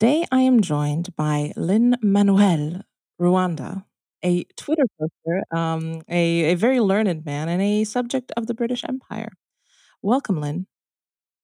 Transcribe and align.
Today 0.00 0.24
I 0.30 0.42
am 0.42 0.60
joined 0.60 1.16
by 1.16 1.52
Lin 1.56 1.96
Manuel 2.00 2.82
Rwanda, 3.20 3.84
a 4.24 4.44
Twitter 4.56 4.84
poster, 4.96 5.42
um, 5.50 6.02
a, 6.08 6.52
a 6.52 6.54
very 6.54 6.78
learned 6.78 7.26
man, 7.26 7.48
and 7.48 7.60
a 7.60 7.82
subject 7.82 8.30
of 8.36 8.46
the 8.46 8.54
British 8.54 8.84
Empire. 8.88 9.32
Welcome, 10.00 10.40
Lin. 10.40 10.68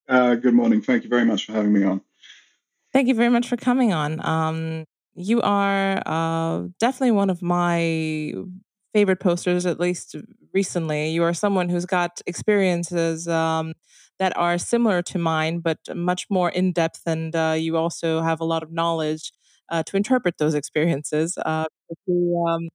Uh, 0.09 0.37
good 0.37 0.55
morning. 0.55 0.83
Thank 0.83 1.03
you 1.03 1.11
very 1.11 1.25
much 1.25 1.47
for 1.47 1.53
having 1.53 1.73
me 1.73 1.83
on. 1.83 2.03
Thank 2.93 3.09
you 3.09 3.17
very 3.17 3.29
much 3.29 3.49
for 3.49 3.57
coming 3.57 3.93
on. 3.93 4.25
Um, 4.25 4.85
you 5.17 5.43
are 5.43 6.01
uh, 6.07 6.69
definitely 6.79 7.11
one 7.11 7.31
of 7.31 7.43
my 7.43 8.35
favorite 8.93 9.19
posters, 9.19 9.67
at 9.67 9.81
least 9.81 10.15
recently. 10.53 11.09
You 11.09 11.25
are 11.25 11.35
someone 11.35 11.69
who's 11.69 11.87
got 11.87 12.21
experiences 12.25 13.27
um, 13.27 13.75
that 14.19 14.37
are 14.37 14.59
similar 14.59 15.03
to 15.03 15.19
mine, 15.19 15.61
but 15.61 15.79
much 15.95 16.27
more 16.31 16.51
in 16.51 16.73
depth, 16.73 17.03
and 17.07 17.35
uh, 17.35 17.55
you 17.59 17.77
also 17.77 18.21
have 18.21 18.41
a 18.41 18.45
lot 18.45 18.63
of 18.63 18.73
knowledge 18.73 19.33
uh, 19.71 19.83
to 19.85 19.97
interpret 19.97 20.39
those 20.39 20.55
experiences. 20.55 21.37
Uh, 21.39 21.65
you, 22.07 22.45
um, 22.49 22.69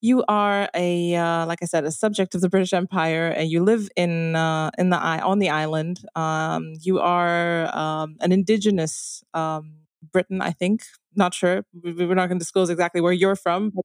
you 0.00 0.24
are 0.28 0.68
a, 0.74 1.14
uh, 1.14 1.46
like 1.46 1.58
I 1.62 1.66
said, 1.66 1.84
a 1.84 1.90
subject 1.90 2.34
of 2.34 2.40
the 2.40 2.48
British 2.48 2.72
Empire, 2.72 3.28
and 3.28 3.50
you 3.50 3.62
live 3.62 3.88
in 3.96 4.36
uh, 4.36 4.70
in 4.78 4.90
the 4.90 4.96
on 4.96 5.38
the 5.38 5.50
island. 5.50 6.00
Um, 6.14 6.74
you 6.80 7.00
are 7.00 7.74
um, 7.76 8.16
an 8.20 8.32
indigenous 8.32 9.22
um, 9.34 9.86
Briton, 10.12 10.40
I 10.40 10.52
think. 10.52 10.82
Not 11.14 11.34
sure. 11.34 11.64
We're 11.82 12.14
not 12.14 12.28
going 12.28 12.38
to 12.38 12.44
disclose 12.44 12.70
exactly 12.70 13.00
where 13.00 13.12
you're 13.12 13.36
from, 13.36 13.70
but 13.70 13.84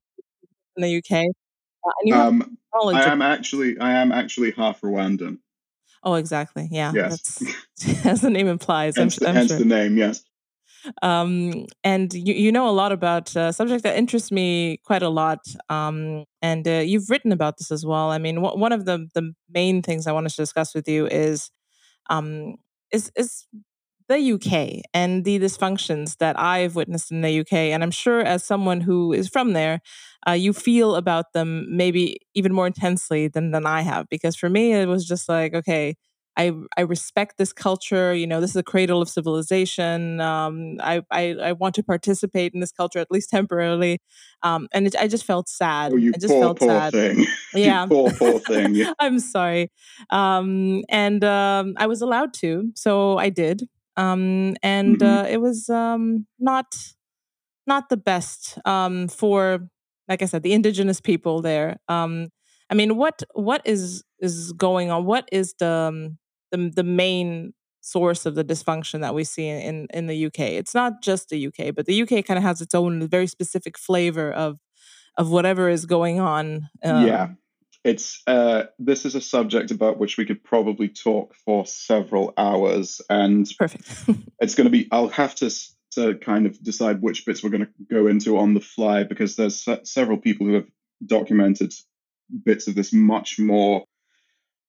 in 0.76 0.82
the 0.82 0.98
UK. 0.98 1.24
Uh, 1.84 2.16
um, 2.16 2.58
I 2.76 3.04
am 3.04 3.22
actually 3.22 3.78
I 3.78 3.92
am 3.92 4.12
actually 4.12 4.52
half 4.52 4.80
Rwandan. 4.80 5.38
Oh, 6.02 6.14
exactly. 6.14 6.68
Yeah. 6.70 6.92
Yes. 6.94 7.38
That's, 7.38 8.06
as 8.06 8.20
the 8.20 8.30
name 8.30 8.48
implies. 8.48 8.96
hence, 8.96 9.20
I'm, 9.20 9.28
I'm 9.28 9.34
hence 9.34 9.48
sure. 9.48 9.58
the 9.58 9.64
name. 9.64 9.96
Yes. 9.96 10.24
Um, 11.00 11.66
and 11.84 12.12
you, 12.12 12.34
you 12.34 12.50
know 12.50 12.68
a 12.68 12.72
lot 12.72 12.90
about 12.90 13.34
a 13.36 13.52
subject 13.52 13.84
that 13.84 13.96
interests 13.96 14.32
me 14.32 14.78
quite 14.84 15.02
a 15.02 15.08
lot. 15.08 15.38
Um, 15.68 16.24
and 16.40 16.66
uh, 16.66 16.82
you've 16.84 17.08
written 17.08 17.30
about 17.30 17.58
this 17.58 17.70
as 17.70 17.86
well. 17.86 18.10
I 18.10 18.18
mean, 18.18 18.36
w- 18.36 18.58
one 18.58 18.72
of 18.72 18.84
the 18.84 19.08
the 19.14 19.32
main 19.48 19.82
things 19.82 20.06
I 20.06 20.12
wanted 20.12 20.30
to 20.30 20.36
discuss 20.36 20.74
with 20.74 20.88
you 20.88 21.06
is 21.06 21.50
um, 22.10 22.56
is 22.92 23.12
is 23.16 23.46
the 24.08 24.18
UK 24.18 24.82
and 24.94 25.24
the 25.24 25.38
dysfunctions 25.38 26.18
that 26.18 26.38
I've 26.38 26.74
witnessed 26.76 27.10
in 27.10 27.20
the 27.22 27.40
UK. 27.40 27.52
And 27.52 27.82
I'm 27.82 27.90
sure, 27.90 28.20
as 28.20 28.44
someone 28.44 28.80
who 28.80 29.12
is 29.12 29.28
from 29.28 29.52
there, 29.52 29.80
uh, 30.26 30.32
you 30.32 30.52
feel 30.52 30.94
about 30.94 31.32
them 31.32 31.66
maybe 31.68 32.18
even 32.34 32.52
more 32.52 32.66
intensely 32.66 33.28
than 33.28 33.50
than 33.50 33.66
I 33.66 33.82
have. 33.82 34.08
Because 34.08 34.36
for 34.36 34.48
me, 34.48 34.72
it 34.72 34.86
was 34.86 35.06
just 35.06 35.28
like, 35.28 35.54
okay, 35.54 35.96
I 36.36 36.52
I 36.76 36.82
respect 36.82 37.36
this 37.38 37.52
culture. 37.52 38.14
You 38.14 38.26
know, 38.26 38.40
this 38.40 38.50
is 38.50 38.56
a 38.56 38.62
cradle 38.62 39.02
of 39.02 39.08
civilization. 39.08 40.20
Um, 40.20 40.76
I, 40.80 41.02
I, 41.10 41.34
I 41.42 41.52
want 41.52 41.74
to 41.76 41.82
participate 41.82 42.54
in 42.54 42.60
this 42.60 42.72
culture 42.72 42.98
at 42.98 43.10
least 43.10 43.30
temporarily. 43.30 44.00
Um, 44.42 44.68
and 44.72 44.86
it, 44.86 44.96
I 44.98 45.08
just 45.08 45.24
felt 45.24 45.48
sad. 45.48 45.92
Oh, 45.92 45.96
you 45.96 46.12
I 46.14 46.18
just 46.18 46.32
poor, 46.32 46.42
felt 46.42 46.58
poor 46.58 46.68
sad. 46.68 46.92
thing. 46.92 47.26
Yeah, 47.54 47.84
poor, 47.86 48.10
poor 48.12 48.38
thing. 48.46 48.74
Yeah. 48.74 48.94
I'm 48.98 49.18
sorry. 49.18 49.70
Um, 50.08 50.84
and 50.88 51.22
um, 51.22 51.74
I 51.76 51.86
was 51.86 52.00
allowed 52.00 52.32
to, 52.34 52.72
so 52.74 53.18
I 53.18 53.28
did. 53.28 53.68
Um, 53.96 54.56
and 54.62 55.02
Mhm. 55.02 55.02
uh, 55.02 55.26
it 55.28 55.38
was 55.40 55.68
um, 55.68 56.26
not 56.38 56.74
not 57.66 57.88
the 57.88 57.96
best 57.96 58.58
um, 58.66 59.08
for, 59.08 59.68
like 60.08 60.22
I 60.22 60.26
said, 60.26 60.42
the 60.42 60.52
indigenous 60.52 61.00
people 61.00 61.42
there. 61.42 61.78
Um, 61.88 62.28
I 62.70 62.74
mean, 62.74 62.96
what 62.96 63.22
what 63.34 63.62
is 63.64 64.02
is 64.18 64.52
going 64.52 64.90
on? 64.90 65.04
What 65.04 65.28
is 65.32 65.54
the 65.58 65.68
um, 65.90 66.18
the 66.50 66.70
the 66.74 66.82
main 66.84 67.54
source 67.80 68.26
of 68.26 68.34
the 68.34 68.44
dysfunction 68.44 69.00
that 69.00 69.14
we 69.14 69.24
see 69.24 69.46
in 69.48 69.86
in 69.92 70.06
the 70.06 70.16
UK? 70.16 70.40
It's 70.40 70.74
not 70.74 71.02
just 71.02 71.28
the 71.28 71.38
UK, 71.38 71.72
but 71.74 71.86
the 71.86 71.94
UK 71.94 72.22
kind 72.24 72.38
of 72.38 72.44
has 72.44 72.60
its 72.60 72.74
own 72.74 73.06
very 73.08 73.26
specific 73.26 73.78
flavor 73.78 74.32
of 74.32 74.58
of 75.18 75.30
whatever 75.30 75.68
is 75.68 75.86
going 75.86 76.20
on. 76.20 76.68
Um, 76.84 77.04
yeah. 77.06 77.34
It's 77.84 78.22
uh, 78.26 78.64
this 78.78 79.04
is 79.04 79.14
a 79.14 79.20
subject 79.20 79.72
about 79.72 79.98
which 79.98 80.16
we 80.16 80.24
could 80.24 80.44
probably 80.44 80.88
talk 80.88 81.34
for 81.44 81.66
several 81.66 82.32
hours, 82.36 83.00
and 83.10 83.48
perfect. 83.58 83.90
it's 84.40 84.54
going 84.54 84.66
to 84.66 84.70
be. 84.70 84.88
I'll 84.92 85.08
have 85.08 85.34
to 85.36 85.50
to 85.92 86.14
kind 86.16 86.46
of 86.46 86.62
decide 86.62 87.02
which 87.02 87.26
bits 87.26 87.42
we're 87.42 87.50
going 87.50 87.66
to 87.66 87.72
go 87.90 88.06
into 88.06 88.38
on 88.38 88.54
the 88.54 88.60
fly 88.60 89.04
because 89.04 89.36
there's 89.36 89.62
se- 89.62 89.84
several 89.84 90.16
people 90.16 90.46
who 90.46 90.54
have 90.54 90.68
documented 91.04 91.74
bits 92.44 92.66
of 92.66 92.74
this 92.74 92.92
much 92.92 93.38
more 93.38 93.84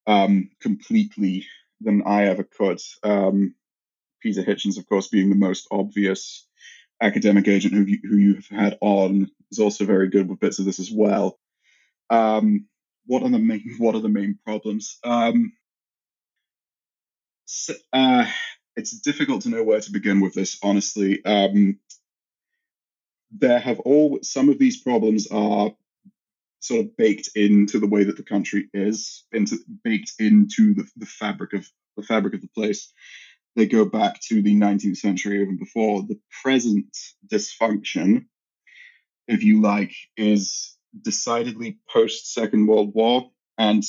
um, 0.06 0.50
completely 0.62 1.46
than 1.82 2.04
I 2.06 2.26
ever 2.26 2.44
could. 2.44 2.82
Um, 3.04 3.56
Peter 4.22 4.44
Hitchens, 4.44 4.78
of 4.78 4.88
course, 4.88 5.08
being 5.08 5.30
the 5.30 5.36
most 5.36 5.68
obvious 5.72 6.48
academic 7.02 7.48
agent 7.48 7.74
who 7.74 7.84
you, 7.84 8.00
who 8.04 8.18
you 8.18 8.36
have 8.36 8.48
had 8.48 8.78
on, 8.82 9.30
is 9.52 9.60
also 9.60 9.86
very 9.86 10.10
good 10.10 10.30
with 10.30 10.40
bits 10.40 10.60
of 10.60 10.66
this 10.66 10.80
as 10.80 10.92
well. 10.92 11.38
Um, 12.10 12.68
what 13.06 13.24
are 13.24 13.30
the 13.30 13.40
main 13.40 13.64
What 13.80 13.96
are 13.96 14.02
the 14.02 14.10
main 14.10 14.40
problems? 14.46 15.00
Um, 15.04 15.54
s- 17.48 17.72
uh, 17.94 18.28
it's 18.76 19.00
difficult 19.02 19.44
to 19.44 19.50
know 19.50 19.64
where 19.64 19.82
to 19.82 19.92
begin 19.92 20.22
with 20.22 20.34
this, 20.36 20.60
honestly. 20.64 21.24
Um, 21.26 21.80
there 23.32 23.60
have 23.60 23.80
all 23.82 24.20
some 24.24 24.50
of 24.50 24.60
these 24.60 24.82
problems 24.82 25.28
are 25.32 25.72
sort 26.62 26.86
of 26.86 26.98
baked 26.98 27.32
into 27.36 27.80
the 27.80 27.88
way 27.88 28.06
that 28.06 28.18
the 28.18 28.24
country 28.24 28.70
is, 28.74 29.26
into 29.34 29.58
baked 29.84 30.14
into 30.20 30.76
the, 30.76 30.86
the 30.98 31.08
fabric 31.08 31.54
of 31.54 31.68
the 31.98 32.04
fabric 32.04 32.36
of 32.36 32.42
the 32.42 32.50
place. 32.56 32.94
They 33.56 33.68
go 33.68 33.86
back 33.86 34.22
to 34.30 34.42
the 34.42 34.56
19th 34.56 34.98
century, 34.98 35.42
even 35.42 35.58
before. 35.58 36.04
The 36.04 36.20
present 36.44 36.96
dysfunction, 37.28 38.26
if 39.28 39.44
you 39.44 39.62
like, 39.62 39.94
is 40.18 40.73
decidedly 41.00 41.80
post 41.90 42.34
Second 42.34 42.68
World 42.68 42.94
War 42.94 43.32
and 43.58 43.84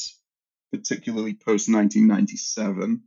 particularly 0.72 1.34
post 1.34 1.69
1997. 1.69 3.03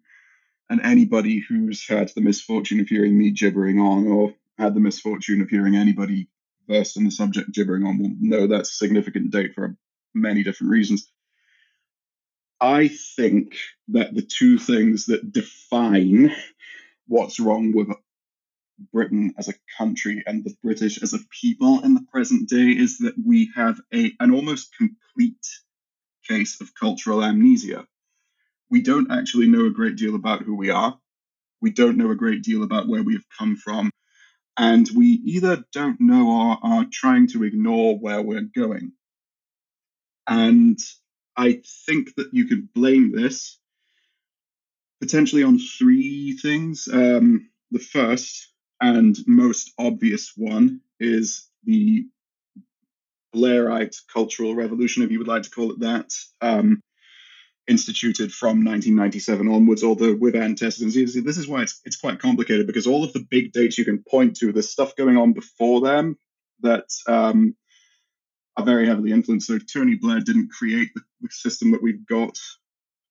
And 0.69 0.81
anybody 0.81 1.40
who's 1.40 1.88
had 1.88 2.09
the 2.09 2.22
misfortune 2.22 2.80
of 2.80 2.88
hearing 2.88 3.18
me 3.18 3.31
gibbering 3.31 3.80
on 3.80 4.07
or 4.07 4.34
had 4.57 4.74
the 4.74 4.80
misfortune 4.80 5.41
of 5.41 5.50
hearing 5.50 5.75
anybody 5.75 6.28
versed 6.68 6.97
in 6.97 7.06
the 7.06 7.12
subject 7.12 7.53
gibbering 7.53 7.86
on 7.86 7.97
will 7.97 8.12
know 8.19 8.47
that's 8.47 8.72
a 8.72 8.75
significant 8.75 9.31
date 9.31 9.53
for 9.53 9.78
many 10.13 10.44
different 10.44 10.72
reasons. 10.72 11.09
I 12.59 12.88
think 12.88 13.56
that 13.90 14.13
the 14.13 14.24
two 14.24 14.57
things 14.57 15.06
that 15.06 15.31
define 15.31 16.36
what's 17.07 17.40
wrong 17.40 17.72
with 17.74 17.90
Britain 18.94 19.34
as 19.38 19.48
a 19.50 19.54
country 19.78 20.24
and 20.26 20.44
the 20.44 20.56
British 20.64 21.02
as 21.02 21.14
a 21.14 21.20
people 21.42 21.84
in 21.84 21.94
the 21.94 22.06
present 22.12 22.50
day 22.50 22.70
is 22.72 23.00
that 23.00 23.16
we 23.24 23.52
have 23.56 23.80
a 23.94 24.12
an 24.20 24.32
almost 24.32 24.75
complete 24.78 25.48
case 26.28 26.62
of 26.62 26.74
cultural 26.75 27.24
amnesia. 27.24 27.88
We 28.69 28.81
don't 28.81 29.12
actually 29.12 29.48
know 29.48 29.66
a 29.66 29.72
great 29.72 29.96
deal 29.96 30.16
about 30.16 30.44
who 30.44 30.56
we 30.56 30.69
are. 30.69 31.00
We 31.62 31.72
don't 31.72 31.98
know 31.98 32.12
a 32.12 32.16
great 32.16 32.44
deal 32.44 32.63
about 32.63 32.88
where 32.88 33.04
we 33.04 33.13
have 33.13 33.25
come 33.38 33.56
from. 33.56 33.92
And 34.57 34.90
we 34.96 35.07
either 35.07 35.63
don't 35.72 36.01
know 36.01 36.30
or 36.30 36.57
are 36.63 36.86
trying 36.92 37.28
to 37.30 37.44
ignore 37.44 37.98
where 37.98 38.22
we're 38.22 38.50
going. 38.56 38.94
And 40.28 40.80
I 41.38 41.62
think 41.86 42.16
that 42.16 42.30
you 42.34 42.46
could 42.46 42.74
blame 42.74 43.12
this 43.16 43.60
potentially 45.00 45.44
on 45.44 45.60
three 45.60 46.38
things. 46.42 46.88
Um, 46.92 47.50
the 47.72 47.80
first 47.80 48.51
and 48.81 49.18
most 49.25 49.74
obvious 49.77 50.33
one 50.35 50.81
is 51.00 51.47
the 51.63 52.06
Blairite 53.35 53.95
cultural 54.12 54.56
revolution, 54.56 55.03
if 55.03 55.12
you 55.12 55.19
would 55.19 55.27
like 55.27 55.44
to 55.44 55.50
call 55.50 55.71
it 55.71 55.79
that, 55.79 56.13
um, 56.41 56.81
instituted 57.68 58.31
from 58.31 58.63
1997 58.63 59.47
onwards, 59.47 59.83
although 59.83 60.15
with 60.15 60.35
antecedents. 60.35 60.95
This 60.95 61.38
is 61.38 61.47
why 61.47 61.63
it's, 61.63 61.81
it's 61.83 61.97
quite 61.97 62.19
complicated 62.19 62.65
because 62.65 62.88
all 62.88 63.03
of 63.03 63.13
the 63.13 63.25
big 63.29 63.51
dates 63.51 63.77
you 63.77 63.85
can 63.85 64.03
point 64.09 64.38
to, 64.38 64.51
there's 64.51 64.69
stuff 64.69 64.95
going 64.95 65.18
on 65.18 65.33
before 65.33 65.81
them 65.81 66.18
that 66.62 66.88
um, 67.07 67.56
are 68.56 68.65
very 68.65 68.88
heavily 68.88 69.12
influenced. 69.12 69.47
So 69.47 69.59
Tony 69.59 69.95
Blair 69.95 70.21
didn't 70.21 70.51
create 70.51 70.89
the, 70.95 71.01
the 71.21 71.29
system 71.29 71.71
that 71.71 71.83
we've 71.83 72.06
got 72.07 72.38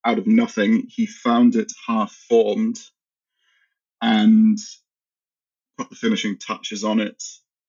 out 0.05 0.19
of 0.19 0.27
nothing. 0.27 0.87
He 0.89 1.07
found 1.07 1.55
it 1.55 1.71
half 1.87 2.13
formed 2.13 2.79
and 4.01 4.59
put 5.79 5.91
the 5.91 5.97
finishing 5.97 6.39
touches 6.39 6.85
on 6.85 7.01
it, 7.01 7.23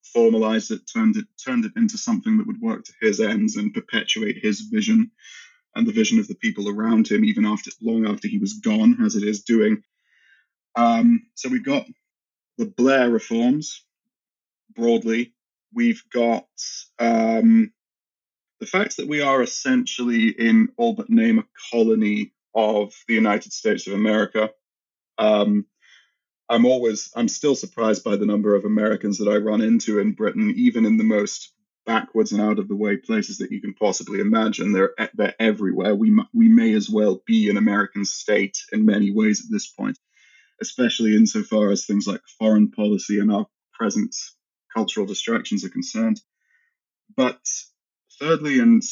formalized 0.04 0.72
it, 0.72 0.82
turned 0.92 1.18
it, 1.18 1.26
turned 1.44 1.66
it 1.66 1.74
into 1.76 1.98
something 1.98 2.38
that 2.38 2.48
would 2.48 2.62
work 2.62 2.86
to 2.86 2.94
his 3.02 3.20
ends 3.20 3.56
and 3.56 3.74
perpetuate 3.74 4.38
his 4.42 4.62
vision 4.62 5.12
and 5.76 5.88
the 5.88 5.94
vision 5.94 6.20
of 6.20 6.28
the 6.28 6.36
people 6.36 6.70
around 6.70 7.08
him, 7.08 7.24
even 7.24 7.46
after 7.46 7.72
long 7.82 8.08
after 8.08 8.28
he 8.28 8.40
was 8.40 8.54
gone, 8.54 8.98
as 9.06 9.16
it 9.16 9.24
is 9.24 9.44
doing. 9.44 9.84
Um, 10.76 11.28
so 11.36 11.50
we've 11.50 11.66
got 11.66 11.86
the 12.58 12.66
Blair 12.66 13.10
reforms 13.10 13.84
broadly. 14.76 15.34
We've 15.74 16.04
got 16.12 16.48
um, 17.00 17.72
the 18.60 18.66
fact 18.66 18.98
that 18.98 19.08
we 19.08 19.22
are 19.22 19.42
essentially 19.42 20.30
in 20.30 20.70
all 20.78 20.94
but 20.94 21.10
name 21.10 21.40
a 21.40 21.46
colony 21.72 22.34
of 22.56 22.94
the 23.08 23.14
United 23.14 23.54
States 23.54 23.86
of 23.88 23.94
America. 23.94 24.50
Um, 25.20 25.66
I'm 26.50 26.66
always, 26.66 27.12
I'm 27.16 27.28
still 27.28 27.56
surprised 27.56 28.04
by 28.04 28.16
the 28.16 28.26
number 28.26 28.56
of 28.56 28.66
Americans 28.66 29.18
that 29.18 29.30
I 29.30 29.38
run 29.38 29.62
into 29.62 30.00
in 30.00 30.14
Britain, 30.14 30.54
even 30.56 30.86
in 30.86 30.98
the 30.98 31.04
most 31.04 31.52
backwards 31.86 32.32
and 32.32 32.42
out 32.42 32.60
of 32.60 32.68
the 32.68 32.76
way 32.76 32.98
places 32.98 33.40
that 33.40 33.52
you 33.52 33.62
can 33.62 33.74
possibly 33.74 34.20
imagine. 34.20 34.72
They're 34.74 34.94
they're 35.14 35.36
everywhere. 35.40 35.96
We 35.96 36.18
we 36.34 36.48
may 36.50 36.74
as 36.74 36.90
well 36.90 37.22
be 37.26 37.50
an 37.50 37.58
American 37.58 38.06
state 38.06 38.58
in 38.72 38.86
many 38.86 39.12
ways 39.12 39.44
at 39.46 39.52
this 39.52 39.68
point, 39.68 39.98
especially 40.62 41.16
insofar 41.16 41.72
as 41.72 41.86
things 41.86 42.08
like 42.08 42.22
foreign 42.40 42.72
policy 42.72 43.20
and 43.20 43.32
our 43.32 43.48
present 43.74 44.16
cultural 44.76 45.06
distractions 45.06 45.66
are 45.66 45.70
concerned. 45.70 46.22
But 47.16 47.40
thirdly, 48.20 48.60
and 48.60 48.84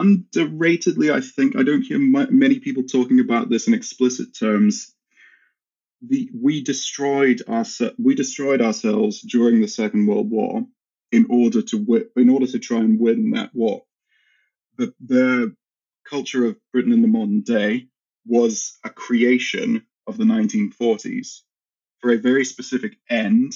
underratedly, 0.00 1.12
I 1.12 1.20
think 1.20 1.56
I 1.56 1.62
don't 1.62 1.82
hear 1.82 1.98
many 1.98 2.58
people 2.60 2.84
talking 2.84 3.20
about 3.20 3.48
this 3.48 3.68
in 3.68 3.74
explicit 3.74 4.34
terms 4.36 4.94
the 6.02 6.30
we 6.34 6.62
destroyed 6.62 7.42
our 7.46 7.64
we 7.98 8.14
destroyed 8.14 8.62
ourselves 8.62 9.20
during 9.20 9.60
the 9.60 9.68
Second 9.68 10.06
World 10.06 10.30
War 10.30 10.66
in 11.12 11.26
order 11.28 11.62
to 11.62 12.08
in 12.16 12.28
order 12.28 12.46
to 12.46 12.58
try 12.58 12.78
and 12.78 12.98
win 12.98 13.32
that 13.32 13.54
war. 13.54 13.82
The 14.78 14.94
the 15.04 15.54
culture 16.08 16.46
of 16.46 16.58
Britain 16.72 16.92
in 16.92 17.02
the 17.02 17.08
modern 17.08 17.42
day 17.42 17.88
was 18.26 18.78
a 18.84 18.90
creation 18.90 19.84
of 20.06 20.16
the 20.16 20.24
1940s 20.24 21.40
for 22.00 22.12
a 22.12 22.18
very 22.18 22.44
specific 22.44 22.96
end 23.08 23.52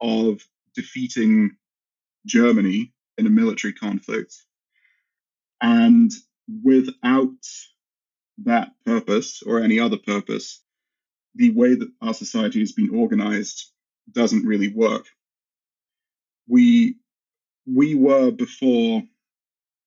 of 0.00 0.46
defeating 0.74 1.56
Germany 2.26 2.92
in 3.18 3.26
a 3.26 3.30
military 3.30 3.72
conflict. 3.72 4.34
And 5.60 6.10
without 6.62 7.36
that 8.44 8.72
purpose 8.84 9.42
or 9.42 9.60
any 9.60 9.78
other 9.78 9.98
purpose, 9.98 10.61
the 11.34 11.50
way 11.50 11.74
that 11.74 11.90
our 12.00 12.14
society 12.14 12.60
has 12.60 12.72
been 12.72 12.90
organized 12.94 13.70
doesn't 14.10 14.46
really 14.46 14.68
work. 14.68 15.06
We 16.48 16.96
we 17.66 17.94
were 17.94 18.30
before, 18.30 19.02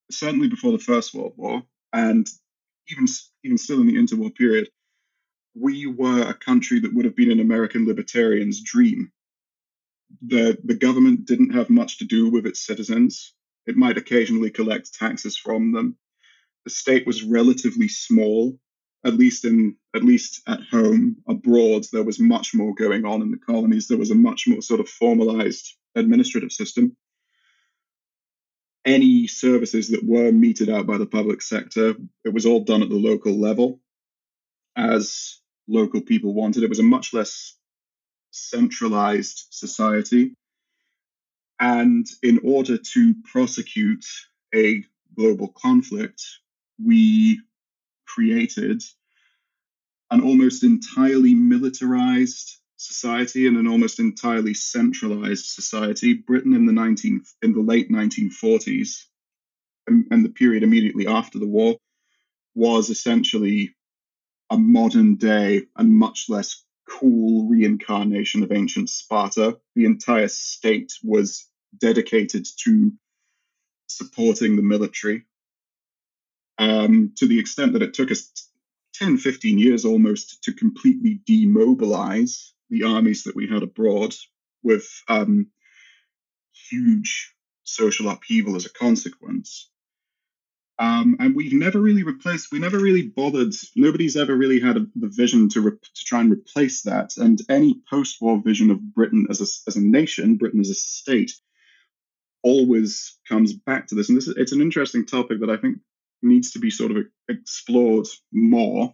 certainly 0.10 0.48
before 0.48 0.72
the 0.72 0.80
First 0.80 1.14
World 1.14 1.34
War, 1.38 1.64
and 1.94 2.28
even 2.90 3.06
even 3.44 3.58
still 3.58 3.82
in 3.82 3.88
the 3.88 3.96
interwar 3.96 4.34
period, 4.34 4.70
we 5.56 5.86
were 5.86 6.22
a 6.22 6.34
country 6.34 6.80
that 6.80 6.94
would 6.94 7.06
have 7.06 7.16
been 7.16 7.32
an 7.32 7.40
American 7.40 7.86
libertarian's 7.86 8.62
dream. 8.62 9.12
The 10.22 10.58
the 10.64 10.76
government 10.76 11.26
didn't 11.26 11.52
have 11.52 11.70
much 11.70 12.00
to 12.00 12.06
do 12.06 12.30
with 12.30 12.46
its 12.46 12.66
citizens. 12.66 13.34
It 13.66 13.78
might 13.78 13.98
occasionally 13.98 14.52
collect 14.52 14.94
taxes 14.94 15.38
from 15.38 15.72
them. 15.72 15.98
The 16.66 16.70
state 16.72 17.06
was 17.06 17.24
relatively 17.24 17.88
small 17.88 18.60
at 19.06 19.14
least 19.14 19.46
in 19.46 19.76
at 19.96 20.04
least 20.04 20.42
at 20.48 20.60
home 20.72 21.18
abroad 21.28 21.86
there 21.94 22.04
was 22.04 22.20
much 22.20 22.54
more 22.54 22.74
going 22.74 23.06
on 23.06 23.22
in 23.22 23.32
the 23.32 23.38
colonies. 23.38 23.88
There 23.88 23.98
was 23.98 24.12
a 24.12 24.16
much 24.16 24.48
more 24.48 24.62
sort 24.62 24.80
of 24.80 24.90
formalized 24.90 25.76
administrative 25.96 26.52
system. 26.52 26.98
Any 28.84 29.28
services 29.28 29.90
that 29.90 30.04
were 30.04 30.32
meted 30.32 30.70
out 30.70 30.88
by 30.88 30.98
the 30.98 31.06
public 31.06 31.42
sector 31.42 31.96
it 32.24 32.34
was 32.34 32.46
all 32.46 32.62
done 32.62 32.82
at 32.82 32.90
the 32.90 32.96
local 32.96 33.40
level 33.40 33.80
as 34.76 35.40
local 35.68 36.02
people 36.02 36.34
wanted. 36.34 36.64
It 36.64 36.70
was 36.70 36.80
a 36.80 36.84
much 36.84 37.14
less 37.14 37.56
centralized 38.32 39.48
society. 39.52 40.36
And 41.60 42.06
in 42.22 42.40
order 42.44 42.78
to 42.78 43.16
prosecute 43.32 44.06
a 44.54 44.84
global 45.16 45.48
conflict 45.48 46.22
we 46.84 47.40
created 48.06 48.82
an 50.12 50.22
almost 50.22 50.64
entirely 50.64 51.34
militarized 51.34 52.60
society 52.78 53.48
and 53.48 53.58
an 53.58 53.68
almost 53.68 54.00
entirely 54.00 54.54
centralized 54.54 55.46
society. 55.46 56.14
Britain 56.14 56.54
in 56.54 56.66
the 56.66 56.74
19 56.74 57.24
in 57.42 57.54
the 57.54 57.62
late 57.62 57.90
1940s 57.90 59.06
and, 59.88 60.06
and 60.12 60.24
the 60.24 60.30
period 60.30 60.64
immediately 60.64 61.08
after 61.08 61.40
the 61.40 61.48
war 61.48 61.78
was 62.54 62.90
essentially 62.90 63.76
a 64.50 64.58
modern 64.58 65.16
day 65.16 65.64
and 65.76 65.92
much 65.92 66.26
less 66.30 66.64
cool 66.88 67.48
reincarnation 67.50 68.44
of 68.44 68.52
ancient 68.52 68.90
Sparta. 68.90 69.58
The 69.76 69.86
entire 69.86 70.28
state 70.28 70.94
was 71.04 71.48
dedicated 71.78 72.46
to 72.64 72.92
supporting 73.88 74.56
the 74.56 74.62
military 74.62 75.26
um, 76.58 77.14
to 77.18 77.28
the 77.28 77.40
extent 77.40 77.74
that 77.74 77.82
it 77.82 77.94
took 77.94 78.12
us 78.12 78.32
10, 78.96 79.18
15 79.18 79.60
years 79.60 79.86
almost 79.86 80.44
to 80.44 80.54
completely 80.54 81.20
demobilize 81.26 82.54
the 82.70 82.84
armies 82.84 83.24
that 83.24 83.36
we 83.36 83.48
had 83.48 83.64
abroad 83.64 84.14
with 84.64 84.88
um, 85.08 85.48
huge 86.70 87.34
social 87.64 88.10
upheaval 88.10 88.56
as 88.56 88.66
a 88.66 88.74
consequence. 88.74 89.70
Um, 90.78 91.16
and 91.20 91.36
we've 91.36 91.54
never 91.54 91.80
really 91.80 92.04
replaced, 92.04 92.52
we 92.52 92.60
never 92.60 92.78
really 92.78 93.04
bothered, 93.04 93.54
nobody's 93.76 94.18
ever 94.18 94.36
really 94.36 94.60
had 94.60 94.76
a, 94.76 94.86
the 94.96 95.08
vision 95.08 95.48
to, 95.50 95.62
re- 95.62 95.72
to 95.72 96.06
try 96.06 96.20
and 96.20 96.32
replace 96.32 96.82
that. 96.84 97.16
And 97.18 97.40
any 97.50 97.82
post 97.90 98.22
war 98.22 98.42
vision 98.44 98.72
of 98.72 98.94
Britain 98.94 99.28
as 99.30 99.40
a, 99.40 99.48
as 99.70 99.78
a 99.78 99.82
nation, 99.82 100.36
Britain 100.36 100.60
as 100.60 100.70
a 100.70 100.76
state, 100.76 101.32
always 102.44 103.18
comes 103.28 103.54
back 103.54 103.88
to 103.88 103.96
this. 103.96 104.10
And 104.10 104.18
this 104.18 104.28
is, 104.28 104.36
it's 104.38 104.52
an 104.52 104.62
interesting 104.62 105.06
topic 105.06 105.40
that 105.40 105.50
I 105.50 105.58
think 105.58 105.78
needs 106.22 106.52
to 106.52 106.60
be 106.60 106.70
sort 106.70 106.92
of 106.92 106.98
explored 107.30 108.08
more 108.32 108.94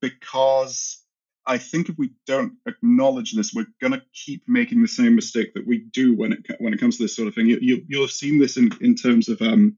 because 0.00 1.02
I 1.46 1.58
think 1.58 1.88
if 1.88 1.98
we 1.98 2.12
don't 2.26 2.54
acknowledge 2.66 3.32
this, 3.32 3.52
we're 3.52 3.66
going 3.80 3.92
to 3.92 4.02
keep 4.12 4.42
making 4.46 4.82
the 4.82 4.88
same 4.88 5.14
mistake 5.14 5.54
that 5.54 5.66
we 5.66 5.78
do 5.78 6.16
when 6.16 6.32
it 6.32 6.46
when 6.58 6.72
it 6.72 6.80
comes 6.80 6.96
to 6.96 7.04
this 7.04 7.16
sort 7.16 7.28
of 7.28 7.34
thing. 7.34 7.46
You, 7.46 7.58
you, 7.60 7.84
will 7.90 8.06
have 8.06 8.10
seen 8.10 8.38
this 8.38 8.56
in, 8.56 8.70
in 8.80 8.94
terms 8.94 9.28
of 9.28 9.42
um, 9.42 9.76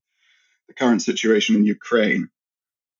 the 0.69 0.75
current 0.75 1.03
situation 1.03 1.57
in 1.57 1.65
Ukraine. 1.65 2.29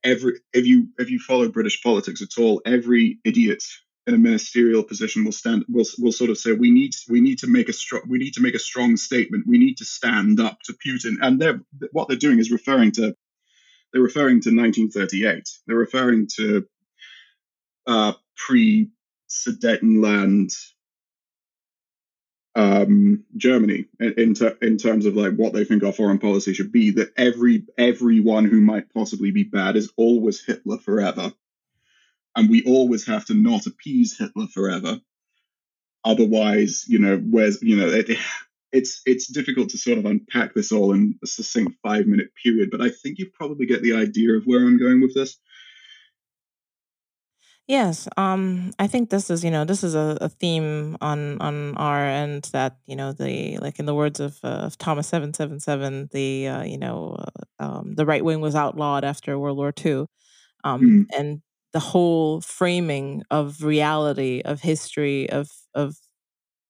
Every 0.03 0.41
if 0.53 0.67
you 0.67 0.89
if 0.99 1.11
you 1.11 1.19
follow 1.19 1.49
British 1.49 1.83
politics 1.83 2.23
at 2.23 2.41
all, 2.41 2.61
every 2.65 3.19
idiot 3.25 3.63
in 4.07 4.15
a 4.15 4.19
ministerial 4.19 4.85
position 4.85 5.25
will 5.25 5.33
stand 5.33 5.65
will 5.69 5.85
will 5.99 6.13
sort 6.13 6.31
of 6.31 6.39
say 6.39 6.53
we 6.53 6.71
need 6.71 6.95
we 7.09 7.21
need 7.21 7.39
to 7.39 7.49
make 7.49 7.69
a 7.69 7.73
strong 7.73 8.03
we 8.09 8.19
need 8.19 8.35
to 8.35 8.41
make 8.41 8.55
a 8.55 8.61
strong 8.61 8.97
statement. 8.97 9.47
We 9.47 9.59
need 9.59 9.79
to 9.79 9.85
stand 9.85 10.39
up 10.41 10.61
to 10.65 10.75
Putin. 10.75 11.17
And 11.21 11.41
they're 11.41 11.61
what 11.93 12.09
they're 12.09 12.17
doing 12.17 12.39
is 12.39 12.51
referring 12.51 12.93
to 12.93 13.17
they're 13.93 14.03
referring 14.03 14.41
to 14.43 14.51
1938 14.51 15.49
they're 15.67 15.77
referring 15.77 16.29
to 16.37 16.67
uh, 17.87 18.13
pre 18.37 18.91
Sudetenland 19.29 20.53
um, 22.55 23.25
Germany 23.37 23.87
in 23.99 24.15
in, 24.17 24.35
ter- 24.35 24.59
in, 24.63 24.79
terms 24.79 25.05
of 25.05 25.17
like 25.17 25.35
what 25.35 25.53
they 25.53 25.65
think 25.65 25.83
our 25.83 25.93
foreign 25.93 26.19
policy 26.19 26.55
should 26.55 26.73
be. 26.73 26.93
That 26.93 27.13
every 27.17 27.65
everyone 27.77 28.45
who 28.47 28.61
might 28.61 28.93
possibly 28.95 29.31
be 29.31 29.43
bad 29.43 29.77
is 29.77 29.93
always 29.97 30.45
Hitler 30.45 30.79
forever 30.79 31.33
and 32.37 32.51
we 32.51 32.63
always 32.65 33.07
have 33.07 33.25
to 33.27 33.35
not 33.35 33.67
appease 33.67 34.17
Hitler 34.17 34.47
forever. 34.47 35.01
Otherwise, 36.05 36.85
you 36.87 36.99
know, 36.99 37.17
where's 37.17 37.61
you 37.63 37.77
know, 37.77 37.89
it, 37.89 38.17
it's 38.73 39.01
it's 39.07 39.27
difficult 39.27 39.71
to 39.71 39.79
sort 39.79 39.99
of 39.99 40.05
unpack 40.05 40.55
this 40.55 40.71
all 40.71 40.93
in 40.93 41.19
a 41.25 41.27
succinct 41.27 41.73
five 41.83 42.07
minute 42.07 42.29
period, 42.41 42.71
but 42.71 42.81
I 42.81 42.91
think 42.91 43.19
you 43.19 43.31
probably 43.33 43.67
get 43.67 43.83
the 43.83 43.95
idea 43.95 44.35
of 44.35 44.45
where 44.45 44.61
I'm 44.61 44.79
going 44.79 45.01
with 45.01 45.15
this. 45.15 45.39
Yes, 47.67 48.07
um, 48.17 48.71
I 48.79 48.87
think 48.87 49.11
this 49.11 49.29
is, 49.29 49.43
you 49.43 49.51
know, 49.51 49.65
this 49.65 49.83
is 49.83 49.97
a, 49.97 50.17
a 50.21 50.29
theme 50.29 50.97
on 51.01 51.41
on 51.41 51.77
our 51.77 52.07
end 52.07 52.49
that, 52.53 52.77
you 52.87 52.95
know, 52.95 53.13
the 53.13 53.59
like 53.59 53.81
in 53.81 53.87
the 53.87 53.95
words 53.95 54.21
of, 54.21 54.39
uh, 54.45 54.67
of 54.67 54.79
Thomas 54.79 55.09
seven 55.09 55.35
seven 55.35 55.59
seven, 55.59 56.09
the 56.13 56.47
uh, 56.47 56.63
you 56.63 56.79
know, 56.79 57.17
uh, 57.19 57.65
um, 57.65 57.95
the 57.97 58.07
right 58.07 58.25
wing 58.25 58.41
was 58.41 58.55
outlawed 58.55 59.03
after 59.03 59.37
World 59.37 59.57
War 59.57 59.73
II, 59.85 60.07
um, 60.63 60.81
mm. 60.81 61.07
and 61.19 61.43
the 61.77 61.81
whole 61.81 62.41
framing 62.41 63.23
of 63.31 63.63
reality, 63.63 64.41
of 64.47 64.63
history, 64.63 65.29
of 65.29 65.51
of 65.75 65.97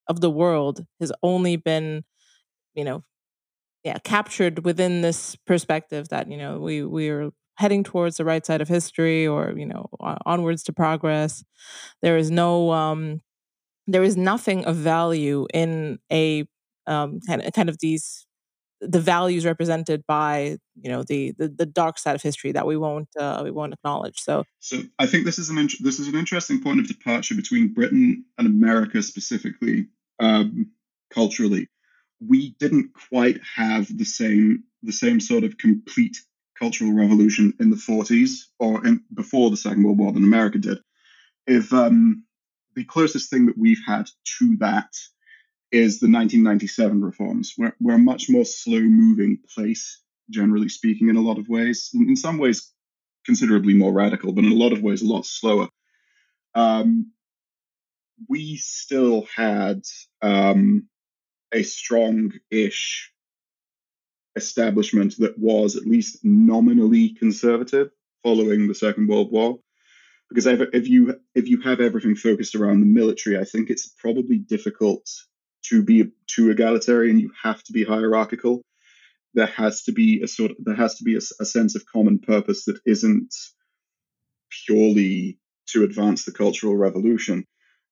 of 0.09 0.21
the 0.21 0.31
world 0.31 0.85
has 1.01 1.13
only 1.23 1.55
been 1.57 2.03
you 2.75 2.85
know, 2.85 3.03
yeah, 3.85 3.99
captured 4.05 4.65
within 4.65 5.03
this 5.03 5.37
perspective 5.47 6.09
that 6.09 6.29
you 6.29 6.37
know 6.37 6.59
we 6.59 6.83
we 6.83 7.09
are 7.09 7.31
heading 7.57 7.85
towards 7.85 8.17
the 8.17 8.25
right 8.25 8.45
side 8.45 8.61
of 8.61 8.69
history 8.69 9.29
or 9.29 9.55
you 9.57 9.67
know 9.67 9.87
onwards 10.27 10.65
to 10.65 10.73
progress. 10.73 11.45
There 12.03 12.17
is 12.17 12.31
no 12.31 12.73
um, 12.73 13.23
there 13.87 14.03
is 14.03 14.17
nothing 14.17 14.65
of 14.67 14.77
value 14.77 15.47
in 15.55 16.01
a 16.13 16.47
um, 16.89 17.21
kind 17.29 17.43
of, 17.45 17.53
kind 17.53 17.69
of 17.69 17.79
these 17.81 18.26
the 18.81 19.01
values 19.01 19.47
represented 19.47 20.05
by 20.07 20.59
you 20.75 20.91
know 20.91 21.03
the, 21.03 21.33
the 21.39 21.49
the, 21.49 21.67
dark 21.67 21.99
side 21.99 22.15
of 22.15 22.23
history 22.23 22.53
that 22.53 22.67
we 22.67 22.77
won't 22.77 23.09
uh, 23.19 23.41
we 23.43 23.51
won't 23.51 23.73
acknowledge. 23.73 24.19
So 24.19 24.45
so 24.61 24.83
I 24.99 25.07
think 25.07 25.25
this 25.25 25.39
is 25.39 25.51
an 25.51 25.59
int- 25.59 25.83
this 25.83 25.99
is 25.99 26.09
an 26.09 26.15
interesting 26.15 26.63
point 26.63 26.81
of 26.81 26.89
departure 26.89 27.35
between 27.35 27.73
Britain 27.73 28.25
and 28.39 28.47
America 28.47 29.03
specifically 29.03 29.89
um, 30.19 30.71
culturally. 31.13 31.69
We 32.27 32.55
didn't 32.59 32.93
quite 33.11 33.41
have 33.57 33.87
the 33.97 34.05
same 34.05 34.65
the 34.83 34.93
same 34.93 35.21
sort 35.21 35.45
of 35.45 35.59
complete 35.59 36.19
cultural 36.59 36.93
revolution 36.93 37.53
in 37.61 37.71
the 37.71 37.77
40s 37.77 38.47
or 38.59 38.87
in, 38.87 39.03
before 39.13 39.51
the 39.51 39.57
Second 39.57 39.83
World 39.85 39.99
War 39.99 40.13
than 40.13 40.25
America 40.25 40.59
did. 40.59 40.79
If 41.47 41.73
um, 41.73 42.25
the 42.75 42.85
closest 42.85 43.31
thing 43.31 43.47
that 43.47 43.59
we've 43.59 43.83
had 43.87 44.09
to 44.39 44.57
that 44.59 44.89
is 45.77 46.01
the 46.01 46.07
1997 46.07 47.03
reforms. 47.03 47.55
We're, 47.59 47.75
we're 47.81 47.95
a 47.95 47.99
much 47.99 48.29
more 48.29 48.45
slow 48.45 48.81
moving 48.81 49.39
place, 49.55 50.03
generally 50.31 50.69
speaking, 50.69 51.09
in 51.09 51.17
a 51.17 51.21
lot 51.21 51.39
of 51.39 51.49
ways. 51.49 51.91
In, 51.95 52.09
in, 52.09 52.17
some 52.17 52.39
ways, 52.39 52.73
considerably 53.25 53.75
more 53.75 53.93
radical, 53.93 54.33
but 54.33 54.45
in 54.45 54.53
a 54.53 54.57
lot 54.57 54.73
of 54.73 54.83
ways, 54.83 55.03
a 55.03 55.07
lot 55.07 55.27
slower. 55.27 55.69
Um, 56.55 57.13
we 58.29 58.57
still 58.57 59.27
had 59.35 59.83
um, 60.23 60.89
a 61.53 61.63
strong 61.63 62.33
ish 62.51 63.13
establishment 64.35 65.15
that 65.19 65.39
was 65.39 65.77
at 65.77 65.87
least 65.87 66.25
nominally 66.25 67.11
conservative 67.11 67.91
following 68.23 68.69
the 68.69 68.75
Second 68.75 69.09
World 69.09 69.31
War 69.31 69.59
because 70.29 70.47
if 70.47 70.89
you 70.89 71.21
if 71.35 71.49
you 71.49 71.61
have 71.63 71.81
everything 71.81 72.17
focused 72.17 72.55
around 72.55 72.81
the 72.81 72.87
military, 72.87 73.39
I 73.39 73.45
think 73.45 73.71
it's 73.71 73.89
probably 73.89 74.39
difficult 74.39 75.09
to 75.69 75.83
be 75.83 76.13
too 76.27 76.51
egalitarian. 76.51 77.19
You 77.19 77.33
have 77.43 77.63
to 77.65 77.73
be 77.73 77.85
hierarchical. 77.85 78.63
There 79.35 79.47
has 79.47 79.83
to 79.85 79.93
be 79.93 80.23
a 80.23 80.29
sort 80.29 80.53
of 80.53 80.57
there 80.61 80.75
has 80.75 80.97
to 80.97 81.05
be 81.05 81.15
a, 81.15 81.21
a 81.41 81.45
sense 81.45 81.75
of 81.75 81.87
common 81.87 82.19
purpose 82.19 82.65
that 82.65 82.81
isn't 82.87 83.35
purely 84.65 85.39
to 85.69 85.85
advance 85.85 86.25
the 86.25 86.33
cultural 86.33 86.77
revolution. 86.77 87.45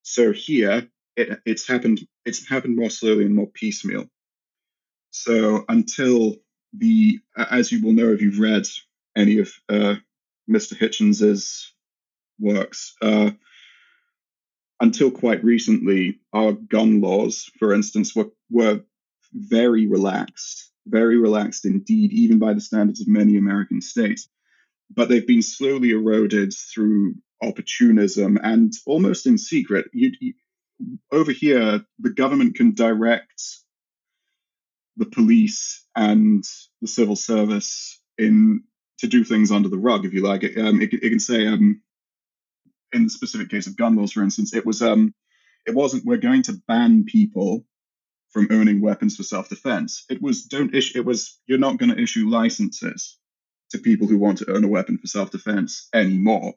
So 0.02 0.32
here 0.32 0.88
it, 1.16 1.40
it's 1.44 1.66
happened 1.66 2.00
it's 2.24 2.48
happened 2.48 2.76
more 2.76 2.90
slowly 2.90 3.24
and 3.24 3.34
more 3.34 3.48
piecemeal. 3.48 4.06
So 5.10 5.64
until 5.68 6.36
the 6.72 7.20
as 7.36 7.70
you 7.70 7.82
will 7.82 7.92
know 7.92 8.12
if 8.12 8.22
you've 8.22 8.40
read 8.40 8.66
any 9.16 9.38
of 9.38 9.52
uh, 9.68 9.96
Mr. 10.48 10.76
Hitchens's 10.76 11.72
works. 12.38 12.94
Uh, 13.00 13.30
until 14.80 15.10
quite 15.10 15.44
recently, 15.44 16.20
our 16.32 16.52
gun 16.52 17.00
laws, 17.00 17.50
for 17.58 17.72
instance, 17.72 18.14
were, 18.14 18.30
were 18.50 18.80
very 19.32 19.86
relaxed, 19.86 20.70
very 20.86 21.16
relaxed 21.16 21.64
indeed, 21.64 22.12
even 22.12 22.38
by 22.38 22.54
the 22.54 22.60
standards 22.60 23.00
of 23.00 23.08
many 23.08 23.36
American 23.36 23.80
states. 23.80 24.28
But 24.90 25.08
they've 25.08 25.26
been 25.26 25.42
slowly 25.42 25.90
eroded 25.90 26.52
through 26.52 27.14
opportunism 27.42 28.38
and 28.42 28.72
almost 28.86 29.26
in 29.26 29.38
secret. 29.38 29.86
You, 29.92 30.12
you, 30.20 30.34
over 31.12 31.32
here, 31.32 31.84
the 31.98 32.10
government 32.10 32.56
can 32.56 32.74
direct 32.74 33.42
the 34.96 35.06
police 35.06 35.84
and 35.96 36.44
the 36.80 36.88
civil 36.88 37.16
service 37.16 38.00
in 38.18 38.64
to 38.98 39.06
do 39.06 39.24
things 39.24 39.50
under 39.50 39.68
the 39.68 39.78
rug, 39.78 40.04
if 40.04 40.12
you 40.12 40.22
like. 40.22 40.44
It, 40.44 40.58
um, 40.58 40.80
it, 40.80 40.92
it 40.92 41.10
can 41.10 41.20
say, 41.20 41.46
um, 41.46 41.82
in 42.94 43.04
the 43.04 43.10
specific 43.10 43.50
case 43.50 43.66
of 43.66 43.76
gun 43.76 43.96
laws, 43.96 44.12
for 44.12 44.22
instance, 44.22 44.54
it 44.54 44.64
was 44.64 44.82
um, 44.82 45.14
it 45.66 45.74
wasn't 45.74 46.04
we're 46.04 46.16
going 46.16 46.42
to 46.44 46.60
ban 46.68 47.04
people 47.04 47.64
from 48.30 48.48
owning 48.50 48.80
weapons 48.80 49.16
for 49.16 49.22
self-defense. 49.22 50.06
It 50.10 50.22
was 50.22 50.44
don't 50.44 50.74
issue. 50.74 50.98
It 50.98 51.04
was 51.04 51.38
you're 51.46 51.58
not 51.58 51.78
going 51.78 51.94
to 51.94 52.02
issue 52.02 52.28
licenses 52.28 53.18
to 53.70 53.78
people 53.78 54.06
who 54.06 54.18
want 54.18 54.38
to 54.38 54.52
own 54.52 54.64
a 54.64 54.68
weapon 54.68 54.98
for 54.98 55.06
self-defense 55.06 55.88
anymore. 55.94 56.54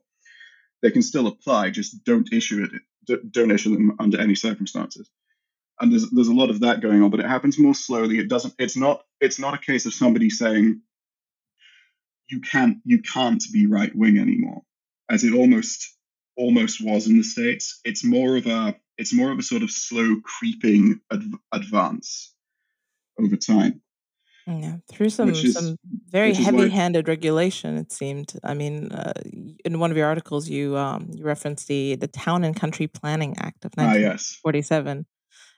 They 0.81 0.91
can 0.91 1.01
still 1.01 1.27
apply, 1.27 1.71
just 1.71 2.03
don't 2.03 2.31
issue 2.31 2.65
it. 2.65 3.21
Don't 3.31 3.51
issue 3.51 3.73
them 3.73 3.95
under 3.99 4.19
any 4.19 4.35
circumstances. 4.35 5.09
And 5.79 5.91
there's 5.91 6.09
there's 6.11 6.27
a 6.27 6.33
lot 6.33 6.49
of 6.49 6.61
that 6.61 6.81
going 6.81 7.03
on, 7.03 7.09
but 7.09 7.19
it 7.19 7.27
happens 7.27 7.59
more 7.59 7.75
slowly. 7.75 8.19
It 8.19 8.29
doesn't. 8.29 8.55
It's 8.59 8.75
not. 8.77 9.03
It's 9.21 9.39
not 9.39 9.53
a 9.53 9.59
case 9.59 9.85
of 9.85 9.93
somebody 9.93 10.29
saying 10.29 10.81
you 12.29 12.41
can't 12.41 12.77
you 12.83 13.01
can't 13.01 13.43
be 13.53 13.67
right 13.67 13.95
wing 13.95 14.17
anymore, 14.17 14.63
as 15.09 15.23
it 15.23 15.33
almost 15.33 15.96
almost 16.37 16.83
was 16.83 17.07
in 17.07 17.17
the 17.17 17.23
states. 17.23 17.79
It's 17.83 18.03
more 18.03 18.37
of 18.37 18.47
a 18.47 18.75
it's 18.97 19.13
more 19.13 19.31
of 19.31 19.39
a 19.39 19.43
sort 19.43 19.63
of 19.63 19.71
slow 19.71 20.17
creeping 20.23 20.99
adv- 21.11 21.39
advance 21.51 22.33
over 23.19 23.35
time. 23.35 23.81
Yeah, 24.47 24.77
through 24.89 25.09
some 25.09 25.31
is, 25.31 25.53
some 25.53 25.75
very 26.09 26.33
heavy-handed 26.33 27.09
regulation, 27.09 27.75
it 27.75 27.91
seemed. 27.91 28.33
I 28.45 28.53
mean, 28.53 28.93
uh, 28.93 29.11
in 29.65 29.77
one 29.77 29.91
of 29.91 29.97
your 29.97 30.07
articles, 30.07 30.47
you 30.47 30.77
um, 30.77 31.09
you 31.13 31.25
referenced 31.25 31.67
the 31.67 31.95
the 31.95 32.07
Town 32.07 32.45
and 32.45 32.55
Country 32.55 32.87
Planning 32.87 33.35
Act 33.39 33.65
of 33.65 33.73
1947, 33.75 35.05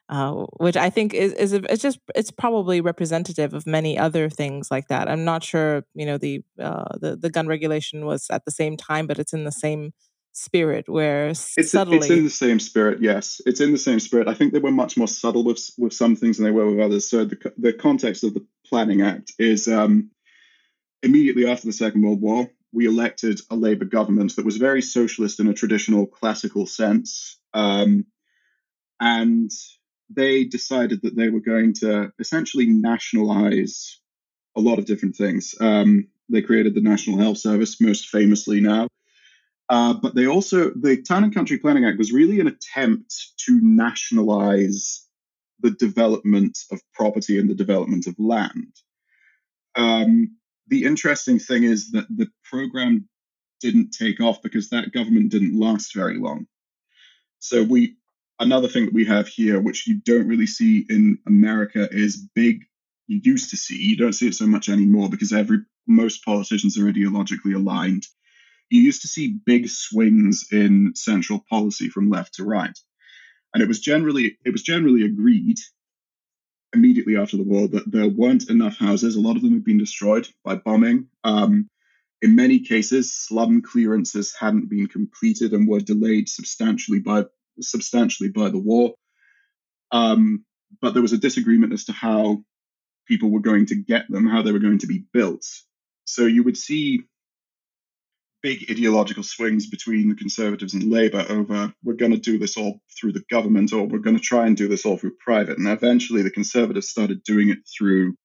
ah, 0.09 0.15
yes. 0.15 0.41
uh, 0.41 0.45
which 0.57 0.75
I 0.75 0.89
think 0.89 1.13
is 1.13 1.33
is 1.33 1.53
a, 1.53 1.61
it's 1.71 1.83
just 1.83 1.99
it's 2.15 2.31
probably 2.31 2.81
representative 2.81 3.53
of 3.53 3.67
many 3.67 3.95
other 3.95 4.27
things 4.27 4.71
like 4.71 4.87
that. 4.87 5.07
I'm 5.07 5.23
not 5.23 5.43
sure, 5.43 5.85
you 5.93 6.07
know, 6.07 6.17
the 6.17 6.41
uh, 6.59 6.97
the 6.99 7.15
the 7.15 7.29
gun 7.29 7.45
regulation 7.45 8.07
was 8.07 8.25
at 8.31 8.45
the 8.45 8.51
same 8.51 8.75
time, 8.75 9.05
but 9.05 9.19
it's 9.19 9.33
in 9.33 9.43
the 9.43 9.51
same 9.51 9.93
spirit 10.39 10.87
where 10.87 11.27
it's, 11.27 11.71
subtly 11.71 11.97
it's 11.97 12.09
in 12.09 12.23
the 12.23 12.29
same 12.29 12.59
spirit 12.59 13.01
yes. 13.01 13.41
It's 13.45 13.61
in 13.61 13.71
the 13.71 13.77
same 13.77 13.99
spirit. 13.99 14.27
I 14.27 14.33
think 14.33 14.53
they 14.53 14.59
were 14.59 14.71
much 14.71 14.97
more 14.97 15.07
subtle 15.07 15.43
with 15.43 15.69
with 15.77 15.93
some 15.93 16.15
things 16.15 16.37
than 16.37 16.45
they 16.45 16.51
were 16.51 16.69
with 16.69 16.79
others. 16.79 17.09
So 17.09 17.25
the, 17.25 17.53
the 17.57 17.73
context 17.73 18.23
of 18.23 18.33
the 18.33 18.45
planning 18.65 19.01
act 19.01 19.33
is 19.39 19.67
um, 19.67 20.11
immediately 21.03 21.47
after 21.47 21.67
the 21.67 21.73
second 21.73 22.03
world 22.03 22.21
war 22.21 22.49
we 22.71 22.85
elected 22.85 23.41
a 23.49 23.55
labor 23.55 23.85
government 23.85 24.35
that 24.35 24.45
was 24.45 24.57
very 24.57 24.81
socialist 24.81 25.39
in 25.39 25.47
a 25.47 25.53
traditional 25.55 26.05
classical 26.05 26.67
sense 26.67 27.39
um, 27.53 28.05
and 28.99 29.49
they 30.09 30.43
decided 30.43 31.01
that 31.03 31.15
they 31.15 31.29
were 31.29 31.39
going 31.39 31.73
to 31.73 32.11
essentially 32.19 32.65
nationalize 32.65 33.99
a 34.55 34.61
lot 34.61 34.79
of 34.79 34.85
different 34.85 35.15
things. 35.15 35.55
Um, 35.59 36.07
they 36.29 36.41
created 36.41 36.75
the 36.75 36.81
national 36.81 37.19
health 37.19 37.37
service 37.37 37.79
most 37.79 38.07
famously 38.09 38.59
now 38.59 38.87
uh, 39.69 39.93
but 39.93 40.15
they 40.15 40.25
also, 40.25 40.71
the 40.71 41.01
Town 41.01 41.23
and 41.23 41.33
Country 41.33 41.59
Planning 41.59 41.85
Act 41.85 41.99
was 41.99 42.11
really 42.11 42.39
an 42.39 42.47
attempt 42.47 43.13
to 43.45 43.59
nationalize 43.61 45.05
the 45.59 45.71
development 45.71 46.57
of 46.71 46.81
property 46.93 47.37
and 47.37 47.49
the 47.49 47.55
development 47.55 48.07
of 48.07 48.15
land. 48.17 48.73
Um, 49.75 50.37
the 50.67 50.85
interesting 50.85 51.37
thing 51.37 51.63
is 51.63 51.91
that 51.91 52.07
the 52.09 52.29
program 52.43 53.07
didn't 53.61 53.91
take 53.91 54.21
off 54.21 54.41
because 54.41 54.69
that 54.69 54.91
government 54.91 55.31
didn't 55.31 55.59
last 55.59 55.93
very 55.93 56.17
long. 56.17 56.47
So 57.39 57.63
we 57.63 57.95
another 58.39 58.67
thing 58.67 58.85
that 58.85 58.93
we 58.93 59.05
have 59.05 59.27
here, 59.27 59.59
which 59.59 59.85
you 59.85 59.95
don't 59.95 60.27
really 60.27 60.47
see 60.47 60.85
in 60.89 61.19
America, 61.27 61.87
is 61.91 62.17
big. 62.33 62.63
You 63.07 63.19
used 63.23 63.49
to 63.49 63.57
see, 63.57 63.75
you 63.77 63.97
don't 63.97 64.13
see 64.13 64.27
it 64.27 64.35
so 64.35 64.47
much 64.47 64.69
anymore 64.69 65.09
because 65.09 65.33
every 65.33 65.59
most 65.87 66.23
politicians 66.23 66.77
are 66.77 66.91
ideologically 66.91 67.55
aligned 67.55 68.05
you 68.69 68.81
used 68.81 69.01
to 69.01 69.07
see 69.07 69.39
big 69.45 69.67
swings 69.67 70.47
in 70.51 70.93
central 70.95 71.43
policy 71.49 71.89
from 71.89 72.09
left 72.09 72.35
to 72.35 72.43
right. 72.43 72.77
And 73.53 73.63
it 73.63 73.67
was 73.67 73.79
generally 73.79 74.37
it 74.45 74.51
was 74.51 74.61
generally 74.61 75.03
agreed 75.03 75.57
immediately 76.73 77.17
after 77.17 77.37
the 77.37 77.43
war 77.43 77.67
that 77.67 77.91
there 77.91 78.07
weren't 78.07 78.49
enough 78.49 78.77
houses. 78.77 79.15
A 79.15 79.21
lot 79.21 79.35
of 79.35 79.41
them 79.41 79.53
had 79.53 79.65
been 79.65 79.79
destroyed 79.79 80.27
by 80.43 80.55
bombing. 80.55 81.07
Um, 81.23 81.69
in 82.21 82.35
many 82.35 82.59
cases, 82.59 83.13
slum 83.13 83.61
clearances 83.61 84.35
hadn't 84.39 84.69
been 84.69 84.87
completed 84.87 85.53
and 85.53 85.67
were 85.67 85.79
delayed 85.79 86.29
substantially 86.29 86.99
by 86.99 87.25
substantially 87.59 88.29
by 88.29 88.49
the 88.49 88.59
war. 88.59 88.93
Um, 89.91 90.45
but 90.81 90.93
there 90.93 91.01
was 91.01 91.13
a 91.13 91.17
disagreement 91.17 91.73
as 91.73 91.85
to 91.85 91.93
how 91.93 92.43
people 93.07 93.31
were 93.31 93.39
going 93.39 93.65
to 93.67 93.75
get 93.75 94.05
them, 94.09 94.27
how 94.27 94.43
they 94.43 94.51
were 94.51 94.59
going 94.59 94.79
to 94.79 94.87
be 94.87 95.03
built. 95.11 95.45
So 96.05 96.25
you 96.25 96.43
would 96.43 96.57
see 96.57 97.05
big 98.41 98.65
ideological 98.69 99.23
swings 99.23 99.67
between 99.67 100.09
the 100.09 100.15
Conservatives 100.15 100.73
and 100.73 100.89
Labour 100.89 101.25
over 101.29 101.73
we're 101.83 101.93
going 101.93 102.11
to 102.11 102.17
do 102.17 102.37
this 102.37 102.57
all 102.57 102.81
through 102.97 103.13
the 103.13 103.23
government 103.29 103.73
or 103.73 103.85
we're 103.85 103.99
going 103.99 104.15
to 104.15 104.21
try 104.21 104.47
and 104.47 104.55
do 104.55 104.67
this 104.67 104.85
all 104.85 104.97
through 104.97 105.15
private. 105.23 105.57
And 105.57 105.67
eventually 105.67 106.21
the 106.21 106.31
Conservatives 106.31 106.89
started 106.89 107.23
doing 107.23 107.49
it 107.49 107.59
through 107.77 108.15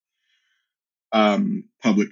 um, 1.13 1.65
public 1.83 2.09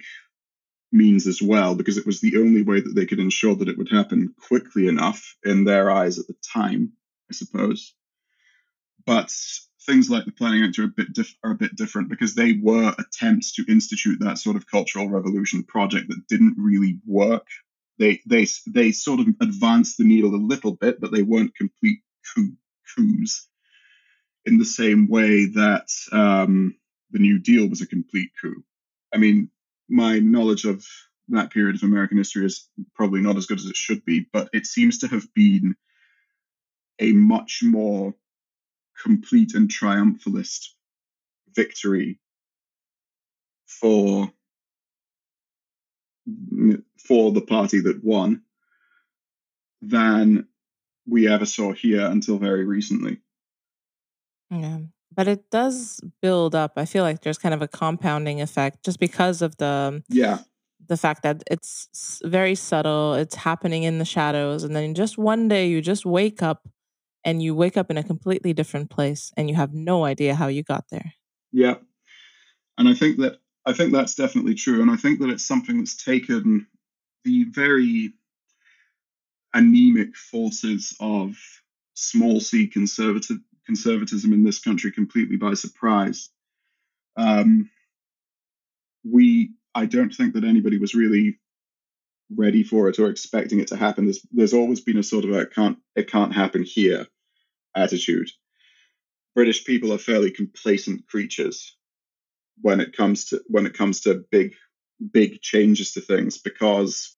means 0.91 1.27
as 1.27 1.41
well, 1.41 1.75
because 1.75 1.97
it 1.97 2.05
was 2.05 2.21
the 2.21 2.37
only 2.37 2.61
way 2.61 2.79
that 2.79 2.93
they 2.95 3.05
could 3.05 3.19
ensure 3.19 3.55
that 3.55 3.67
it 3.67 3.77
would 3.77 3.91
happen 3.91 4.33
quickly 4.47 4.87
enough 4.87 5.35
in 5.43 5.65
their 5.65 5.89
eyes 5.89 6.19
at 6.19 6.27
the 6.27 6.35
time, 6.53 6.93
I 7.29 7.33
suppose. 7.33 7.95
But 9.05 9.31
things 9.85 10.09
like 10.09 10.25
the 10.25 10.31
Planning 10.31 10.63
Act 10.63 10.79
are 10.79 10.85
a 10.85 10.87
bit 10.87 11.11
dif- 11.11 11.35
are 11.43 11.51
a 11.51 11.55
bit 11.55 11.75
different 11.75 12.09
because 12.09 12.35
they 12.35 12.53
were 12.61 12.95
attempts 12.97 13.53
to 13.53 13.65
institute 13.67 14.19
that 14.21 14.37
sort 14.37 14.55
of 14.55 14.67
cultural 14.67 15.09
revolution 15.09 15.63
project 15.63 16.07
that 16.09 16.27
didn't 16.29 16.55
really 16.57 16.99
work. 17.05 17.47
They 17.99 18.21
they 18.25 18.47
they 18.67 18.91
sort 18.91 19.19
of 19.19 19.27
advanced 19.41 19.97
the 19.97 20.03
needle 20.03 20.33
a 20.33 20.37
little 20.37 20.75
bit, 20.75 20.99
but 20.99 21.11
they 21.11 21.21
weren't 21.21 21.55
complete 21.55 21.99
coup, 22.33 22.53
coups 22.95 23.47
in 24.45 24.57
the 24.57 24.65
same 24.65 25.07
way 25.07 25.45
that 25.45 25.87
um, 26.11 26.75
the 27.11 27.19
New 27.19 27.39
Deal 27.39 27.69
was 27.69 27.81
a 27.81 27.87
complete 27.87 28.31
coup. 28.41 28.63
I 29.13 29.17
mean, 29.17 29.49
my 29.89 30.19
knowledge 30.19 30.65
of 30.65 30.85
that 31.29 31.51
period 31.51 31.75
of 31.75 31.83
American 31.83 32.17
history 32.17 32.45
is 32.45 32.67
probably 32.95 33.21
not 33.21 33.37
as 33.37 33.45
good 33.45 33.59
as 33.59 33.65
it 33.65 33.75
should 33.75 34.03
be, 34.03 34.27
but 34.33 34.49
it 34.53 34.65
seems 34.65 34.99
to 34.99 35.07
have 35.07 35.33
been 35.33 35.75
a 36.99 37.11
much 37.13 37.61
more 37.63 38.13
complete 39.01 39.53
and 39.53 39.69
triumphalist 39.69 40.69
victory 41.55 42.19
for 43.67 44.31
for 47.07 47.31
the 47.31 47.41
party 47.41 47.79
that 47.81 48.03
won 48.03 48.41
than 49.81 50.47
we 51.05 51.27
ever 51.27 51.45
saw 51.45 51.73
here 51.73 52.05
until 52.05 52.37
very 52.37 52.63
recently. 52.65 53.19
Yeah. 54.49 54.79
But 55.15 55.27
it 55.27 55.49
does 55.51 55.99
build 56.21 56.55
up. 56.55 56.73
I 56.77 56.85
feel 56.85 57.03
like 57.03 57.21
there's 57.21 57.37
kind 57.37 57.53
of 57.53 57.61
a 57.61 57.67
compounding 57.67 58.41
effect 58.41 58.83
just 58.83 58.99
because 58.99 59.41
of 59.41 59.57
the 59.57 60.03
Yeah. 60.09 60.39
the 60.87 60.97
fact 60.97 61.23
that 61.23 61.43
it's 61.49 62.21
very 62.25 62.55
subtle, 62.55 63.13
it's 63.13 63.35
happening 63.35 63.83
in 63.83 63.99
the 63.99 64.05
shadows 64.05 64.63
and 64.63 64.75
then 64.75 64.93
just 64.93 65.17
one 65.17 65.47
day 65.47 65.67
you 65.67 65.81
just 65.81 66.05
wake 66.05 66.41
up 66.41 66.67
and 67.23 67.41
you 67.41 67.55
wake 67.55 67.77
up 67.77 67.89
in 67.89 67.97
a 67.97 68.03
completely 68.03 68.53
different 68.53 68.89
place 68.89 69.31
and 69.37 69.49
you 69.49 69.55
have 69.55 69.73
no 69.73 70.03
idea 70.03 70.35
how 70.35 70.47
you 70.47 70.61
got 70.63 70.89
there. 70.89 71.13
Yeah. 71.51 71.75
And 72.77 72.89
I 72.89 72.93
think 72.95 73.17
that 73.19 73.39
I 73.65 73.73
think 73.73 73.93
that's 73.93 74.15
definitely 74.15 74.55
true. 74.55 74.81
And 74.81 74.91
I 74.91 74.97
think 74.97 75.19
that 75.19 75.29
it's 75.29 75.45
something 75.45 75.77
that's 75.77 76.03
taken 76.03 76.67
the 77.23 77.45
very 77.45 78.13
anemic 79.53 80.15
forces 80.15 80.95
of 80.99 81.37
small 81.93 82.39
c 82.39 82.67
conservative 82.67 83.37
conservatism 83.65 84.33
in 84.33 84.43
this 84.43 84.59
country 84.59 84.91
completely 84.91 85.37
by 85.37 85.53
surprise. 85.53 86.29
Um, 87.15 87.69
we, 89.09 89.51
I 89.73 89.85
don't 89.85 90.13
think 90.13 90.33
that 90.33 90.43
anybody 90.43 90.77
was 90.77 90.95
really 90.95 91.39
ready 92.35 92.63
for 92.63 92.89
it 92.89 92.99
or 92.99 93.09
expecting 93.09 93.59
it 93.59 93.67
to 93.67 93.77
happen. 93.77 94.05
There's, 94.05 94.25
there's 94.31 94.53
always 94.53 94.81
been 94.81 94.97
a 94.97 95.03
sort 95.03 95.23
of 95.23 95.31
a 95.31 95.45
can't 95.45 95.77
it 95.95 96.09
can't 96.09 96.33
happen 96.33 96.63
here 96.63 97.07
attitude. 97.75 98.29
British 99.35 99.65
people 99.65 99.93
are 99.93 99.97
fairly 99.97 100.31
complacent 100.31 101.07
creatures 101.07 101.75
when 102.63 102.79
it 102.79 102.95
comes 102.95 103.25
to 103.25 103.41
when 103.47 103.67
it 103.67 103.77
comes 103.77 104.01
to 104.01 104.25
big 104.31 104.55
big 105.11 105.41
changes 105.41 105.91
to 105.91 106.01
things 106.01 106.37
because 106.37 107.15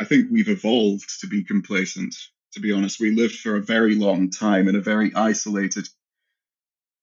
I 0.00 0.04
think 0.04 0.28
we've 0.30 0.48
evolved 0.48 1.20
to 1.20 1.26
be 1.26 1.44
complacent. 1.44 2.14
To 2.52 2.60
be 2.60 2.72
honest, 2.72 2.98
we 2.98 3.10
lived 3.10 3.36
for 3.36 3.56
a 3.56 3.62
very 3.62 3.94
long 3.94 4.30
time 4.30 4.66
in 4.66 4.74
a 4.74 4.80
very 4.80 5.14
isolated 5.14 5.86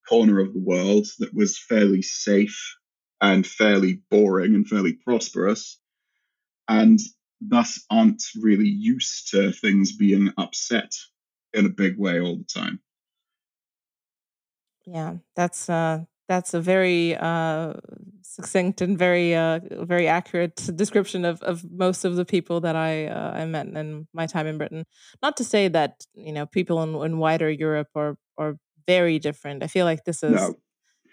corner 0.10 0.40
of 0.40 0.54
the 0.54 0.60
world 0.60 1.06
that 1.20 1.34
was 1.34 1.58
fairly 1.58 2.02
safe 2.02 2.76
and 3.22 3.46
fairly 3.46 4.02
boring 4.10 4.56
and 4.56 4.68
fairly 4.68 4.94
prosperous, 4.94 5.80
and 6.68 7.00
thus 7.40 7.84
aren't 7.90 8.24
really 8.36 8.68
used 8.68 9.30
to 9.30 9.52
things 9.52 9.96
being 9.96 10.34
upset 10.38 10.92
in 11.54 11.68
a 11.68 11.70
big 11.70 12.00
way 12.00 12.20
all 12.20 12.38
the 12.38 12.44
time. 12.46 12.80
Yeah, 14.86 15.18
that's 15.36 15.70
uh 15.70 16.06
that's 16.28 16.54
a 16.54 16.62
very 16.62 17.16
uh 17.16 17.74
succinct 18.22 18.82
and 18.82 18.98
very 18.98 19.36
uh 19.36 19.60
very 19.86 20.08
accurate 20.08 20.56
description 20.76 21.26
of 21.26 21.42
of 21.44 21.70
most 21.72 22.06
of 22.06 22.16
the 22.16 22.26
people 22.26 22.62
that 22.62 22.76
I 22.76 23.08
uh, 23.08 23.32
I 23.32 23.46
met 23.46 23.68
in 23.68 24.08
my 24.14 24.26
time 24.28 24.48
in 24.48 24.58
Britain. 24.58 24.86
Not 25.22 25.38
to 25.38 25.44
say 25.44 25.68
that, 25.70 26.06
you 26.14 26.32
know, 26.34 26.46
people 26.46 26.82
in, 26.84 26.96
in 27.06 27.18
wider 27.18 27.50
Europe 27.50 27.90
are 27.96 28.18
are 28.38 28.58
very 28.88 29.20
different. 29.20 29.64
I 29.64 29.68
feel 29.68 29.86
like 29.86 30.06
this 30.06 30.24
is 30.24 30.34
No. 30.34 30.56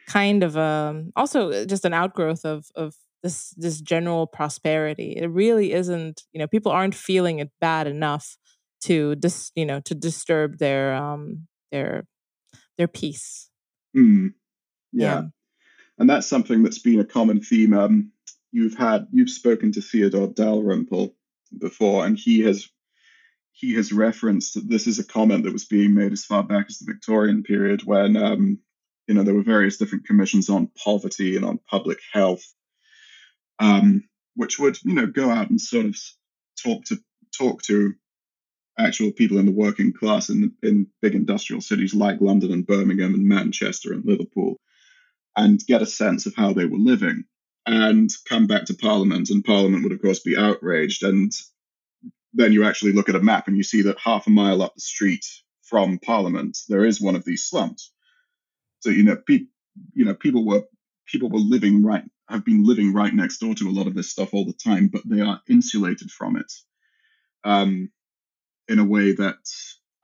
kind 0.08 0.42
of 0.42 0.56
um 0.56 1.12
also 1.16 1.64
just 1.66 1.84
an 1.84 1.94
outgrowth 1.94 2.44
of 2.44 2.66
of 2.74 2.94
this 3.22 3.50
this 3.56 3.80
general 3.80 4.26
prosperity. 4.26 5.12
It 5.16 5.28
really 5.28 5.72
isn't, 5.72 6.22
you 6.32 6.38
know, 6.38 6.46
people 6.46 6.72
aren't 6.72 6.94
feeling 6.94 7.38
it 7.38 7.50
bad 7.60 7.86
enough 7.86 8.36
to 8.84 9.14
dis, 9.16 9.52
you 9.54 9.66
know, 9.66 9.80
to 9.80 9.94
disturb 9.94 10.58
their 10.58 10.94
um 10.94 11.46
their 11.70 12.06
their 12.78 12.88
peace. 12.88 13.50
Hmm. 13.94 14.28
Yeah. 14.92 15.04
Yeah. 15.06 15.22
And 15.98 16.08
that's 16.08 16.26
something 16.26 16.62
that's 16.62 16.78
been 16.78 17.00
a 17.00 17.04
common 17.04 17.40
theme. 17.40 17.74
Um, 17.74 18.12
you've 18.52 18.76
had 18.76 19.06
you've 19.12 19.30
spoken 19.30 19.72
to 19.72 19.82
Theodore 19.82 20.28
Dalrymple 20.28 21.14
before, 21.58 22.06
and 22.06 22.18
he 22.18 22.40
has 22.40 22.68
he 23.52 23.74
has 23.74 23.92
referenced 23.92 24.54
that 24.54 24.68
this 24.68 24.86
is 24.86 24.98
a 24.98 25.04
comment 25.04 25.44
that 25.44 25.52
was 25.52 25.66
being 25.66 25.94
made 25.94 26.12
as 26.12 26.24
far 26.24 26.42
back 26.42 26.66
as 26.68 26.78
the 26.78 26.90
Victorian 26.90 27.42
period, 27.42 27.82
when 27.84 28.16
um, 28.16 28.58
you 29.06 29.14
know 29.14 29.22
there 29.22 29.34
were 29.34 29.42
various 29.42 29.76
different 29.76 30.06
commissions 30.06 30.48
on 30.48 30.70
poverty 30.82 31.36
and 31.36 31.44
on 31.44 31.60
public 31.68 31.98
health, 32.12 32.44
um, 33.58 34.04
which 34.36 34.58
would 34.58 34.82
you 34.84 34.94
know 34.94 35.06
go 35.06 35.28
out 35.28 35.50
and 35.50 35.60
sort 35.60 35.86
of 35.86 35.96
talk 36.62 36.84
to 36.86 36.96
talk 37.36 37.62
to 37.64 37.94
actual 38.78 39.12
people 39.12 39.36
in 39.36 39.44
the 39.44 39.52
working 39.52 39.92
class 39.92 40.30
in 40.30 40.54
in 40.62 40.86
big 41.02 41.14
industrial 41.14 41.60
cities 41.60 41.94
like 41.94 42.22
London 42.22 42.52
and 42.52 42.66
Birmingham 42.66 43.12
and 43.12 43.28
Manchester 43.28 43.92
and 43.92 44.04
Liverpool 44.04 44.56
and 45.36 45.60
get 45.66 45.82
a 45.82 45.86
sense 45.86 46.26
of 46.26 46.34
how 46.34 46.52
they 46.52 46.66
were 46.66 46.78
living 46.78 47.24
and 47.66 48.10
come 48.28 48.46
back 48.46 48.64
to 48.66 48.74
Parliament. 48.74 49.30
And 49.30 49.44
Parliament 49.44 49.84
would, 49.84 49.92
of 49.92 50.02
course, 50.02 50.20
be 50.20 50.36
outraged. 50.36 51.02
And 51.02 51.32
then 52.32 52.52
you 52.52 52.64
actually 52.64 52.92
look 52.92 53.08
at 53.08 53.14
a 53.14 53.22
map 53.22 53.48
and 53.48 53.56
you 53.56 53.62
see 53.62 53.82
that 53.82 53.98
half 53.98 54.26
a 54.26 54.30
mile 54.30 54.62
up 54.62 54.74
the 54.74 54.80
street 54.80 55.24
from 55.62 55.98
Parliament, 55.98 56.58
there 56.68 56.84
is 56.84 57.00
one 57.00 57.14
of 57.14 57.24
these 57.24 57.44
slums. 57.44 57.92
So, 58.80 58.90
you 58.90 59.04
know, 59.04 59.16
pe- 59.16 59.46
you 59.94 60.04
know, 60.04 60.14
people 60.14 60.44
were 60.44 60.64
people 61.06 61.30
were 61.30 61.38
living 61.38 61.82
right 61.82 62.04
have 62.30 62.44
been 62.44 62.64
living 62.64 62.92
right 62.92 63.12
next 63.12 63.38
door 63.38 63.54
to 63.54 63.68
a 63.68 63.72
lot 63.72 63.86
of 63.86 63.94
this 63.94 64.10
stuff 64.10 64.32
all 64.32 64.46
the 64.46 64.52
time, 64.52 64.88
but 64.88 65.02
they 65.04 65.20
are 65.20 65.40
insulated 65.48 66.10
from 66.10 66.36
it 66.36 66.52
um, 67.44 67.90
in 68.68 68.78
a 68.78 68.84
way 68.84 69.12
that 69.12 69.38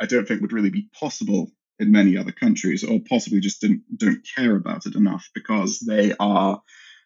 I 0.01 0.07
don't 0.07 0.27
think 0.27 0.41
would 0.41 0.53
really 0.53 0.71
be 0.71 0.89
possible 0.99 1.51
in 1.79 1.93
many 1.93 2.17
other 2.17 2.33
countries, 2.33 2.85
or 2.85 3.01
possibly 3.09 3.41
just 3.41 3.61
didn't 3.61 3.83
don't 3.97 4.27
care 4.37 4.57
about 4.57 4.87
it 4.87 4.95
enough 4.95 5.29
because 5.35 5.81
they 5.81 6.15
are, 6.19 6.63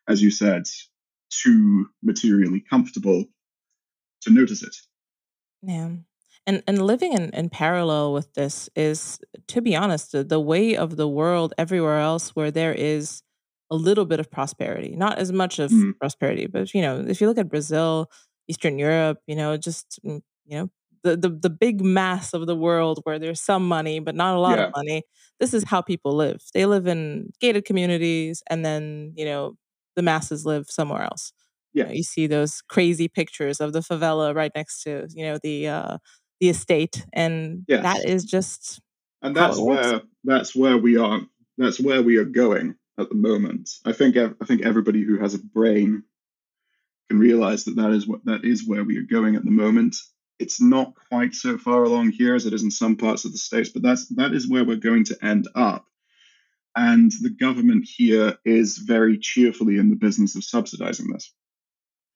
as 0.08 0.22
you 0.22 0.30
said, 0.30 0.64
too 1.30 1.86
materially 2.02 2.60
comfortable 2.60 3.24
to 4.22 4.30
notice 4.30 4.62
it. 4.62 4.76
Yeah. 5.62 5.90
And 6.46 6.62
and 6.66 6.82
living 6.86 7.12
in, 7.12 7.30
in 7.30 7.50
parallel 7.50 8.12
with 8.12 8.34
this 8.34 8.70
is, 8.74 9.20
to 9.48 9.60
be 9.60 9.76
honest, 9.76 10.12
the, 10.12 10.24
the 10.24 10.40
way 10.40 10.76
of 10.76 10.96
the 10.96 11.08
world 11.08 11.52
everywhere 11.58 11.98
else 11.98 12.30
where 12.30 12.50
there 12.50 12.72
is 12.72 13.22
a 13.70 13.76
little 13.76 14.04
bit 14.06 14.20
of 14.20 14.30
prosperity. 14.30 14.96
Not 14.96 15.18
as 15.18 15.32
much 15.32 15.58
of 15.58 15.70
Mm, 15.70 15.94
prosperity, 15.98 16.46
but 16.46 16.74
you 16.74 16.82
know, 16.82 17.04
if 17.06 17.20
you 17.20 17.28
look 17.28 17.38
at 17.38 17.48
Brazil, 17.48 18.10
Eastern 18.48 18.78
Europe, 18.78 19.18
you 19.26 19.36
know, 19.36 19.56
just 19.56 20.00
mm, 20.04 20.22
you 20.46 20.58
know, 20.58 20.70
the, 21.02 21.16
the 21.16 21.30
the 21.30 21.50
big 21.50 21.80
mass 21.82 22.34
of 22.34 22.46
the 22.46 22.56
world 22.56 23.00
where 23.04 23.18
there's 23.18 23.40
some 23.40 23.66
money 23.66 24.00
but 24.00 24.14
not 24.14 24.36
a 24.36 24.40
lot 24.40 24.58
of 24.58 24.66
money. 24.74 25.02
This 25.40 25.54
is 25.54 25.64
how 25.64 25.80
people 25.82 26.14
live. 26.14 26.42
They 26.54 26.66
live 26.66 26.86
in 26.86 27.30
gated 27.40 27.64
communities 27.64 28.42
and 28.50 28.64
then, 28.64 29.12
you 29.16 29.24
know, 29.24 29.56
the 29.96 30.02
masses 30.02 30.44
live 30.46 30.66
somewhere 30.70 31.02
else. 31.02 31.32
You 31.78 31.84
know, 31.86 31.90
you 31.92 32.02
see 32.02 32.26
those 32.26 32.60
crazy 32.68 33.08
pictures 33.08 33.60
of 33.60 33.72
the 33.72 33.80
favela 33.80 34.34
right 34.34 34.52
next 34.54 34.82
to, 34.82 35.08
you 35.14 35.24
know, 35.24 35.38
the 35.42 35.68
uh 35.68 35.98
the 36.40 36.48
estate 36.50 37.06
and 37.12 37.66
that 37.82 38.00
Yes. 38.00 38.04
is 38.04 38.24
just 38.24 38.80
And 39.22 39.34
that's 39.36 39.62
where 39.62 40.02
that's 40.24 40.54
where 40.54 40.76
we 40.78 40.96
are. 40.96 41.20
That's 41.58 41.80
where 41.80 42.02
we 42.02 42.16
are 42.16 42.24
going 42.24 42.76
at 42.98 43.08
the 43.08 43.14
moment. 43.14 43.70
I 43.84 43.92
think 43.92 44.16
I 44.16 44.30
think 44.44 44.62
everybody 44.62 45.02
who 45.02 45.18
has 45.18 45.34
a 45.34 45.38
brain 45.38 46.04
can 47.08 47.18
realize 47.18 47.64
that 47.64 47.76
that 47.76 47.90
is 47.90 48.06
what 48.06 48.24
that 48.24 48.44
is 48.44 48.66
where 48.66 48.84
we 48.84 48.96
are 48.96 49.02
going 49.02 49.36
at 49.36 49.44
the 49.44 49.50
moment. 49.50 49.96
It's 50.40 50.60
not 50.60 50.94
quite 51.08 51.34
so 51.34 51.58
far 51.58 51.84
along 51.84 52.12
here 52.12 52.34
as 52.34 52.46
it 52.46 52.52
is 52.52 52.62
in 52.62 52.70
some 52.70 52.96
parts 52.96 53.24
of 53.24 53.32
the 53.32 53.38
states, 53.38 53.68
but 53.68 53.82
that's 53.82 54.08
that 54.16 54.32
is 54.32 54.48
where 54.48 54.64
we're 54.64 54.76
going 54.76 55.04
to 55.04 55.24
end 55.24 55.48
up. 55.54 55.86
And 56.76 57.12
the 57.20 57.30
government 57.30 57.84
here 57.84 58.38
is 58.44 58.78
very 58.78 59.18
cheerfully 59.18 59.76
in 59.76 59.90
the 59.90 59.96
business 59.96 60.36
of 60.36 60.44
subsidizing 60.44 61.12
this. 61.12 61.32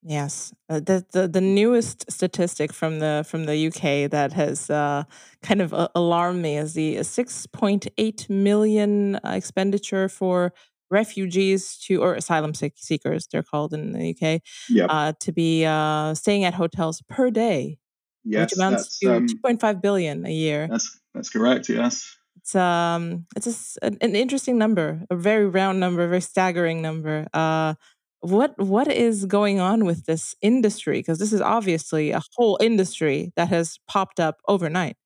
Yes, 0.06 0.52
uh, 0.68 0.80
the, 0.80 1.04
the 1.12 1.26
the 1.26 1.40
newest 1.40 2.10
statistic 2.10 2.74
from 2.74 2.98
the 2.98 3.24
from 3.26 3.44
the 3.44 3.66
UK 3.68 4.10
that 4.10 4.34
has 4.34 4.68
uh, 4.68 5.04
kind 5.42 5.62
of 5.62 5.72
uh, 5.72 5.88
alarmed 5.94 6.42
me 6.42 6.58
is 6.58 6.74
the 6.74 6.96
6.8 6.96 8.30
million 8.30 9.16
uh, 9.16 9.20
expenditure 9.34 10.10
for 10.10 10.52
refugees 10.90 11.78
to 11.78 12.02
or 12.02 12.14
asylum 12.14 12.52
seekers 12.54 13.26
they're 13.26 13.42
called 13.42 13.72
in 13.72 13.92
the 13.92 14.10
UK 14.10 14.42
Yep. 14.68 14.87
uh, 14.90 15.12
to 15.20 15.32
be 15.32 15.64
uh, 15.64 16.14
staying 16.14 16.44
at 16.44 16.54
hotels 16.54 17.02
per 17.08 17.30
day, 17.30 17.78
which 18.24 18.52
amounts 18.54 18.98
to 18.98 19.16
um 19.16 19.26
2.5 19.26 19.82
billion 19.82 20.26
a 20.26 20.32
year. 20.32 20.66
that's 20.70 20.98
that's 21.14 21.30
correct. 21.30 21.68
Yes. 21.68 22.16
it's 22.37 22.54
um 22.54 23.26
it's 23.37 23.78
a, 23.82 23.87
an 23.87 24.16
interesting 24.16 24.58
number, 24.58 25.02
a 25.10 25.16
very 25.16 25.46
round 25.46 25.80
number, 25.80 26.04
a 26.04 26.08
very 26.08 26.20
staggering 26.20 26.82
number. 26.82 27.26
Uh, 27.32 27.74
what 28.20 28.58
what 28.58 28.88
is 28.90 29.26
going 29.26 29.60
on 29.60 29.84
with 29.84 30.06
this 30.06 30.34
industry? 30.40 30.98
Because 30.98 31.18
this 31.18 31.32
is 31.32 31.40
obviously 31.40 32.10
a 32.10 32.22
whole 32.34 32.58
industry 32.60 33.32
that 33.37 33.48
has 33.48 33.78
popped 33.87 34.18
up 34.18 34.40
overnight. 34.48 34.96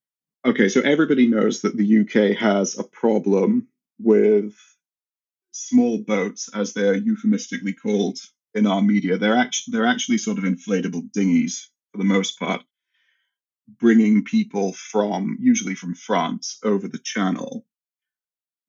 Okay, 0.47 0.69
so 0.69 0.81
everybody 0.81 1.27
knows 1.27 1.63
that 1.63 1.77
the 1.77 2.01
UK 2.01 2.39
has 2.39 2.79
a 2.79 2.85
problem 2.85 3.69
with 3.99 4.55
small 5.51 5.99
boats, 5.99 6.49
as 6.55 6.73
they're 6.73 6.95
euphemistically 6.95 7.73
called 7.73 8.19
in 8.55 8.67
our 8.67 8.81
media. 8.81 9.19
They're 9.19 9.37
actually 9.37 9.73
they're 9.73 9.87
actually 9.87 10.19
sort 10.19 10.39
of 10.39 10.45
inflatable 10.45 11.11
dinghies 11.13 11.71
for 11.93 11.99
the 11.99 12.05
most 12.05 12.39
part, 12.39 12.63
bringing 13.69 14.25
people 14.25 14.73
from 14.73 15.37
usually 15.41 15.75
from 15.75 15.95
France 15.95 16.59
over 16.63 16.89
the 16.89 16.99
Channel, 16.99 17.67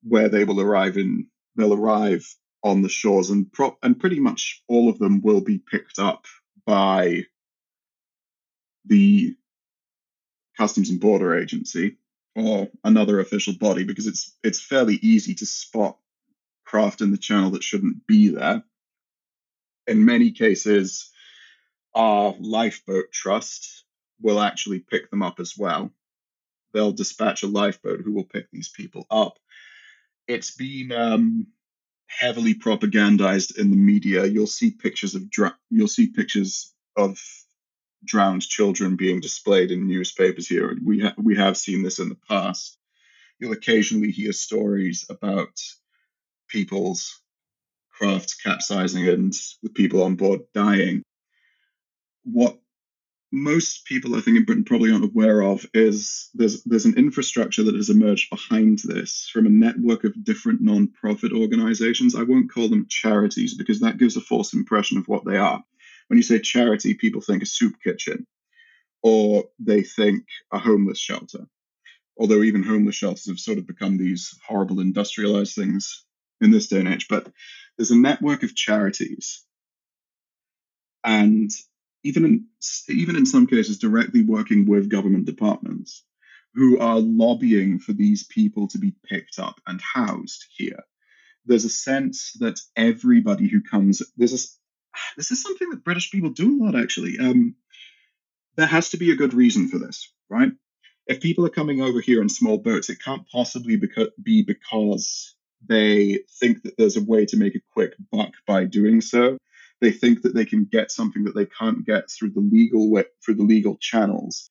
where 0.04 0.30
they 0.30 0.44
will 0.44 0.62
arrive 0.62 0.98
in 0.98 1.28
they'll 1.56 1.74
arrive 1.74 2.28
on 2.64 2.82
the 2.82 2.90
shores, 2.90 3.30
and 3.30 3.52
pro- 3.52 3.78
and 3.82 4.00
pretty 4.00 4.20
much 4.20 4.64
all 4.68 4.90
of 4.90 5.00
them 5.00 5.22
will 5.22 5.42
be 5.42 5.60
picked 5.60 6.00
up 6.00 6.26
by 6.66 7.26
the 8.86 9.36
Customs 10.58 10.90
and 10.90 11.00
Border 11.00 11.38
Agency 11.38 11.98
or 12.36 12.70
another 12.84 13.20
official 13.20 13.54
body 13.54 13.84
because 13.84 14.08
it's 14.08 14.38
it's 14.44 14.62
fairly 14.62 14.96
easy 14.96 15.34
to 15.36 15.46
spot 15.46 15.98
craft 16.66 17.02
in 17.02 17.12
the 17.12 17.18
channel 17.18 17.52
that 17.52 17.64
shouldn't 17.64 18.06
be 18.08 18.30
there. 18.30 18.64
In 19.88 20.06
many 20.06 20.32
cases, 20.32 21.12
our 21.96 22.36
lifeboat 22.40 23.12
trust 23.12 23.86
will 24.22 24.40
actually 24.40 24.80
pick 24.80 25.10
them 25.10 25.24
up 25.24 25.40
as 25.40 25.58
well. 25.58 25.92
They'll 26.74 26.92
dispatch 26.92 27.44
a 27.44 27.48
lifeboat 27.48 28.02
who 28.02 28.14
will 28.14 28.26
pick 28.26 28.50
these 28.52 28.70
people 28.70 29.06
up. 29.10 29.38
It's 30.28 30.52
been 30.52 30.92
um, 30.92 31.48
heavily 32.08 32.56
propagandized 32.56 33.58
in 33.58 33.72
the 33.72 33.78
media. 33.78 34.26
You'll 34.26 34.48
see 34.48 34.72
pictures 34.72 35.16
of 35.16 35.30
dr- 35.30 35.58
you'll 35.70 35.88
see 35.88 36.08
pictures 36.08 36.74
of 36.96 37.20
drowned 38.04 38.44
children 38.44 38.96
being 38.96 39.20
displayed 39.20 39.72
in 39.72 39.88
newspapers 39.88 40.48
here. 40.48 40.76
We 40.84 41.02
ha- 41.02 41.16
we 41.18 41.36
have 41.38 41.58
seen 41.58 41.84
this 41.84 42.00
in 42.00 42.10
the 42.10 42.18
past. 42.28 42.78
You'll 43.40 43.54
occasionally 43.54 44.12
hear 44.12 44.32
stories 44.34 45.06
about 45.10 45.60
people's 46.50 47.22
crafts 47.92 48.36
capsizing 48.36 49.08
and 49.08 49.34
the 49.64 49.70
people 49.70 50.04
on 50.04 50.16
board 50.16 50.42
dying. 50.54 51.04
What 52.24 52.58
most 53.32 53.86
people 53.86 54.16
I 54.16 54.22
think 54.22 54.38
in 54.38 54.46
Britain 54.46 54.64
probably 54.64 54.92
aren't 54.92 55.06
aware 55.06 55.42
of 55.42 55.66
is 55.74 56.30
there's 56.34 56.64
there's 56.64 56.86
an 56.86 56.98
infrastructure 56.98 57.64
that 57.64 57.76
has 57.76 57.90
emerged 57.90 58.30
behind 58.30 58.80
this 58.84 59.30
from 59.32 59.46
a 59.46 59.50
network 59.50 60.04
of 60.04 60.24
different 60.24 60.62
non-profit 60.62 61.32
organizations. 61.32 62.16
I 62.16 62.24
won't 62.24 62.52
call 62.52 62.70
them 62.70 62.88
charities 62.90 63.56
because 63.56 63.82
that 63.82 63.98
gives 63.98 64.18
a 64.18 64.22
false 64.22 64.54
impression 64.54 64.98
of 64.98 65.08
what 65.08 65.26
they 65.26 65.38
are. 65.38 65.64
When 66.08 66.18
you 66.18 66.24
say 66.24 66.40
charity, 66.40 66.96
people 66.96 67.22
think 67.22 67.44
a 67.44 67.46
soup 67.46 67.76
kitchen 67.84 68.26
or 69.04 69.46
they 69.60 69.84
think 69.84 70.26
a 70.52 70.58
homeless 70.58 71.00
shelter. 71.00 71.46
Although 72.20 72.42
even 72.42 72.64
homeless 72.64 72.96
shelters 72.96 73.28
have 73.28 73.40
sort 73.40 73.60
of 73.60 73.68
become 73.68 73.98
these 73.98 74.38
horrible 74.46 74.80
industrialized 74.80 75.56
things 75.56 76.04
in 76.42 76.52
this 76.52 76.68
day 76.68 76.80
and 76.80 76.88
age. 76.88 77.08
But 77.08 77.32
there's 77.78 77.92
a 77.92 77.96
network 77.98 78.44
of 78.44 78.56
charities 78.56 79.46
and 81.04 81.50
even 82.04 82.26
in, 82.26 82.46
even 82.88 83.16
in 83.16 83.26
some 83.26 83.48
cases 83.48 83.78
directly 83.78 84.24
working 84.24 84.66
with 84.66 84.90
government 84.90 85.26
departments 85.26 86.04
who 86.56 86.80
are 86.80 87.00
lobbying 87.00 87.80
for 87.80 87.94
these 87.94 88.24
people 88.24 88.68
to 88.68 88.78
be 88.78 88.94
picked 89.06 89.40
up 89.40 89.60
and 89.68 89.80
housed 89.82 90.46
here. 90.56 90.84
There's 91.46 91.66
a 91.66 91.70
sense 91.70 92.34
that 92.40 92.60
everybody 92.76 93.48
who 93.48 93.62
comes 93.62 94.02
there's 94.18 94.34
a 94.34 94.48
this 95.18 95.32
is 95.32 95.42
something 95.42 95.70
that 95.70 95.84
British 95.84 96.12
people 96.12 96.32
do 96.32 96.62
a 96.62 96.66
lot 96.66 96.80
actually. 96.80 97.18
Um, 97.20 97.56
there 98.56 98.68
has 98.68 98.90
to 98.90 98.98
be 98.98 99.12
a 99.12 99.16
good 99.16 99.34
reason 99.34 99.68
for 99.68 99.78
this, 99.78 100.12
right? 100.30 100.52
If 101.08 101.22
people 101.22 101.46
are 101.46 101.50
coming 101.50 101.82
over 101.82 102.02
here 102.02 102.22
in 102.22 102.30
small 102.30 102.58
boats, 102.58 102.90
it 102.90 103.02
can't 103.04 103.28
possibly 103.32 103.80
be 104.22 104.44
because 104.44 105.36
they 105.66 106.20
think 106.40 106.64
that 106.64 106.78
there's 106.78 106.98
a 106.98 107.04
way 107.04 107.26
to 107.28 107.38
make 107.38 107.56
a 107.56 107.62
quick 107.74 107.94
buck 108.12 108.32
by 108.46 108.66
doing 108.66 109.02
so 109.02 109.38
they 109.82 109.92
think 109.92 110.22
that 110.22 110.34
they 110.34 110.46
can 110.46 110.66
get 110.66 110.92
something 110.92 111.24
that 111.24 111.36
they 111.36 111.46
can't 111.46 111.86
get 111.86 112.10
through 112.10 112.32
the 112.32 112.42
legal 112.42 112.90
way, 112.90 113.06
through 113.24 113.36
the 113.36 113.44
legal 113.44 113.78
channels. 113.78 114.50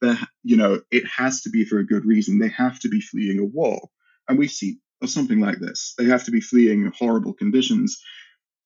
There, 0.00 0.18
you 0.42 0.56
know, 0.56 0.80
it 0.90 1.04
has 1.06 1.42
to 1.42 1.50
be 1.50 1.64
for 1.64 1.78
a 1.78 1.86
good 1.86 2.04
reason. 2.04 2.38
They 2.38 2.48
have 2.48 2.78
to 2.80 2.88
be 2.88 3.00
fleeing 3.00 3.38
a 3.38 3.44
war, 3.44 3.88
and 4.28 4.38
we 4.38 4.48
see 4.48 4.78
something 5.04 5.40
like 5.40 5.58
this. 5.58 5.94
They 5.96 6.04
have 6.04 6.24
to 6.24 6.30
be 6.30 6.40
fleeing 6.40 6.92
horrible 6.98 7.34
conditions. 7.34 8.02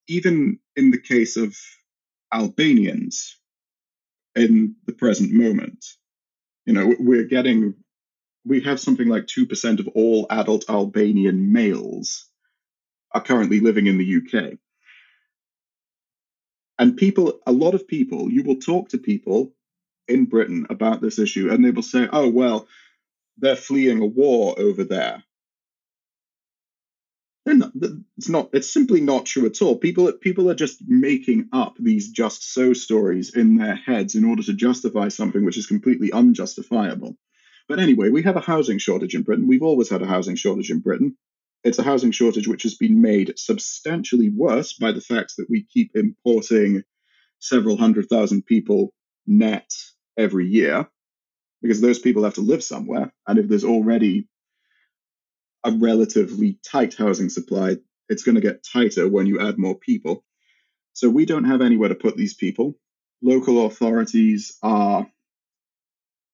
Even 0.09 0.59
in 0.76 0.90
the 0.90 1.00
case 1.00 1.37
of 1.37 1.57
Albanians, 2.33 3.38
in 4.35 4.74
the 4.87 4.92
present 4.92 5.33
moment, 5.33 5.85
you 6.66 6.72
know, 6.72 6.94
we're 6.98 7.24
getting, 7.24 7.74
we 8.44 8.61
have 8.62 8.80
something 8.80 9.09
like 9.09 9.26
two 9.26 9.46
percent 9.46 9.80
of 9.80 9.88
all 9.88 10.26
adult 10.30 10.68
Albanian 10.68 11.52
males 11.52 12.28
are 13.12 13.22
currently 13.22 13.61
living 13.61 13.87
in 13.87 13.96
the 13.96 14.16
UK 14.16 14.59
and 16.78 16.96
people, 16.96 17.40
a 17.46 17.52
lot 17.52 17.74
of 17.74 17.87
people, 17.87 18.30
you 18.30 18.42
will 18.42 18.56
talk 18.56 18.88
to 18.90 18.98
people 18.98 19.52
in 20.08 20.26
Britain 20.26 20.66
about 20.70 21.00
this 21.00 21.18
issue, 21.18 21.50
and 21.50 21.64
they 21.64 21.70
will 21.70 21.82
say, 21.82 22.08
oh, 22.12 22.28
well, 22.28 22.68
they're 23.38 23.56
fleeing 23.56 24.00
a 24.00 24.06
war 24.06 24.54
over 24.58 24.84
there. 24.84 25.22
Not, 27.46 27.72
it's 28.16 28.28
not. 28.30 28.50
It's 28.54 28.72
simply 28.72 29.02
not 29.02 29.26
true 29.26 29.44
at 29.44 29.60
all. 29.60 29.76
People, 29.76 30.10
people 30.12 30.50
are 30.50 30.54
just 30.54 30.82
making 30.87 31.48
up 31.52 31.76
these 31.78 32.10
just 32.10 32.54
so 32.54 32.72
stories 32.72 33.34
in 33.37 33.56
their 33.56 33.74
heads 33.74 34.14
in 34.14 34.24
order 34.24 34.42
to 34.44 34.54
justify 34.54 35.08
something 35.08 35.44
which 35.44 35.58
is 35.58 35.66
completely 35.66 36.10
unjustifiable. 36.10 37.16
But 37.68 37.80
anyway, 37.80 38.08
we 38.08 38.22
have 38.22 38.37
a 38.37 38.40
housing 38.40 38.78
shortage 38.78 39.14
in 39.14 39.22
Britain. 39.22 39.46
We've 39.46 39.62
always 39.62 39.90
had 39.90 40.00
a 40.00 40.06
housing 40.06 40.37
shortage 40.37 40.70
in 40.70 40.80
Britain. 40.80 41.16
It's 41.64 41.79
a 41.79 41.83
housing 41.83 42.11
shortage 42.11 42.46
which 42.46 42.64
has 42.64 42.74
been 42.74 43.00
made 43.00 43.38
substantially 43.38 44.29
worse 44.29 44.74
by 44.74 44.92
the 44.92 45.00
fact 45.00 45.35
that 45.38 45.48
we 45.48 45.64
keep 45.64 45.92
importing 45.94 46.83
several 47.38 47.77
hundred 47.79 48.09
thousand 48.09 48.44
people 48.44 48.92
net 49.27 49.70
every 50.16 50.46
year 50.46 50.87
because 51.62 51.81
those 51.81 51.98
people 51.98 52.24
have 52.24 52.35
to 52.35 52.42
live 52.42 52.62
somewhere. 52.62 53.12
And 53.27 53.38
if 53.38 53.48
there's 53.48 53.64
already 53.64 54.29
a 55.64 55.72
relatively 55.72 56.59
tight 56.62 56.94
housing 56.94 57.31
supply, 57.31 57.77
it's 58.11 58.22
going 58.22 58.35
to 58.35 58.42
get 58.42 58.66
tighter 58.70 59.09
when 59.09 59.27
you 59.27 59.40
add 59.40 59.59
more 59.59 59.79
people. 59.79 60.22
So 60.92 61.09
we 61.09 61.24
don't 61.24 61.44
have 61.44 61.62
anywhere 61.62 61.88
to 61.88 61.94
put 61.94 62.16
these 62.16 62.35
people. 62.35 62.74
Local 63.22 63.64
authorities 63.64 64.59
are 64.62 65.07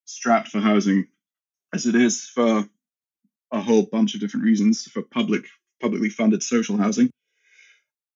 strapped 0.07 0.49
for 0.49 0.59
housing 0.59 1.07
as 1.73 1.87
it 1.87 1.95
is 1.95 2.25
for 2.25 2.69
a 3.53 3.61
whole 3.61 3.83
bunch 3.83 4.15
of 4.15 4.21
different 4.21 4.45
reasons 4.45 4.85
for 4.85 5.03
public 5.03 5.45
publicly 5.81 6.11
funded 6.11 6.43
social 6.43 6.77
housing. 6.77 7.11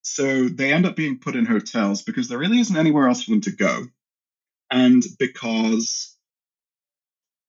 So 0.03 0.47
they 0.47 0.71
end 0.71 0.85
up 0.85 0.95
being 0.95 1.19
put 1.19 1.35
in 1.35 1.45
hotels 1.45 2.03
because 2.03 2.27
there 2.27 2.37
really 2.37 2.59
isn't 2.59 2.77
anywhere 2.77 3.07
else 3.07 3.23
for 3.23 3.31
them 3.31 3.41
to 3.41 3.51
go, 3.51 3.87
and 4.69 5.03
because 5.19 6.15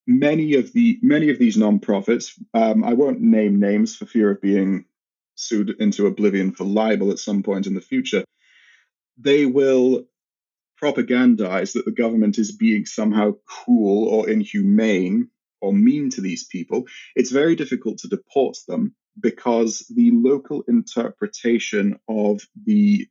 many 0.07 0.55
of 0.55 0.73
the 0.73 0.99
many 1.03 1.31
of 1.31 1.39
these 1.39 1.57
nonprofits, 1.57 2.33
um, 2.55 2.85
I 2.85 2.95
won't 2.95 3.21
name 3.21 3.61
names 3.61 3.97
for 3.97 4.07
fear 4.07 4.31
of 4.31 4.41
being 4.41 4.87
sued 5.35 5.71
into 5.81 6.07
oblivion 6.07 6.53
for 6.53 6.65
libel 6.65 7.11
at 7.11 7.19
some 7.19 7.43
point 7.43 7.67
in 7.67 7.75
the 7.75 7.81
future. 7.81 8.25
They 9.19 9.47
will 9.47 10.07
propagandize 10.83 11.73
that 11.73 11.85
the 11.85 11.91
government 11.91 12.39
is 12.39 12.53
being 12.53 12.87
somehow 12.87 13.33
cruel 13.47 14.09
or 14.09 14.29
inhumane 14.29 15.31
or 15.61 15.73
mean 15.73 16.11
to 16.11 16.21
these 16.21 16.45
people, 16.45 16.85
it's 17.15 17.31
very 17.31 17.57
difficult 17.57 17.99
to 17.99 18.09
deport 18.09 18.57
them 18.69 18.95
because 19.19 19.87
the 19.95 20.11
local 20.13 20.63
interpretation 20.69 21.99
of 22.09 22.41
the 22.65 23.07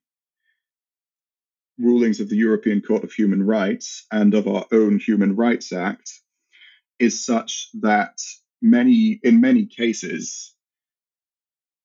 rulings 1.78 2.20
of 2.20 2.30
the 2.30 2.38
European 2.38 2.82
Court 2.82 3.04
of 3.04 3.12
Human 3.12 3.44
Rights 3.44 4.06
and 4.12 4.34
of 4.34 4.48
our 4.48 4.66
own 4.72 5.00
Human 5.00 5.36
Rights 5.36 5.74
Act 5.74 6.12
is 7.00 7.26
such 7.26 7.70
that 7.82 8.18
many, 8.62 9.20
in 9.24 9.42
many 9.42 9.66
cases, 9.66 10.56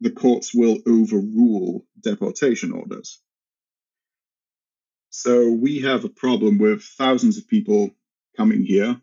the 0.01 0.11
courts 0.11 0.55
will 0.55 0.79
overrule 0.87 1.87
deportation 2.01 2.73
orders. 2.73 3.21
So 5.11 5.51
we 5.51 5.81
have 5.81 6.05
a 6.05 6.09
problem 6.09 6.59
with 6.59 6.83
thousands 6.83 7.37
of 7.37 7.49
people 7.49 7.91
coming 8.37 8.65
here 8.65 9.01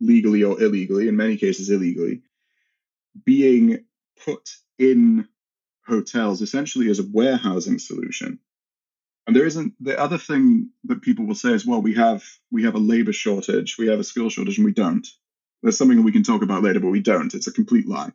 legally 0.00 0.42
or 0.42 0.60
illegally, 0.60 1.08
in 1.08 1.16
many 1.16 1.36
cases 1.36 1.70
illegally, 1.70 2.22
being 3.24 3.84
put 4.24 4.56
in 4.78 5.28
hotels 5.86 6.42
essentially 6.42 6.90
as 6.90 6.98
a 6.98 7.06
warehousing 7.12 7.78
solution. 7.78 8.38
And 9.26 9.34
there 9.34 9.46
isn't 9.46 9.72
the 9.80 9.98
other 9.98 10.18
thing 10.18 10.70
that 10.84 11.02
people 11.02 11.26
will 11.26 11.34
say 11.34 11.50
is, 11.50 11.64
well, 11.64 11.80
we 11.80 11.94
have 11.94 12.22
we 12.50 12.64
have 12.64 12.74
a 12.74 12.78
labor 12.78 13.12
shortage, 13.12 13.76
we 13.78 13.88
have 13.88 13.98
a 13.98 14.04
skill 14.04 14.28
shortage, 14.28 14.58
and 14.58 14.66
we 14.66 14.72
don't. 14.72 15.06
There's 15.62 15.78
something 15.78 15.96
that 15.96 16.02
we 16.02 16.12
can 16.12 16.22
talk 16.22 16.42
about 16.42 16.62
later, 16.62 16.80
but 16.80 16.90
we 16.90 17.00
don't. 17.00 17.32
It's 17.32 17.46
a 17.46 17.52
complete 17.52 17.88
lie. 17.88 18.12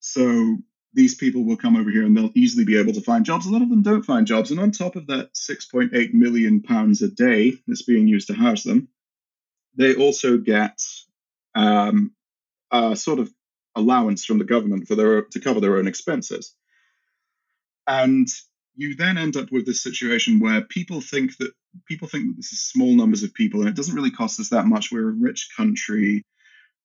So 0.00 0.58
these 0.92 1.14
people 1.14 1.44
will 1.44 1.56
come 1.56 1.76
over 1.76 1.90
here 1.90 2.04
and 2.04 2.16
they'll 2.16 2.30
easily 2.34 2.64
be 2.64 2.78
able 2.78 2.92
to 2.94 3.00
find 3.00 3.24
jobs. 3.24 3.46
A 3.46 3.50
lot 3.50 3.62
of 3.62 3.70
them 3.70 3.82
don't 3.82 4.04
find 4.04 4.26
jobs. 4.26 4.50
And 4.50 4.60
on 4.60 4.70
top 4.70 4.96
of 4.96 5.06
that 5.08 5.34
6.8 5.34 6.14
million 6.14 6.62
pounds 6.62 7.02
a 7.02 7.08
day 7.08 7.54
that's 7.66 7.82
being 7.82 8.08
used 8.08 8.28
to 8.28 8.34
house 8.34 8.62
them, 8.62 8.88
they 9.76 9.94
also 9.94 10.38
get 10.38 10.80
um, 11.54 12.12
a 12.70 12.96
sort 12.96 13.18
of 13.18 13.30
allowance 13.74 14.24
from 14.24 14.38
the 14.38 14.44
government 14.44 14.86
for 14.86 14.94
their 14.94 15.22
to 15.22 15.40
cover 15.40 15.60
their 15.60 15.76
own 15.76 15.86
expenses. 15.88 16.54
And 17.86 18.28
you 18.76 18.96
then 18.96 19.18
end 19.18 19.36
up 19.36 19.52
with 19.52 19.66
this 19.66 19.82
situation 19.82 20.40
where 20.40 20.62
people 20.62 21.00
think 21.00 21.36
that 21.38 21.52
people 21.86 22.08
think 22.08 22.26
that 22.26 22.36
this 22.36 22.52
is 22.52 22.60
small 22.60 22.94
numbers 22.94 23.22
of 23.22 23.34
people 23.34 23.60
and 23.60 23.68
it 23.68 23.76
doesn't 23.76 23.94
really 23.94 24.10
cost 24.10 24.40
us 24.40 24.50
that 24.50 24.66
much. 24.66 24.90
We're 24.90 25.10
a 25.10 25.12
rich 25.12 25.50
country, 25.56 26.24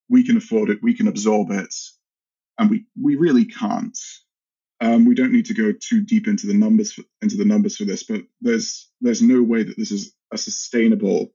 we 0.09 0.23
can 0.23 0.37
afford 0.37 0.69
it, 0.69 0.79
we 0.81 0.93
can 0.93 1.07
absorb 1.07 1.51
it, 1.51 1.73
and 2.57 2.69
we 2.69 2.85
we 3.01 3.15
really 3.15 3.45
can't. 3.45 3.97
Um, 4.81 5.05
we 5.05 5.13
don't 5.13 5.33
need 5.33 5.47
to 5.47 5.53
go 5.53 5.73
too 5.73 6.01
deep 6.01 6.27
into 6.27 6.47
the 6.47 6.53
numbers 6.53 6.93
for, 6.93 7.03
into 7.21 7.35
the 7.35 7.45
numbers 7.45 7.75
for 7.75 7.85
this, 7.85 8.03
but 8.03 8.21
there's 8.41 8.89
there's 9.01 9.21
no 9.21 9.41
way 9.41 9.63
that 9.63 9.77
this 9.77 9.91
is 9.91 10.13
a 10.31 10.37
sustainable 10.37 11.33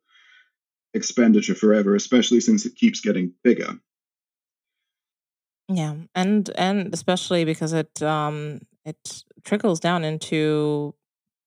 expenditure 0.95 1.55
forever, 1.55 1.95
especially 1.95 2.41
since 2.41 2.65
it 2.67 2.77
keeps 2.77 3.01
getting 3.01 3.33
bigger. 3.43 3.79
Yeah, 5.69 5.95
and 6.15 6.51
and 6.57 6.93
especially 6.93 7.45
because 7.45 7.73
it 7.73 8.03
um 8.03 8.61
it 8.85 9.25
trickles 9.45 9.81
down 9.81 10.05
into 10.05 10.95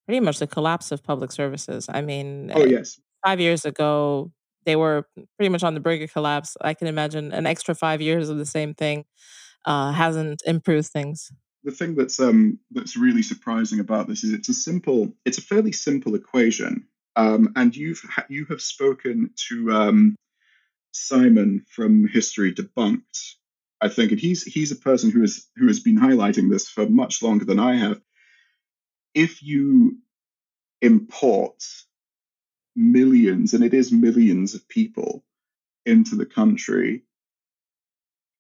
pretty 0.05 0.19
much 0.19 0.39
the 0.39 0.47
collapse 0.47 0.91
of 0.91 1.03
public 1.03 1.31
services. 1.31 1.87
I 1.89 2.01
mean, 2.01 2.51
oh 2.53 2.65
yes, 2.65 2.99
five 3.25 3.39
years 3.39 3.65
ago 3.65 4.31
they 4.65 4.75
were 4.75 5.07
pretty 5.37 5.49
much 5.49 5.63
on 5.63 5.73
the 5.73 5.79
brink 5.79 6.03
of 6.03 6.11
collapse. 6.11 6.57
I 6.61 6.73
can 6.73 6.87
imagine 6.87 7.31
an 7.31 7.45
extra 7.45 7.73
five 7.73 8.01
years 8.01 8.27
of 8.27 8.37
the 8.37 8.45
same 8.45 8.73
thing 8.73 9.05
uh, 9.65 9.93
hasn't 9.93 10.41
improved 10.45 10.89
things. 10.89 11.31
The 11.63 11.71
thing 11.71 11.95
that's 11.95 12.19
um 12.19 12.59
that's 12.71 12.97
really 12.97 13.23
surprising 13.23 13.79
about 13.79 14.07
this 14.07 14.23
is 14.23 14.33
it's 14.33 14.49
a 14.49 14.53
simple, 14.53 15.13
it's 15.25 15.37
a 15.37 15.41
fairly 15.41 15.71
simple 15.71 16.15
equation, 16.15 16.87
um, 17.17 17.51
and 17.57 17.75
you've 17.75 18.01
you 18.29 18.45
have 18.45 18.61
spoken 18.61 19.31
to 19.49 19.71
um, 19.73 20.15
Simon 20.93 21.65
from 21.69 22.07
History 22.07 22.53
Debunked 22.53 23.35
I 23.79 23.89
think, 23.89 24.11
and 24.11 24.19
he's 24.19 24.43
he's 24.43 24.71
a 24.71 24.75
person 24.75 25.11
who 25.11 25.21
has 25.21 25.47
who 25.55 25.67
has 25.67 25.79
been 25.79 25.99
highlighting 25.99 26.49
this 26.49 26.67
for 26.67 26.87
much 26.87 27.21
longer 27.21 27.45
than 27.45 27.59
I 27.59 27.75
have. 27.75 28.01
If 29.13 29.43
you 29.43 29.97
import 30.81 31.63
millions, 32.75 33.53
and 33.53 33.63
it 33.63 33.73
is 33.73 33.91
millions 33.91 34.55
of 34.55 34.67
people 34.67 35.23
into 35.85 36.15
the 36.15 36.25
country, 36.25 37.03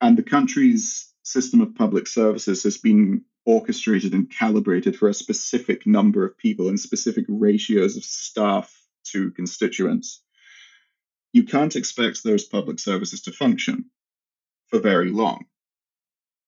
and 0.01 0.17
the 0.17 0.23
country's 0.23 1.13
system 1.23 1.61
of 1.61 1.75
public 1.75 2.07
services 2.07 2.63
has 2.63 2.77
been 2.77 3.23
orchestrated 3.47 4.13
and 4.13 4.29
calibrated 4.29 4.97
for 4.97 5.07
a 5.07 5.13
specific 5.13 5.87
number 5.87 6.25
of 6.25 6.37
people 6.37 6.67
and 6.67 6.77
specific 6.77 7.25
ratios 7.29 7.95
of 7.95 8.03
staff 8.03 8.71
to 9.05 9.31
constituents, 9.31 10.21
you 11.31 11.43
can't 11.43 11.77
expect 11.77 12.23
those 12.23 12.43
public 12.43 12.77
services 12.77 13.21
to 13.21 13.31
function 13.31 13.85
for 14.67 14.79
very 14.79 15.09
long. 15.09 15.45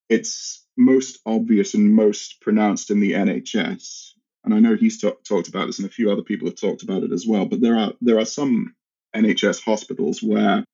It's 0.09 0.65
most 0.77 1.19
obvious 1.25 1.73
and 1.73 1.93
most 1.93 2.41
pronounced 2.41 2.91
in 2.91 2.99
the 2.99 3.13
NHS. 3.13 4.09
And 4.43 4.53
I 4.53 4.59
know 4.59 4.75
he's 4.75 4.99
t- 4.99 5.11
talked 5.23 5.47
about 5.47 5.67
this, 5.67 5.79
and 5.79 5.87
a 5.87 5.91
few 5.91 6.11
other 6.11 6.23
people 6.23 6.47
have 6.47 6.59
talked 6.59 6.83
about 6.83 7.03
it 7.03 7.13
as 7.13 7.25
well. 7.25 7.45
But 7.45 7.61
there 7.61 7.77
are 7.77 7.93
there 8.01 8.19
are 8.19 8.25
some 8.25 8.75
NHS 9.15 9.63
hospitals 9.63 10.21
where 10.21 10.65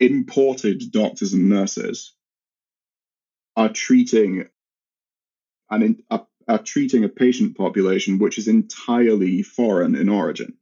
imported 0.00 0.90
doctors 0.90 1.32
and 1.32 1.48
nurses 1.48 2.12
are 3.56 3.68
treating 3.68 4.48
are, 6.10 6.26
are 6.48 6.58
treating 6.58 7.04
a 7.04 7.08
patient 7.08 7.56
population 7.56 8.18
which 8.18 8.38
is 8.38 8.48
entirely 8.48 9.42
foreign 9.42 9.94
in 9.94 10.08
origin. 10.08 10.54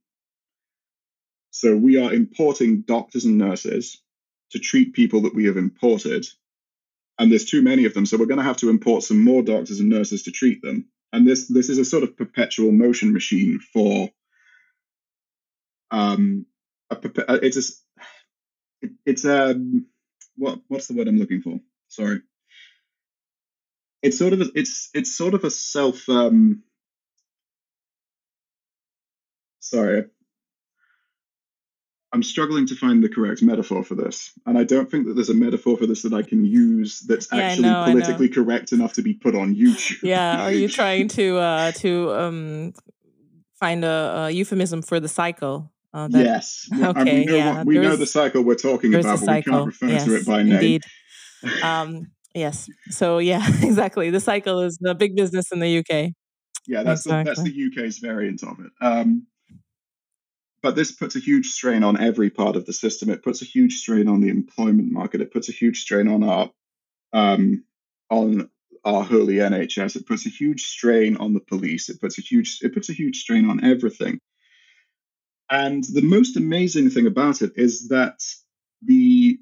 So 1.50 1.76
we 1.76 2.02
are 2.02 2.12
importing 2.12 2.82
doctors 2.82 3.24
and 3.24 3.38
nurses 3.38 4.00
to 4.50 4.58
treat 4.58 4.94
people 4.94 5.22
that 5.22 5.34
we 5.34 5.46
have 5.46 5.56
imported. 5.56 6.26
And 7.18 7.30
there's 7.30 7.44
too 7.44 7.62
many 7.62 7.84
of 7.84 7.94
them, 7.94 8.06
so 8.06 8.16
we're 8.16 8.26
going 8.26 8.38
to 8.38 8.44
have 8.44 8.56
to 8.58 8.70
import 8.70 9.02
some 9.02 9.22
more 9.22 9.42
doctors 9.42 9.80
and 9.80 9.90
nurses 9.90 10.22
to 10.24 10.30
treat 10.30 10.62
them. 10.62 10.86
And 11.12 11.26
this 11.26 11.46
this 11.46 11.68
is 11.68 11.78
a 11.78 11.84
sort 11.84 12.04
of 12.04 12.16
perpetual 12.16 12.72
motion 12.72 13.12
machine 13.12 13.60
for 13.72 14.10
um, 15.90 16.46
a, 16.90 16.96
uh, 16.96 17.38
it's 17.42 17.84
a, 18.82 18.88
it's 19.04 19.24
a 19.24 19.50
um, 19.50 19.86
what 20.36 20.60
what's 20.68 20.86
the 20.86 20.94
word 20.94 21.08
I'm 21.08 21.18
looking 21.18 21.42
for? 21.42 21.60
Sorry. 21.88 22.22
It's 24.02 24.18
sort 24.18 24.32
of 24.32 24.40
a, 24.40 24.46
it's 24.54 24.90
it's 24.94 25.14
sort 25.14 25.34
of 25.34 25.44
a 25.44 25.50
self 25.50 26.08
um, 26.08 26.62
sorry 29.60 30.04
I'm 32.12 32.22
struggling 32.22 32.66
to 32.66 32.76
find 32.76 33.02
the 33.02 33.08
correct 33.08 33.42
metaphor 33.42 33.82
for 33.82 33.94
this, 33.94 34.32
and 34.44 34.58
I 34.58 34.64
don't 34.64 34.90
think 34.90 35.06
that 35.06 35.14
there's 35.14 35.30
a 35.30 35.34
metaphor 35.34 35.78
for 35.78 35.86
this 35.86 36.02
that 36.02 36.12
I 36.12 36.22
can 36.22 36.44
use 36.44 37.00
that's 37.00 37.28
yeah, 37.32 37.38
actually 37.38 37.70
know, 37.70 37.84
politically 37.86 38.28
correct 38.28 38.72
enough 38.72 38.92
to 38.94 39.02
be 39.02 39.14
put 39.14 39.34
on 39.34 39.54
YouTube. 39.54 40.02
Yeah, 40.02 40.44
are 40.44 40.52
you 40.52 40.68
trying 40.80 41.08
to 41.08 41.38
uh, 41.38 41.72
to 41.72 42.12
um, 42.12 42.74
find 43.58 43.82
a, 43.82 44.26
a, 44.26 44.30
euphemism 44.30 44.82
for 44.82 45.00
the 45.00 45.08
cycle? 45.08 45.72
Uh, 45.94 46.08
that, 46.08 46.24
yes. 46.24 46.68
Okay. 46.82 47.20
we 47.20 47.24
know, 47.24 47.36
yeah, 47.36 47.64
we 47.64 47.78
know 47.78 47.96
the 47.96 48.06
cycle 48.06 48.42
we're 48.42 48.56
talking 48.56 48.94
about, 48.94 49.20
but 49.24 49.36
we 49.36 49.42
can't 49.42 49.66
refer 49.66 49.88
yes, 49.88 50.04
to 50.04 50.16
it 50.16 50.26
by 50.26 50.42
name. 50.42 50.52
Indeed. 50.52 50.82
um, 51.62 52.10
yes. 52.34 52.68
So 52.90 53.18
yeah, 53.18 53.46
exactly. 53.62 54.10
The 54.10 54.20
cycle 54.20 54.60
is 54.60 54.78
the 54.80 54.94
big 54.94 55.16
business 55.16 55.52
in 55.52 55.60
the 55.60 55.78
UK. 55.78 56.12
Yeah, 56.66 56.82
that's 56.82 57.06
exactly. 57.06 57.34
the, 57.34 57.40
that's 57.42 57.74
the 57.74 57.82
UK's 57.82 57.98
variant 57.98 58.42
of 58.42 58.60
it. 58.60 58.70
Um, 58.80 59.26
but 60.62 60.76
this 60.76 60.92
puts 60.92 61.16
a 61.16 61.20
huge 61.20 61.46
strain 61.46 61.82
on 61.82 62.00
every 62.00 62.30
part 62.30 62.54
of 62.54 62.66
the 62.66 62.72
system. 62.72 63.10
It 63.10 63.24
puts 63.24 63.42
a 63.42 63.44
huge 63.44 63.74
strain 63.74 64.06
on 64.08 64.20
the 64.20 64.28
employment 64.28 64.92
market. 64.92 65.20
It 65.20 65.32
puts 65.32 65.48
a 65.48 65.52
huge 65.52 65.80
strain 65.80 66.06
on 66.06 66.22
our 66.22 66.50
um, 67.12 67.64
on 68.10 68.48
our 68.84 69.02
holy 69.02 69.34
NHS. 69.34 69.96
It 69.96 70.06
puts 70.06 70.24
a 70.26 70.30
huge 70.30 70.62
strain 70.62 71.16
on 71.16 71.34
the 71.34 71.40
police. 71.40 71.88
It 71.88 72.00
puts 72.00 72.18
a 72.18 72.22
huge 72.22 72.58
it 72.62 72.72
puts 72.72 72.88
a 72.88 72.94
huge 72.94 73.18
strain 73.18 73.50
on 73.50 73.64
everything. 73.64 74.20
And 75.50 75.84
the 75.84 76.02
most 76.02 76.36
amazing 76.36 76.90
thing 76.90 77.06
about 77.06 77.42
it 77.42 77.52
is 77.56 77.88
that 77.88 78.20
the 78.82 79.38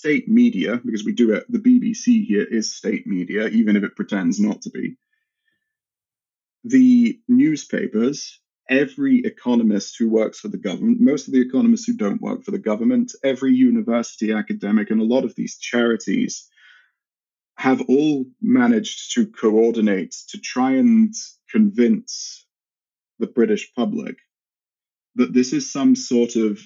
state 0.00 0.28
media, 0.28 0.80
because 0.82 1.04
we 1.04 1.12
do 1.12 1.34
it, 1.34 1.44
the 1.50 1.58
BBC 1.58 2.24
here 2.24 2.46
is 2.58 2.74
state 2.74 3.06
media, 3.06 3.48
even 3.48 3.76
if 3.76 3.82
it 3.84 3.96
pretends 3.96 4.40
not 4.40 4.62
to 4.62 4.70
be. 4.70 4.96
The 6.64 7.20
newspapers 7.28 8.40
every 8.70 9.18
economist 9.18 9.96
who 9.98 10.08
works 10.08 10.38
for 10.38 10.48
the 10.48 10.56
government, 10.56 11.00
most 11.00 11.26
of 11.26 11.34
the 11.34 11.40
economists 11.40 11.86
who 11.86 11.92
don't 11.92 12.22
work 12.22 12.44
for 12.44 12.52
the 12.52 12.58
government, 12.70 13.12
every 13.24 13.52
university 13.52 14.32
academic, 14.32 14.90
and 14.90 15.00
a 15.00 15.12
lot 15.14 15.24
of 15.24 15.34
these 15.34 15.58
charities 15.58 16.48
have 17.56 17.82
all 17.88 18.24
managed 18.40 19.12
to 19.14 19.26
coordinate 19.26 20.14
to 20.28 20.38
try 20.38 20.76
and 20.76 21.12
convince 21.50 22.46
the 23.18 23.26
British 23.26 23.74
public 23.74 24.16
that 25.16 25.34
this 25.34 25.52
is 25.52 25.70
some 25.70 25.94
sort 25.96 26.36
of 26.36 26.60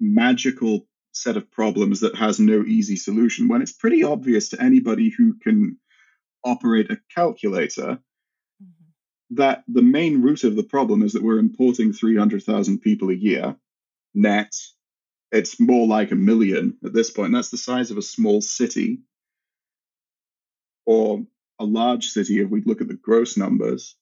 magical 0.00 0.88
set 1.14 1.36
of 1.36 1.50
problems 1.50 2.00
that 2.00 2.16
has 2.16 2.40
no 2.40 2.62
easy 2.64 2.96
solution 2.96 3.48
when 3.48 3.62
it's 3.62 3.72
pretty 3.72 4.02
obvious 4.02 4.50
to 4.50 4.60
anybody 4.60 5.10
who 5.10 5.34
can 5.38 5.78
operate 6.44 6.90
a 6.90 6.98
calculator 7.14 7.98
mm-hmm. 8.62 9.34
that 9.36 9.64
the 9.68 9.82
main 9.82 10.20
root 10.22 10.44
of 10.44 10.56
the 10.56 10.62
problem 10.62 11.02
is 11.02 11.12
that 11.12 11.22
we're 11.22 11.38
importing 11.38 11.92
300,000 11.92 12.80
people 12.80 13.10
a 13.10 13.14
year 13.14 13.56
net. 14.14 14.54
It's 15.32 15.58
more 15.58 15.86
like 15.86 16.12
a 16.12 16.16
million 16.16 16.78
at 16.84 16.92
this 16.92 17.10
point. 17.10 17.32
That's 17.32 17.50
the 17.50 17.56
size 17.56 17.90
of 17.90 17.98
a 17.98 18.02
small 18.02 18.40
city 18.40 19.00
or 20.86 21.24
a 21.58 21.64
large 21.64 22.06
city 22.06 22.40
if 22.40 22.50
we 22.50 22.62
look 22.62 22.80
at 22.80 22.88
the 22.88 22.94
gross 22.94 23.36
numbers. 23.36 23.96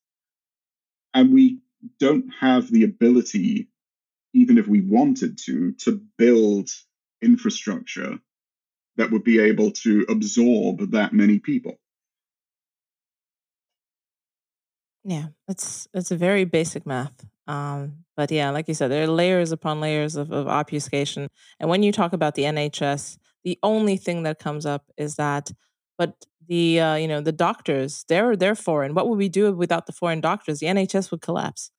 And 1.15 1.33
we 1.33 1.61
don't 1.99 2.31
have 2.41 2.71
the 2.71 2.85
ability, 2.85 3.69
even 4.35 4.59
if 4.59 4.67
we 4.67 4.81
wanted 4.81 5.39
to, 5.47 5.73
to 5.73 6.01
build 6.19 6.71
infrastructure 7.23 8.19
that 8.97 9.11
would 9.11 9.25
be 9.25 9.41
able 9.41 9.71
to 9.71 10.05
absorb 10.09 10.91
that 10.91 11.13
many 11.13 11.39
people. 11.39 11.79
Yeah, 15.05 15.29
it's 15.49 15.89
it's 15.95 16.11
a 16.11 16.17
very 16.17 16.45
basic 16.45 16.87
math. 16.87 17.27
Um, 17.49 18.05
but 18.17 18.31
yeah, 18.31 18.51
like 18.51 18.69
you 18.69 18.75
said, 18.75 18.91
there 18.91 19.03
are 19.05 19.09
layers 19.09 19.51
upon 19.51 19.81
layers 19.81 20.15
of, 20.15 20.31
of 20.31 20.47
obfuscation. 20.47 21.29
And 21.59 21.69
when 21.69 21.83
you 21.83 21.91
talk 21.91 22.13
about 22.13 22.35
the 22.35 22.45
NHS, 22.45 23.19
the 23.43 23.59
only 23.63 23.97
thing 23.97 24.23
that 24.23 24.39
comes 24.39 24.65
up 24.65 24.85
is 24.97 25.17
that, 25.17 25.51
but 25.99 26.25
the 26.47 26.81
uh, 26.81 26.95
you 26.95 27.09
know 27.09 27.21
the 27.21 27.33
doctors 27.33 28.05
they're 28.09 28.37
they're 28.37 28.55
foreign. 28.55 28.95
What 28.95 29.09
would 29.09 29.19
we 29.19 29.29
do 29.29 29.53
without 29.53 29.87
the 29.87 29.93
foreign 29.93 30.21
doctors? 30.21 30.61
The 30.61 30.67
NHS 30.67 31.11
would 31.11 31.21
collapse. 31.23 31.71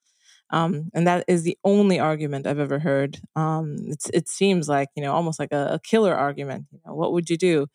Um, 0.54 0.92
and 0.94 1.08
that 1.08 1.26
is 1.28 1.42
the 1.42 1.58
only 1.64 2.00
argument 2.00 2.46
I've 2.46 2.60
ever 2.60 2.78
heard. 2.78 3.20
Um, 3.36 3.76
it 4.14 4.30
seems 4.30 4.70
like 4.70 4.90
you 4.96 5.02
know 5.02 5.12
almost 5.12 5.40
like 5.40 5.52
a, 5.52 5.74
a 5.74 5.80
killer 5.80 6.14
argument. 6.14 6.68
You 6.72 6.80
know, 6.86 6.94
what 6.94 7.12
would 7.12 7.28
you 7.28 7.38
do? 7.38 7.68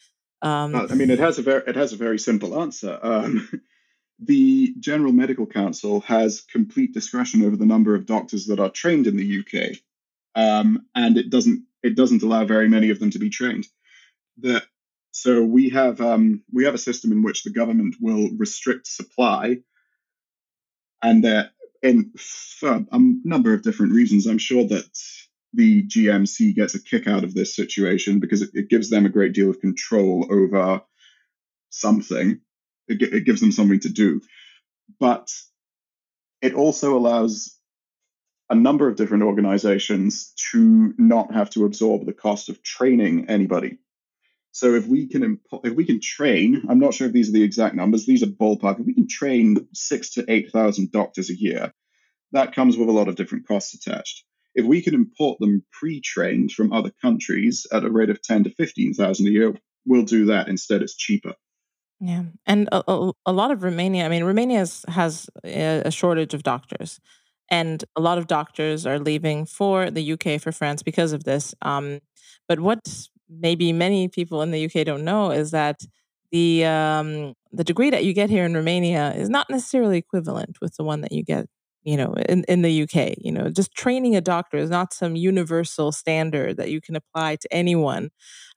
Um, 0.42 0.76
I 0.76 0.94
mean, 0.94 1.10
it 1.10 1.18
has 1.18 1.40
a 1.40 1.42
very 1.42 1.64
it 1.66 1.74
has 1.74 1.92
a 1.92 1.96
very 1.96 2.20
simple 2.20 2.62
answer. 2.62 2.96
Um, 3.02 3.50
the 4.20 4.74
General 4.78 5.12
Medical 5.12 5.44
Council 5.44 6.00
has 6.02 6.40
complete 6.40 6.94
discretion 6.94 7.44
over 7.44 7.56
the 7.56 7.66
number 7.66 7.96
of 7.96 8.06
doctors 8.06 8.46
that 8.46 8.60
are 8.60 8.70
trained 8.70 9.08
in 9.08 9.16
the 9.16 9.40
UK, 9.40 9.78
um, 10.36 10.86
and 10.94 11.18
it 11.18 11.30
doesn't 11.30 11.64
it 11.82 11.96
doesn't 11.96 12.22
allow 12.22 12.44
very 12.44 12.68
many 12.68 12.90
of 12.90 13.00
them 13.00 13.10
to 13.10 13.18
be 13.18 13.28
trained. 13.28 13.66
The, 14.36 14.62
so 15.10 15.42
we 15.42 15.70
have 15.70 16.00
um, 16.00 16.44
we 16.52 16.64
have 16.64 16.74
a 16.74 16.78
system 16.78 17.10
in 17.10 17.24
which 17.24 17.42
the 17.42 17.50
government 17.50 17.96
will 18.00 18.30
restrict 18.36 18.86
supply, 18.86 19.56
and 21.02 21.24
that 21.24 21.50
in 21.82 22.12
for 22.16 22.84
a 22.90 22.98
number 23.24 23.54
of 23.54 23.62
different 23.62 23.92
reasons. 23.92 24.26
I'm 24.26 24.38
sure 24.38 24.64
that 24.64 24.84
the 25.54 25.82
GMC 25.84 26.54
gets 26.54 26.74
a 26.74 26.82
kick 26.82 27.06
out 27.06 27.24
of 27.24 27.34
this 27.34 27.54
situation 27.54 28.20
because 28.20 28.42
it, 28.42 28.50
it 28.54 28.68
gives 28.68 28.90
them 28.90 29.06
a 29.06 29.10
great 29.10 29.32
deal 29.32 29.50
of 29.50 29.60
control 29.60 30.26
over 30.30 30.82
something. 31.70 32.40
It, 32.88 33.02
it 33.02 33.24
gives 33.24 33.40
them 33.40 33.52
something 33.52 33.80
to 33.80 33.88
do, 33.88 34.20
but 34.98 35.30
it 36.40 36.54
also 36.54 36.96
allows 36.96 37.58
a 38.50 38.54
number 38.54 38.88
of 38.88 38.96
different 38.96 39.24
organizations 39.24 40.32
to 40.52 40.94
not 40.96 41.34
have 41.34 41.50
to 41.50 41.64
absorb 41.64 42.06
the 42.06 42.14
cost 42.14 42.48
of 42.48 42.62
training 42.62 43.28
anybody. 43.28 43.78
So 44.58 44.74
if 44.74 44.88
we 44.88 45.06
can 45.06 45.22
impo- 45.22 45.64
if 45.64 45.74
we 45.74 45.84
can 45.84 46.00
train, 46.00 46.64
I'm 46.68 46.80
not 46.80 46.92
sure 46.92 47.06
if 47.06 47.12
these 47.12 47.28
are 47.28 47.32
the 47.32 47.44
exact 47.44 47.76
numbers. 47.76 48.06
These 48.06 48.24
are 48.24 48.26
ballpark. 48.26 48.80
If 48.80 48.86
we 48.86 48.94
can 48.94 49.06
train 49.06 49.68
six 49.72 50.14
to 50.14 50.24
eight 50.26 50.50
thousand 50.50 50.90
doctors 50.90 51.30
a 51.30 51.38
year, 51.38 51.72
that 52.32 52.56
comes 52.56 52.76
with 52.76 52.88
a 52.88 52.92
lot 52.92 53.06
of 53.06 53.14
different 53.14 53.46
costs 53.46 53.74
attached. 53.74 54.24
If 54.56 54.66
we 54.66 54.82
can 54.82 54.94
import 54.94 55.38
them 55.38 55.62
pre-trained 55.70 56.50
from 56.50 56.72
other 56.72 56.90
countries 57.00 57.68
at 57.72 57.84
a 57.84 57.90
rate 57.90 58.10
of 58.10 58.20
ten 58.20 58.42
to 58.42 58.50
fifteen 58.50 58.94
thousand 58.94 59.28
a 59.28 59.30
year, 59.30 59.54
we'll 59.86 60.02
do 60.02 60.26
that 60.26 60.48
instead. 60.48 60.82
It's 60.82 60.96
cheaper. 60.96 61.34
Yeah, 62.00 62.24
and 62.44 62.68
a, 62.72 62.82
a, 62.90 63.12
a, 63.26 63.32
lot 63.32 63.52
of 63.52 63.62
Romania. 63.62 64.06
I 64.06 64.08
mean, 64.08 64.24
Romania 64.24 64.66
has 64.88 65.30
a 65.44 65.92
shortage 65.92 66.34
of 66.34 66.42
doctors, 66.42 66.98
and 67.48 67.84
a 67.94 68.00
lot 68.00 68.18
of 68.18 68.26
doctors 68.26 68.86
are 68.86 68.98
leaving 68.98 69.46
for 69.46 69.88
the 69.88 70.14
UK 70.14 70.40
for 70.40 70.50
France 70.50 70.82
because 70.82 71.12
of 71.12 71.22
this. 71.22 71.54
Um, 71.62 72.00
but 72.48 72.58
what 72.58 73.08
maybe 73.28 73.72
many 73.72 74.08
people 74.08 74.42
in 74.42 74.50
the 74.50 74.64
UK 74.64 74.84
don't 74.84 75.04
know 75.04 75.30
is 75.30 75.50
that 75.50 75.80
the 76.30 76.64
um, 76.64 77.34
the 77.52 77.64
degree 77.64 77.90
that 77.90 78.04
you 78.04 78.12
get 78.12 78.30
here 78.30 78.44
in 78.44 78.54
Romania 78.54 79.12
is 79.14 79.28
not 79.28 79.48
necessarily 79.48 79.98
equivalent 79.98 80.58
with 80.60 80.76
the 80.76 80.84
one 80.84 81.00
that 81.00 81.12
you 81.12 81.22
get 81.22 81.46
you 81.82 81.96
know 81.96 82.12
in, 82.28 82.44
in 82.48 82.62
the 82.62 82.82
uk 82.82 83.14
you 83.18 83.30
know 83.30 83.48
just 83.48 83.72
training 83.72 84.16
a 84.16 84.20
doctor 84.20 84.56
is 84.56 84.68
not 84.68 84.92
some 84.92 85.14
universal 85.14 85.92
standard 85.92 86.56
that 86.56 86.70
you 86.70 86.80
can 86.80 86.96
apply 86.96 87.36
to 87.36 87.48
anyone. 87.52 88.10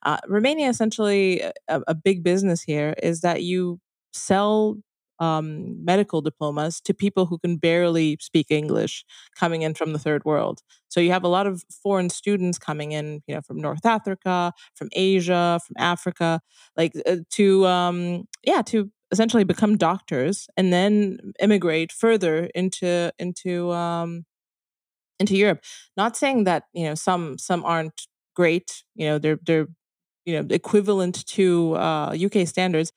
Uh, 0.04 0.18
romania 0.26 0.68
essentially 0.68 1.40
a, 1.40 1.80
a, 1.86 1.94
big 1.94 2.24
business 2.24 2.62
here 2.62 2.94
is 3.02 3.20
that 3.20 3.42
you 3.42 3.78
sell 4.12 4.76
um, 5.18 5.84
medical 5.84 6.20
diplomas 6.20 6.80
to 6.82 6.94
people 6.94 7.26
who 7.26 7.38
can 7.38 7.56
barely 7.56 8.16
speak 8.20 8.46
English 8.50 9.04
coming 9.38 9.62
in 9.62 9.74
from 9.74 9.92
the 9.92 9.98
third 9.98 10.24
world. 10.24 10.62
So 10.88 11.00
you 11.00 11.10
have 11.12 11.24
a 11.24 11.28
lot 11.28 11.46
of 11.46 11.62
foreign 11.82 12.10
students 12.10 12.58
coming 12.58 12.92
in, 12.92 13.22
you 13.26 13.34
know, 13.34 13.40
from 13.40 13.58
North 13.58 13.86
Africa, 13.86 14.52
from 14.74 14.88
Asia, 14.92 15.60
from 15.66 15.76
Africa, 15.78 16.40
like 16.76 16.92
uh, 17.06 17.16
to 17.30 17.66
um, 17.66 18.24
yeah, 18.44 18.62
to 18.62 18.90
essentially 19.10 19.44
become 19.44 19.76
doctors 19.76 20.48
and 20.56 20.72
then 20.72 21.18
immigrate 21.38 21.92
further 21.92 22.48
into 22.54 23.12
into 23.18 23.70
um, 23.72 24.24
into 25.20 25.36
Europe. 25.36 25.62
Not 25.96 26.16
saying 26.16 26.44
that 26.44 26.64
you 26.72 26.84
know 26.84 26.94
some 26.94 27.38
some 27.38 27.64
aren't 27.64 28.06
great, 28.34 28.82
you 28.94 29.06
know, 29.06 29.18
they're 29.18 29.38
they're 29.46 29.68
you 30.24 30.40
know 30.40 30.46
equivalent 30.54 31.26
to 31.26 31.74
uh, 31.76 32.14
UK 32.14 32.46
standards, 32.46 32.92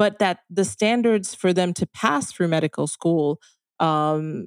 but 0.00 0.18
that 0.18 0.38
the 0.48 0.64
standards 0.64 1.34
for 1.34 1.52
them 1.52 1.74
to 1.74 1.86
pass 1.86 2.32
through 2.32 2.48
medical 2.48 2.86
school, 2.86 3.38
um, 3.80 4.46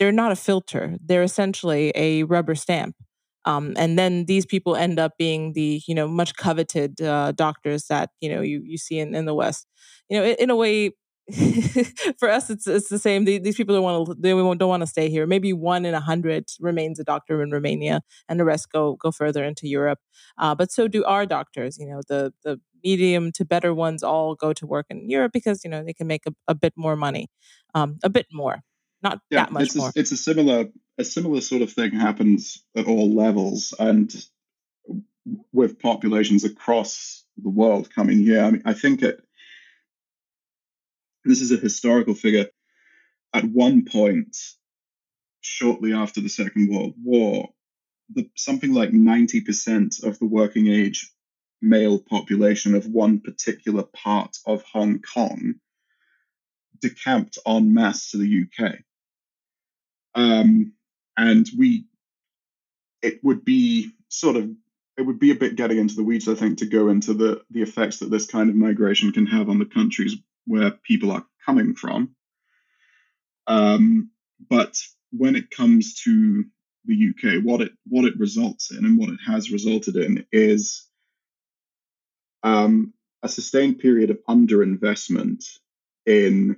they're 0.00 0.10
not 0.10 0.32
a 0.32 0.36
filter. 0.36 0.96
They're 1.00 1.22
essentially 1.22 1.92
a 1.94 2.24
rubber 2.24 2.56
stamp. 2.56 2.96
Um, 3.44 3.74
and 3.76 3.96
then 3.96 4.24
these 4.24 4.44
people 4.44 4.74
end 4.74 4.98
up 4.98 5.12
being 5.16 5.52
the 5.52 5.80
you 5.86 5.94
know 5.94 6.08
much 6.08 6.34
coveted 6.34 7.00
uh, 7.00 7.30
doctors 7.32 7.86
that 7.86 8.10
you 8.20 8.28
know 8.34 8.40
you 8.42 8.62
you 8.64 8.76
see 8.78 8.98
in, 8.98 9.14
in 9.14 9.26
the 9.26 9.34
West. 9.34 9.68
You 10.08 10.18
know, 10.18 10.24
in, 10.24 10.36
in 10.40 10.50
a 10.50 10.56
way, 10.56 10.90
for 12.18 12.28
us, 12.28 12.50
it's 12.50 12.66
it's 12.66 12.88
the 12.88 12.98
same. 12.98 13.24
These 13.24 13.56
people 13.56 13.76
don't 13.76 13.84
want 13.84 14.06
to 14.08 14.14
they 14.18 14.30
don't 14.30 14.68
want 14.68 14.82
to 14.82 14.86
stay 14.86 15.08
here. 15.08 15.26
Maybe 15.26 15.52
one 15.52 15.84
in 15.84 15.94
a 15.94 16.00
hundred 16.00 16.46
remains 16.58 16.98
a 16.98 17.04
doctor 17.04 17.42
in 17.42 17.50
Romania, 17.50 18.02
and 18.28 18.40
the 18.40 18.44
rest 18.44 18.72
go 18.72 18.96
go 18.96 19.12
further 19.12 19.44
into 19.44 19.68
Europe. 19.68 20.00
Uh, 20.36 20.54
but 20.56 20.72
so 20.72 20.88
do 20.88 21.04
our 21.04 21.26
doctors. 21.26 21.78
You 21.78 21.86
know, 21.86 22.00
the 22.08 22.32
the 22.42 22.60
medium 22.82 23.32
to 23.32 23.44
better 23.44 23.74
ones 23.74 24.02
all 24.02 24.34
go 24.34 24.52
to 24.52 24.66
work 24.66 24.86
in 24.90 25.08
Europe 25.08 25.32
because 25.32 25.64
you 25.64 25.70
know 25.70 25.84
they 25.84 25.92
can 25.92 26.06
make 26.06 26.26
a, 26.26 26.34
a 26.48 26.54
bit 26.54 26.72
more 26.76 26.96
money, 26.96 27.28
um, 27.74 27.98
a 28.02 28.10
bit 28.10 28.26
more, 28.32 28.62
not 29.02 29.20
yeah, 29.30 29.44
that 29.44 29.52
much 29.52 29.62
it's 29.64 29.74
a, 29.74 29.78
more. 29.78 29.92
It's 29.94 30.12
a 30.12 30.16
similar 30.16 30.66
a 30.98 31.04
similar 31.04 31.40
sort 31.40 31.62
of 31.62 31.72
thing 31.72 31.92
happens 31.92 32.62
at 32.76 32.86
all 32.86 33.14
levels 33.14 33.74
and 33.78 34.14
with 35.52 35.78
populations 35.78 36.44
across 36.44 37.24
the 37.36 37.50
world 37.50 37.92
coming 37.92 38.18
here. 38.18 38.42
I 38.42 38.50
mean, 38.50 38.62
I 38.64 38.74
think 38.74 39.02
it. 39.02 39.22
This 41.24 41.40
is 41.40 41.52
a 41.52 41.56
historical 41.56 42.14
figure. 42.14 42.46
At 43.32 43.44
one 43.44 43.84
point, 43.84 44.36
shortly 45.40 45.92
after 45.92 46.20
the 46.20 46.28
Second 46.28 46.70
World 46.70 46.94
War, 47.02 47.50
the, 48.12 48.28
something 48.36 48.72
like 48.72 48.90
90% 48.90 50.02
of 50.02 50.18
the 50.18 50.26
working 50.26 50.68
age 50.68 51.12
male 51.62 51.98
population 51.98 52.74
of 52.74 52.86
one 52.86 53.20
particular 53.20 53.82
part 53.82 54.36
of 54.46 54.62
Hong 54.62 55.00
Kong 55.00 55.54
decamped 56.80 57.38
en 57.46 57.74
masse 57.74 58.10
to 58.10 58.18
the 58.18 58.44
UK. 58.44 58.78
Um, 60.14 60.72
and 61.16 61.48
we, 61.56 61.84
it 63.02 63.22
would 63.22 63.44
be 63.44 63.92
sort 64.08 64.36
of, 64.36 64.50
it 64.96 65.02
would 65.02 65.18
be 65.18 65.30
a 65.30 65.36
bit 65.36 65.56
getting 65.56 65.78
into 65.78 65.94
the 65.94 66.02
weeds, 66.02 66.28
I 66.28 66.34
think, 66.34 66.58
to 66.58 66.66
go 66.66 66.88
into 66.88 67.14
the 67.14 67.42
the 67.50 67.62
effects 67.62 68.00
that 68.00 68.10
this 68.10 68.26
kind 68.26 68.50
of 68.50 68.56
migration 68.56 69.12
can 69.12 69.26
have 69.26 69.48
on 69.48 69.58
the 69.58 69.64
countries 69.64 70.16
where 70.46 70.72
people 70.72 71.10
are 71.10 71.24
coming 71.46 71.74
from. 71.74 72.14
Um, 73.46 74.10
but 74.48 74.76
when 75.12 75.36
it 75.36 75.50
comes 75.50 76.02
to 76.04 76.44
the 76.84 77.10
UK, 77.10 77.44
what 77.44 77.60
it 77.60 77.72
what 77.86 78.04
it 78.04 78.18
results 78.18 78.70
in 78.70 78.84
and 78.84 78.98
what 78.98 79.10
it 79.10 79.20
has 79.26 79.50
resulted 79.50 79.96
in 79.96 80.26
is 80.32 80.86
um, 82.42 82.92
a 83.22 83.28
sustained 83.28 83.78
period 83.78 84.10
of 84.10 84.24
underinvestment 84.28 85.44
in 86.06 86.56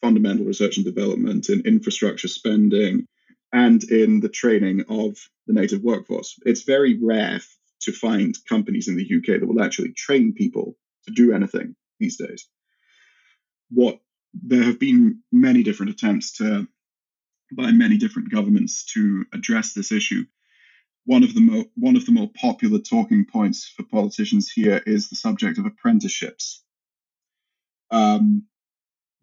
fundamental 0.00 0.44
research 0.44 0.76
and 0.76 0.84
development, 0.84 1.48
in 1.48 1.62
infrastructure 1.62 2.28
spending, 2.28 3.06
and 3.52 3.84
in 3.84 4.20
the 4.20 4.28
training 4.28 4.84
of 4.88 5.16
the 5.46 5.52
native 5.52 5.82
workforce. 5.82 6.38
It's 6.44 6.62
very 6.62 6.98
rare 7.00 7.40
to 7.82 7.92
find 7.92 8.36
companies 8.48 8.88
in 8.88 8.96
the 8.96 9.04
UK 9.04 9.40
that 9.40 9.46
will 9.46 9.62
actually 9.62 9.92
train 9.92 10.34
people 10.34 10.76
to 11.06 11.12
do 11.12 11.32
anything 11.32 11.74
these 11.98 12.16
days. 12.16 12.48
What 13.70 14.00
there 14.34 14.62
have 14.62 14.78
been 14.78 15.22
many 15.30 15.62
different 15.62 15.92
attempts 15.92 16.32
to 16.38 16.66
by 17.52 17.70
many 17.70 17.98
different 17.98 18.30
governments 18.30 18.84
to 18.94 19.26
address 19.32 19.74
this 19.74 19.92
issue 19.92 20.24
one 21.04 21.24
of 21.24 21.34
the 21.34 21.40
mo- 21.40 21.70
one 21.76 21.96
of 21.96 22.06
the 22.06 22.12
more 22.12 22.30
popular 22.34 22.78
talking 22.78 23.24
points 23.24 23.68
for 23.68 23.82
politicians 23.84 24.50
here 24.50 24.82
is 24.86 25.08
the 25.08 25.16
subject 25.16 25.58
of 25.58 25.66
apprenticeships. 25.66 26.62
Um, 27.90 28.44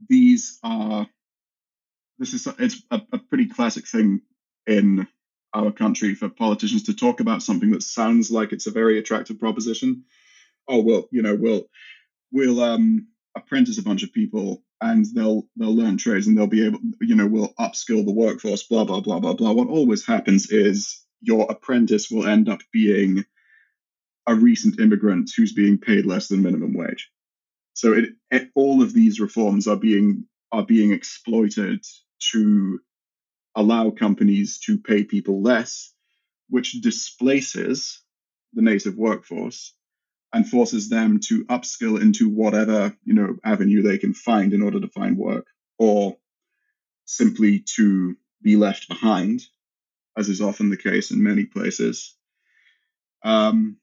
these 0.10 0.60
are 0.64 1.08
this 2.20 2.34
is 2.34 2.48
it's 2.60 2.84
a, 2.92 3.02
a 3.14 3.18
pretty 3.18 3.48
classic 3.48 3.88
thing 3.88 4.22
in 4.68 5.08
our 5.54 5.72
country 5.72 6.16
for 6.16 6.30
politicians 6.30 6.84
to 6.84 6.96
talk 6.96 7.20
about 7.22 7.44
something 7.44 7.72
that 7.72 7.84
sounds 7.84 8.30
like 8.32 8.52
it's 8.54 8.68
a 8.68 8.72
very 8.72 9.00
attractive 9.00 9.40
proposition. 9.40 10.04
Oh 10.68 10.82
well, 10.82 11.08
you 11.12 11.22
know, 11.22 11.36
we'll 11.36 11.68
we'll 12.32 12.62
um, 12.62 13.08
apprentice 13.36 13.78
a 13.78 13.84
bunch 13.84 14.04
of 14.04 14.14
people 14.14 14.64
and 14.82 15.06
they'll 15.16 15.48
they'll 15.58 15.76
learn 15.76 15.98
trades 15.98 16.28
and 16.28 16.38
they'll 16.38 16.48
be 16.48 16.66
able, 16.66 16.80
you 17.02 17.16
know, 17.16 17.28
we'll 17.28 17.54
upskill 17.60 18.06
the 18.06 18.14
workforce. 18.14 18.64
Blah 18.64 18.86
blah 18.86 19.02
blah 19.02 19.20
blah 19.20 19.34
blah. 19.34 19.54
What 19.54 19.70
always 19.70 20.06
happens 20.06 20.52
is 20.52 21.06
your 21.22 21.48
apprentice 21.50 22.10
will 22.10 22.28
end 22.28 22.50
up 22.50 22.60
being 22.72 23.26
a 24.28 24.36
recent 24.36 24.80
immigrant 24.80 25.32
who's 25.36 25.54
being 25.54 25.78
paid 25.78 26.06
less 26.06 26.28
than 26.28 26.44
minimum 26.44 26.74
wage. 26.74 27.10
So 27.74 27.94
it, 27.94 28.10
it, 28.30 28.50
all 28.56 28.82
of 28.82 28.94
these 28.94 29.20
reforms 29.20 29.68
are 29.68 29.78
being 29.78 30.26
are 30.52 30.66
being 30.66 30.92
exploited 30.92 31.86
to 32.32 32.80
allow 33.56 33.92
companies 33.92 34.60
to 34.60 34.80
pay 34.80 35.04
people 35.04 35.42
less, 35.42 35.94
which 36.50 36.82
displaces 36.82 38.02
the 38.54 38.62
native 38.62 38.96
workforce 38.96 39.74
and 40.34 40.48
forces 40.48 40.90
them 40.90 41.20
to 41.20 41.46
upskill 41.46 42.02
into 42.02 42.30
whatever 42.30 42.96
you 43.04 43.14
know 43.14 43.38
avenue 43.44 43.82
they 43.82 43.98
can 43.98 44.14
find 44.14 44.54
in 44.54 44.62
order 44.62 44.80
to 44.80 44.88
find 44.88 45.18
work, 45.18 45.48
or 45.78 46.18
simply 47.06 47.64
to 47.76 48.16
be 48.42 48.56
left 48.56 48.88
behind, 48.88 49.42
as 50.20 50.28
is 50.28 50.42
often 50.42 50.70
the 50.70 50.78
case 50.78 51.12
in 51.12 51.24
many 51.24 51.46
places, 51.46 52.16
um, 53.24 53.78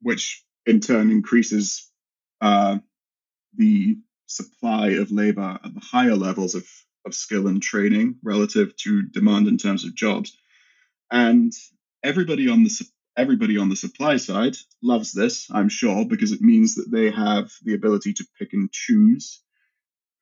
which 0.00 0.42
in 0.64 0.80
turn 0.80 1.10
increases 1.10 1.90
uh, 2.40 2.78
the 3.56 3.98
supply 4.26 4.88
of 4.92 5.12
labor 5.12 5.58
at 5.62 5.74
the 5.74 5.80
higher 5.80 6.16
levels 6.16 6.54
of, 6.54 6.66
of 7.04 7.14
skill 7.14 7.46
and 7.46 7.62
training 7.62 8.16
relative 8.24 8.74
to 8.76 9.02
demand 9.02 9.46
in 9.48 9.58
terms 9.58 9.84
of 9.84 9.94
jobs. 9.94 10.36
And 11.12 11.52
everybody 12.02 12.48
on 12.48 12.64
the 12.64 12.86
everybody 13.16 13.58
on 13.58 13.68
the 13.68 13.76
supply 13.76 14.16
side 14.16 14.56
loves 14.82 15.12
this, 15.12 15.46
I'm 15.50 15.68
sure, 15.68 16.04
because 16.06 16.32
it 16.32 16.40
means 16.40 16.74
that 16.74 16.90
they 16.90 17.10
have 17.10 17.50
the 17.62 17.74
ability 17.74 18.14
to 18.14 18.26
pick 18.38 18.52
and 18.52 18.70
choose 18.72 19.42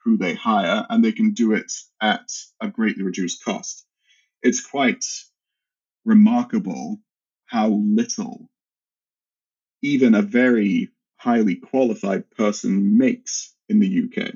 who 0.04 0.16
they 0.16 0.34
hire, 0.34 0.84
and 0.90 1.02
they 1.02 1.12
can 1.12 1.32
do 1.32 1.54
it 1.54 1.72
at 2.00 2.28
a 2.60 2.68
greatly 2.68 3.02
reduced 3.04 3.42
cost. 3.44 3.86
It's 4.42 4.64
quite 4.64 5.04
remarkable 6.04 6.98
how 7.46 7.68
little 7.68 8.48
even 9.82 10.14
a 10.14 10.22
very 10.22 10.88
highly 11.16 11.56
qualified 11.56 12.30
person 12.30 12.96
makes 12.98 13.54
in 13.68 13.80
the 13.80 14.04
UK. 14.04 14.34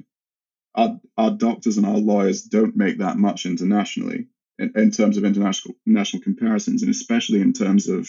Our, 0.75 1.01
our 1.17 1.31
doctors 1.31 1.77
and 1.77 1.87
our 1.87 1.99
lawyers 1.99 2.43
don't 2.43 2.77
make 2.77 2.99
that 2.99 3.17
much 3.17 3.47
internationally 3.47 4.29
in, 4.59 4.73
in 4.77 4.91
terms 4.91 5.17
of 5.17 5.25
international 5.25 5.75
national 5.87 6.23
comparisons, 6.23 6.83
and 6.83 6.91
especially 6.91 7.41
in 7.41 7.53
terms 7.53 7.89
of 7.89 8.09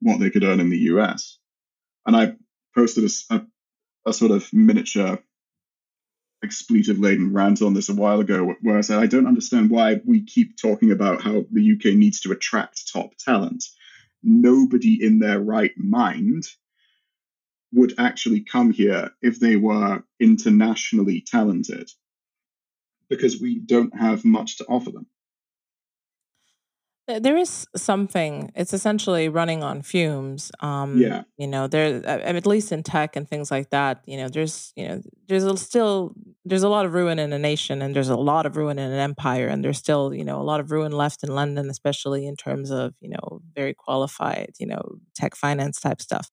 what 0.00 0.20
they 0.20 0.30
could 0.30 0.44
earn 0.44 0.60
in 0.60 0.70
the 0.70 0.78
US. 0.94 1.38
And 2.06 2.16
I 2.16 2.34
posted 2.74 3.04
a, 3.04 3.34
a, 3.34 3.46
a 4.06 4.12
sort 4.12 4.30
of 4.30 4.52
miniature 4.52 5.18
expletive 6.42 6.98
laden 6.98 7.32
rant 7.32 7.62
on 7.62 7.74
this 7.74 7.88
a 7.88 7.94
while 7.94 8.20
ago 8.20 8.54
where 8.62 8.78
I 8.78 8.80
said, 8.80 8.98
I 8.98 9.06
don't 9.06 9.26
understand 9.26 9.70
why 9.70 10.00
we 10.04 10.22
keep 10.24 10.56
talking 10.56 10.90
about 10.90 11.22
how 11.22 11.44
the 11.50 11.72
UK 11.72 11.96
needs 11.96 12.20
to 12.20 12.32
attract 12.32 12.92
top 12.92 13.14
talent. 13.16 13.64
Nobody 14.22 15.02
in 15.02 15.18
their 15.18 15.40
right 15.40 15.72
mind 15.76 16.44
would 17.72 17.94
actually 17.98 18.40
come 18.40 18.72
here 18.72 19.10
if 19.22 19.38
they 19.38 19.56
were 19.56 20.02
internationally 20.18 21.20
talented 21.20 21.90
because 23.08 23.40
we 23.40 23.58
don't 23.58 23.94
have 23.96 24.24
much 24.24 24.58
to 24.58 24.66
offer 24.66 24.90
them. 24.90 25.06
There 27.18 27.36
is 27.36 27.66
something. 27.76 28.52
It's 28.54 28.72
essentially 28.72 29.28
running 29.28 29.62
on 29.62 29.82
fumes. 29.82 30.52
Um, 30.60 30.98
yeah. 30.98 31.22
You 31.36 31.46
know, 31.48 31.66
there 31.66 32.06
at 32.06 32.46
least 32.46 32.72
in 32.72 32.82
tech 32.82 33.16
and 33.16 33.28
things 33.28 33.50
like 33.50 33.70
that. 33.70 34.02
You 34.06 34.18
know, 34.18 34.28
there's 34.28 34.72
you 34.76 34.86
know 34.86 35.02
there's 35.28 35.44
a, 35.44 35.56
still 35.56 36.14
there's 36.44 36.62
a 36.62 36.68
lot 36.68 36.86
of 36.86 36.92
ruin 36.92 37.18
in 37.18 37.32
a 37.32 37.38
nation, 37.38 37.82
and 37.82 37.94
there's 37.94 38.08
a 38.08 38.16
lot 38.16 38.46
of 38.46 38.56
ruin 38.56 38.78
in 38.78 38.92
an 38.92 38.98
empire, 38.98 39.48
and 39.48 39.64
there's 39.64 39.78
still 39.78 40.14
you 40.14 40.24
know 40.24 40.40
a 40.40 40.44
lot 40.44 40.60
of 40.60 40.70
ruin 40.70 40.92
left 40.92 41.24
in 41.24 41.34
London, 41.34 41.70
especially 41.70 42.26
in 42.26 42.36
terms 42.36 42.70
of 42.70 42.94
you 43.00 43.10
know 43.10 43.40
very 43.54 43.74
qualified 43.74 44.52
you 44.58 44.66
know 44.66 44.96
tech 45.14 45.34
finance 45.34 45.80
type 45.80 46.00
stuff. 46.00 46.30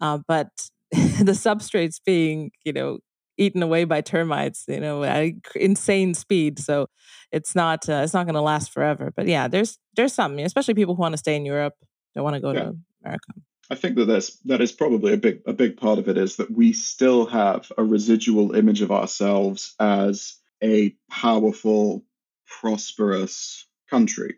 Uh, 0.00 0.18
but 0.26 0.48
the 0.90 1.32
substrates 1.32 2.00
being 2.04 2.50
you 2.64 2.72
know 2.72 2.98
eaten 3.38 3.62
away 3.62 3.84
by 3.84 4.00
termites, 4.00 4.64
you 4.68 4.80
know, 4.80 5.02
at 5.04 5.32
insane 5.54 6.12
speed. 6.14 6.58
So 6.58 6.88
it's 7.32 7.54
not 7.54 7.88
uh, 7.88 8.02
it's 8.04 8.14
not 8.14 8.26
going 8.26 8.34
to 8.34 8.42
last 8.42 8.70
forever. 8.72 9.12
But 9.14 9.26
yeah, 9.26 9.48
there's 9.48 9.78
there's 9.96 10.12
some, 10.12 10.38
especially 10.38 10.74
people 10.74 10.94
who 10.94 11.00
want 11.00 11.14
to 11.14 11.18
stay 11.18 11.36
in 11.36 11.46
Europe, 11.46 11.74
don't 12.14 12.24
want 12.24 12.34
to 12.34 12.40
go 12.40 12.52
yeah. 12.52 12.60
to 12.60 12.76
America. 13.04 13.32
I 13.70 13.74
think 13.74 13.96
that 13.96 14.06
that's 14.06 14.36
that 14.40 14.60
is 14.60 14.72
probably 14.72 15.12
a 15.12 15.18
big 15.18 15.40
a 15.46 15.52
big 15.52 15.76
part 15.76 15.98
of 15.98 16.08
it 16.08 16.18
is 16.18 16.36
that 16.36 16.50
we 16.50 16.72
still 16.72 17.26
have 17.26 17.70
a 17.78 17.84
residual 17.84 18.54
image 18.54 18.82
of 18.82 18.90
ourselves 18.90 19.74
as 19.78 20.36
a 20.62 20.94
powerful, 21.10 22.04
prosperous 22.46 23.66
country. 23.90 24.36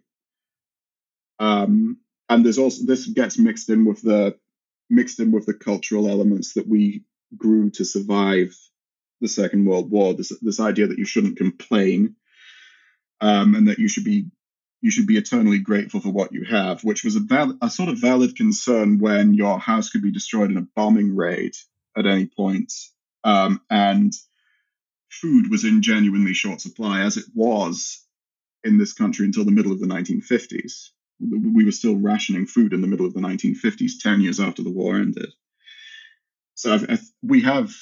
Um, 1.38 1.98
and 2.28 2.44
there's 2.44 2.58
also 2.58 2.84
this 2.84 3.06
gets 3.06 3.38
mixed 3.38 3.70
in 3.70 3.84
with 3.84 4.02
the 4.02 4.36
mixed 4.90 5.20
in 5.20 5.30
with 5.30 5.46
the 5.46 5.54
cultural 5.54 6.08
elements 6.08 6.54
that 6.54 6.68
we 6.68 7.04
grew 7.36 7.70
to 7.70 7.84
survive 7.84 8.56
the 9.20 9.28
Second 9.28 9.64
World 9.64 9.90
War. 9.90 10.14
This 10.14 10.32
this 10.40 10.60
idea 10.60 10.86
that 10.86 10.98
you 10.98 11.04
shouldn't 11.04 11.36
complain, 11.36 12.16
um, 13.20 13.54
and 13.54 13.68
that 13.68 13.78
you 13.78 13.88
should 13.88 14.04
be 14.04 14.26
you 14.82 14.90
should 14.90 15.06
be 15.06 15.16
eternally 15.16 15.58
grateful 15.58 16.00
for 16.00 16.10
what 16.10 16.32
you 16.32 16.44
have, 16.44 16.82
which 16.82 17.04
was 17.04 17.16
a, 17.16 17.20
val- 17.20 17.58
a 17.60 17.68
sort 17.68 17.90
of 17.90 17.98
valid 17.98 18.34
concern 18.34 18.98
when 18.98 19.34
your 19.34 19.58
house 19.58 19.90
could 19.90 20.02
be 20.02 20.10
destroyed 20.10 20.50
in 20.50 20.56
a 20.56 20.66
bombing 20.74 21.14
raid 21.14 21.52
at 21.96 22.06
any 22.06 22.26
point, 22.26 22.72
um, 23.24 23.60
and 23.68 24.12
food 25.10 25.50
was 25.50 25.64
in 25.64 25.82
genuinely 25.82 26.32
short 26.32 26.60
supply, 26.60 27.02
as 27.02 27.16
it 27.16 27.26
was 27.34 28.04
in 28.64 28.78
this 28.78 28.92
country 28.92 29.26
until 29.26 29.44
the 29.44 29.50
middle 29.50 29.72
of 29.72 29.80
the 29.80 29.86
1950s. 29.86 30.90
We 31.20 31.64
were 31.64 31.72
still 31.72 31.96
rationing 31.96 32.46
food 32.46 32.72
in 32.72 32.80
the 32.80 32.86
middle 32.86 33.04
of 33.04 33.12
the 33.12 33.20
1950s, 33.20 34.00
10 34.00 34.22
years 34.22 34.40
after 34.40 34.62
the 34.62 34.70
war 34.70 34.96
ended. 34.96 35.30
So 36.54 36.72
I've, 36.72 36.90
I've, 36.90 37.10
we 37.22 37.42
have 37.42 37.74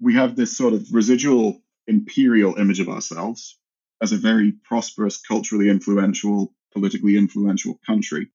we 0.00 0.14
have 0.14 0.36
this 0.36 0.56
sort 0.56 0.72
of 0.72 0.86
residual 0.92 1.60
imperial 1.86 2.56
image 2.56 2.80
of 2.80 2.88
ourselves 2.88 3.58
as 4.02 4.12
a 4.12 4.16
very 4.16 4.52
prosperous, 4.52 5.20
culturally 5.20 5.68
influential, 5.68 6.54
politically 6.72 7.16
influential 7.16 7.78
country. 7.86 8.28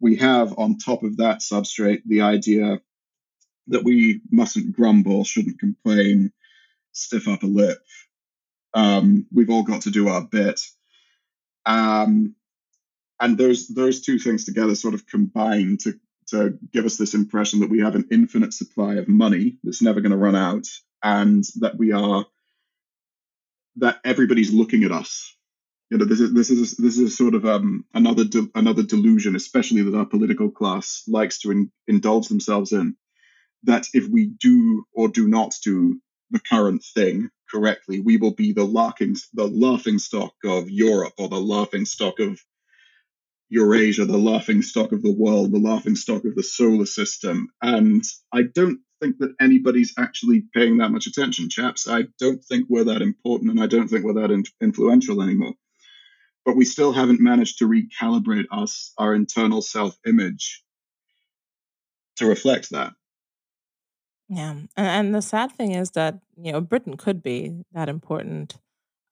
We 0.00 0.16
have 0.16 0.58
on 0.58 0.78
top 0.78 1.02
of 1.02 1.18
that 1.18 1.40
substrate 1.40 2.02
the 2.06 2.22
idea 2.22 2.80
that 3.68 3.84
we 3.84 4.20
mustn't 4.30 4.74
grumble, 4.74 5.24
shouldn't 5.24 5.60
complain, 5.60 6.32
stiff 6.92 7.28
upper 7.28 7.46
lip. 7.46 7.78
Um, 8.74 9.26
we've 9.32 9.50
all 9.50 9.62
got 9.62 9.82
to 9.82 9.90
do 9.90 10.08
our 10.08 10.22
bit. 10.22 10.60
Um, 11.66 12.34
and 13.20 13.38
those 13.38 13.68
those 13.68 14.00
two 14.00 14.18
things 14.18 14.44
together 14.44 14.74
sort 14.74 14.94
of 14.94 15.06
combine 15.06 15.76
to 15.82 15.94
to 16.32 16.58
give 16.72 16.84
us 16.84 16.96
this 16.96 17.14
impression 17.14 17.60
that 17.60 17.70
we 17.70 17.80
have 17.80 17.94
an 17.94 18.08
infinite 18.10 18.52
supply 18.52 18.96
of 18.96 19.08
money 19.08 19.56
that's 19.64 19.82
never 19.82 20.00
going 20.00 20.12
to 20.12 20.18
run 20.18 20.36
out, 20.36 20.66
and 21.02 21.44
that 21.60 21.78
we 21.78 21.92
are 21.92 22.26
that 23.76 24.00
everybody's 24.04 24.52
looking 24.52 24.84
at 24.84 24.92
us. 24.92 25.36
You 25.90 25.98
know, 25.98 26.04
this 26.06 26.20
is 26.20 26.32
this 26.34 26.50
is 26.50 26.76
this 26.76 26.98
is 26.98 27.16
sort 27.16 27.34
of 27.34 27.44
um, 27.44 27.84
another 27.94 28.24
de- 28.24 28.50
another 28.54 28.82
delusion, 28.82 29.36
especially 29.36 29.82
that 29.82 29.96
our 29.96 30.06
political 30.06 30.50
class 30.50 31.04
likes 31.06 31.40
to 31.40 31.50
in- 31.50 31.72
indulge 31.86 32.28
themselves 32.28 32.72
in. 32.72 32.96
That 33.64 33.86
if 33.94 34.08
we 34.08 34.26
do 34.26 34.84
or 34.92 35.08
do 35.08 35.28
not 35.28 35.54
do 35.62 36.00
the 36.30 36.40
current 36.40 36.82
thing 36.94 37.30
correctly, 37.50 38.00
we 38.00 38.16
will 38.16 38.34
be 38.34 38.52
the 38.52 38.64
laughing 38.64 39.16
the 39.34 39.46
laughing 39.46 39.98
stock 39.98 40.34
of 40.44 40.70
Europe 40.70 41.14
or 41.18 41.28
the 41.28 41.40
laughing 41.40 41.84
stock 41.84 42.20
of 42.20 42.40
Eurasia, 43.52 44.06
the 44.06 44.16
laughing 44.16 44.62
stock 44.62 44.92
of 44.92 45.02
the 45.02 45.12
world, 45.12 45.52
the 45.52 45.58
laughing 45.58 45.94
stock 45.94 46.24
of 46.24 46.34
the 46.34 46.42
solar 46.42 46.86
system. 46.86 47.48
And 47.60 48.02
I 48.32 48.44
don't 48.44 48.80
think 48.98 49.18
that 49.18 49.34
anybody's 49.38 49.92
actually 49.98 50.44
paying 50.54 50.78
that 50.78 50.90
much 50.90 51.06
attention, 51.06 51.50
chaps. 51.50 51.86
I 51.86 52.04
don't 52.18 52.42
think 52.42 52.66
we're 52.70 52.84
that 52.84 53.02
important 53.02 53.50
and 53.50 53.62
I 53.62 53.66
don't 53.66 53.88
think 53.88 54.06
we're 54.06 54.22
that 54.22 54.30
in- 54.30 54.44
influential 54.62 55.20
anymore. 55.20 55.52
But 56.46 56.56
we 56.56 56.64
still 56.64 56.92
haven't 56.92 57.20
managed 57.20 57.58
to 57.58 57.68
recalibrate 57.68 58.46
us, 58.50 58.94
our 58.96 59.14
internal 59.14 59.60
self 59.60 59.98
image 60.06 60.64
to 62.16 62.26
reflect 62.26 62.70
that. 62.70 62.94
Yeah. 64.30 64.52
And, 64.52 64.70
and 64.78 65.14
the 65.14 65.20
sad 65.20 65.52
thing 65.52 65.72
is 65.72 65.90
that, 65.90 66.20
you 66.38 66.52
know, 66.52 66.62
Britain 66.62 66.96
could 66.96 67.22
be 67.22 67.64
that 67.72 67.90
important 67.90 68.56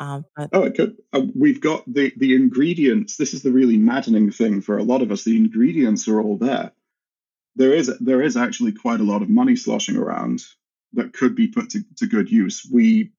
um, 0.01 0.24
but 0.34 0.48
oh, 0.55 0.62
it 0.64 0.74
could. 0.74 0.96
Uh, 1.12 1.22
we've 1.38 1.61
got 1.61 1.84
the 1.86 2.11
the 2.16 2.34
ingredients. 2.34 3.18
This 3.18 3.34
is 3.34 3.42
the 3.42 3.53
really 3.53 3.76
maddening 3.76 4.30
thing 4.32 4.62
for 4.62 4.78
a 4.78 4.82
lot 4.82 5.03
of 5.03 5.12
us. 5.12 5.24
The 5.24 5.36
ingredients 5.36 6.09
are 6.09 6.20
all 6.20 6.38
there. 6.38 6.72
There 7.57 7.74
is 7.74 7.92
there 8.01 8.22
is 8.22 8.34
actually 8.34 8.72
quite 8.72 9.01
a 9.01 9.05
lot 9.05 9.20
of 9.20 9.28
money 9.28 9.57
sloshing 9.57 9.96
around 9.96 10.42
that 10.94 11.12
could 11.12 11.36
be 11.36 11.48
put 11.48 11.70
to, 11.70 11.84
to 11.98 12.07
good 12.07 12.30
use. 12.30 12.66
We 12.72 13.12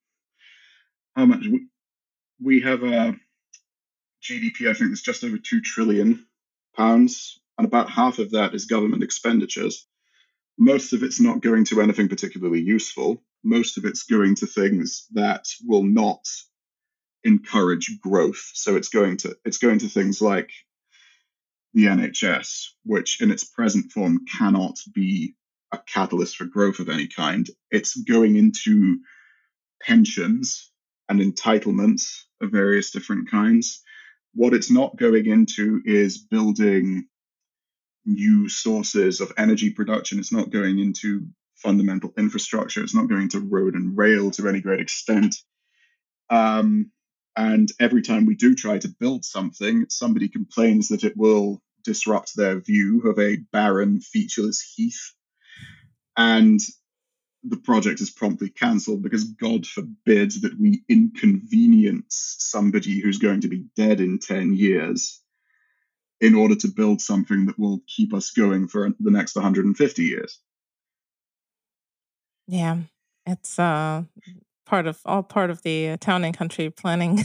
how 1.16 1.26
much 1.26 1.46
we, 1.46 1.68
we 2.42 2.62
have 2.62 2.82
a 2.82 3.16
GDP. 4.24 4.68
I 4.68 4.74
think 4.74 4.90
that's 4.90 5.04
just 5.04 5.24
over 5.24 5.38
two 5.38 5.62
trillion 5.62 6.26
pounds, 6.76 7.40
and 7.60 7.68
about 7.68 7.92
half 7.92 8.18
of 8.18 8.32
that 8.32 8.56
is 8.56 8.66
government 8.66 9.04
expenditures. 9.04 9.86
Most 10.58 10.94
of 10.94 11.04
it's 11.04 11.22
not 11.22 11.42
going 11.42 11.66
to 11.66 11.82
anything 11.82 12.10
particularly 12.10 12.62
useful. 12.62 13.22
Most 13.44 13.78
of 13.78 13.86
it's 13.86 14.04
going 14.04 14.36
to 14.36 14.48
things 14.48 15.06
that 15.12 15.46
will 15.64 15.84
not 15.84 16.26
encourage 17.24 18.00
growth. 18.02 18.52
So 18.54 18.76
it's 18.76 18.90
going 18.90 19.18
to 19.18 19.36
it's 19.46 19.58
going 19.58 19.80
to 19.80 19.90
things 19.90 20.22
like 20.22 20.50
the 21.74 21.86
NHS, 21.86 22.68
which 22.84 23.22
in 23.22 23.32
its 23.32 23.44
present 23.44 23.92
form 23.92 24.26
cannot 24.26 24.78
be 24.94 25.36
a 25.72 25.78
catalyst 25.78 26.36
for 26.36 26.46
growth 26.46 26.80
of 26.80 26.90
any 26.90 27.08
kind. 27.08 27.48
It's 27.70 27.96
going 27.96 28.36
into 28.36 29.00
pensions 29.82 30.70
and 31.08 31.20
entitlements 31.20 32.24
of 32.42 32.52
various 32.52 32.92
different 32.92 33.30
kinds. 33.30 33.82
What 34.34 34.54
it's 34.54 34.72
not 34.72 34.98
going 34.98 35.26
into 35.26 35.82
is 35.86 36.18
building 36.18 37.08
new 38.06 38.50
sources 38.50 39.22
of 39.22 39.32
energy 39.38 39.72
production. 39.72 40.20
It's 40.20 40.32
not 40.32 40.50
going 40.50 40.80
into 40.80 41.28
fundamental 41.56 42.14
infrastructure. 42.18 42.84
It's 42.84 42.96
not 42.96 43.10
going 43.10 43.30
to 43.30 43.40
road 43.40 43.76
and 43.76 43.96
rail 43.96 44.32
to 44.32 44.48
any 44.48 44.62
great 44.62 44.80
extent. 44.82 45.36
Um, 46.30 46.92
And 47.36 47.70
every 47.80 48.02
time 48.02 48.26
we 48.26 48.36
do 48.36 48.56
try 48.56 48.78
to 48.80 48.96
build 49.00 49.24
something, 49.24 49.86
somebody 49.90 50.28
complains 50.28 50.90
that 50.90 51.04
it 51.04 51.16
will 51.16 51.62
disrupt 51.84 52.36
their 52.36 52.60
view 52.60 53.02
of 53.10 53.18
a 53.20 53.38
barren, 53.52 54.02
featureless 54.02 54.62
heath. 54.76 55.14
And 56.18 56.60
the 57.44 57.58
project 57.58 58.02
is 58.02 58.12
promptly 58.12 58.50
cancelled 58.50 59.02
because 59.02 59.24
God 59.24 59.66
forbid 59.66 60.32
that 60.42 60.60
we 60.60 60.84
inconvenience 60.88 62.36
somebody 62.38 63.00
who's 63.00 63.18
going 63.18 63.42
to 63.42 63.48
be 63.48 63.66
dead 63.76 64.00
in 64.00 64.20
10 64.20 64.54
years 64.54 65.22
in 66.20 66.36
order 66.36 66.56
to 66.56 66.68
build 66.68 67.02
something 67.02 67.48
that 67.48 67.58
will 67.58 67.82
keep 67.88 68.14
us 68.14 68.30
going 68.30 68.68
for 68.68 68.92
the 69.00 69.12
next 69.12 69.36
150 69.36 70.04
years. 70.04 70.40
Yeah, 72.48 72.78
it's 73.26 73.58
uh, 73.58 74.04
part 74.72 74.88
of 74.88 75.02
all 75.06 75.22
part 75.22 75.50
of 75.50 75.62
the 75.64 75.90
uh, 75.90 75.98
town 76.00 76.24
and 76.24 76.36
country 76.36 76.70
planning 76.70 77.20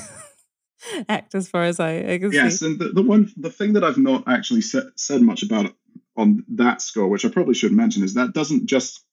act, 1.09 1.33
as 1.33 1.49
far 1.49 1.63
as 1.63 1.79
I, 1.79 1.99
I 1.99 2.19
can 2.19 2.33
yes, 2.33 2.59
see. 2.59 2.67
and 2.67 2.79
the, 2.81 2.89
the 2.89 3.03
one 3.03 3.33
the 3.37 3.51
thing 3.51 3.75
that 3.75 3.85
I've 3.85 3.99
not 3.99 4.25
actually 4.27 4.63
said 4.63 4.87
said 4.97 5.23
much 5.23 5.45
about 5.45 5.73
on 6.17 6.45
that 6.49 6.83
score, 6.83 7.07
which 7.07 7.25
I 7.25 7.29
probably 7.29 7.55
should 7.55 7.73
mention, 7.73 8.03
is 8.03 8.15
that 8.15 8.33
doesn't 8.33 8.67
just 8.67 9.05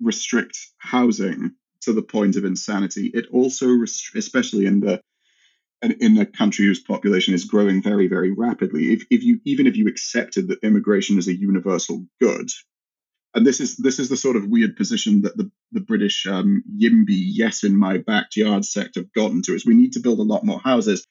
restrict 0.00 0.58
housing 0.78 1.52
to 1.82 1.92
the 1.92 2.02
point 2.02 2.36
of 2.36 2.46
insanity. 2.46 3.10
It 3.12 3.26
also, 3.30 3.68
rest- 3.68 4.16
especially 4.16 4.64
in 4.64 4.80
the 4.80 5.02
in 5.82 6.16
a 6.16 6.24
country 6.24 6.64
whose 6.64 6.80
population 6.80 7.34
is 7.34 7.44
growing 7.44 7.82
very, 7.82 8.08
very 8.08 8.30
rapidly, 8.30 8.94
if, 8.94 9.04
if 9.10 9.22
you 9.22 9.40
even 9.44 9.66
if 9.66 9.76
you 9.76 9.88
accepted 9.88 10.48
that 10.48 10.64
immigration 10.64 11.18
is 11.18 11.28
a 11.28 11.36
universal 11.36 12.06
good, 12.18 12.48
and 13.34 13.46
this 13.46 13.60
is 13.60 13.76
this 13.76 13.98
is 13.98 14.08
the 14.08 14.16
sort 14.16 14.36
of 14.36 14.46
weird 14.46 14.76
position 14.76 15.22
that 15.22 15.36
the 15.36 15.50
the 15.72 15.80
British 15.80 16.26
um, 16.26 16.62
YIMBY 16.80 17.16
yes 17.16 17.64
in 17.64 17.76
my 17.76 17.98
backyard 17.98 18.64
sect 18.64 18.94
have 18.94 19.12
gotten 19.12 19.42
to 19.42 19.54
is 19.54 19.66
we 19.66 19.74
need 19.74 19.92
to 19.92 20.00
build 20.00 20.20
a 20.20 20.22
lot 20.22 20.44
more 20.44 20.60
houses 20.60 21.06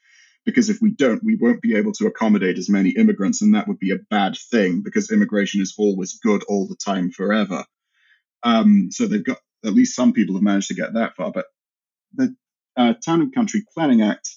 because 0.46 0.70
if 0.70 0.82
we 0.82 0.92
don't, 0.92 1.24
we 1.24 1.36
won't 1.36 1.62
be 1.62 1.76
able 1.76 1.94
to 1.94 2.08
accommodate 2.08 2.58
as 2.58 2.70
many 2.70 2.90
immigrants, 2.92 3.42
and 3.42 3.56
that 3.56 3.68
would 3.68 3.80
be 3.80 3.92
a 3.92 4.00
bad 4.10 4.38
thing 4.52 4.82
because 4.84 5.12
immigration 5.12 5.62
is 5.62 5.74
always 5.78 6.20
good 6.20 6.44
all 6.50 6.68
the 6.68 6.76
time 6.76 7.12
forever. 7.12 7.66
Um, 8.44 8.90
so 8.92 9.08
they've 9.08 9.24
got 9.24 9.38
at 9.66 9.74
least 9.74 9.96
some 9.96 10.12
people 10.12 10.36
have 10.36 10.44
managed 10.44 10.68
to 10.68 10.74
get 10.74 10.94
that 10.94 11.16
far, 11.16 11.32
but 11.32 11.46
the 12.14 12.36
uh, 12.76 12.94
Town 13.06 13.22
and 13.22 13.34
Country 13.34 13.64
Planning 13.74 14.02
Act 14.02 14.30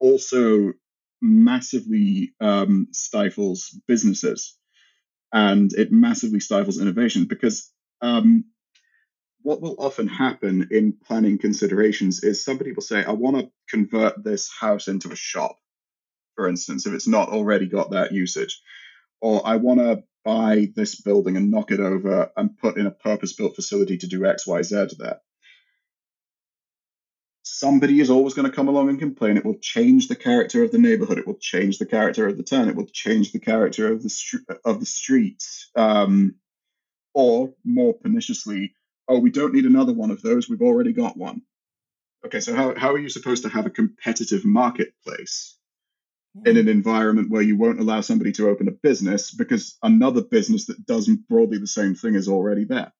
also 0.00 0.72
massively 1.20 2.34
um, 2.40 2.88
stifles 2.92 3.78
businesses 3.86 4.56
and 5.32 5.72
it 5.72 5.90
massively 5.90 6.40
stifles 6.40 6.80
innovation 6.80 7.24
because 7.24 7.70
um, 8.00 8.44
what 9.42 9.60
will 9.60 9.76
often 9.78 10.06
happen 10.06 10.68
in 10.70 10.94
planning 11.04 11.38
considerations 11.38 12.22
is 12.22 12.44
somebody 12.44 12.72
will 12.72 12.82
say, 12.82 13.04
I 13.04 13.12
want 13.12 13.38
to 13.38 13.50
convert 13.68 14.22
this 14.22 14.50
house 14.52 14.88
into 14.88 15.10
a 15.10 15.16
shop, 15.16 15.56
for 16.36 16.48
instance, 16.48 16.86
if 16.86 16.92
it's 16.92 17.08
not 17.08 17.28
already 17.28 17.66
got 17.66 17.90
that 17.90 18.12
usage. 18.12 18.60
Or 19.20 19.42
I 19.44 19.56
want 19.56 19.80
to 19.80 20.02
buy 20.24 20.72
this 20.76 21.00
building 21.00 21.36
and 21.36 21.50
knock 21.50 21.70
it 21.70 21.80
over 21.80 22.30
and 22.36 22.56
put 22.58 22.76
in 22.76 22.86
a 22.86 22.92
purpose 22.92 23.32
built 23.32 23.56
facility 23.56 23.98
to 23.98 24.06
do 24.06 24.24
X, 24.24 24.46
Y, 24.46 24.62
Z 24.62 24.88
there. 24.98 25.20
Somebody 27.62 28.00
is 28.00 28.10
always 28.10 28.34
going 28.34 28.50
to 28.50 28.56
come 28.56 28.66
along 28.66 28.88
and 28.88 28.98
complain. 28.98 29.36
It 29.36 29.44
will 29.44 29.56
change 29.60 30.08
the 30.08 30.16
character 30.16 30.64
of 30.64 30.72
the 30.72 30.78
neighborhood. 30.78 31.18
It 31.18 31.28
will 31.28 31.38
change 31.38 31.78
the 31.78 31.86
character 31.86 32.26
of 32.26 32.36
the 32.36 32.42
town. 32.42 32.68
It 32.68 32.74
will 32.74 32.88
change 32.92 33.30
the 33.30 33.38
character 33.38 33.92
of 33.92 34.02
the 34.02 34.08
str- 34.08 34.38
of 34.64 34.80
the 34.80 34.84
streets. 34.84 35.70
Um, 35.76 36.34
or 37.14 37.54
more 37.64 37.94
perniciously, 37.94 38.74
oh, 39.06 39.20
we 39.20 39.30
don't 39.30 39.54
need 39.54 39.64
another 39.64 39.92
one 39.92 40.10
of 40.10 40.22
those. 40.22 40.48
We've 40.48 40.60
already 40.60 40.92
got 40.92 41.16
one. 41.16 41.42
Okay, 42.26 42.40
so 42.40 42.52
how, 42.52 42.74
how 42.76 42.94
are 42.94 42.98
you 42.98 43.08
supposed 43.08 43.44
to 43.44 43.48
have 43.48 43.64
a 43.64 43.70
competitive 43.70 44.44
marketplace 44.44 45.56
in 46.44 46.56
an 46.56 46.66
environment 46.66 47.30
where 47.30 47.42
you 47.42 47.56
won't 47.56 47.78
allow 47.78 48.00
somebody 48.00 48.32
to 48.32 48.48
open 48.48 48.66
a 48.66 48.72
business 48.72 49.30
because 49.30 49.78
another 49.84 50.22
business 50.22 50.66
that 50.66 50.84
does 50.84 51.08
broadly 51.28 51.58
the 51.58 51.68
same 51.68 51.94
thing 51.94 52.16
is 52.16 52.26
already 52.26 52.64
there? 52.64 52.92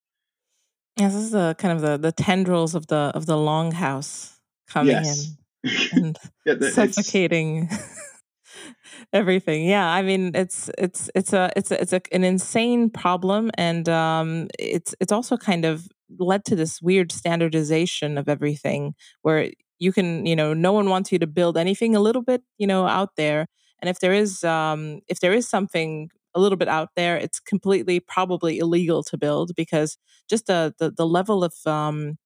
Yeah, 0.99 1.09
this 1.09 1.17
is 1.17 1.31
the 1.33 1.57
kind 1.59 1.75
of 1.75 1.81
the, 1.81 1.97
the 1.97 2.13
tendrils 2.13 2.77
of 2.77 2.87
the 2.87 3.11
of 3.13 3.27
the 3.27 3.35
longhouse 3.35 4.39
coming 4.69 4.93
yes. 4.93 5.35
in 5.65 5.93
and 5.93 6.19
yeah, 6.45 6.71
suffocating 6.71 7.69
everything 9.13 9.65
yeah 9.67 9.89
i 9.89 10.03
mean 10.03 10.33
it's 10.35 10.71
it's 10.77 11.11
it's 11.15 11.33
a 11.33 11.51
it's 11.57 11.71
a, 11.71 11.81
it's 11.81 11.93
a, 11.93 12.01
an 12.13 12.25
insane 12.25 12.91
problem 12.91 13.51
and 13.55 13.89
um 13.89 14.49
it's 14.59 14.95
it's 15.01 15.13
also 15.13 15.37
kind 15.37 15.65
of 15.65 15.87
led 16.19 16.45
to 16.45 16.57
this 16.57 16.83
weird 16.83 17.13
standardization 17.13 18.19
of 18.19 18.29
everything 18.29 18.95
where 19.23 19.51
you 19.79 19.93
can 19.93 20.27
you 20.27 20.37
know 20.37 20.53
no 20.53 20.73
one 20.73 20.89
wants 20.89 21.13
you 21.13 21.19
to 21.19 21.27
build 21.27 21.57
anything 21.57 21.95
a 21.97 22.01
little 22.01 22.23
bit 22.23 22.43
you 22.59 22.67
know 22.67 22.87
out 22.87 23.11
there 23.17 23.47
and 23.81 23.89
if 23.89 23.99
there 24.01 24.13
is 24.13 24.45
um 24.45 25.01
if 25.09 25.21
there 25.21 25.33
is 25.33 25.49
something 25.49 26.09
a 26.35 26.41
little 26.41 26.57
bit 26.57 26.69
out 26.69 26.91
there 26.97 27.17
it's 27.17 27.41
completely 27.41 28.01
probably 28.01 28.59
illegal 28.59 29.03
to 29.03 29.19
build 29.19 29.53
because 29.57 29.99
just 30.29 30.47
the 30.47 30.75
the, 30.79 30.91
the 30.91 31.07
level 31.07 31.45
of 31.45 31.55
um 31.67 32.17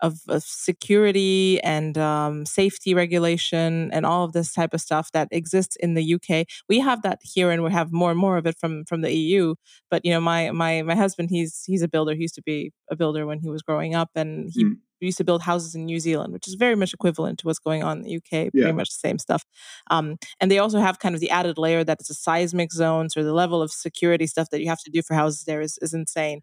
of, 0.00 0.20
of 0.28 0.42
security 0.42 1.60
and 1.62 1.96
um, 1.96 2.46
safety 2.46 2.94
regulation 2.94 3.90
and 3.92 4.04
all 4.04 4.24
of 4.24 4.32
this 4.32 4.52
type 4.52 4.74
of 4.74 4.80
stuff 4.80 5.10
that 5.12 5.28
exists 5.30 5.76
in 5.76 5.94
the 5.94 6.14
UK. 6.14 6.46
We 6.68 6.80
have 6.80 7.02
that 7.02 7.20
here, 7.22 7.50
and 7.50 7.62
we 7.62 7.72
have 7.72 7.92
more 7.92 8.10
and 8.10 8.18
more 8.18 8.36
of 8.36 8.46
it 8.46 8.56
from 8.58 8.84
from 8.84 9.00
the 9.00 9.14
EU. 9.14 9.54
But 9.90 10.04
you 10.04 10.12
know, 10.12 10.20
my 10.20 10.50
my 10.50 10.82
my 10.82 10.94
husband, 10.94 11.30
he's 11.30 11.64
he's 11.66 11.82
a 11.82 11.88
builder. 11.88 12.14
He 12.14 12.22
used 12.22 12.34
to 12.36 12.42
be 12.42 12.72
a 12.90 12.96
builder 12.96 13.26
when 13.26 13.40
he 13.40 13.48
was 13.48 13.62
growing 13.62 13.94
up, 13.94 14.10
and 14.14 14.50
he. 14.52 14.64
Mm. 14.64 14.76
Used 14.98 15.18
to 15.18 15.24
build 15.24 15.42
houses 15.42 15.74
in 15.74 15.84
New 15.84 16.00
Zealand, 16.00 16.32
which 16.32 16.48
is 16.48 16.54
very 16.54 16.74
much 16.74 16.94
equivalent 16.94 17.40
to 17.40 17.46
what's 17.46 17.58
going 17.58 17.82
on 17.82 17.98
in 17.98 18.04
the 18.04 18.16
UK, 18.16 18.50
pretty 18.50 18.60
yeah. 18.60 18.72
much 18.72 18.88
the 18.88 19.08
same 19.08 19.18
stuff. 19.18 19.44
Um, 19.90 20.16
and 20.40 20.50
they 20.50 20.58
also 20.58 20.80
have 20.80 20.98
kind 20.98 21.14
of 21.14 21.20
the 21.20 21.28
added 21.28 21.58
layer 21.58 21.84
that 21.84 22.00
it's 22.00 22.08
a 22.08 22.14
seismic 22.14 22.72
zone, 22.72 23.10
so 23.10 23.22
the 23.22 23.34
level 23.34 23.60
of 23.60 23.70
security 23.70 24.26
stuff 24.26 24.48
that 24.50 24.62
you 24.62 24.68
have 24.68 24.82
to 24.84 24.90
do 24.90 25.02
for 25.02 25.12
houses 25.12 25.44
there 25.44 25.60
is, 25.60 25.78
is 25.82 25.92
insane 25.92 26.40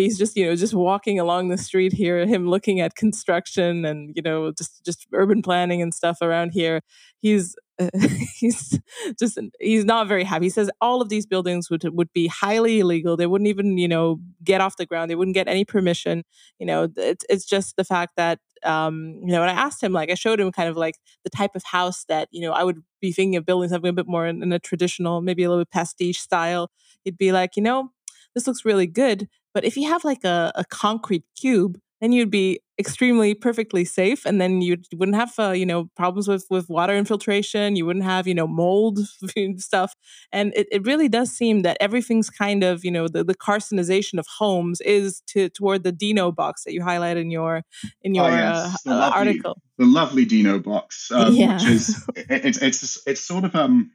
he's 0.00 0.18
just 0.18 0.36
you 0.36 0.46
know 0.46 0.56
just 0.56 0.74
walking 0.74 1.18
along 1.18 1.48
the 1.48 1.58
street 1.58 1.92
here 1.92 2.26
him 2.26 2.48
looking 2.48 2.80
at 2.80 2.94
construction 2.94 3.84
and 3.84 4.12
you 4.14 4.22
know 4.22 4.52
just 4.52 4.84
just 4.84 5.06
urban 5.12 5.42
planning 5.42 5.82
and 5.82 5.94
stuff 5.94 6.18
around 6.20 6.50
here. 6.50 6.80
He's 7.20 7.56
uh, 7.78 7.90
he's 8.34 8.78
just 9.18 9.38
he's 9.60 9.84
not 9.84 10.08
very 10.08 10.24
happy. 10.24 10.46
He 10.46 10.50
says 10.50 10.70
all 10.80 11.00
of 11.00 11.08
these 11.08 11.26
buildings 11.26 11.70
would 11.70 11.84
would 11.94 12.12
be 12.12 12.26
highly 12.26 12.80
illegal. 12.80 13.16
They 13.16 13.26
wouldn't 13.26 13.48
even 13.48 13.78
you 13.78 13.88
know 13.88 14.20
get 14.42 14.60
off 14.60 14.76
the 14.76 14.86
ground. 14.86 15.10
They 15.10 15.14
wouldn't 15.14 15.34
get 15.34 15.48
any 15.48 15.64
permission. 15.64 16.24
You 16.58 16.66
know 16.66 16.88
it's 16.96 17.24
it's 17.28 17.44
just 17.44 17.76
the 17.76 17.84
fact 17.84 18.12
that 18.16 18.40
um 18.64 19.20
you 19.22 19.32
know 19.32 19.42
and 19.42 19.50
i 19.50 19.52
asked 19.52 19.82
him 19.82 19.92
like 19.92 20.10
i 20.10 20.14
showed 20.14 20.40
him 20.40 20.50
kind 20.50 20.70
of 20.70 20.76
like 20.76 20.94
the 21.22 21.28
type 21.28 21.54
of 21.54 21.62
house 21.64 22.06
that 22.08 22.28
you 22.30 22.40
know 22.40 22.50
i 22.50 22.64
would 22.64 22.82
be 22.98 23.12
thinking 23.12 23.36
of 23.36 23.44
building 23.44 23.68
something 23.68 23.90
a 23.90 23.92
bit 23.92 24.08
more 24.08 24.26
in, 24.26 24.42
in 24.42 24.52
a 24.52 24.58
traditional 24.58 25.20
maybe 25.20 25.44
a 25.44 25.50
little 25.50 25.60
bit 25.60 25.70
pastiche 25.70 26.18
style. 26.18 26.70
He'd 27.04 27.18
be 27.18 27.30
like 27.30 27.56
you 27.56 27.62
know 27.62 27.90
this 28.34 28.46
looks 28.46 28.64
really 28.64 28.86
good 28.86 29.28
but 29.54 29.64
if 29.64 29.76
you 29.76 29.88
have 29.88 30.04
like 30.04 30.24
a, 30.24 30.52
a 30.54 30.64
concrete 30.64 31.24
cube, 31.40 31.78
then 32.00 32.12
you'd 32.12 32.30
be 32.30 32.60
extremely 32.78 33.34
perfectly 33.34 33.84
safe 33.84 34.26
and 34.26 34.40
then 34.40 34.60
you 34.60 34.76
wouldn't 34.94 35.16
have 35.16 35.32
uh, 35.38 35.52
you 35.52 35.64
know 35.64 35.88
problems 35.96 36.26
with 36.26 36.44
with 36.50 36.68
water 36.68 36.94
infiltration 36.94 37.76
you 37.76 37.86
wouldn't 37.86 38.04
have 38.04 38.26
you 38.26 38.34
know 38.34 38.48
mold 38.48 38.98
stuff 39.56 39.94
and 40.32 40.52
it, 40.56 40.66
it 40.72 40.84
really 40.84 41.08
does 41.08 41.30
seem 41.30 41.62
that 41.62 41.76
everything's 41.80 42.28
kind 42.28 42.64
of 42.64 42.84
you 42.84 42.90
know 42.90 43.06
the, 43.06 43.22
the 43.22 43.34
carcinization 43.34 44.18
of 44.18 44.26
homes 44.38 44.80
is 44.80 45.22
to 45.26 45.48
toward 45.50 45.84
the 45.84 45.92
dino 45.92 46.32
box 46.32 46.64
that 46.64 46.72
you 46.72 46.82
highlight 46.82 47.16
in 47.16 47.30
your 47.30 47.62
in 48.02 48.14
your 48.14 48.26
oh, 48.26 48.28
yes. 48.28 48.86
uh, 48.86 48.90
lovely, 48.90 49.18
article 49.18 49.62
the 49.78 49.86
lovely 49.86 50.24
dino 50.24 50.58
box 50.58 51.10
um, 51.14 51.32
yeah. 51.32 51.54
which 51.54 51.64
is 51.64 52.04
it, 52.16 52.44
it's 52.44 52.58
it's 52.60 53.06
it's 53.06 53.20
sort 53.20 53.44
of 53.44 53.54
um 53.54 53.92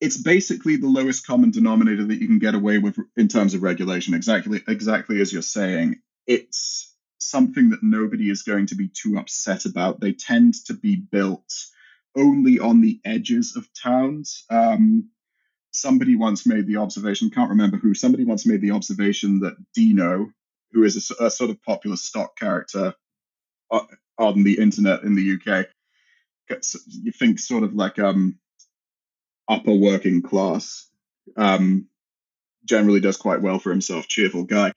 it's 0.00 0.16
basically 0.16 0.76
the 0.76 0.88
lowest 0.88 1.26
common 1.26 1.50
denominator 1.50 2.04
that 2.04 2.20
you 2.20 2.26
can 2.26 2.38
get 2.38 2.54
away 2.54 2.78
with 2.78 2.98
in 3.16 3.28
terms 3.28 3.54
of 3.54 3.62
regulation. 3.62 4.14
Exactly, 4.14 4.62
exactly 4.68 5.20
as 5.20 5.32
you're 5.32 5.42
saying. 5.42 6.00
It's 6.26 6.94
something 7.18 7.70
that 7.70 7.82
nobody 7.82 8.30
is 8.30 8.42
going 8.42 8.66
to 8.66 8.74
be 8.74 8.88
too 8.88 9.16
upset 9.18 9.64
about. 9.64 10.00
They 10.00 10.12
tend 10.12 10.54
to 10.66 10.74
be 10.74 10.96
built 10.96 11.52
only 12.16 12.58
on 12.58 12.80
the 12.80 13.00
edges 13.04 13.56
of 13.56 13.68
towns. 13.72 14.44
Um, 14.50 15.10
somebody 15.72 16.16
once 16.16 16.46
made 16.46 16.66
the 16.66 16.76
observation, 16.76 17.30
can't 17.30 17.50
remember 17.50 17.76
who, 17.76 17.94
somebody 17.94 18.24
once 18.24 18.46
made 18.46 18.60
the 18.60 18.70
observation 18.70 19.40
that 19.40 19.56
Dino, 19.74 20.30
who 20.72 20.84
is 20.84 21.12
a, 21.18 21.24
a 21.24 21.30
sort 21.30 21.50
of 21.50 21.62
popular 21.62 21.96
stock 21.96 22.36
character 22.36 22.94
uh, 23.70 23.80
on 24.18 24.44
the 24.44 24.58
internet 24.58 25.02
in 25.02 25.14
the 25.14 25.34
UK, 25.34 25.66
you 26.86 27.12
think 27.12 27.38
sort 27.38 27.64
of 27.64 27.74
like 27.74 27.98
um, 27.98 28.38
upper 29.48 29.74
working 29.74 30.22
class. 30.22 30.88
Um, 31.36 31.88
generally 32.64 33.00
does 33.00 33.16
quite 33.16 33.42
well 33.42 33.58
for 33.58 33.70
himself, 33.70 34.08
cheerful 34.08 34.44
guy. 34.44 34.72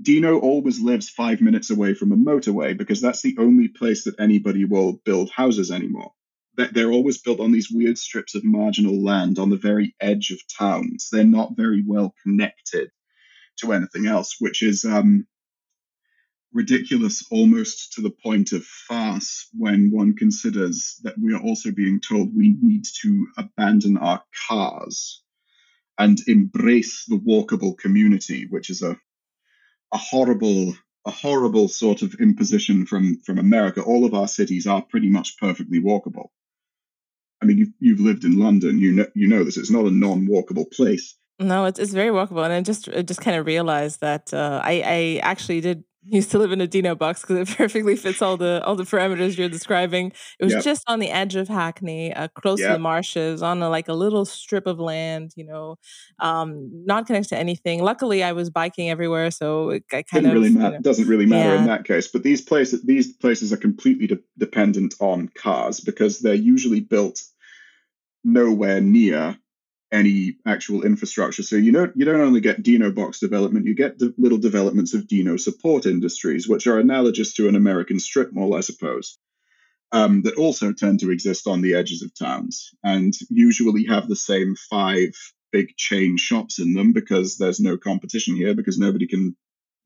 Dino 0.00 0.38
always 0.38 0.80
lives 0.80 1.08
five 1.08 1.40
minutes 1.40 1.70
away 1.70 1.94
from 1.94 2.12
a 2.12 2.16
motorway 2.16 2.76
because 2.76 3.00
that's 3.00 3.22
the 3.22 3.36
only 3.38 3.68
place 3.68 4.04
that 4.04 4.18
anybody 4.18 4.64
will 4.64 4.94
build 5.04 5.30
houses 5.30 5.70
anymore. 5.70 6.12
They're 6.56 6.90
always 6.92 7.18
built 7.18 7.40
on 7.40 7.52
these 7.52 7.70
weird 7.70 7.96
strips 7.96 8.34
of 8.34 8.44
marginal 8.44 9.02
land 9.02 9.38
on 9.38 9.48
the 9.48 9.56
very 9.56 9.94
edge 10.00 10.30
of 10.30 10.40
towns. 10.58 11.08
They're 11.10 11.24
not 11.24 11.56
very 11.56 11.82
well 11.86 12.14
connected 12.22 12.90
to 13.58 13.72
anything 13.72 14.06
else, 14.06 14.36
which 14.38 14.62
is 14.62 14.84
um, 14.84 15.26
ridiculous 16.52 17.24
almost 17.30 17.94
to 17.94 18.02
the 18.02 18.10
point 18.10 18.52
of 18.52 18.64
farce 18.64 19.48
when 19.56 19.90
one 19.90 20.14
considers 20.14 21.00
that 21.02 21.14
we 21.18 21.34
are 21.34 21.40
also 21.40 21.70
being 21.70 22.00
told 22.00 22.36
we 22.36 22.56
need 22.60 22.84
to 23.02 23.26
abandon 23.38 23.96
our 23.96 24.22
cars 24.48 25.22
and 25.98 26.18
embrace 26.26 27.04
the 27.06 27.18
walkable 27.18 27.76
community, 27.76 28.46
which 28.48 28.70
is 28.70 28.82
a 28.82 28.98
a 29.92 29.98
horrible 29.98 30.74
a 31.04 31.10
horrible 31.10 31.68
sort 31.68 32.02
of 32.02 32.14
imposition 32.20 32.86
from 32.86 33.18
from 33.24 33.38
America. 33.38 33.82
All 33.82 34.04
of 34.04 34.14
our 34.14 34.28
cities 34.28 34.66
are 34.66 34.82
pretty 34.82 35.10
much 35.10 35.38
perfectly 35.38 35.80
walkable. 35.80 36.28
I 37.42 37.44
mean, 37.44 37.58
you've, 37.58 37.72
you've 37.80 38.00
lived 38.00 38.24
in 38.24 38.38
London, 38.38 38.78
you 38.78 38.92
know 38.92 39.06
you 39.14 39.28
know 39.28 39.44
this. 39.44 39.56
It's 39.56 39.70
not 39.70 39.86
a 39.86 39.90
non-walkable 39.90 40.70
place. 40.72 41.16
No, 41.38 41.64
it's 41.64 41.78
it's 41.78 41.92
very 41.92 42.10
walkable, 42.10 42.44
and 42.44 42.52
I 42.52 42.60
just 42.60 42.88
I 42.88 43.02
just 43.02 43.20
kind 43.20 43.36
of 43.36 43.46
realized 43.46 44.00
that 44.00 44.32
uh, 44.32 44.60
I 44.62 44.82
I 44.84 45.20
actually 45.22 45.60
did 45.60 45.84
used 46.06 46.30
to 46.32 46.38
live 46.38 46.52
in 46.52 46.60
a 46.60 46.66
Dino 46.66 46.94
box 46.94 47.22
because 47.22 47.48
it 47.48 47.56
perfectly 47.56 47.96
fits 47.96 48.22
all 48.22 48.36
the 48.36 48.62
all 48.64 48.74
the 48.74 48.84
parameters 48.84 49.36
you're 49.36 49.48
describing. 49.48 50.12
It 50.38 50.44
was 50.44 50.54
yep. 50.54 50.64
just 50.64 50.82
on 50.86 50.98
the 50.98 51.10
edge 51.10 51.36
of 51.36 51.48
Hackney, 51.48 52.12
uh, 52.12 52.28
close 52.28 52.60
yep. 52.60 52.70
to 52.70 52.72
the 52.74 52.78
marshes, 52.78 53.42
on 53.42 53.62
a, 53.62 53.68
like 53.68 53.88
a 53.88 53.92
little 53.92 54.24
strip 54.24 54.66
of 54.66 54.78
land. 54.78 55.32
You 55.36 55.44
know, 55.44 55.76
um, 56.18 56.70
not 56.84 57.06
connected 57.06 57.30
to 57.30 57.38
anything. 57.38 57.82
Luckily, 57.82 58.22
I 58.22 58.32
was 58.32 58.50
biking 58.50 58.90
everywhere, 58.90 59.30
so 59.30 59.70
it 59.70 59.88
kind 59.88 60.04
Didn't 60.12 60.26
of 60.26 60.34
really 60.34 60.50
ma- 60.50 60.66
you 60.66 60.72
know, 60.72 60.80
doesn't 60.80 61.08
really 61.08 61.26
matter 61.26 61.54
yeah. 61.54 61.60
in 61.60 61.66
that 61.66 61.84
case. 61.84 62.08
But 62.08 62.22
these 62.22 62.40
places 62.40 62.82
these 62.82 63.12
places 63.12 63.52
are 63.52 63.58
completely 63.58 64.06
de- 64.06 64.18
dependent 64.38 64.94
on 65.00 65.28
cars 65.28 65.80
because 65.80 66.20
they're 66.20 66.34
usually 66.34 66.80
built 66.80 67.22
nowhere 68.24 68.80
near 68.80 69.36
any 69.92 70.36
actual 70.46 70.82
infrastructure. 70.82 71.42
So 71.42 71.56
you 71.56 71.70
don't 71.70 71.94
you 71.96 72.04
don't 72.04 72.20
only 72.20 72.40
get 72.40 72.62
Dino 72.62 72.90
box 72.90 73.20
development, 73.20 73.66
you 73.66 73.74
get 73.74 73.98
de- 73.98 74.14
little 74.16 74.38
developments 74.38 74.94
of 74.94 75.06
Dino 75.06 75.36
support 75.36 75.86
industries, 75.86 76.48
which 76.48 76.66
are 76.66 76.78
analogous 76.78 77.34
to 77.34 77.48
an 77.48 77.54
American 77.54 78.00
strip 78.00 78.32
mall, 78.32 78.54
I 78.54 78.60
suppose, 78.60 79.18
um, 79.92 80.22
that 80.22 80.36
also 80.36 80.72
tend 80.72 81.00
to 81.00 81.10
exist 81.10 81.46
on 81.46 81.60
the 81.60 81.74
edges 81.74 82.02
of 82.02 82.14
towns 82.14 82.70
and 82.82 83.12
usually 83.28 83.84
have 83.86 84.08
the 84.08 84.16
same 84.16 84.56
five 84.56 85.12
big 85.52 85.76
chain 85.76 86.16
shops 86.16 86.58
in 86.58 86.72
them 86.72 86.92
because 86.92 87.36
there's 87.36 87.60
no 87.60 87.76
competition 87.76 88.34
here 88.34 88.54
because 88.54 88.78
nobody 88.78 89.06
can 89.06 89.36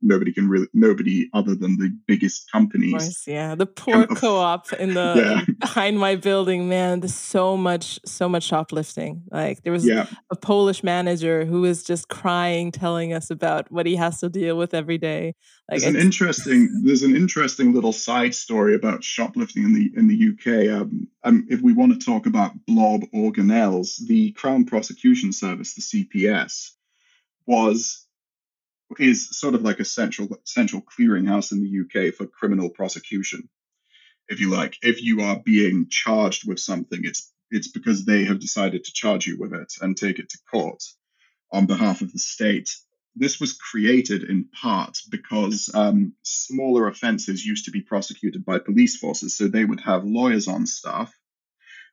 nobody 0.07 0.33
can 0.33 0.49
really 0.49 0.69
nobody 0.73 1.29
other 1.35 1.55
than 1.55 1.77
the 1.79 1.97
biggest 2.07 2.51
companies. 2.51 2.93
Course, 2.93 3.27
yeah, 3.27 3.55
the 3.55 3.67
poor 3.67 4.07
co-op 4.07 4.73
in 4.75 4.95
the 4.95 5.45
yeah. 5.47 5.55
behind 5.59 5.99
my 5.99 6.17
building, 6.17 6.69
man. 6.69 7.01
There's 7.01 7.15
so 7.15 7.57
much, 7.57 7.99
so 8.07 8.29
much 8.29 8.45
shoplifting. 8.45 9.23
Like 9.31 9.63
there 9.63 9.73
was 9.73 9.87
yeah. 9.87 10.07
a 10.31 10.37
Polish 10.37 10.83
manager 10.83 11.45
who 11.45 11.63
was 11.63 11.83
just 11.83 12.09
crying, 12.09 12.71
telling 12.71 13.13
us 13.13 13.31
about 13.31 13.71
what 13.71 13.87
he 13.87 13.97
has 13.97 14.21
to 14.21 14.29
deal 14.29 14.57
with 14.57 14.75
every 14.75 14.99
day. 14.99 15.35
Like 15.71 15.81
there's 15.81 15.95
an 15.95 16.01
interesting, 16.01 16.83
there's 16.85 17.03
an 17.03 17.17
interesting 17.17 17.73
little 17.73 17.93
side 17.93 18.35
story 18.35 18.75
about 18.75 19.03
shoplifting 19.03 19.65
in 19.65 19.75
the 19.75 19.91
in 19.97 20.07
the 20.07 20.31
UK. 20.31 20.81
Um, 20.81 21.09
um, 21.25 21.47
if 21.51 21.61
we 21.61 21.73
want 21.73 21.93
to 21.93 22.05
talk 22.05 22.27
about 22.27 22.53
blob 22.67 23.03
organelles, 23.13 23.97
the 24.07 24.33
Crown 24.33 24.65
Prosecution 24.65 25.33
Service, 25.33 25.75
the 25.75 25.83
CPS, 25.83 26.71
was 27.47 28.06
is 28.99 29.37
sort 29.39 29.55
of 29.55 29.63
like 29.63 29.81
a 29.81 29.85
central 29.85 30.29
central 30.45 30.83
clearinghouse 30.83 31.53
in 31.53 31.63
the 31.63 32.09
UK 32.09 32.15
for 32.15 32.27
criminal 32.27 32.71
prosecution, 32.71 33.49
if 34.29 34.41
you 34.41 34.51
like. 34.51 34.77
If 34.83 35.03
you 35.03 35.23
are 35.23 35.41
being 35.45 35.89
charged 35.91 36.49
with 36.49 36.61
something, 36.61 37.01
it's 37.03 37.33
it's 37.51 37.69
because 37.69 38.05
they 38.05 38.25
have 38.25 38.41
decided 38.41 38.85
to 38.85 38.93
charge 38.93 39.27
you 39.27 39.39
with 39.39 39.53
it 39.53 39.75
and 39.81 39.97
take 39.97 40.19
it 40.19 40.29
to 40.31 40.39
court 40.51 40.83
on 41.53 41.67
behalf 41.67 42.01
of 42.01 42.13
the 42.13 42.19
state. 42.19 42.71
This 43.15 43.41
was 43.41 43.55
created 43.55 44.25
in 44.25 44.49
part 44.49 44.99
because 45.11 45.71
um, 45.75 46.13
smaller 46.23 46.87
offences 46.89 47.47
used 47.47 47.65
to 47.65 47.71
be 47.71 47.81
prosecuted 47.81 48.45
by 48.45 48.59
police 48.59 48.97
forces, 48.97 49.37
so 49.37 49.49
they 49.49 49.65
would 49.65 49.81
have 49.81 50.05
lawyers 50.05 50.49
on 50.49 50.67
staff 50.67 51.15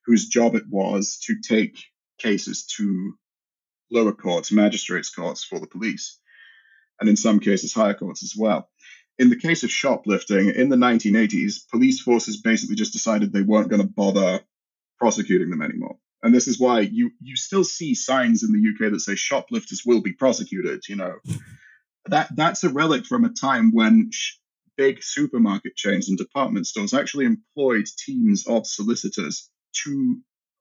whose 0.05 0.27
job 0.27 0.55
it 0.55 0.67
was 0.69 1.17
to 1.25 1.39
take 1.39 1.77
cases 2.17 2.65
to 2.65 3.13
lower 3.89 4.11
courts, 4.11 4.51
magistrates' 4.51 5.09
courts 5.09 5.45
for 5.45 5.59
the 5.59 5.67
police 5.67 6.19
and 6.99 7.09
in 7.09 7.15
some 7.15 7.39
cases 7.39 7.73
higher 7.73 7.93
courts 7.93 8.23
as 8.23 8.33
well. 8.37 8.69
In 9.19 9.29
the 9.29 9.39
case 9.39 9.63
of 9.63 9.69
shoplifting, 9.69 10.49
in 10.49 10.69
the 10.69 10.75
1980s, 10.75 11.69
police 11.69 12.01
forces 12.01 12.41
basically 12.41 12.75
just 12.75 12.93
decided 12.93 13.31
they 13.31 13.41
weren't 13.41 13.69
going 13.69 13.81
to 13.81 13.87
bother 13.87 14.41
prosecuting 14.97 15.49
them 15.49 15.61
anymore. 15.61 15.97
And 16.23 16.33
this 16.33 16.47
is 16.47 16.59
why 16.59 16.79
you 16.79 17.11
you 17.21 17.35
still 17.35 17.65
see 17.65 17.93
signs 17.93 18.43
in 18.43 18.53
the 18.53 18.69
UK 18.69 18.91
that 18.91 19.01
say 19.01 19.15
shoplifters 19.15 19.83
will 19.85 20.01
be 20.01 20.13
prosecuted. 20.13 20.87
You 20.87 20.95
know, 20.95 21.15
that 22.05 22.29
that's 22.35 22.63
a 22.63 22.69
relic 22.69 23.05
from 23.05 23.25
a 23.25 23.33
time 23.33 23.71
when 23.73 24.09
sh- 24.11 24.37
big 24.77 25.03
supermarket 25.03 25.75
chains 25.75 26.09
and 26.09 26.17
department 26.17 26.65
stores 26.65 26.93
actually 26.93 27.25
employed 27.25 27.85
teams 28.05 28.47
of 28.47 28.65
solicitors 28.65 29.49
to 29.83 30.19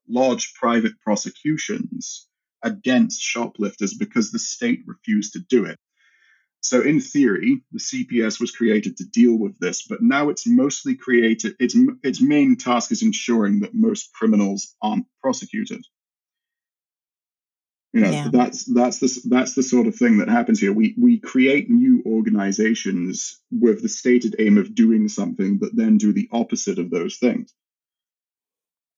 lodge 0.09 0.53
private 0.55 0.93
prosecutions 1.01 2.27
against 2.63 3.21
shoplifters 3.21 3.95
because 3.95 4.31
the 4.31 4.39
state 4.39 4.81
refused 4.87 5.33
to 5.35 5.41
do 5.49 5.65
it. 5.65 5.79
So, 6.63 6.81
in 6.81 7.01
theory, 7.01 7.61
the 7.73 7.81
CPS 7.81 8.41
was 8.41 8.53
created 8.53 8.97
to 8.99 9.05
deal 9.05 9.37
with 9.37 9.59
this, 9.59 9.83
but 9.83 10.01
now 10.01 10.29
it's 10.29 10.47
mostly 10.47 10.95
created. 10.95 11.57
Its 11.59 11.77
its 12.05 12.21
main 12.21 12.57
task 12.57 12.93
is 12.93 13.03
ensuring 13.03 13.61
that 13.61 13.75
most 13.75 14.13
criminals 14.13 14.75
aren't 14.81 15.07
prosecuted. 15.21 15.85
You 17.93 18.01
know, 18.01 18.11
yeah. 18.11 18.29
that's 18.33 18.65
that's 18.65 19.01
the 19.01 19.29
that's 19.29 19.55
the 19.55 19.63
sort 19.63 19.89
of 19.89 19.97
thing 19.97 20.19
that 20.19 20.29
happens 20.29 20.61
here. 20.61 20.73
We 20.73 20.95
we 20.97 21.19
create 21.19 21.69
new 21.69 22.03
organizations 22.07 23.41
with 23.51 23.83
the 23.83 23.89
stated 23.89 24.37
aim 24.39 24.57
of 24.57 24.75
doing 24.75 25.09
something, 25.09 25.59
but 25.59 25.75
then 25.75 25.99
do 25.99 26.13
the 26.13 26.29
opposite 26.33 26.79
of 26.79 26.91
those 26.91 27.17
things. 27.17 27.53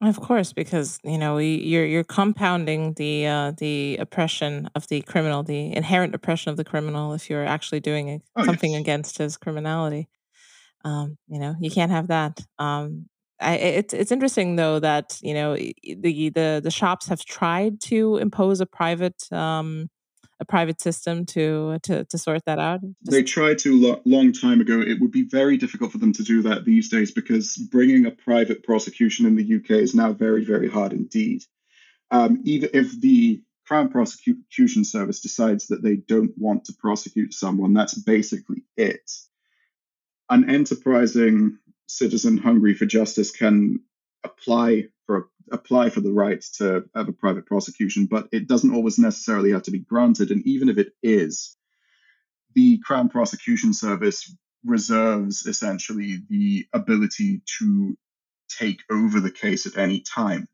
Of 0.06 0.20
course, 0.20 0.52
because 0.52 0.98
you 1.02 1.16
know 1.16 1.38
you're 1.38 1.86
you're 1.86 2.04
compounding 2.04 2.92
the 2.94 3.26
uh, 3.26 3.52
the 3.56 3.96
oppression 3.98 4.68
of 4.74 4.86
the 4.88 5.00
criminal, 5.02 5.42
the 5.42 5.74
inherent 5.74 6.14
oppression 6.14 6.50
of 6.50 6.58
the 6.58 6.64
criminal. 6.64 7.14
If 7.14 7.30
you're 7.30 7.44
actually 7.44 7.80
doing 7.80 8.20
oh, 8.36 8.44
something 8.44 8.72
yes. 8.72 8.80
against 8.80 9.18
his 9.18 9.38
criminality, 9.38 10.08
um, 10.84 11.16
you 11.26 11.38
know 11.38 11.54
you 11.58 11.70
can't 11.70 11.90
have 11.90 12.08
that. 12.08 12.40
Um, 12.58 13.08
I, 13.40 13.54
it's 13.54 13.94
it's 13.94 14.12
interesting 14.12 14.56
though 14.56 14.78
that 14.78 15.18
you 15.22 15.32
know 15.32 15.56
the 15.56 16.30
the 16.30 16.60
the 16.62 16.70
shops 16.70 17.08
have 17.08 17.24
tried 17.24 17.80
to 17.82 18.18
impose 18.18 18.60
a 18.60 18.66
private 18.66 19.32
um, 19.32 19.88
a 20.44 20.50
private 20.50 20.80
system 20.80 21.24
to 21.26 21.78
to 21.82 22.04
to 22.04 22.18
sort 22.18 22.44
that 22.44 22.58
out? 22.58 22.80
Just... 22.80 23.10
They 23.10 23.22
tried 23.22 23.58
to 23.60 23.80
lo- 23.80 24.02
long 24.04 24.32
time 24.32 24.60
ago. 24.60 24.80
It 24.80 25.00
would 25.00 25.10
be 25.10 25.22
very 25.22 25.56
difficult 25.56 25.92
for 25.92 25.98
them 25.98 26.12
to 26.12 26.22
do 26.22 26.42
that 26.42 26.64
these 26.64 26.88
days 26.88 27.10
because 27.10 27.56
bringing 27.56 28.06
a 28.06 28.10
private 28.10 28.62
prosecution 28.62 29.26
in 29.26 29.36
the 29.36 29.56
UK 29.56 29.70
is 29.82 29.94
now 29.94 30.12
very 30.12 30.44
very 30.44 30.70
hard 30.70 30.92
indeed. 30.92 31.42
Um, 32.10 32.40
even 32.44 32.70
if 32.74 33.00
the 33.00 33.42
Crown 33.66 33.88
Prosecution 33.88 34.84
Service 34.84 35.20
decides 35.20 35.68
that 35.68 35.82
they 35.82 35.96
don't 35.96 36.36
want 36.36 36.66
to 36.66 36.74
prosecute 36.74 37.32
someone, 37.32 37.72
that's 37.72 37.94
basically 37.94 38.62
it. 38.76 39.10
An 40.28 40.48
enterprising 40.50 41.58
citizen 41.86 42.38
hungry 42.38 42.74
for 42.74 42.86
justice 42.86 43.30
can 43.30 43.80
apply 44.22 44.88
apply 45.50 45.90
for 45.90 46.00
the 46.00 46.12
right 46.12 46.42
to 46.58 46.84
have 46.94 47.08
a 47.08 47.12
private 47.12 47.46
prosecution, 47.46 48.06
but 48.06 48.28
it 48.32 48.48
doesn't 48.48 48.74
always 48.74 48.98
necessarily 48.98 49.52
have 49.52 49.64
to 49.64 49.70
be 49.70 49.80
granted. 49.80 50.30
And 50.30 50.46
even 50.46 50.68
if 50.68 50.78
it 50.78 50.92
is, 51.02 51.56
the 52.54 52.78
Crown 52.78 53.08
Prosecution 53.08 53.74
Service 53.74 54.34
reserves 54.64 55.46
essentially 55.46 56.18
the 56.28 56.66
ability 56.72 57.42
to 57.58 57.96
take 58.48 58.80
over 58.90 59.20
the 59.20 59.30
case 59.30 59.66
at 59.66 59.76
any 59.76 60.00
time. 60.00 60.48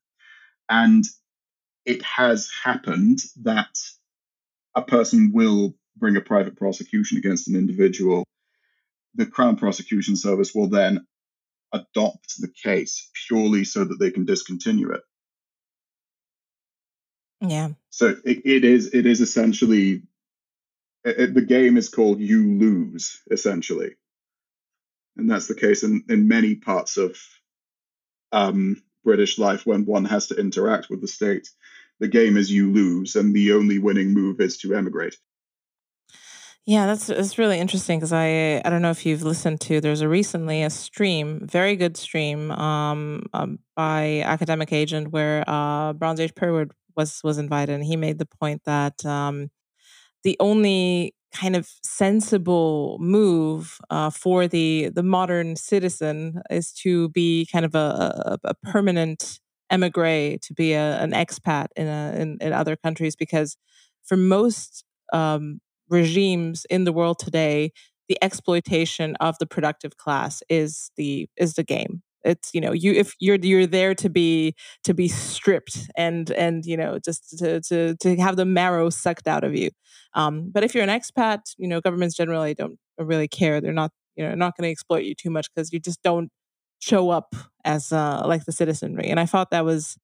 And 0.69 1.05
it 1.85 2.03
has 2.03 2.51
happened 2.63 3.21
that 3.43 3.77
a 4.75 4.83
person 4.83 5.33
will 5.33 5.75
bring 5.97 6.17
a 6.17 6.21
private 6.21 6.57
prosecution 6.57 7.19
against 7.19 7.49
an 7.49 7.57
individual. 7.57 8.25
The 9.15 9.27
Crown 9.27 9.57
Prosecution 9.57 10.17
Service 10.17 10.55
will 10.55 10.69
then 10.69 11.07
adopt 11.73 12.41
the 12.41 12.53
case 12.65 13.09
purely 13.27 13.65
so 13.65 13.85
that 13.85 13.99
they 13.99 14.11
can 14.11 14.25
discontinue 14.25 14.91
it. 14.93 15.03
Yeah. 17.41 17.71
So 17.91 18.17
it, 18.25 18.43
it 18.45 18.65
is 18.65 18.95
it 18.95 19.07
is 19.07 19.21
essentially 19.21 20.03
it, 21.05 21.35
the 21.35 21.43
game 21.43 21.77
is 21.77 21.89
called 21.89 22.21
you 22.21 22.59
lose 22.59 23.23
essentially, 23.31 23.97
and 25.17 25.31
that's 25.31 25.49
the 25.49 25.55
case 25.55 25.83
in 25.83 26.05
in 26.09 26.29
many 26.29 26.57
parts 26.57 26.99
of 26.99 27.17
um, 28.33 28.83
British 29.05 29.39
life 29.39 29.65
when 29.65 29.87
one 29.87 30.05
has 30.05 30.29
to 30.29 30.39
interact 30.39 30.91
with 30.91 31.01
the 31.01 31.09
state. 31.09 31.49
The 31.99 32.09
game 32.09 32.37
is 32.37 32.51
you 32.51 32.73
lose, 32.73 33.17
and 33.17 33.35
the 33.35 33.53
only 33.53 33.79
winning 33.79 34.13
move 34.13 34.41
is 34.41 34.59
to 34.59 34.75
emigrate. 34.75 35.17
Yeah, 36.71 36.87
that's 36.87 37.09
that's 37.09 37.37
really 37.37 37.59
interesting 37.59 37.99
because 37.99 38.13
I 38.13 38.63
I 38.65 38.71
don't 38.71 38.81
know 38.81 38.91
if 38.93 39.05
you've 39.05 39.25
listened 39.25 39.61
to. 39.63 39.81
There's 39.81 40.03
a 40.03 40.09
recently 40.09 40.63
a 40.63 40.71
stream, 40.71 41.41
very 41.45 41.75
good 41.75 41.97
stream, 41.97 42.53
um, 42.53 43.25
um 43.33 43.59
by 43.75 44.23
academic 44.25 44.73
agent 44.73 45.11
where 45.11 45.43
uh 45.49 45.93
Bronze 45.95 46.21
Age 46.21 46.33
Pervert 46.37 46.71
was 46.97 47.21
was 47.25 47.39
invited, 47.39 47.75
and 47.75 47.85
he 47.85 47.97
made 47.97 48.19
the 48.21 48.27
point 48.41 48.63
that 48.67 49.05
um 49.05 49.51
the 50.25 50.37
only 50.41 51.15
kind 51.35 51.57
of 51.57 51.69
sensible 51.85 52.99
move 53.01 53.79
uh, 53.91 54.11
for 54.11 54.49
the 54.49 54.91
the 54.95 55.03
modern 55.03 55.57
citizen 55.57 56.43
is 56.51 56.73
to 56.73 57.09
be 57.11 57.47
kind 57.53 57.65
of 57.67 57.75
a, 57.75 58.39
a, 58.45 58.55
permanent 58.65 59.41
emigre, 59.71 60.39
to 60.43 60.55
be 60.55 60.73
a, 60.75 60.99
an 61.03 61.13
expat 61.13 61.69
in, 61.77 61.87
in, 61.89 62.39
in 62.41 62.53
other 62.53 62.77
countries, 62.77 63.17
because 63.17 63.57
for 64.05 64.17
most 64.17 64.85
um, 65.13 65.61
regimes 65.91 66.65
in 66.71 66.85
the 66.85 66.93
world 66.93 67.19
today, 67.19 67.73
the 68.09 68.19
exploitation 68.23 69.17
of 69.21 69.37
the 69.39 69.47
productive 69.47 69.97
class 69.97 70.43
is 70.49 70.91
the 70.97 71.29
is 71.37 71.55
the 71.55 71.65
game. 71.65 72.03
It's 72.25 72.51
you 72.53 72.61
know 72.61 72.73
you 72.73 72.93
if 72.93 73.15
you're 73.21 73.39
you're 73.41 73.67
there 73.67 73.95
to 73.97 74.11
be 74.11 74.55
to 74.85 74.95
be 74.95 75.09
stripped 75.09 75.89
and 75.97 76.31
and 76.33 76.65
you 76.67 76.77
know 76.77 76.99
just 76.99 77.39
to 77.39 77.61
to 77.63 77.97
to 77.97 78.17
have 78.17 78.37
the 78.37 78.45
marrow 78.45 78.91
sucked 78.91 79.27
out 79.29 79.45
of 79.45 79.55
you. 79.55 79.71
Um, 80.15 80.51
but 80.53 80.65
if 80.65 80.75
you're 80.75 80.85
an 80.85 80.91
expat 80.91 81.41
you 81.59 81.69
know 81.69 81.81
governments 81.81 82.17
generally 82.17 82.55
don't 82.55 82.79
really 82.99 83.29
care. 83.29 83.61
They're 83.61 83.73
not 83.73 83.93
you 84.17 84.25
know 84.29 84.35
not 84.35 84.57
going 84.57 84.69
to 84.69 84.71
exploit 84.73 85.05
you 85.05 85.15
too 85.15 85.31
much 85.31 85.49
because 85.55 85.73
you 85.73 85.81
just 85.81 86.03
don't 86.03 86.31
show 86.81 87.11
up 87.11 87.35
as 87.65 87.93
uh, 87.93 88.23
like 88.27 88.45
the 88.45 88.53
citizenry 88.53 89.09
and 89.09 89.21
i 89.21 89.27
thought 89.27 89.51
that 89.51 89.65
was 89.65 89.99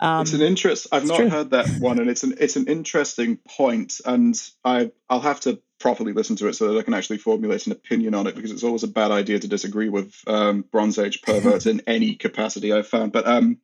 um, 0.00 0.22
it's 0.22 0.32
an 0.32 0.40
interest 0.40 0.86
i've 0.92 1.06
not 1.06 1.16
true. 1.16 1.28
heard 1.28 1.50
that 1.50 1.66
one 1.80 1.98
and 1.98 2.08
it's 2.08 2.22
an 2.22 2.34
it's 2.38 2.56
an 2.56 2.66
interesting 2.66 3.36
point 3.48 4.00
and 4.06 4.50
i 4.64 4.90
i'll 5.08 5.20
have 5.20 5.40
to 5.40 5.60
properly 5.80 6.12
listen 6.12 6.36
to 6.36 6.46
it 6.46 6.52
so 6.52 6.68
that 6.68 6.78
I 6.78 6.82
can 6.82 6.94
actually 6.94 7.18
formulate 7.18 7.66
an 7.66 7.72
opinion 7.72 8.14
on 8.14 8.26
it 8.26 8.36
because 8.36 8.52
it's 8.52 8.62
always 8.62 8.84
a 8.84 8.88
bad 8.88 9.10
idea 9.10 9.38
to 9.40 9.48
disagree 9.48 9.88
with 9.88 10.14
um, 10.26 10.62
Bronze 10.70 10.98
Age 10.98 11.22
perverts 11.22 11.66
in 11.66 11.82
any 11.86 12.14
capacity 12.14 12.72
I've 12.72 12.86
found. 12.86 13.12
But 13.12 13.26
um, 13.26 13.58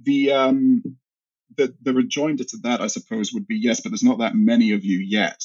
the, 0.00 0.32
um, 0.32 0.96
the 1.56 1.74
the 1.82 1.92
rejoinder 1.92 2.44
to 2.44 2.56
that, 2.62 2.80
I 2.80 2.86
suppose, 2.86 3.32
would 3.32 3.46
be 3.46 3.56
yes, 3.56 3.80
but 3.80 3.90
there's 3.90 4.04
not 4.04 4.20
that 4.20 4.34
many 4.34 4.72
of 4.72 4.84
you 4.84 4.98
yet. 4.98 5.44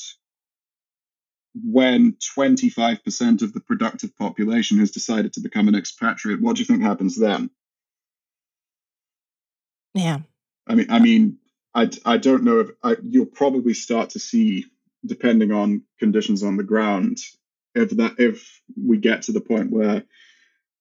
When 1.64 2.18
25% 2.38 3.41
of 3.41 3.53
the 3.53 3.62
productive 3.62 4.16
population 4.18 4.80
has 4.80 4.91
decided 4.91 5.34
to 5.34 5.39
become 5.39 5.68
an 5.68 5.76
expatriate, 5.76 6.41
what 6.41 6.56
do 6.56 6.62
you 6.62 6.66
think 6.66 6.82
happens 6.82 7.18
then? 7.18 7.49
Yeah. 9.93 10.20
I 10.68 10.76
mean, 10.76 10.88
I 10.89 10.99
mean, 10.99 11.38
I, 11.74 11.89
I 12.06 12.18
don't 12.18 12.43
know 12.43 12.60
if 12.60 12.70
I, 12.84 12.97
you'll 13.01 13.26
probably 13.26 13.74
start 13.74 14.12
to 14.12 14.20
see 14.20 14.66
depending 15.06 15.51
on 15.51 15.84
conditions 15.99 16.43
on 16.43 16.58
the 16.58 16.64
ground, 16.64 17.20
if 17.74 17.91
that 17.91 18.16
if 18.18 18.62
we 18.76 18.97
get 18.97 19.24
to 19.24 19.32
the 19.32 19.41
point 19.41 19.72
where 19.72 20.03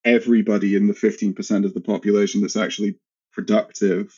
everybody 0.05 0.77
in 0.77 0.87
the 0.87 0.95
15% 0.95 1.65
of 1.65 1.75
the 1.75 1.81
population 1.81 2.41
that's 2.41 2.57
actually 2.57 2.97
productive 3.33 4.15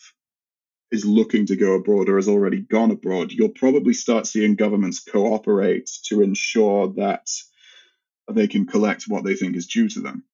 is 0.93 1.05
looking 1.05 1.47
to 1.47 1.57
go 1.57 1.73
abroad 1.73 2.09
or 2.09 2.17
has 2.17 2.29
already 2.29 2.61
gone 2.61 2.91
abroad, 2.91 3.33
you'll 3.33 3.49
probably 3.49 3.93
start 3.93 4.27
seeing 4.27 4.55
governments 4.55 5.01
cooperate 5.01 5.91
to 6.05 6.23
ensure 6.23 6.89
that 6.95 7.29
they 8.31 8.47
can 8.47 8.67
collect 8.67 9.05
what 9.09 9.25
they 9.25 9.35
think 9.35 9.57
is 9.57 9.67
due 9.67 9.89
to 9.89 10.01
them. 10.01 10.25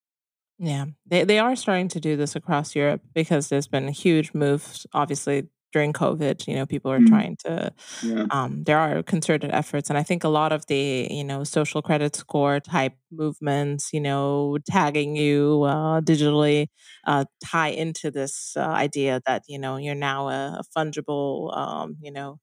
Yeah, 0.58 0.86
they, 1.06 1.24
they 1.24 1.38
are 1.38 1.56
starting 1.56 1.88
to 1.88 2.00
do 2.00 2.16
this 2.16 2.36
across 2.36 2.76
Europe 2.76 3.00
because 3.14 3.48
there's 3.48 3.66
been 3.66 3.88
a 3.88 3.92
huge 3.92 4.32
moves, 4.34 4.86
obviously, 4.92 5.48
during 5.72 5.92
COVID, 5.92 6.46
you 6.46 6.54
know, 6.54 6.66
people 6.66 6.90
are 6.92 7.00
mm. 7.00 7.06
trying 7.06 7.36
to, 7.44 7.72
yeah. 8.02 8.26
um, 8.30 8.64
there 8.64 8.78
are 8.78 9.02
concerted 9.02 9.50
efforts. 9.50 9.88
And 9.88 9.98
I 9.98 10.02
think 10.02 10.24
a 10.24 10.28
lot 10.28 10.52
of 10.52 10.66
the, 10.66 11.08
you 11.10 11.24
know, 11.24 11.44
social 11.44 11.82
credit 11.82 12.14
score 12.14 12.60
type 12.60 12.94
movements, 13.10 13.90
you 13.92 14.00
know, 14.00 14.58
tagging 14.66 15.16
you 15.16 15.62
uh, 15.64 16.00
digitally 16.00 16.68
uh, 17.06 17.24
tie 17.44 17.68
into 17.68 18.10
this 18.10 18.54
uh, 18.56 18.60
idea 18.60 19.20
that, 19.26 19.42
you 19.48 19.58
know, 19.58 19.76
you're 19.76 19.94
now 19.94 20.28
a, 20.28 20.60
a 20.60 20.64
fungible, 20.76 21.56
um, 21.56 21.96
you 22.00 22.12
know, 22.12 22.38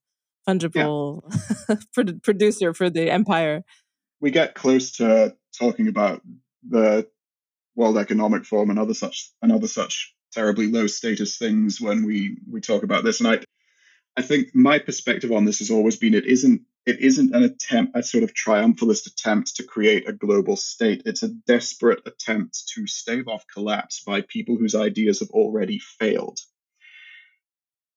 fungible 0.47 1.21
yeah. 1.69 2.13
producer 2.23 2.73
for 2.73 2.89
the 2.89 3.09
empire. 3.09 3.61
We 4.21 4.31
get 4.31 4.55
close 4.55 4.97
to 4.97 5.35
talking 5.57 5.87
about 5.87 6.21
the 6.67 7.07
World 7.75 7.97
Economic 7.97 8.45
Forum 8.45 8.69
and 8.69 8.79
other 8.79 8.93
such 8.93 9.31
and 9.41 9.51
other 9.51 9.67
such 9.67 10.13
terribly 10.31 10.67
low 10.67 10.87
status 10.87 11.37
things 11.37 11.79
when 11.81 12.05
we 12.05 12.37
we 12.49 12.61
talk 12.61 12.83
about 12.83 13.03
this. 13.03 13.19
And 13.19 13.29
I 13.29 13.39
I 14.17 14.21
think 14.21 14.53
my 14.53 14.79
perspective 14.79 15.31
on 15.31 15.45
this 15.45 15.59
has 15.59 15.71
always 15.71 15.95
been 15.95 16.13
it 16.13 16.25
isn't 16.25 16.61
it 16.85 16.99
isn't 17.01 17.35
an 17.35 17.43
attempt, 17.43 17.95
a 17.95 18.03
sort 18.03 18.23
of 18.23 18.33
triumphalist 18.33 19.05
attempt 19.07 19.57
to 19.57 19.63
create 19.63 20.09
a 20.09 20.13
global 20.13 20.55
state. 20.55 21.03
It's 21.05 21.23
a 21.23 21.29
desperate 21.29 22.01
attempt 22.05 22.67
to 22.73 22.87
stave 22.87 23.27
off 23.27 23.45
collapse 23.53 24.01
by 24.03 24.21
people 24.21 24.57
whose 24.57 24.75
ideas 24.75 25.19
have 25.19 25.29
already 25.29 25.79
failed. 25.79 26.39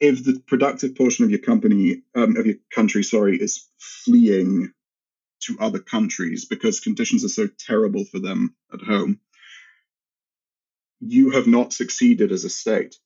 If 0.01 0.25
the 0.25 0.41
productive 0.47 0.97
portion 0.97 1.25
of 1.25 1.31
your 1.31 1.39
company, 1.39 2.03
um, 2.15 2.37
of 2.37 2.45
your 2.47 2.57
country, 2.75 3.03
sorry, 3.03 3.41
is 3.41 3.67
fleeing 3.79 4.73
to 5.45 5.57
other 5.61 5.79
countries 5.79 6.45
because 6.45 6.81
conditions 6.81 7.25
are 7.25 7.29
so 7.29 7.49
terrible 7.67 8.05
for 8.05 8.19
them 8.19 8.55
at 8.73 8.81
home, 8.81 9.21
you 11.05 11.31
have 11.31 11.49
not 11.49 11.73
succeeded 11.73 12.31
as 12.31 12.45
a 12.45 12.49
state. 12.49 12.97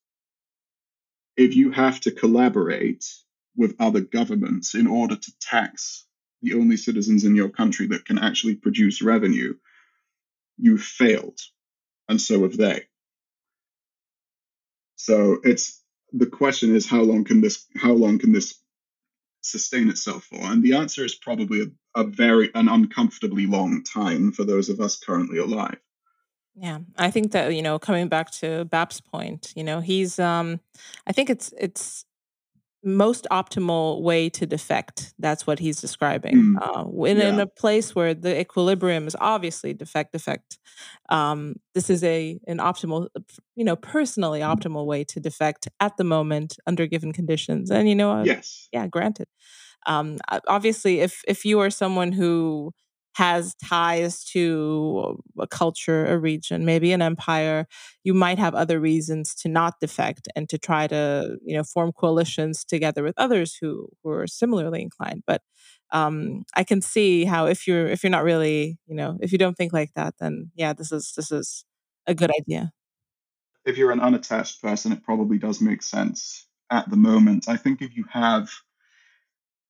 If 1.36 1.57
you 1.57 1.70
have 1.70 1.99
to 2.01 2.11
collaborate 2.11 3.07
with 3.57 3.74
other 3.80 4.03
governments 4.03 4.74
in 4.74 4.86
order 4.86 5.16
to 5.16 5.32
tax 5.40 6.07
the 6.42 6.55
only 6.55 6.76
citizens 6.76 7.24
in 7.24 7.34
your 7.34 7.49
country 7.49 7.86
that 7.88 8.05
can 8.05 8.18
actually 8.18 8.57
produce 8.57 9.01
revenue, 9.01 9.55
you've 10.59 10.82
failed. 10.82 11.40
And 12.07 12.20
so 12.20 12.42
have 12.42 12.57
they. 12.57 12.82
So 14.97 15.38
it's 15.42 15.82
the 16.12 16.26
question 16.26 16.76
is 16.76 16.86
how 16.86 17.01
long 17.01 17.24
can 17.24 17.40
this 17.40 17.66
how 17.76 17.92
long 17.92 18.18
can 18.18 18.32
this 18.32 18.61
sustain 19.40 19.88
itself 19.88 20.24
for? 20.24 20.40
And 20.40 20.62
the 20.62 20.74
answer 20.74 21.05
is 21.05 21.14
probably 21.14 21.62
a, 21.62 22.01
a 22.01 22.05
very 22.05 22.51
an 22.55 22.68
uncomfortably 22.68 23.47
long 23.47 23.84
time 23.84 24.32
for 24.32 24.44
those 24.44 24.68
of 24.68 24.80
us 24.80 24.99
currently 24.99 25.38
alive. 25.38 25.78
Yeah, 26.59 26.79
I 26.97 27.11
think 27.11 27.33
that 27.33 27.55
you 27.55 27.63
know, 27.63 27.79
coming 27.79 28.09
back 28.09 28.31
to 28.33 28.65
Bap's 28.65 29.01
point, 29.01 29.53
you 29.55 29.63
know, 29.63 29.81
he's 29.81 30.19
um, 30.19 30.61
I 31.07 31.13
think 31.13 31.29
it's 31.29 31.53
it's 31.59 32.07
most 32.87 33.27
optimal 33.33 34.01
way 34.01 34.31
to 34.31 34.47
defect. 34.47 35.13
That's 35.19 35.47
what 35.47 35.59
he's 35.59 35.81
describing. 35.81 36.37
Mm. 36.37 36.57
Uh, 36.63 37.05
in, 37.05 37.17
yeah. 37.19 37.29
in 37.29 37.41
a 37.41 37.47
place 37.47 37.95
where 37.95 38.15
the 38.15 38.41
equilibrium 38.41 39.07
is 39.07 39.17
obviously 39.21 39.75
defect 39.75 40.13
defect. 40.13 40.59
Um, 41.09 41.57
this 41.75 41.91
is 41.91 42.03
a 42.05 42.39
an 42.47 42.59
optimal, 42.59 43.09
you 43.57 43.65
know, 43.65 43.77
personally 43.77 44.41
optimal 44.41 44.87
way 44.87 45.05
to 45.05 45.21
defect 45.21 45.69
at 45.81 45.97
the 45.97 46.05
moment 46.05 46.57
under 46.67 46.87
given 46.87 47.13
conditions. 47.13 47.71
And 47.71 47.89
you 47.89 47.95
know, 47.95 48.13
uh, 48.13 48.25
yes, 48.25 48.69
yeah, 48.73 48.87
granted. 48.87 49.29
Um, 49.87 50.19
obviously, 50.49 51.01
if 51.01 51.23
if 51.29 51.45
you 51.45 51.61
are 51.61 51.71
someone 51.71 52.13
who 52.13 52.73
has 53.17 53.55
ties 53.64 54.23
to 54.23 55.19
a 55.39 55.47
culture, 55.47 56.05
a 56.05 56.19
region, 56.19 56.67
maybe 56.67 56.93
an 56.93 57.01
empire, 57.01 57.67
you 58.05 58.12
might 58.12 58.39
have 58.39 58.55
other 58.55 58.79
reasons 58.79 59.35
to 59.35 59.49
not 59.49 59.81
defect 59.81 60.29
and 60.37 60.51
to 60.51 60.59
try 60.59 60.87
to, 60.87 61.39
you 61.43 61.57
know, 61.57 61.64
form 61.64 61.93
coalitions 61.93 62.62
together 62.62 63.03
with 63.03 63.14
others 63.17 63.57
who, 63.59 63.89
who 64.05 64.11
are 64.11 64.27
similarly 64.27 64.83
inclined. 64.83 65.23
But 65.27 65.41
um, 65.93 66.45
I 66.55 66.62
can 66.62 66.83
see 66.83 67.25
how 67.25 67.47
if 67.47 67.67
you're 67.67 67.87
if 67.87 68.05
you're 68.05 68.11
not 68.11 68.23
really, 68.23 68.79
you 68.87 68.95
know, 68.95 69.17
if 69.23 69.33
you 69.33 69.39
don't 69.39 69.57
think 69.57 69.73
like 69.73 69.95
that, 69.95 70.12
then 70.21 70.51
yeah, 70.55 70.75
this 70.75 70.93
is 70.93 71.14
this 71.17 71.33
is 71.33 71.64
a 72.07 72.14
good 72.14 72.31
idea. 72.39 72.71
If 73.64 73.79
you're 73.79 73.93
an 73.93 74.01
unattached 74.01 74.61
person, 74.61 74.93
it 74.93 75.03
probably 75.05 75.39
does 75.39 75.62
make 75.62 75.83
sense 75.83 76.47
at 76.71 76.91
the 76.91 76.97
moment. 76.97 77.49
I 77.49 77.57
think 77.57 77.81
if 77.81 77.97
you 77.97 78.05
have 78.11 78.51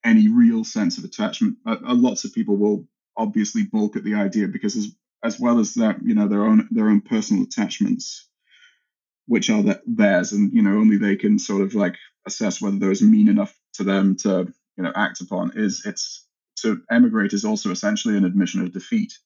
any 0.04 0.26
real 0.26 0.64
sense 0.64 0.98
of 0.98 1.04
attachment, 1.04 1.58
uh, 1.64 1.76
lots 1.82 2.24
of 2.24 2.32
people 2.32 2.56
will 2.56 2.88
obviously 3.16 3.64
balk 3.64 3.96
at 3.96 4.04
the 4.04 4.14
idea 4.14 4.48
because 4.48 4.76
as 4.76 4.94
as 5.22 5.40
well 5.40 5.58
as 5.58 5.74
that, 5.74 6.02
you 6.02 6.14
know, 6.14 6.28
their 6.28 6.44
own 6.44 6.68
their 6.70 6.88
own 6.88 7.00
personal 7.00 7.44
attachments, 7.44 8.28
which 9.26 9.50
are 9.50 9.64
theirs, 9.86 10.32
and 10.32 10.52
you 10.52 10.62
know, 10.62 10.78
only 10.78 10.98
they 10.98 11.16
can 11.16 11.38
sort 11.38 11.62
of 11.62 11.74
like 11.74 11.96
assess 12.26 12.60
whether 12.60 12.78
those 12.78 13.02
mean 13.02 13.28
enough 13.28 13.56
to 13.74 13.84
them 13.84 14.16
to 14.16 14.52
you 14.76 14.84
know 14.84 14.92
act 14.94 15.20
upon. 15.20 15.52
Is 15.56 15.84
it's 15.84 16.26
to 16.60 16.82
emigrate 16.90 17.32
is 17.32 17.44
also 17.44 17.70
essentially 17.70 18.16
an 18.16 18.24
admission 18.24 18.62
of 18.62 18.72
defeat. 18.72 19.18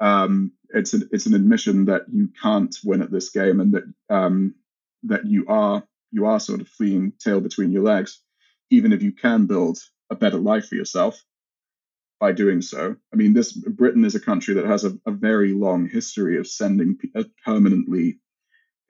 Um, 0.00 0.52
it's 0.70 0.94
a, 0.94 1.00
it's 1.10 1.26
an 1.26 1.34
admission 1.34 1.86
that 1.86 2.02
you 2.12 2.30
can't 2.40 2.74
win 2.84 3.02
at 3.02 3.10
this 3.10 3.30
game, 3.30 3.60
and 3.60 3.74
that 3.74 3.92
um, 4.10 4.54
that 5.04 5.26
you 5.26 5.46
are 5.48 5.82
you 6.12 6.26
are 6.26 6.40
sort 6.40 6.60
of 6.60 6.68
fleeing 6.68 7.12
tail 7.18 7.40
between 7.40 7.72
your 7.72 7.82
legs, 7.82 8.20
even 8.70 8.92
if 8.92 9.02
you 9.02 9.12
can 9.12 9.46
build 9.46 9.78
a 10.10 10.14
better 10.14 10.38
life 10.38 10.68
for 10.68 10.74
yourself 10.74 11.22
by 12.20 12.32
doing 12.32 12.62
so. 12.62 12.96
I 13.12 13.16
mean, 13.16 13.32
this 13.32 13.52
Britain 13.52 14.04
is 14.04 14.14
a 14.14 14.20
country 14.20 14.54
that 14.54 14.66
has 14.66 14.84
a, 14.84 14.98
a 15.06 15.10
very 15.10 15.52
long 15.52 15.88
history 15.88 16.38
of 16.38 16.46
sending 16.46 16.98
uh, 17.14 17.24
permanently 17.44 18.18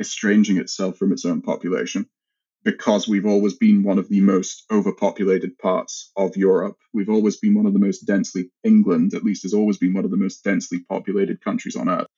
estranging 0.01 0.59
itself 0.59 0.97
from 0.97 1.13
its 1.13 1.25
own 1.25 1.43
population 1.43 2.09
because 2.65 3.09
we've 3.09 3.27
always 3.27 3.55
been 3.55 3.83
one 3.83 3.99
of 3.99 4.09
the 4.09 4.21
most 4.21 4.65
overpopulated 4.71 5.57
parts 5.59 6.11
of 6.17 6.37
Europe. 6.37 6.77
We've 6.93 7.09
always 7.09 7.37
been 7.37 7.55
one 7.55 7.67
of 7.67 7.73
the 7.73 7.79
most 7.79 8.01
densely 8.01 8.51
England, 8.65 9.15
at 9.15 9.25
least, 9.25 9.45
has 9.45 9.55
always 9.55 9.79
been 9.79 9.95
one 9.95 10.05
of 10.05 10.11
the 10.11 10.17
most 10.17 10.45
densely 10.45 10.81
populated 10.81 11.43
countries 11.43 11.77
on 11.77 11.89
earth. 11.89 12.09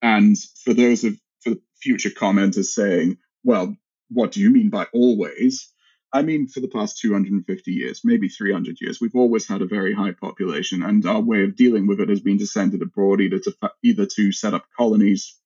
And 0.00 0.36
for 0.64 0.74
those 0.74 1.04
of 1.04 1.18
for 1.40 1.54
future 1.80 2.10
commenters 2.10 2.66
saying, 2.66 3.18
"Well, 3.44 3.76
what 4.08 4.32
do 4.32 4.40
you 4.40 4.50
mean 4.50 4.70
by 4.70 4.86
always?" 4.92 5.71
I 6.12 6.22
mean, 6.22 6.46
for 6.46 6.60
the 6.60 6.68
past 6.68 6.98
250 6.98 7.72
years, 7.72 8.02
maybe 8.04 8.28
300 8.28 8.80
years, 8.80 9.00
we've 9.00 9.14
always 9.14 9.48
had 9.48 9.62
a 9.62 9.66
very 9.66 9.94
high 9.94 10.12
population, 10.12 10.82
and 10.82 11.04
our 11.06 11.20
way 11.20 11.44
of 11.44 11.56
dealing 11.56 11.86
with 11.86 12.00
it 12.00 12.10
has 12.10 12.20
been 12.20 12.38
to 12.38 12.46
send 12.46 12.74
it 12.74 12.82
abroad, 12.82 13.20
either 13.20 13.38
to 13.38 13.54
either 13.82 14.06
to 14.06 14.32
set 14.32 14.52
up 14.52 14.66
colonies 14.76 15.38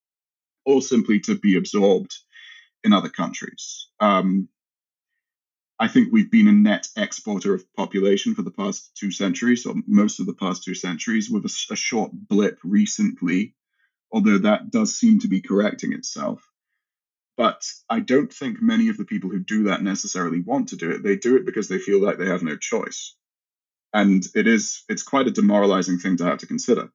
or 0.65 0.83
simply 0.83 1.21
to 1.21 1.37
be 1.37 1.57
absorbed 1.57 2.17
in 2.83 2.93
other 2.93 3.09
countries. 3.09 3.89
Um, 4.01 4.49
I 5.79 5.89
think 5.89 6.09
we've 6.11 6.31
been 6.31 6.49
a 6.49 6.53
net 6.53 6.89
exporter 6.97 7.55
of 7.55 7.73
population 7.75 8.35
for 8.35 8.43
the 8.43 8.51
past 8.51 8.97
two 8.97 9.13
centuries, 9.13 9.67
or 9.67 9.75
most 9.87 10.19
of 10.19 10.27
the 10.27 10.35
past 10.35 10.65
two 10.65 10.75
centuries, 10.75 11.31
with 11.31 11.45
a, 11.45 11.73
a 11.73 11.77
short 11.77 12.11
blip 12.13 12.59
recently, 12.65 13.55
although 14.11 14.39
that 14.39 14.71
does 14.71 14.99
seem 14.99 15.21
to 15.21 15.29
be 15.29 15.41
correcting 15.41 15.93
itself. 15.93 16.51
But 17.37 17.67
I 17.91 18.01
don't 18.01 18.33
think 18.33 18.63
many 18.63 18.89
of 18.89 18.97
the 18.97 19.05
people 19.05 19.31
who 19.31 19.41
do 19.41 19.65
that 19.65 19.83
necessarily 19.83 20.41
want 20.41 20.69
to 20.69 20.77
do 20.77 20.91
it. 20.91 21.03
They 21.03 21.17
do 21.17 21.37
it 21.37 21.45
because 21.45 21.69
they 21.69 21.79
feel 21.79 22.03
like 22.03 22.19
they 22.19 22.29
have 22.29 22.43
no 22.43 22.57
choice. 22.57 23.15
And 23.93 24.25
it 24.35 24.47
is 24.47 24.85
it's 24.89 25.03
quite 25.03 25.27
a 25.27 25.31
demoralizing 25.31 25.99
thing 25.99 26.17
to 26.19 26.25
have 26.25 26.39
to 26.39 26.47
consider. 26.47 26.91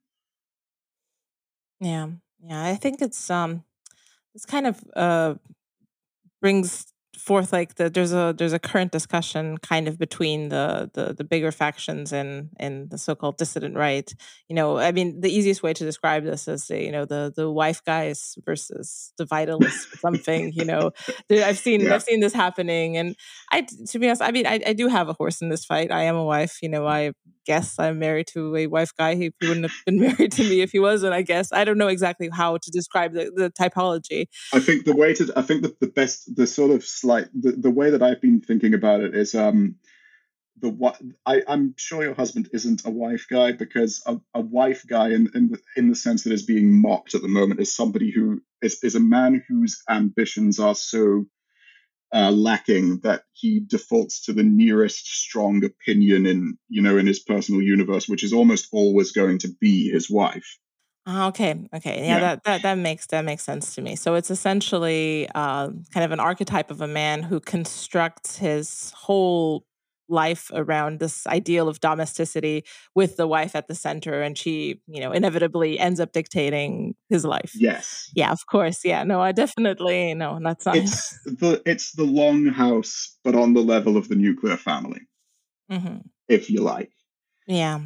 Yeah. 1.80 2.08
Yeah. 2.44 2.64
I 2.64 2.76
think 2.76 3.02
it's 3.02 3.30
um 3.30 3.64
it's 4.34 4.46
kind 4.46 4.68
of 4.68 4.84
uh 4.96 5.36
brings 6.42 6.91
forth 7.18 7.51
like 7.51 7.76
the, 7.76 7.89
there's 7.89 8.14
a 8.14 8.34
there's 8.38 8.53
a 8.53 8.59
current 8.59 8.91
discussion 8.91 9.57
kind 9.57 9.88
of 9.88 9.99
between 9.99 10.49
the 10.49 10.89
the, 10.93 11.14
the 11.14 11.24
bigger 11.24 11.51
factions 11.51 12.14
in 12.14 12.49
in 12.59 12.88
the 12.89 12.97
so-called 12.97 13.38
dissident 13.38 13.76
right. 13.76 14.14
You 14.47 14.55
know 14.55 14.78
i 14.78 14.91
mean 14.91 15.22
the 15.22 15.30
easiest 15.30 15.64
way 15.64 15.74
to 15.74 15.84
describe 15.84 16.24
this 16.24 16.47
is 16.47 16.68
the, 16.68 16.82
you 16.82 16.91
know 16.91 17.05
the 17.05 17.32
the 17.36 17.49
wife 17.49 17.84
guys 17.86 18.36
versus 18.45 19.14
the 19.18 19.26
vitalists 19.26 19.99
something 19.99 20.51
you 20.53 20.66
know. 20.66 20.91
I've 21.32 21.57
seen 21.57 21.82
yeah. 21.82 21.95
i've 21.95 22.03
seen 22.03 22.20
this 22.20 22.34
happening 22.34 22.97
and 22.97 23.16
i 23.51 23.62
to 23.62 23.99
be 23.99 24.07
honest 24.07 24.22
i 24.22 24.32
mean 24.32 24.45
I, 24.45 24.62
I 24.68 24.74
do 24.74 24.88
have 24.88 25.09
a 25.09 25.14
horse 25.14 25.41
in 25.41 25.49
this 25.49 25.66
fight. 25.66 25.91
I 25.91 26.03
am 26.03 26.16
a 26.16 26.24
wife 26.24 26.57
you 26.62 26.70
know 26.70 26.88
i 26.88 27.12
guess 27.45 27.80
i'm 27.80 27.97
married 27.99 28.28
to 28.28 28.55
a 28.55 28.68
wife 28.68 28.91
guy. 28.97 29.16
He, 29.16 29.32
he 29.39 29.47
wouldn't 29.47 29.66
have 29.66 29.76
been 29.86 29.99
married 30.07 30.32
to 30.34 30.43
me 30.43 30.62
if 30.62 30.72
he 30.72 30.80
wasn't 30.80 31.14
i 31.14 31.22
guess. 31.22 31.51
I 31.51 31.64
don't 31.64 31.78
know 31.78 31.88
exactly 31.88 32.30
how 32.32 32.57
to 32.57 32.72
describe 32.72 33.14
the, 33.14 33.32
the 33.36 33.51
typology. 33.51 34.28
I 34.53 34.59
think 34.59 34.86
the 34.86 34.95
way 34.95 35.14
to 35.16 35.32
i 35.36 35.41
think 35.41 35.62
that 35.64 35.80
the 35.80 35.88
best 35.88 36.36
the 36.36 36.47
sort 36.47 36.72
of 36.72 36.84
like 37.04 37.30
the, 37.34 37.52
the 37.52 37.72
way 37.72 37.91
that 37.91 38.04
I've 38.04 38.22
been 38.22 38.41
thinking 38.41 38.74
about 38.74 39.02
it 39.02 39.16
is 39.16 39.36
um 39.36 39.76
the 40.60 40.70
what 40.70 41.02
I, 41.26 41.41
I'm 41.47 41.74
sure 41.78 42.04
your 42.04 42.14
husband 42.14 42.49
isn't 42.54 42.86
a 42.86 42.89
wife 42.89 43.28
guy 43.30 43.52
because 43.52 44.04
a, 44.06 44.18
a 44.34 44.41
wife 44.41 44.86
guy 44.88 45.10
in, 45.10 45.30
in 45.34 45.49
the 45.49 45.60
in 45.76 45.89
the 45.89 45.95
sense 45.95 46.24
that 46.24 46.34
is 46.34 46.43
being 46.43 46.82
mocked 46.82 47.16
at 47.16 47.22
the 47.22 47.28
moment 47.28 47.60
is 47.60 47.76
somebody 47.76 48.12
who 48.12 48.41
is, 48.62 48.84
is 48.84 48.95
a 48.95 48.99
man 48.99 49.43
whose 49.47 49.82
ambitions 49.89 50.60
are 50.60 50.76
so 50.76 51.26
uh, 52.14 52.32
lacking 52.32 52.99
that 52.99 53.24
he 53.32 53.62
defaults 53.66 54.26
to 54.26 54.34
the 54.34 54.43
nearest 54.43 55.08
strong 55.08 55.64
opinion 55.64 56.26
in 56.26 56.58
you 56.70 56.82
know 56.82 56.97
in 56.97 57.08
his 57.08 57.20
personal 57.20 57.62
universe, 57.62 58.08
which 58.08 58.24
is 58.24 58.34
almost 58.34 58.68
always 58.72 59.12
going 59.12 59.39
to 59.39 59.49
be 59.60 59.89
his 59.89 60.10
wife. 60.10 60.58
Ah, 61.06 61.28
okay. 61.30 61.68
Okay. 61.74 61.99
Yeah, 62.06 62.16
Yeah. 62.16 62.20
that 62.20 62.43
that 62.43 62.62
that 62.62 62.78
makes 62.78 63.08
that 63.08 63.26
makes 63.26 63.43
sense 63.43 63.74
to 63.76 63.82
me. 63.82 63.95
So 63.95 64.16
it's 64.16 64.30
essentially 64.30 65.28
uh, 65.34 65.70
kind 65.93 66.04
of 66.06 66.12
an 66.12 66.20
archetype 66.20 66.70
of 66.70 66.82
a 66.82 66.88
man 66.88 67.24
who 67.24 67.39
constructs 67.39 68.38
his 68.38 68.91
whole 68.95 69.66
life 70.10 70.52
around 70.54 70.99
this 70.99 71.26
ideal 71.26 71.70
of 71.70 71.80
domesticity 71.80 72.66
with 72.93 73.16
the 73.16 73.26
wife 73.28 73.56
at 73.56 73.68
the 73.68 73.76
center, 73.76 74.22
and 74.22 74.38
she, 74.38 74.82
you 74.88 74.99
know, 75.02 75.12
inevitably 75.12 75.80
ends 75.80 75.99
up 75.99 76.12
dictating 76.12 76.95
his 77.10 77.26
life. 77.26 77.54
Yes. 77.56 78.10
Yeah, 78.14 78.32
of 78.32 78.45
course. 78.45 78.86
Yeah. 78.86 79.04
No, 79.04 79.22
I 79.22 79.32
definitely 79.32 80.14
no, 80.14 80.39
that's 80.43 80.66
not. 80.66 80.76
It's 80.84 81.18
the 81.26 81.62
it's 81.66 81.93
the 81.93 82.04
long 82.04 82.45
house, 82.45 83.18
but 83.24 83.36
on 83.36 83.54
the 83.54 83.64
level 83.64 83.97
of 83.97 84.08
the 84.08 84.16
nuclear 84.16 84.58
family, 84.58 85.02
hmm 85.70 85.97
if 86.28 86.49
you 86.49 86.62
like. 86.62 86.91
Yeah. 87.47 87.80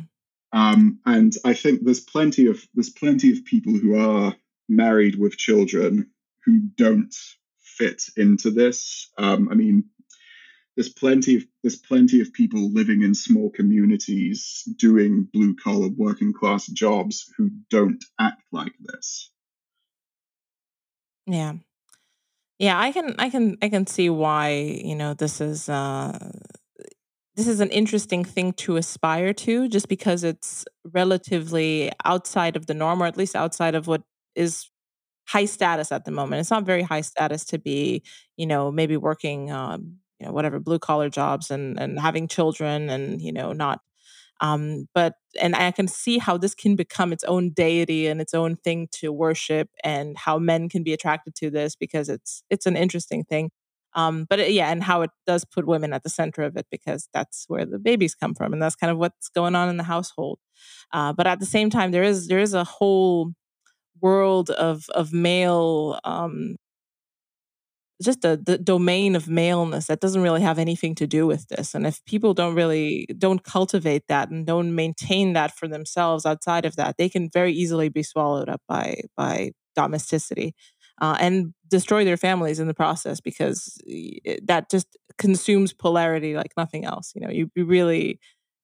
Um, 0.55 0.99
and 1.05 1.33
I 1.43 1.53
think 1.53 1.81
there's 1.83 1.99
plenty 1.99 2.47
of 2.47 2.65
there's 2.73 2.89
plenty 2.89 3.33
of 3.33 3.43
people 3.43 3.73
who 3.73 3.99
are 3.99 4.33
married 4.69 5.19
with 5.19 5.37
children 5.37 6.11
who 6.45 6.59
don't 6.59 7.13
fit 7.59 8.03
into 8.15 8.51
this. 8.51 9.11
Um, 9.17 9.49
I 9.51 9.55
mean, 9.55 9.89
there's 10.77 10.87
plenty 10.87 11.35
of 11.35 11.43
there's 11.61 11.75
plenty 11.75 12.21
of 12.21 12.31
people 12.31 12.71
living 12.71 13.01
in 13.01 13.13
small 13.13 13.49
communities 13.49 14.63
doing 14.77 15.27
blue 15.33 15.57
collar 15.61 15.89
working 15.89 16.31
class 16.31 16.67
jobs 16.67 17.29
who 17.37 17.49
don't 17.69 18.01
act 18.17 18.41
like 18.53 18.73
this. 18.79 19.29
Yeah. 21.27 21.55
Yeah, 22.59 22.79
I 22.79 22.93
can 22.93 23.15
I 23.19 23.29
can 23.29 23.57
I 23.61 23.67
can 23.67 23.87
see 23.87 24.09
why, 24.09 24.53
you 24.53 24.95
know, 24.95 25.13
this 25.13 25.41
is 25.41 25.67
uh 25.67 26.17
this 27.35 27.47
is 27.47 27.59
an 27.59 27.69
interesting 27.69 28.23
thing 28.23 28.53
to 28.53 28.77
aspire 28.77 29.33
to 29.33 29.67
just 29.67 29.89
because 29.89 30.23
it's 30.23 30.65
relatively 30.93 31.91
outside 32.05 32.55
of 32.55 32.67
the 32.67 32.73
norm 32.73 33.01
or 33.01 33.05
at 33.05 33.17
least 33.17 33.35
outside 33.35 33.75
of 33.75 33.87
what 33.87 34.03
is 34.35 34.69
high 35.27 35.45
status 35.45 35.91
at 35.91 36.05
the 36.05 36.11
moment 36.11 36.39
it's 36.39 36.51
not 36.51 36.65
very 36.65 36.83
high 36.83 37.01
status 37.01 37.45
to 37.45 37.57
be 37.59 38.03
you 38.37 38.45
know 38.47 38.71
maybe 38.71 38.97
working 38.97 39.51
um, 39.51 39.97
you 40.19 40.25
know 40.27 40.33
whatever 40.33 40.59
blue 40.59 40.79
collar 40.79 41.09
jobs 41.09 41.51
and 41.51 41.79
and 41.79 41.99
having 41.99 42.27
children 42.27 42.89
and 42.89 43.21
you 43.21 43.31
know 43.33 43.53
not 43.53 43.81
um, 44.41 44.87
but 44.93 45.13
and 45.41 45.55
I 45.55 45.71
can 45.71 45.87
see 45.87 46.17
how 46.17 46.37
this 46.37 46.55
can 46.55 46.75
become 46.75 47.13
its 47.13 47.23
own 47.25 47.51
deity 47.51 48.07
and 48.07 48.19
its 48.21 48.33
own 48.33 48.55
thing 48.57 48.87
to 48.93 49.11
worship, 49.11 49.69
and 49.83 50.17
how 50.17 50.39
men 50.39 50.69
can 50.69 50.83
be 50.83 50.93
attracted 50.93 51.35
to 51.35 51.49
this 51.49 51.75
because 51.75 52.09
it's 52.09 52.43
it's 52.49 52.65
an 52.65 52.75
interesting 52.75 53.23
thing. 53.23 53.51
Um, 53.95 54.25
but 54.29 54.39
it, 54.39 54.51
yeah, 54.51 54.71
and 54.71 54.83
how 54.83 55.01
it 55.01 55.11
does 55.25 55.45
put 55.45 55.65
women 55.67 55.93
at 55.93 56.03
the 56.03 56.09
center 56.09 56.43
of 56.43 56.57
it 56.57 56.67
because 56.71 57.09
that's 57.13 57.45
where 57.47 57.65
the 57.65 57.79
babies 57.79 58.15
come 58.15 58.35
from, 58.35 58.53
and 58.53 58.61
that's 58.61 58.75
kind 58.75 58.91
of 58.91 58.97
what's 58.97 59.29
going 59.29 59.55
on 59.55 59.69
in 59.69 59.77
the 59.77 59.83
household. 59.83 60.39
Uh, 60.93 61.13
but 61.13 61.27
at 61.27 61.39
the 61.39 61.45
same 61.45 61.69
time, 61.69 61.91
there 61.91 62.03
is 62.03 62.27
there 62.27 62.39
is 62.39 62.53
a 62.53 62.63
whole 62.63 63.31
world 64.01 64.49
of 64.51 64.85
of 64.95 65.13
male 65.13 65.99
um, 66.03 66.57
just 68.01 68.25
a 68.25 68.35
the 68.35 68.57
domain 68.57 69.15
of 69.15 69.27
maleness 69.29 69.87
that 69.87 70.01
doesn't 70.01 70.21
really 70.21 70.41
have 70.41 70.59
anything 70.59 70.95
to 70.95 71.07
do 71.07 71.25
with 71.25 71.47
this 71.47 71.73
and 71.73 71.87
if 71.87 72.03
people 72.05 72.33
don't 72.33 72.53
really 72.55 73.07
don't 73.17 73.43
cultivate 73.43 74.03
that 74.09 74.29
and 74.29 74.45
don't 74.45 74.75
maintain 74.75 75.31
that 75.33 75.55
for 75.55 75.67
themselves 75.67 76.25
outside 76.25 76.65
of 76.65 76.75
that 76.75 76.95
they 76.97 77.07
can 77.07 77.29
very 77.31 77.53
easily 77.53 77.87
be 77.87 78.03
swallowed 78.03 78.49
up 78.49 78.61
by 78.67 78.99
by 79.15 79.51
domesticity 79.77 80.53
uh, 81.01 81.17
and 81.19 81.53
destroy 81.69 82.05
their 82.05 82.17
families 82.17 82.59
in 82.59 82.67
the 82.67 82.73
process 82.73 83.19
because 83.19 83.77
that 84.43 84.69
just 84.69 84.87
consumes 85.17 85.73
polarity 85.73 86.35
like 86.35 86.53
nothing 86.57 86.85
else. 86.85 87.11
You 87.15 87.21
know, 87.21 87.29
you, 87.29 87.51
you 87.55 87.65
really 87.65 88.19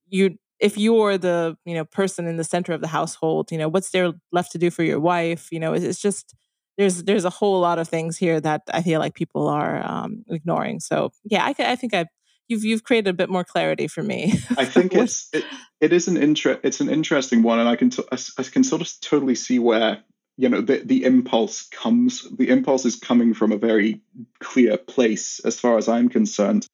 you 0.07 0.37
if 0.59 0.77
you're 0.77 1.17
the 1.17 1.57
you 1.65 1.73
know 1.73 1.85
person 1.85 2.27
in 2.27 2.37
the 2.37 2.43
center 2.43 2.73
of 2.73 2.81
the 2.81 2.87
household, 2.87 3.51
you 3.51 3.57
know 3.57 3.67
what's 3.67 3.91
there 3.91 4.13
left 4.31 4.51
to 4.53 4.57
do 4.57 4.69
for 4.69 4.83
your 4.83 4.99
wife. 4.99 5.49
You 5.51 5.59
know, 5.59 5.73
it's, 5.73 5.83
it's 5.83 6.01
just 6.01 6.35
there's 6.77 7.03
there's 7.03 7.25
a 7.25 7.29
whole 7.29 7.59
lot 7.59 7.79
of 7.79 7.87
things 7.87 8.17
here 8.17 8.39
that 8.39 8.61
I 8.73 8.81
feel 8.81 8.99
like 8.99 9.13
people 9.13 9.47
are 9.47 9.85
um, 9.85 10.23
ignoring. 10.29 10.79
So 10.79 11.11
yeah, 11.25 11.43
I, 11.45 11.55
I 11.59 11.75
think 11.75 11.93
I 11.93 12.05
you've 12.47 12.63
you've 12.63 12.83
created 12.83 13.09
a 13.09 13.13
bit 13.13 13.29
more 13.29 13.43
clarity 13.43 13.87
for 13.87 14.03
me. 14.03 14.33
I 14.57 14.65
think 14.65 14.93
it's 14.93 15.29
it, 15.33 15.43
it 15.79 15.93
is 15.93 16.07
an 16.07 16.17
inter- 16.17 16.59
it's 16.63 16.81
an 16.81 16.89
interesting 16.89 17.43
one, 17.43 17.59
and 17.59 17.67
I 17.67 17.75
can 17.75 17.89
t- 17.89 18.03
I, 18.11 18.17
I 18.37 18.43
can 18.43 18.63
sort 18.63 18.81
of 18.81 18.91
totally 19.01 19.35
see 19.35 19.59
where 19.59 20.03
you 20.37 20.49
know 20.49 20.61
the, 20.61 20.77
the 20.77 21.03
impulse 21.03 21.67
comes 21.69 22.27
the 22.37 22.49
impulse 22.49 22.85
is 22.85 22.95
coming 22.95 23.33
from 23.33 23.51
a 23.51 23.57
very 23.57 24.01
clear 24.39 24.77
place 24.77 25.39
as 25.43 25.59
far 25.59 25.77
as 25.77 25.87
i'm 25.87 26.09
concerned. 26.09 26.65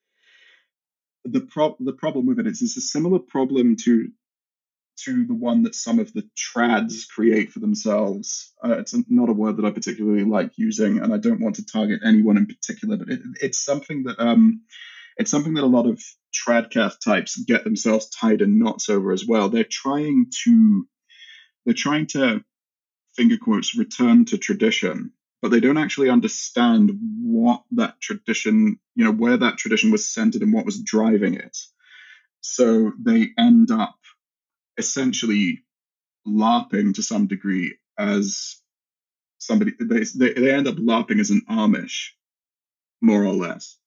The 1.25 1.41
pro- 1.41 1.75
the 1.79 1.93
problem 1.93 2.25
with 2.25 2.39
it 2.39 2.47
is 2.47 2.61
it's 2.61 2.77
a 2.77 2.81
similar 2.81 3.19
problem 3.19 3.75
to 3.83 4.09
to 5.03 5.25
the 5.25 5.33
one 5.35 5.63
that 5.63 5.75
some 5.75 5.99
of 5.99 6.11
the 6.13 6.27
trads 6.35 7.07
create 7.07 7.51
for 7.51 7.59
themselves. 7.59 8.53
Uh, 8.63 8.79
it's 8.79 8.95
not 9.09 9.29
a 9.29 9.33
word 9.33 9.57
that 9.57 9.65
i 9.65 9.71
particularly 9.71 10.23
like 10.23 10.51
using 10.57 10.99
and 10.99 11.13
i 11.13 11.17
don't 11.17 11.41
want 11.41 11.55
to 11.57 11.65
target 11.65 12.01
anyone 12.05 12.37
in 12.37 12.47
particular 12.47 12.97
but 12.97 13.09
it, 13.09 13.19
it's 13.41 13.63
something 13.63 14.03
that 14.03 14.19
um 14.19 14.61
it's 15.17 15.31
something 15.31 15.55
that 15.55 15.63
a 15.63 15.67
lot 15.67 15.87
of 15.87 16.01
tradcath 16.33 16.99
types 17.03 17.37
get 17.37 17.63
themselves 17.63 18.09
tied 18.09 18.41
in 18.41 18.59
knots 18.59 18.89
over 18.89 19.11
as 19.11 19.25
well. 19.25 19.49
They're 19.49 19.65
trying 19.69 20.31
to 20.43 20.87
they're 21.65 21.73
trying 21.73 22.07
to 22.07 22.43
finger 23.17 23.37
quotes 23.37 23.75
return 23.75 24.25
to 24.25 24.37
tradition 24.37 25.11
but 25.41 25.51
they 25.51 25.59
don't 25.59 25.77
actually 25.77 26.09
understand 26.09 26.91
what 27.21 27.63
that 27.71 27.99
tradition 28.01 28.79
you 28.95 29.05
know 29.05 29.11
where 29.11 29.37
that 29.37 29.57
tradition 29.57 29.91
was 29.91 30.09
centered 30.09 30.41
and 30.41 30.53
what 30.53 30.65
was 30.65 30.81
driving 30.81 31.35
it. 31.35 31.57
So 32.41 32.91
they 32.99 33.29
end 33.37 33.71
up 33.71 33.95
essentially 34.77 35.63
larping 36.27 36.95
to 36.95 37.03
some 37.03 37.27
degree 37.27 37.77
as 37.97 38.57
somebody 39.39 39.73
they, 39.79 40.03
they, 40.15 40.33
they 40.33 40.53
end 40.53 40.67
up 40.67 40.75
larping 40.75 41.19
as 41.19 41.29
an 41.29 41.41
amish 41.49 42.09
more 43.01 43.23
or 43.23 43.33
less. 43.33 43.77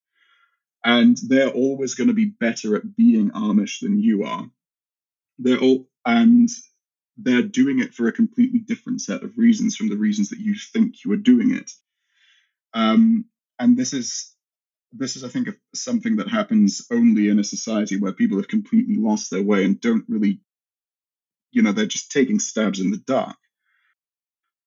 And 0.84 1.16
they're 1.28 1.50
always 1.50 1.94
going 1.94 2.08
to 2.08 2.14
be 2.14 2.26
better 2.26 2.76
at 2.76 2.96
being 2.96 3.30
amish 3.30 3.80
than 3.80 3.98
you 4.00 4.24
are. 4.24 4.48
They're 5.38 5.58
all 5.58 5.88
and 6.06 6.48
they're 7.16 7.42
doing 7.42 7.80
it 7.80 7.94
for 7.94 8.08
a 8.08 8.12
completely 8.12 8.60
different 8.60 9.00
set 9.00 9.22
of 9.22 9.36
reasons 9.36 9.76
from 9.76 9.88
the 9.88 9.96
reasons 9.96 10.30
that 10.30 10.40
you 10.40 10.54
think 10.54 11.04
you 11.04 11.12
are 11.12 11.16
doing 11.16 11.54
it. 11.54 11.70
Um, 12.72 13.26
and 13.58 13.76
this 13.76 13.92
is 13.92 14.34
this 14.92 15.16
is, 15.16 15.24
I 15.24 15.28
think, 15.28 15.48
something 15.74 16.16
that 16.16 16.28
happens 16.28 16.86
only 16.90 17.28
in 17.28 17.38
a 17.38 17.44
society 17.44 17.96
where 17.96 18.12
people 18.12 18.38
have 18.38 18.48
completely 18.48 18.96
lost 18.96 19.30
their 19.30 19.42
way 19.42 19.64
and 19.64 19.80
don't 19.80 20.04
really, 20.08 20.40
you 21.52 21.62
know, 21.62 21.72
they're 21.72 21.86
just 21.86 22.10
taking 22.10 22.40
stabs 22.40 22.80
in 22.80 22.90
the 22.90 22.96
dark. 22.96 23.36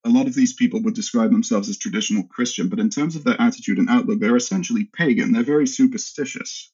A 0.06 0.10
lot 0.10 0.28
of 0.28 0.34
these 0.34 0.54
people 0.54 0.82
would 0.82 0.96
describe 0.96 1.32
themselves 1.32 1.70
as 1.70 1.78
traditional 1.78 2.24
Christian, 2.24 2.70
but 2.70 2.80
in 2.80 2.90
terms 2.90 3.16
of 3.16 3.24
their 3.24 3.40
attitude 3.40 3.78
and 3.78 3.90
outlook, 3.90 4.20
they're 4.20 4.36
essentially 4.36 4.86
pagan. 4.86 5.32
They're 5.32 5.44
very 5.44 5.68
superstitious. 5.68 6.72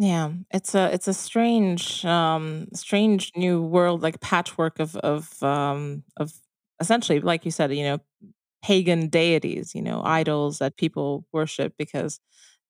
Yeah, 0.00 0.30
it's 0.50 0.74
a 0.74 0.92
it's 0.94 1.08
a 1.08 1.14
strange 1.14 2.04
um 2.06 2.68
strange 2.74 3.32
new 3.36 3.62
world 3.62 4.02
like 4.02 4.20
patchwork 4.20 4.78
of 4.80 4.96
of 4.96 5.42
um 5.42 6.04
of 6.16 6.32
essentially 6.80 7.20
like 7.20 7.44
you 7.44 7.50
said, 7.50 7.74
you 7.74 7.84
know, 7.84 7.98
pagan 8.62 9.08
deities, 9.08 9.74
you 9.74 9.82
know, 9.82 10.02
idols 10.04 10.58
that 10.58 10.76
people 10.78 11.26
worship 11.32 11.74
because 11.78 12.20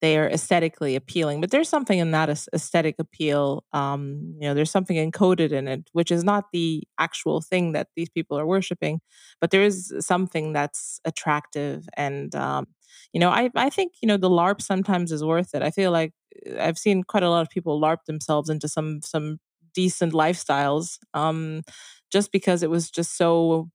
they 0.03 0.18
are 0.18 0.28
aesthetically 0.28 0.97
appealing. 0.97 1.41
But 1.41 1.51
there's 1.53 1.68
something 1.68 1.99
in 1.99 2.12
that 2.12 2.31
aesthetic 2.55 2.97
appeal. 2.99 3.64
Um, 3.72 4.35
you 4.41 4.49
know, 4.49 4.55
there's 4.55 4.70
something 4.70 4.97
encoded 4.97 5.53
in 5.53 5.68
it, 5.68 5.89
which 5.93 6.11
is 6.12 6.24
not 6.24 6.47
the 6.53 6.85
actual 6.99 7.43
thing 7.43 7.72
that 7.72 7.89
these 7.97 8.11
people 8.11 8.39
are 8.39 8.47
worshiping, 8.47 9.01
but 9.41 9.51
there 9.53 9.62
is 9.64 9.95
something 10.01 10.53
that's 10.55 11.01
attractive. 11.05 11.89
And 11.97 12.35
um, 12.35 12.66
you 13.12 13.20
know, 13.20 13.30
I 13.30 13.51
I 13.55 13.70
think 13.70 13.95
you 14.03 14.07
know 14.07 14.16
the 14.16 14.30
LARP 14.30 14.61
sometimes 14.62 15.12
is 15.12 15.24
worth 15.24 15.55
it. 15.55 15.62
I 15.62 15.70
feel 15.70 15.91
like 15.91 16.12
uh, 16.49 16.61
I've 16.61 16.78
seen 16.78 17.03
quite 17.05 17.22
a 17.22 17.30
lot 17.30 17.43
of 17.43 17.51
people 17.51 17.80
LARP 17.80 18.05
themselves 18.07 18.49
into 18.51 18.68
some 18.68 19.01
some 19.03 19.38
decent 19.74 20.12
lifestyles. 20.12 20.99
Um, 21.14 21.62
just 22.11 22.32
because 22.32 22.62
it 22.62 22.70
was 22.70 22.91
just 22.91 23.16
so 23.16 23.70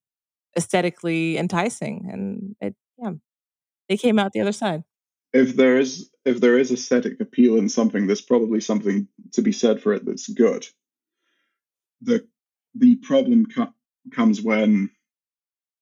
aesthetically 0.58 1.38
enticing 1.38 2.08
and 2.12 2.56
it 2.62 2.76
yeah 2.98 3.12
they 3.90 3.98
came 3.98 4.18
out 4.18 4.32
the 4.32 4.40
other 4.40 4.54
side 4.54 4.84
If 5.34 5.56
there 5.56 5.78
is 5.78 6.10
if 6.24 6.40
there 6.40 6.58
is 6.58 6.72
aesthetic 6.72 7.20
appeal 7.20 7.58
in 7.58 7.70
something, 7.70 8.08
there's 8.08 8.22
probably 8.22 8.62
something 8.62 9.08
to 9.34 9.42
be 9.42 9.52
said 9.52 9.82
for 9.82 9.94
it 9.94 10.06
that's 10.06 10.28
good. 10.28 10.66
The 12.02 12.26
the 12.74 12.96
problem 12.96 13.46
co- 13.46 13.74
comes 14.12 14.42
when 14.42 14.90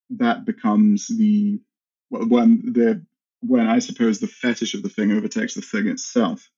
that 0.09 0.45
becomes 0.45 1.07
the 1.07 1.61
when 2.09 2.73
the 2.73 3.05
when 3.47 3.67
I 3.67 3.79
suppose 3.79 4.19
the 4.19 4.27
fetish 4.27 4.73
of 4.73 4.83
the 4.83 4.89
thing 4.89 5.11
overtakes 5.11 5.53
the 5.55 5.61
thing 5.61 5.87
itself. 5.87 6.49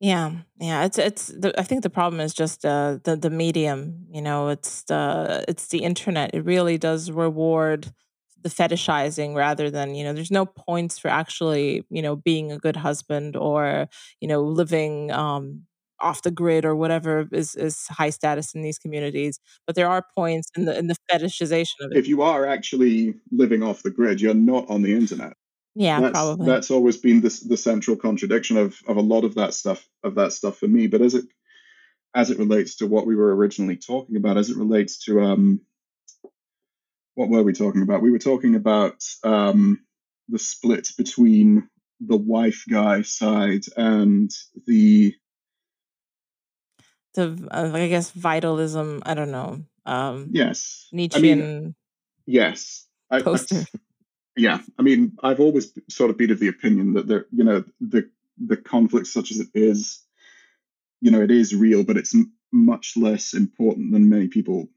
yeah 0.00 0.30
yeah 0.60 0.84
it's 0.84 0.98
it's 0.98 1.26
the, 1.28 1.52
i 1.58 1.62
think 1.62 1.82
the 1.82 1.90
problem 1.90 2.20
is 2.20 2.32
just 2.32 2.64
uh 2.64 2.98
the 3.04 3.16
the 3.16 3.30
medium 3.30 4.06
you 4.10 4.22
know 4.22 4.48
it's 4.48 4.82
the 4.84 5.44
it's 5.48 5.68
the 5.68 5.78
internet 5.82 6.30
it 6.34 6.44
really 6.44 6.78
does 6.78 7.10
reward 7.10 7.92
the 8.40 8.48
fetishizing 8.48 9.34
rather 9.34 9.70
than 9.70 9.96
you 9.96 10.04
know 10.04 10.12
there's 10.12 10.30
no 10.30 10.46
points 10.46 10.98
for 10.98 11.08
actually 11.08 11.84
you 11.90 12.00
know 12.00 12.14
being 12.14 12.52
a 12.52 12.58
good 12.58 12.76
husband 12.76 13.34
or 13.36 13.88
you 14.20 14.28
know 14.28 14.40
living 14.40 15.10
um 15.10 15.62
off 16.00 16.22
the 16.22 16.30
grid 16.30 16.64
or 16.64 16.74
whatever 16.76 17.28
is 17.32 17.54
is 17.54 17.86
high 17.88 18.10
status 18.10 18.54
in 18.54 18.62
these 18.62 18.78
communities 18.78 19.40
but 19.66 19.74
there 19.76 19.88
are 19.88 20.04
points 20.14 20.48
in 20.56 20.64
the 20.64 20.78
in 20.78 20.86
the 20.86 20.96
fetishization 21.10 21.74
of 21.82 21.92
it 21.92 21.98
If 21.98 22.08
you 22.08 22.22
are 22.22 22.46
actually 22.46 23.14
living 23.30 23.62
off 23.62 23.82
the 23.82 23.90
grid, 23.90 24.20
you're 24.20 24.34
not 24.34 24.68
on 24.70 24.82
the 24.82 24.94
internet. 24.94 25.34
yeah 25.74 26.00
That's 26.00 26.12
probably 26.12 26.46
that's 26.46 26.70
always 26.70 26.96
been 26.96 27.20
this 27.20 27.40
the 27.40 27.56
central 27.56 27.96
contradiction 27.96 28.56
of 28.56 28.78
of 28.86 28.96
a 28.96 29.00
lot 29.02 29.24
of 29.24 29.34
that 29.34 29.54
stuff 29.54 29.88
of 30.02 30.14
that 30.16 30.32
stuff 30.32 30.58
for 30.58 30.68
me. 30.68 30.86
But 30.86 31.02
as 31.02 31.14
it 31.14 31.24
as 32.14 32.30
it 32.30 32.38
relates 32.38 32.76
to 32.76 32.86
what 32.86 33.06
we 33.06 33.14
were 33.16 33.34
originally 33.36 33.76
talking 33.76 34.16
about, 34.16 34.38
as 34.38 34.50
it 34.50 34.56
relates 34.56 35.04
to 35.04 35.20
um 35.20 35.60
what 37.14 37.28
were 37.28 37.42
we 37.42 37.52
talking 37.52 37.82
about? 37.82 38.00
We 38.02 38.12
were 38.12 38.18
talking 38.20 38.54
about 38.54 39.02
um, 39.24 39.84
the 40.28 40.38
split 40.38 40.92
between 40.96 41.68
the 42.00 42.16
wife 42.16 42.62
guy 42.70 43.02
side 43.02 43.64
and 43.76 44.30
the 44.66 45.14
the 47.14 47.48
uh, 47.50 47.70
I 47.74 47.88
guess 47.88 48.10
vitalism. 48.10 49.02
I 49.04 49.14
don't 49.14 49.30
know. 49.30 49.62
Um, 49.86 50.28
yes. 50.30 50.88
I 50.92 50.96
mean, 50.96 51.02
Nietzschean 51.02 51.74
yes. 52.26 52.86
I, 53.10 53.16
I 53.16 53.22
poster. 53.22 53.64
yeah. 54.36 54.58
I 54.78 54.82
mean, 54.82 55.16
I've 55.22 55.40
always 55.40 55.72
sort 55.88 56.10
of 56.10 56.18
been 56.18 56.30
of 56.30 56.38
the 56.38 56.48
opinion 56.48 56.94
that 56.94 57.06
the 57.06 57.26
you 57.32 57.44
know 57.44 57.64
the 57.80 58.10
the 58.38 58.56
conflict 58.56 59.06
such 59.08 59.30
as 59.30 59.40
it 59.40 59.48
is, 59.54 60.00
you 61.00 61.10
know, 61.10 61.20
it 61.20 61.30
is 61.30 61.54
real, 61.54 61.82
but 61.84 61.96
it's 61.96 62.14
m- 62.14 62.32
much 62.52 62.96
less 62.96 63.34
important 63.34 63.92
than 63.92 64.08
many 64.08 64.28
people 64.28 64.68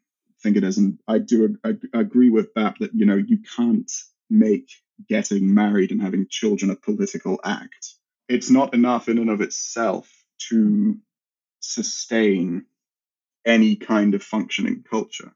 think 0.41 0.57
it 0.57 0.63
is. 0.63 0.77
And 0.77 0.99
I 1.07 1.19
do 1.19 1.57
I, 1.63 1.73
I 1.93 1.99
agree 1.99 2.29
with 2.29 2.53
that 2.55 2.75
that 2.79 2.91
you 2.93 3.05
know 3.05 3.17
you 3.17 3.39
can't 3.55 3.91
make 4.29 4.69
getting 5.09 5.53
married 5.53 5.91
and 5.91 6.01
having 6.01 6.27
children 6.29 6.71
a 6.71 6.75
political 6.75 7.39
act. 7.43 7.93
It's 8.29 8.49
not 8.49 8.73
enough 8.73 9.09
in 9.09 9.17
and 9.17 9.29
of 9.29 9.41
itself 9.41 10.09
to 10.49 10.97
sustain 11.61 12.65
any 13.45 13.75
kind 13.75 14.13
of 14.13 14.21
functioning 14.21 14.83
culture. 14.89 15.33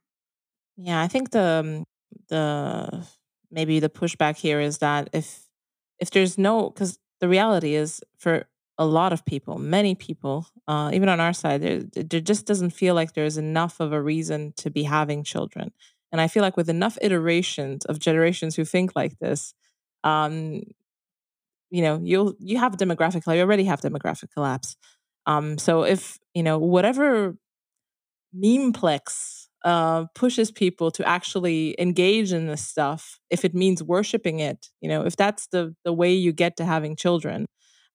Yeah, 0.78 1.02
I 1.02 1.08
think 1.08 1.32
the 1.32 1.64
um, 1.64 1.84
the 2.30 3.08
maybe 3.52 3.80
the 3.80 3.90
pushback 3.90 4.38
here 4.38 4.60
is 4.60 4.80
that 4.80 5.10
if 5.14 5.48
if 6.00 6.12
there's 6.12 6.38
no 6.38 6.70
because 6.70 7.00
the 7.22 7.30
reality 7.30 7.76
is 7.76 8.02
for 8.18 8.46
a 8.78 8.86
lot 8.86 9.14
of 9.14 9.24
people, 9.26 9.58
many 9.58 9.96
people, 9.96 10.48
uh, 10.68 10.92
even 10.94 11.08
on 11.08 11.20
our 11.20 11.34
side, 11.34 11.62
there 11.62 11.84
there 12.04 12.20
just 12.20 12.46
doesn't 12.46 12.72
feel 12.72 12.94
like 12.94 13.14
there's 13.14 13.38
enough 13.38 13.80
of 13.80 13.94
a 13.94 14.02
reason 14.02 14.54
to 14.58 14.70
be 14.70 14.84
having 14.84 15.24
children. 15.24 15.72
And 16.12 16.22
I 16.22 16.28
feel 16.28 16.44
like 16.44 16.58
with 16.58 16.70
enough 16.70 16.98
iterations 17.02 17.86
of 17.86 18.00
generations 18.00 18.56
who 18.56 18.66
think 18.66 18.92
like 18.96 19.20
this, 19.20 19.54
um, 20.04 20.64
you 21.70 21.82
know, 21.82 22.00
you'll 22.04 22.36
you 22.40 22.58
have 22.58 22.78
demographic, 22.78 23.34
you 23.34 23.42
already 23.42 23.66
have 23.66 23.82
demographic 23.82 24.32
collapse. 24.34 24.76
Um, 25.28 25.58
so 25.58 25.84
if 25.84 26.20
you 26.34 26.44
know 26.44 26.58
whatever 26.60 27.36
memeplex 28.36 29.48
uh, 29.64 30.06
pushes 30.14 30.52
people 30.52 30.92
to 30.92 31.08
actually 31.08 31.76
engage 31.80 32.32
in 32.32 32.48
this 32.48 32.66
stuff 32.66 33.20
if 33.32 33.44
it 33.44 33.56
means 33.56 33.82
worshiping 33.82 34.40
it 34.40 34.68
you 34.82 34.88
know 34.90 35.04
if 35.06 35.16
that's 35.16 35.48
the 35.48 35.74
the 35.84 35.94
way 35.94 36.14
you 36.14 36.32
get 36.32 36.56
to 36.58 36.66
having 36.66 36.96
children 36.96 37.48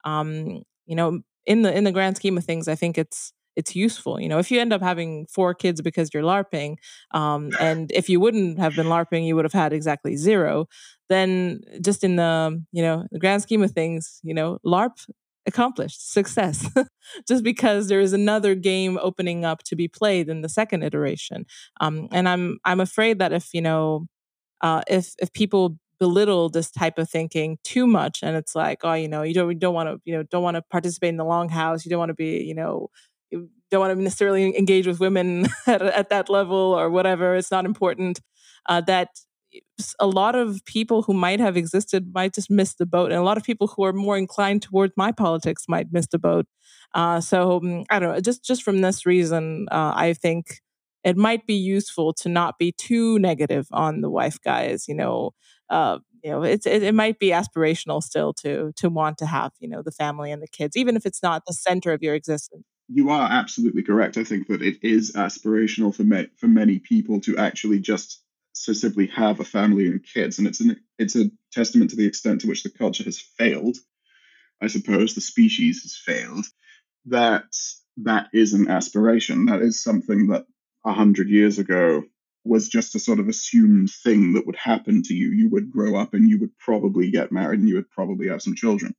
um 0.05 0.63
you 0.87 0.97
know 0.97 1.21
in 1.47 1.63
the 1.63 1.77
in 1.77 1.85
the 1.85 1.93
grand 1.93 2.17
scheme 2.17 2.37
of 2.37 2.45
things 2.45 2.67
i 2.67 2.75
think 2.75 2.99
it's 2.99 3.33
it's 3.55 3.77
useful 3.77 4.21
you 4.21 4.29
know 4.29 4.39
if 4.39 4.51
you 4.51 4.59
end 4.61 4.73
up 4.73 4.83
having 4.83 5.27
four 5.27 5.55
kids 5.55 5.81
because 5.81 6.11
you're 6.13 6.25
larping 6.25 6.75
um 7.13 7.51
and 7.61 7.93
if 7.93 8.09
you 8.09 8.19
wouldn't 8.19 8.59
have 8.59 8.75
been 8.75 8.87
larping 8.87 9.25
you 9.25 9.37
would 9.37 9.45
have 9.45 9.53
had 9.53 9.73
exactly 9.73 10.17
zero 10.17 10.67
then 11.09 11.61
just 11.83 12.03
in 12.03 12.17
the 12.17 12.61
you 12.73 12.83
know 12.83 13.07
the 13.13 13.19
grand 13.21 13.43
scheme 13.43 13.63
of 13.63 13.71
things 13.71 14.19
you 14.25 14.35
know 14.35 14.59
larp 14.67 15.07
accomplished 15.47 16.13
success 16.13 16.69
just 17.29 17.43
because 17.43 17.89
there 17.89 18.01
is 18.01 18.13
another 18.13 18.55
game 18.55 18.99
opening 19.01 19.45
up 19.45 19.63
to 19.65 19.77
be 19.77 19.89
played 19.89 20.29
in 20.29 20.43
the 20.43 20.49
second 20.49 20.83
iteration. 20.83 21.47
Um, 21.81 22.09
and 22.13 22.29
I'm 22.29 22.59
I'm 22.65 22.81
afraid 22.81 23.19
that 23.19 23.33
if 23.33 23.53
you 23.53 23.63
know 23.63 24.07
uh, 24.61 24.83
if 24.89 25.15
if 25.19 25.33
people 25.33 25.77
belittle 25.99 26.49
this 26.49 26.71
type 26.71 26.99
of 26.99 27.11
thinking 27.11 27.59
too 27.65 27.87
much, 27.87 28.21
and 28.23 28.37
it's 28.37 28.55
like 28.55 28.81
oh 28.85 28.95
you 28.95 29.09
know 29.09 29.23
you 29.23 29.35
don't 29.35 29.51
you 29.51 29.59
don't 29.59 29.75
want 29.75 29.89
to 29.89 30.01
you 30.05 30.17
know 30.17 30.23
don't 30.25 30.43
want 30.43 30.57
to 30.57 30.63
participate 30.71 31.11
in 31.11 31.17
the 31.17 31.25
longhouse, 31.25 31.85
you 31.85 31.91
don't 31.91 31.99
want 31.99 32.11
to 32.11 32.15
be 32.15 32.43
you 32.43 32.55
know 32.55 32.89
you 33.31 33.49
don't 33.71 33.81
want 33.81 33.97
to 33.97 34.03
necessarily 34.03 34.57
engage 34.57 34.87
with 34.87 35.01
women 35.01 35.47
at, 35.67 35.83
at 35.83 36.09
that 36.11 36.29
level 36.29 36.57
or 36.57 36.91
whatever. 36.91 37.37
It's 37.37 37.51
not 37.51 37.65
important. 37.65 38.21
Uh, 38.67 38.81
that 38.83 39.09
a 39.99 40.07
lot 40.07 40.35
of 40.35 40.65
people 40.65 41.03
who 41.03 41.13
might 41.13 41.41
have 41.41 41.57
existed 41.57 42.13
might 42.15 42.35
just 42.35 42.51
miss 42.51 42.75
the 42.75 42.87
boat, 42.87 43.11
and 43.11 43.21
a 43.21 43.25
lot 43.25 43.37
of 43.37 43.43
people 43.43 43.67
who 43.67 43.85
are 43.85 43.93
more 43.93 44.17
inclined 44.17 44.63
towards 44.63 44.93
my 44.97 45.13
politics 45.13 45.65
might 45.69 45.93
miss 45.93 46.07
the 46.09 46.19
boat. 46.19 46.47
Uh, 46.95 47.21
so 47.21 47.61
mm, 47.61 47.85
I 47.91 47.99
don't 47.99 48.15
know. 48.15 48.21
Just 48.21 48.45
just 48.45 48.63
from 48.63 48.81
this 48.81 49.07
reason, 49.07 49.67
uh, 49.71 49.93
I 49.95 50.15
think 50.15 50.61
it 51.05 51.17
might 51.17 51.47
be 51.47 51.55
useful 51.55 52.13
to 52.15 52.29
not 52.29 52.59
be 52.59 52.73
too 52.73 53.19
negative 53.19 53.67
on 53.73 54.01
the 54.01 54.11
wife 54.11 54.39
guys. 54.43 54.87
You 54.87 54.95
know, 54.95 55.31
uh, 55.69 55.99
you 56.23 56.31
know, 56.31 56.43
it's 56.43 56.67
it, 56.67 56.83
it 56.83 56.95
might 56.95 57.19
be 57.19 57.29
aspirational 57.29 58.03
still 58.03 58.33
to 58.35 58.73
to 58.77 58.89
want 58.89 59.19
to 59.19 59.27
have 59.27 59.53
you 59.61 59.69
know 59.69 59.83
the 59.83 59.93
family 59.93 60.31
and 60.31 60.43
the 60.43 60.49
kids, 60.49 60.77
even 60.77 60.97
if 60.97 61.07
it's 61.07 61.23
not 61.23 61.43
the 61.47 61.55
center 61.55 61.93
of 61.93 62.03
your 62.03 62.15
existence. 62.15 62.65
You 62.93 63.11
are 63.11 63.31
absolutely 63.31 63.83
correct. 63.83 64.17
I 64.17 64.25
think 64.25 64.49
that 64.49 64.63
it 64.63 64.79
is 64.83 65.13
aspirational 65.13 65.95
for 65.95 66.03
ma- 66.03 66.31
for 66.37 66.49
many 66.49 66.79
people 66.79 67.21
to 67.23 67.37
actually 67.37 67.79
just 67.79 68.21
so 68.53 68.73
simply 68.73 69.07
have 69.09 69.41
a 69.41 69.45
family 69.45 69.87
and 69.87 70.05
kids, 70.05 70.39
and 70.39 70.47
it's 70.47 70.61
an 70.61 70.81
it's 70.99 71.17
a 71.17 71.31
testament 71.53 71.91
to 71.91 71.97
the 71.97 72.07
extent 72.07 72.43
to 72.43 72.49
which 72.49 72.63
the 72.63 72.71
culture 72.71 73.05
has 73.05 73.21
failed. 73.21 73.77
I 74.61 74.67
suppose 74.67 75.15
the 75.15 75.21
species 75.21 75.83
has 75.83 75.97
failed. 75.97 76.45
That 77.07 77.57
that 77.99 78.29
is 78.33 78.55
an 78.55 78.69
aspiration. 78.69 79.47
That 79.47 79.63
is 79.63 79.83
something 79.83 80.29
that 80.29 80.47
a 80.85 80.93
hundred 80.93 81.29
years 81.29 81.59
ago 81.59 82.03
was 82.45 82.69
just 82.69 82.95
a 82.95 82.99
sort 82.99 83.21
of 83.21 83.29
assumed 83.29 83.91
thing 83.91 84.33
that 84.35 84.47
would 84.47 84.57
happen 84.57 85.03
to 85.03 85.15
you. 85.15 85.31
You 85.31 85.51
would 85.51 85.71
grow 85.71 85.97
up 85.97 86.15
and 86.15 86.29
you 86.29 86.39
would 86.41 86.57
probably 86.59 87.11
get 87.11 87.33
married 87.33 87.61
and 87.61 87.69
you 87.69 87.77
would 87.77 87.91
probably 87.91 88.29
have 88.29 88.43
some 88.43 88.55
children. 88.55 88.95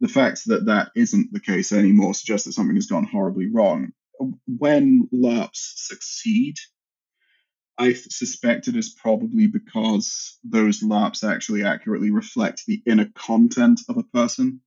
The 0.00 0.08
fact 0.08 0.46
that 0.46 0.66
that 0.66 0.90
isn't 0.94 1.32
the 1.32 1.40
case 1.40 1.72
anymore 1.72 2.14
suggests 2.14 2.46
that 2.46 2.52
something 2.52 2.76
has 2.76 2.86
gone 2.86 3.04
horribly 3.04 3.50
wrong. 3.50 3.92
When 4.46 5.08
LARPs 5.12 5.72
succeed, 5.76 6.56
I 7.76 7.92
suspect 7.92 8.68
it 8.68 8.76
is 8.76 8.90
probably 8.90 9.46
because 9.48 10.38
those 10.44 10.80
LARPs 10.80 11.28
actually 11.28 11.64
accurately 11.64 12.10
reflect 12.10 12.66
the 12.66 12.80
inner 12.86 13.10
content 13.14 13.80
of 13.88 13.96
a 13.96 14.04
person, 14.04 14.60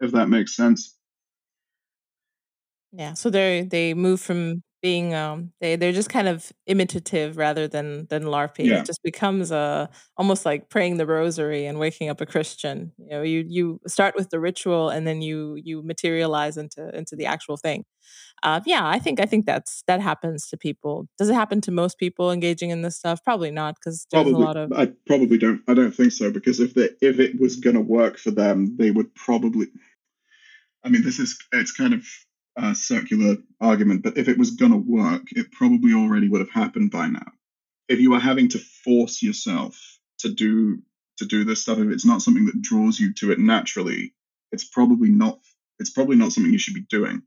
if 0.00 0.12
that 0.12 0.28
makes 0.28 0.54
sense. 0.54 0.96
Yeah, 2.92 3.14
so 3.14 3.30
they 3.30 3.62
they 3.62 3.94
move 3.94 4.20
from 4.20 4.62
being 4.84 5.14
um 5.14 5.50
they 5.62 5.76
they're 5.76 5.92
just 5.92 6.10
kind 6.10 6.28
of 6.28 6.52
imitative 6.66 7.38
rather 7.38 7.66
than 7.66 8.06
than 8.10 8.24
LARPing. 8.24 8.66
Yeah. 8.66 8.80
It 8.80 8.84
just 8.84 9.02
becomes 9.02 9.50
a 9.50 9.88
almost 10.18 10.44
like 10.44 10.68
praying 10.68 10.98
the 10.98 11.06
rosary 11.06 11.64
and 11.64 11.78
waking 11.78 12.10
up 12.10 12.20
a 12.20 12.26
Christian. 12.26 12.92
You 12.98 13.08
know, 13.08 13.22
you 13.22 13.46
you 13.48 13.80
start 13.86 14.14
with 14.14 14.28
the 14.28 14.38
ritual 14.38 14.90
and 14.90 15.06
then 15.06 15.22
you 15.22 15.56
you 15.64 15.82
materialize 15.82 16.58
into 16.58 16.94
into 16.94 17.16
the 17.16 17.24
actual 17.24 17.56
thing. 17.56 17.86
Uh, 18.42 18.60
yeah, 18.66 18.86
I 18.86 18.98
think 18.98 19.20
I 19.20 19.24
think 19.24 19.46
that's 19.46 19.82
that 19.86 20.02
happens 20.02 20.48
to 20.48 20.58
people. 20.58 21.08
Does 21.16 21.30
it 21.30 21.34
happen 21.34 21.62
to 21.62 21.70
most 21.72 21.98
people 21.98 22.30
engaging 22.30 22.68
in 22.68 22.82
this 22.82 22.98
stuff? 22.98 23.24
Probably 23.24 23.50
not, 23.50 23.76
because 23.76 24.06
there's 24.12 24.26
a 24.26 24.36
lot 24.36 24.58
of 24.58 24.70
I 24.74 24.92
probably 25.06 25.38
don't. 25.38 25.62
I 25.66 25.72
don't 25.72 25.96
think 25.96 26.12
so 26.12 26.30
because 26.30 26.60
if 26.60 26.74
they 26.74 26.90
if 27.00 27.18
it 27.18 27.40
was 27.40 27.56
going 27.56 27.76
to 27.76 27.80
work 27.80 28.18
for 28.18 28.32
them, 28.32 28.76
they 28.76 28.90
would 28.90 29.14
probably. 29.14 29.68
I 30.84 30.90
mean, 30.90 31.02
this 31.02 31.18
is 31.18 31.38
it's 31.52 31.72
kind 31.72 31.94
of 31.94 32.04
a 32.56 32.74
circular 32.74 33.36
argument, 33.60 34.02
but 34.02 34.16
if 34.16 34.28
it 34.28 34.38
was 34.38 34.52
going 34.52 34.72
to 34.72 34.78
work, 34.78 35.24
it 35.32 35.50
probably 35.52 35.92
already 35.92 36.28
would 36.28 36.40
have 36.40 36.50
happened 36.50 36.90
by 36.90 37.08
now. 37.08 37.32
If 37.88 38.00
you 38.00 38.14
are 38.14 38.20
having 38.20 38.48
to 38.50 38.58
force 38.58 39.22
yourself 39.22 39.78
to 40.20 40.32
do 40.32 40.82
to 41.18 41.26
do 41.26 41.44
this 41.44 41.62
stuff, 41.62 41.78
if 41.78 41.90
it's 41.90 42.06
not 42.06 42.22
something 42.22 42.46
that 42.46 42.60
draws 42.60 42.98
you 42.98 43.12
to 43.14 43.30
it 43.30 43.38
naturally, 43.38 44.14
it's 44.52 44.64
probably 44.64 45.10
not. 45.10 45.40
It's 45.78 45.90
probably 45.90 46.16
not 46.16 46.32
something 46.32 46.52
you 46.52 46.58
should 46.58 46.74
be 46.74 46.86
doing. 46.88 47.22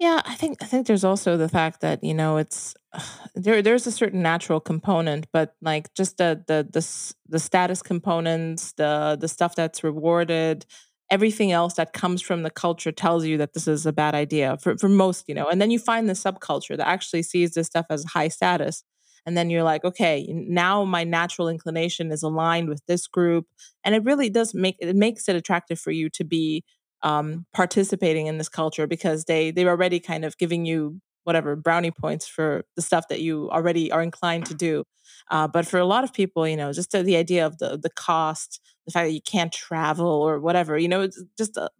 Yeah, 0.00 0.22
I 0.24 0.34
think 0.34 0.62
I 0.62 0.64
think 0.64 0.86
there's 0.86 1.04
also 1.04 1.36
the 1.36 1.48
fact 1.48 1.82
that 1.82 2.02
you 2.02 2.14
know 2.14 2.38
it's 2.38 2.74
there. 3.34 3.60
There's 3.60 3.86
a 3.86 3.92
certain 3.92 4.22
natural 4.22 4.58
component, 4.58 5.26
but 5.32 5.54
like 5.60 5.92
just 5.94 6.16
the 6.16 6.42
the 6.46 6.66
the 6.70 7.14
the 7.28 7.38
status 7.38 7.82
components, 7.82 8.72
the 8.72 9.18
the 9.20 9.28
stuff 9.28 9.54
that's 9.54 9.84
rewarded, 9.84 10.64
everything 11.10 11.52
else 11.52 11.74
that 11.74 11.92
comes 11.92 12.22
from 12.22 12.42
the 12.42 12.50
culture 12.50 12.92
tells 12.92 13.24
you 13.26 13.36
that 13.38 13.54
this 13.54 13.66
is 13.66 13.86
a 13.86 13.92
bad 13.92 14.14
idea 14.14 14.56
for 14.58 14.76
for 14.78 14.88
most, 14.88 15.24
you 15.28 15.34
know. 15.34 15.46
And 15.48 15.60
then 15.60 15.70
you 15.70 15.78
find 15.78 16.08
the 16.08 16.14
subculture 16.14 16.76
that 16.76 16.88
actually 16.88 17.22
sees 17.22 17.52
this 17.52 17.66
stuff 17.66 17.86
as 17.90 18.04
high 18.04 18.28
status, 18.28 18.84
and 19.26 19.36
then 19.36 19.50
you're 19.50 19.62
like, 19.64 19.84
okay, 19.84 20.26
now 20.32 20.84
my 20.84 21.04
natural 21.04 21.48
inclination 21.48 22.10
is 22.12 22.22
aligned 22.22 22.68
with 22.68 22.82
this 22.86 23.06
group, 23.06 23.46
and 23.84 23.94
it 23.94 24.04
really 24.04 24.30
does 24.30 24.54
make 24.54 24.76
it 24.80 24.94
makes 24.96 25.28
it 25.28 25.36
attractive 25.36 25.78
for 25.80 25.90
you 25.90 26.08
to 26.10 26.24
be 26.24 26.64
um, 27.02 27.46
participating 27.54 28.26
in 28.26 28.38
this 28.38 28.48
culture 28.48 28.86
because 28.86 29.24
they 29.24 29.50
they're 29.50 29.68
already 29.70 30.00
kind 30.00 30.24
of 30.24 30.36
giving 30.38 30.64
you 30.66 31.00
whatever 31.24 31.56
brownie 31.56 31.90
points 31.90 32.26
for 32.26 32.64
the 32.76 32.82
stuff 32.82 33.08
that 33.08 33.20
you 33.20 33.50
already 33.50 33.90
are 33.92 34.02
inclined 34.02 34.46
to 34.46 34.54
do. 34.54 34.84
Uh, 35.30 35.46
but 35.46 35.66
for 35.66 35.78
a 35.78 35.84
lot 35.84 36.04
of 36.04 36.12
people, 36.12 36.46
you 36.46 36.56
know, 36.56 36.72
just 36.72 36.92
the, 36.92 37.16
idea 37.16 37.46
of 37.46 37.58
the 37.58 37.78
the 37.80 37.90
cost, 37.90 38.60
the 38.86 38.92
fact 38.92 39.08
that 39.08 39.12
you 39.12 39.20
can't 39.20 39.52
travel 39.52 40.06
or 40.06 40.40
whatever, 40.40 40.78
you 40.78 40.88
know, 40.88 41.02
it's 41.02 41.22
just 41.36 41.56
a, 41.56 41.70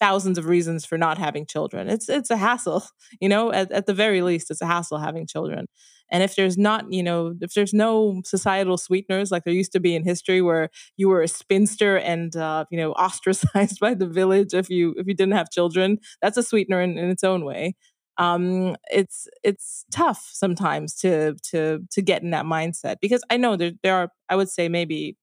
thousands 0.00 0.38
of 0.38 0.46
reasons 0.46 0.84
for 0.84 0.96
not 0.96 1.18
having 1.18 1.46
children. 1.46 1.88
It's 1.88 2.08
it's 2.08 2.30
a 2.30 2.36
hassle, 2.36 2.84
you 3.20 3.28
know, 3.28 3.52
at, 3.52 3.70
at 3.72 3.86
the 3.86 3.94
very 3.94 4.22
least, 4.22 4.50
it's 4.50 4.60
a 4.60 4.66
hassle 4.66 4.98
having 4.98 5.26
children. 5.26 5.66
And 6.10 6.22
if 6.22 6.36
there's 6.36 6.56
not, 6.56 6.90
you 6.90 7.02
know, 7.02 7.34
if 7.40 7.52
there's 7.52 7.74
no 7.74 8.22
societal 8.24 8.78
sweeteners 8.78 9.30
like 9.30 9.44
there 9.44 9.52
used 9.52 9.72
to 9.72 9.80
be 9.80 9.94
in 9.94 10.04
history 10.04 10.40
where 10.40 10.70
you 10.96 11.08
were 11.08 11.20
a 11.20 11.28
spinster 11.28 11.98
and 11.98 12.34
uh, 12.34 12.64
you 12.70 12.78
know, 12.78 12.92
ostracized 12.94 13.78
by 13.80 13.94
the 13.94 14.06
village 14.06 14.54
if 14.54 14.70
you 14.70 14.94
if 14.96 15.06
you 15.06 15.14
didn't 15.14 15.34
have 15.34 15.50
children, 15.50 15.98
that's 16.22 16.36
a 16.36 16.42
sweetener 16.42 16.80
in, 16.80 16.96
in 16.98 17.10
its 17.10 17.24
own 17.24 17.44
way. 17.44 17.74
Um, 18.18 18.76
it's 18.90 19.28
it's 19.44 19.84
tough 19.92 20.28
sometimes 20.32 20.94
to 20.96 21.34
to 21.50 21.80
to 21.92 22.02
get 22.02 22.22
in 22.22 22.30
that 22.30 22.44
mindset 22.46 22.96
because 23.00 23.22
I 23.30 23.36
know 23.36 23.56
there 23.56 23.72
there 23.82 23.94
are 23.94 24.08
I 24.28 24.36
would 24.36 24.48
say 24.50 24.68
maybe 24.68 25.16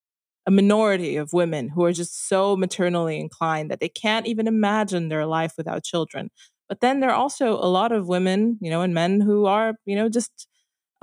a 0.48 0.52
minority 0.52 1.18
of 1.18 1.34
women 1.34 1.70
who 1.70 1.84
are 1.86 1.92
just 1.94 2.28
so 2.30 2.56
maternally 2.56 3.20
inclined 3.20 3.72
that 3.72 3.80
they 3.80 3.90
can't 3.90 4.28
even 4.28 4.48
imagine 4.48 5.10
their 5.10 5.26
life 5.26 5.54
without 5.58 5.84
children. 5.84 6.30
But 6.70 6.82
then 6.82 7.00
there 7.00 7.10
are 7.10 7.16
also 7.16 7.54
a 7.54 7.68
lot 7.70 7.92
of 7.92 8.08
women, 8.08 8.58
you 8.62 8.70
know, 8.70 8.82
and 8.82 8.94
men 8.94 9.22
who 9.22 9.46
are, 9.46 9.74
you 9.86 9.96
know, 9.96 10.08
just 10.10 10.48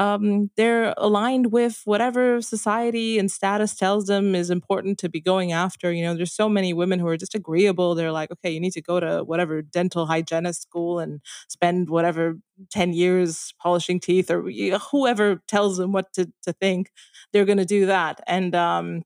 um, 0.03 0.51
they're 0.57 0.95
aligned 0.97 1.53
with 1.53 1.83
whatever 1.85 2.41
society 2.43 3.19
and 3.19 3.31
status 3.31 3.75
tells 3.77 4.07
them 4.07 4.35
is 4.35 4.51
important 4.51 4.99
to 4.99 5.09
be 5.09 5.21
going 5.21 5.53
after. 5.53 5.93
You 5.93 6.03
know, 6.05 6.15
there's 6.15 6.35
so 6.35 6.49
many 6.49 6.73
women 6.73 6.99
who 6.99 7.07
are 7.09 7.17
just 7.17 7.35
agreeable. 7.35 7.95
They're 7.95 8.13
like, 8.13 8.31
okay, 8.33 8.51
you 8.51 8.61
need 8.61 8.73
to 8.73 8.83
go 8.83 9.01
to 9.01 9.23
whatever 9.25 9.63
dental 9.63 10.07
hygienist 10.07 10.63
school 10.63 10.99
and 10.99 11.21
spend 11.49 11.91
whatever 11.91 12.37
10 12.71 12.93
years 12.93 13.53
polishing 13.61 14.01
teeth 14.01 14.31
or 14.31 14.43
whoever 14.91 15.43
tells 15.49 15.77
them 15.79 15.93
what 15.93 16.13
to, 16.15 16.31
to 16.43 16.53
think, 16.55 16.91
they're 17.33 17.45
going 17.45 17.59
to 17.59 17.65
do 17.65 17.87
that. 17.87 18.21
And, 18.27 18.55
um, 18.55 19.03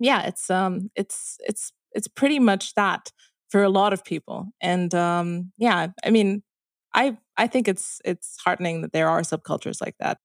yeah, 0.00 0.26
it's 0.26 0.50
um 0.50 0.90
it's 0.96 1.38
it's 1.46 1.72
it's 1.92 2.08
pretty 2.08 2.38
much 2.38 2.74
that 2.74 3.12
for 3.48 3.62
a 3.62 3.68
lot 3.68 3.92
of 3.92 4.04
people. 4.04 4.48
And 4.60 4.94
um 4.94 5.52
yeah, 5.58 5.88
I 6.04 6.10
mean, 6.10 6.42
I 6.94 7.16
I 7.36 7.46
think 7.46 7.68
it's 7.68 8.00
it's 8.04 8.36
heartening 8.44 8.82
that 8.82 8.92
there 8.92 9.08
are 9.08 9.22
subcultures 9.22 9.80
like 9.80 9.96
that. 9.98 10.18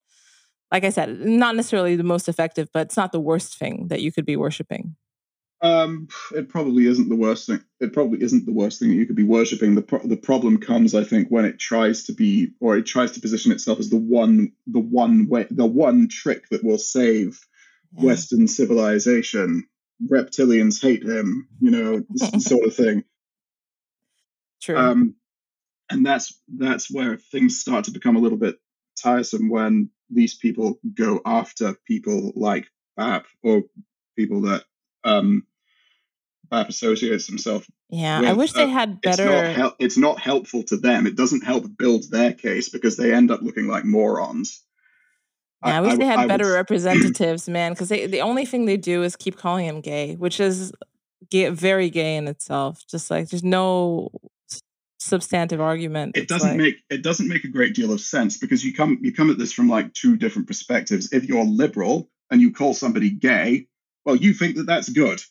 Like 0.72 0.84
I 0.84 0.90
said, 0.90 1.20
not 1.20 1.56
necessarily 1.56 1.96
the 1.96 2.04
most 2.04 2.30
effective, 2.30 2.70
but 2.74 2.88
it's 2.88 2.98
not 2.98 3.12
the 3.12 3.20
worst 3.20 3.58
thing 3.58 3.88
that 3.88 4.02
you 4.02 4.12
could 4.12 4.26
be 4.26 4.36
worshiping. 4.36 4.96
Um, 5.62 6.08
it 6.34 6.48
probably 6.48 6.86
isn't 6.86 7.10
the 7.10 7.16
worst 7.16 7.48
thing. 7.48 7.62
It 7.82 7.92
probably 7.92 8.24
isn't 8.24 8.46
the 8.46 8.54
worst 8.54 8.80
thing 8.80 8.90
that 8.90 8.96
you 8.96 9.06
could 9.06 9.16
be 9.16 9.24
worshiping. 9.24 9.76
The 9.76 9.82
pro- 9.82 10.08
the 10.08 10.16
problem 10.16 10.60
comes, 10.60 10.96
I 10.96 11.04
think, 11.04 11.28
when 11.30 11.46
it 11.46 11.60
tries 11.60 12.06
to 12.06 12.14
be 12.14 12.52
or 12.62 12.78
it 12.78 12.86
tries 12.86 13.12
to 13.12 13.20
position 13.20 13.52
itself 13.52 13.80
as 13.80 13.90
the 13.90 13.98
one 13.98 14.54
the 14.68 14.80
one 14.80 15.28
way 15.28 15.48
the 15.52 15.66
one 15.66 16.08
trick 16.08 16.48
that 16.50 16.64
will 16.64 16.78
save 16.78 17.40
yeah. 17.94 18.06
Western 18.06 18.48
civilization. 18.48 19.68
Reptilians 20.10 20.82
hate 20.82 21.04
him, 21.04 21.50
you 21.60 21.72
know, 21.72 22.06
sort 22.40 22.66
of 22.66 22.74
thing. 22.74 23.04
True. 24.62 24.78
Um, 24.78 25.16
and 25.90 26.06
that's 26.06 26.40
that's 26.48 26.92
where 26.92 27.18
things 27.18 27.60
start 27.60 27.86
to 27.86 27.92
become 27.92 28.16
a 28.16 28.20
little 28.20 28.38
bit 28.38 28.58
tiresome 29.02 29.50
when 29.50 29.90
these 30.10 30.36
people 30.36 30.80
go 30.94 31.22
after 31.26 31.76
people 31.86 32.32
like 32.36 32.68
Bap 32.98 33.26
or 33.44 33.64
people 34.18 34.42
that 34.42 34.64
um, 35.04 35.46
Bap 36.50 36.70
associates 36.70 37.28
himself. 37.28 37.66
Yeah, 37.90 38.22
with. 38.22 38.30
I 38.30 38.34
wish 38.34 38.54
they 38.54 38.68
had 38.68 39.02
better. 39.02 39.24
It's 39.24 39.32
not, 39.32 39.56
hel- 39.56 39.76
it's 39.80 39.98
not 39.98 40.20
helpful 40.20 40.64
to 40.64 40.78
them. 40.78 41.08
It 41.08 41.16
doesn't 41.16 41.44
help 41.44 41.66
build 41.78 42.10
their 42.12 42.34
case 42.34 42.70
because 42.70 42.98
they 42.98 43.14
end 43.14 43.32
up 43.32 43.42
looking 43.42 43.68
like 43.68 43.86
morons. 43.86 44.64
Yeah, 45.66 45.76
I, 45.76 45.78
I 45.78 45.82
wish 45.82 45.94
I, 45.94 45.98
they 45.98 46.06
had 46.06 46.20
I 46.20 46.28
better 46.28 46.46
would... 46.46 46.54
representatives, 46.56 47.50
man. 47.50 47.74
Because 47.74 47.90
the 47.90 48.22
only 48.22 48.46
thing 48.46 48.66
they 48.66 48.78
do 48.78 49.04
is 49.04 49.16
keep 49.16 49.38
calling 49.38 49.66
him 49.66 49.82
gay, 49.82 50.16
which 50.16 50.40
is 50.40 50.72
gay, 51.30 51.50
very 51.50 51.90
gay 51.90 52.16
in 52.16 52.28
itself. 52.28 52.86
Just 52.88 53.10
like 53.10 53.30
there's 53.30 53.44
no 53.44 54.12
substantive 55.00 55.62
argument. 55.62 56.18
It 56.18 56.28
doesn't 56.28 56.50
like... 56.50 56.58
make 56.58 56.76
it 56.90 57.04
doesn't 57.04 57.28
make 57.28 57.44
a 57.44 57.50
great 57.50 57.74
deal 57.74 57.92
of 57.92 58.02
sense 58.02 58.38
because 58.38 58.64
you 58.64 58.74
come 58.74 59.00
you 59.02 59.14
come 59.14 59.30
at 59.32 59.38
this 59.38 59.54
from 59.54 59.70
like 59.70 59.94
two 59.94 60.18
different 60.18 60.48
perspectives. 60.48 61.12
If 61.12 61.26
you're 61.26 61.46
liberal 61.46 62.10
and 62.30 62.42
you 62.42 62.54
call 62.54 62.74
somebody 62.74 63.10
gay, 63.10 63.68
well, 64.06 64.16
you 64.16 64.34
think 64.34 64.58
that 64.58 64.68
that's 64.68 64.90
good. 64.90 65.22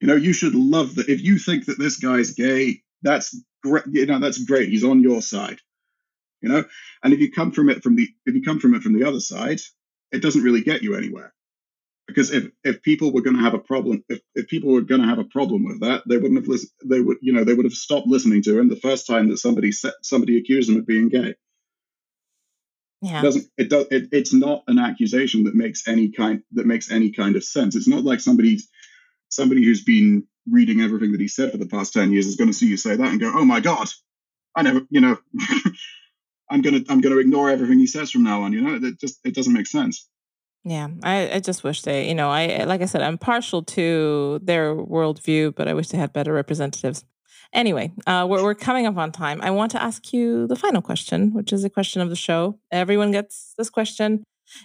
You 0.00 0.08
know, 0.08 0.16
you 0.16 0.32
should 0.32 0.54
love 0.54 0.94
that. 0.96 1.08
If 1.08 1.22
you 1.22 1.38
think 1.38 1.66
that 1.66 1.78
this 1.78 1.98
guy's 1.98 2.32
gay, 2.32 2.82
that's 3.02 3.38
great. 3.62 3.84
You 3.90 4.06
know, 4.06 4.18
that's 4.18 4.42
great. 4.42 4.70
He's 4.70 4.84
on 4.84 5.02
your 5.02 5.22
side 5.22 5.60
you 6.40 6.48
know 6.48 6.64
and 7.02 7.12
if 7.12 7.20
you 7.20 7.30
come 7.30 7.52
from 7.52 7.68
it 7.68 7.82
from 7.82 7.96
the 7.96 8.08
if 8.26 8.34
you 8.34 8.42
come 8.42 8.58
from 8.58 8.74
it 8.74 8.82
from 8.82 8.98
the 8.98 9.06
other 9.06 9.20
side 9.20 9.60
it 10.12 10.22
doesn't 10.22 10.42
really 10.42 10.62
get 10.62 10.82
you 10.82 10.96
anywhere 10.96 11.32
because 12.10 12.30
if 12.30 12.50
if 12.64 12.82
people 12.82 13.12
were 13.12 13.22
going 13.22 13.36
to 13.36 13.42
have 13.42 13.54
a 13.54 13.58
problem 13.58 14.04
if, 14.08 14.20
if 14.34 14.46
people 14.48 14.72
were 14.72 14.80
going 14.82 15.00
to 15.00 15.06
have 15.06 15.18
a 15.18 15.24
problem 15.24 15.64
with 15.64 15.80
that 15.80 16.02
they 16.06 16.16
wouldn't 16.16 16.40
have 16.40 16.48
listened 16.48 16.70
they 16.84 17.00
would 17.00 17.16
you 17.22 17.32
know 17.32 17.44
they 17.44 17.54
would 17.54 17.64
have 17.64 17.72
stopped 17.72 18.06
listening 18.06 18.42
to 18.42 18.58
him 18.58 18.68
the 18.68 18.76
first 18.76 19.06
time 19.06 19.28
that 19.28 19.38
somebody 19.38 19.72
set, 19.72 19.94
somebody 20.02 20.38
accused 20.38 20.68
him 20.70 20.76
of 20.76 20.86
being 20.86 21.08
gay 21.08 21.34
yeah 23.00 23.20
it 23.20 23.22
doesn't 23.22 23.46
it 23.56 23.70
does 23.70 23.86
it, 23.90 24.08
it's 24.12 24.32
not 24.32 24.62
an 24.68 24.78
accusation 24.78 25.44
that 25.44 25.54
makes 25.54 25.88
any 25.88 26.10
kind 26.10 26.42
that 26.52 26.66
makes 26.66 26.90
any 26.90 27.10
kind 27.10 27.36
of 27.36 27.44
sense 27.44 27.74
it's 27.74 27.88
not 27.88 28.04
like 28.04 28.20
somebody's 28.20 28.68
somebody 29.28 29.64
who's 29.64 29.84
been 29.84 30.26
reading 30.50 30.80
everything 30.80 31.12
that 31.12 31.20
he 31.20 31.28
said 31.28 31.50
for 31.50 31.58
the 31.58 31.66
past 31.66 31.92
10 31.92 32.12
years 32.12 32.26
is 32.26 32.36
going 32.36 32.50
to 32.50 32.56
see 32.56 32.66
you 32.66 32.76
say 32.76 32.96
that 32.96 33.10
and 33.10 33.20
go 33.20 33.32
oh 33.34 33.44
my 33.44 33.60
god 33.60 33.88
i 34.54 34.62
never 34.62 34.82
you 34.90 35.00
know 35.00 35.18
I'm 36.50 36.62
gonna 36.62 36.80
I'm 36.88 37.00
gonna 37.00 37.18
ignore 37.18 37.48
everything 37.48 37.78
he 37.78 37.86
says 37.86 38.10
from 38.10 38.24
now 38.24 38.42
on. 38.42 38.52
You 38.52 38.60
know, 38.60 38.88
it 38.88 38.98
just 38.98 39.20
it 39.24 39.34
doesn't 39.34 39.52
make 39.52 39.68
sense. 39.68 40.08
Yeah, 40.64 40.88
I, 41.02 41.30
I 41.32 41.40
just 41.40 41.64
wish 41.64 41.82
they, 41.82 42.06
you 42.08 42.14
know, 42.14 42.30
I 42.30 42.64
like 42.64 42.82
I 42.82 42.84
said, 42.84 43.00
I'm 43.00 43.16
partial 43.16 43.62
to 43.62 44.40
their 44.42 44.74
worldview, 44.74 45.54
but 45.54 45.68
I 45.68 45.74
wish 45.74 45.88
they 45.88 45.98
had 45.98 46.12
better 46.12 46.32
representatives. 46.34 47.04
Anyway, 47.52 47.92
uh, 48.06 48.26
we're 48.28 48.42
we're 48.42 48.54
coming 48.54 48.86
up 48.86 48.96
on 48.96 49.10
time. 49.10 49.40
I 49.42 49.50
want 49.50 49.72
to 49.72 49.82
ask 49.82 50.12
you 50.12 50.46
the 50.46 50.56
final 50.56 50.82
question, 50.82 51.32
which 51.32 51.52
is 51.52 51.64
a 51.64 51.70
question 51.70 52.02
of 52.02 52.10
the 52.10 52.16
show. 52.16 52.58
Everyone 52.70 53.10
gets 53.10 53.54
this 53.56 53.70
question. 53.70 54.22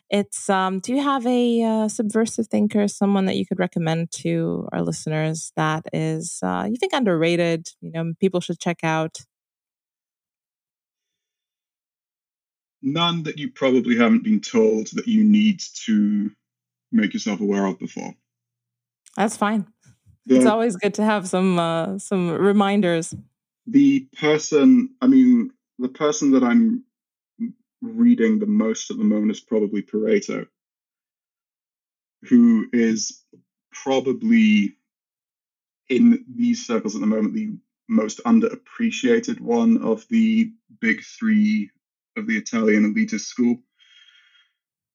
It's 0.09 0.49
um, 0.49 0.79
do 0.79 0.93
you 0.93 1.01
have 1.01 1.25
a 1.25 1.63
uh, 1.63 1.87
subversive 1.87 2.47
thinker, 2.47 2.87
someone 2.87 3.25
that 3.25 3.37
you 3.37 3.45
could 3.45 3.59
recommend 3.59 4.11
to 4.23 4.67
our 4.73 4.81
listeners 4.81 5.51
that 5.55 5.85
is 5.93 6.39
uh, 6.43 6.67
you 6.69 6.75
think 6.77 6.93
underrated? 6.93 7.67
You 7.81 7.91
know, 7.91 8.13
people 8.19 8.41
should 8.41 8.59
check 8.59 8.79
out. 8.83 9.19
None 12.85 13.23
that 13.23 13.37
you 13.37 13.51
probably 13.51 13.97
haven't 13.97 14.23
been 14.23 14.39
told 14.39 14.87
that 14.93 15.07
you 15.07 15.23
need 15.23 15.59
to 15.85 16.31
make 16.91 17.13
yourself 17.13 17.41
aware 17.41 17.65
of 17.65 17.79
before. 17.79 18.13
That's 19.17 19.35
fine. 19.35 19.65
The, 20.27 20.37
it's 20.37 20.45
always 20.45 20.75
good 20.77 20.93
to 20.95 21.03
have 21.03 21.27
some 21.27 21.59
uh, 21.59 21.97
some 21.99 22.31
reminders. 22.31 23.13
The 23.67 24.07
person, 24.17 24.89
I 25.01 25.07
mean, 25.07 25.51
the 25.79 25.89
person 25.89 26.31
that 26.31 26.43
I'm 26.43 26.83
reading 27.81 28.39
the 28.39 28.45
most 28.45 28.91
at 28.91 28.97
the 28.97 29.03
moment 29.03 29.31
is 29.31 29.39
probably 29.39 29.81
Pareto, 29.81 30.47
who 32.23 32.67
is 32.71 33.23
probably 33.71 34.75
in 35.89 36.25
these 36.35 36.65
circles 36.65 36.95
at 36.95 37.01
the 37.01 37.07
moment 37.07 37.33
the 37.33 37.55
most 37.87 38.19
underappreciated 38.25 39.39
one 39.39 39.77
of 39.83 40.07
the 40.09 40.51
big 40.79 41.03
three 41.03 41.69
of 42.17 42.27
the 42.27 42.37
Italian 42.37 42.93
elitist 42.93 43.21
school. 43.21 43.57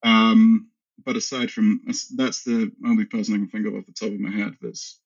Um, 0.03 0.69
but 1.03 1.15
aside 1.15 1.51
from 1.51 1.81
that's 2.15 2.43
the 2.43 2.71
only 2.85 3.05
person 3.05 3.33
I 3.33 3.37
can 3.37 3.47
think 3.49 3.67
of 3.67 3.75
off 3.75 3.85
the 3.85 3.93
top 3.93 4.13
of 4.13 4.19
my 4.19 4.31
head 4.31 4.55
that's 4.61 4.99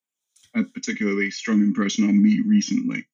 a 0.56 0.64
particularly 0.64 1.32
strong 1.32 1.62
impression 1.62 2.08
on 2.08 2.22
me 2.22 2.42
recently. 2.46 3.08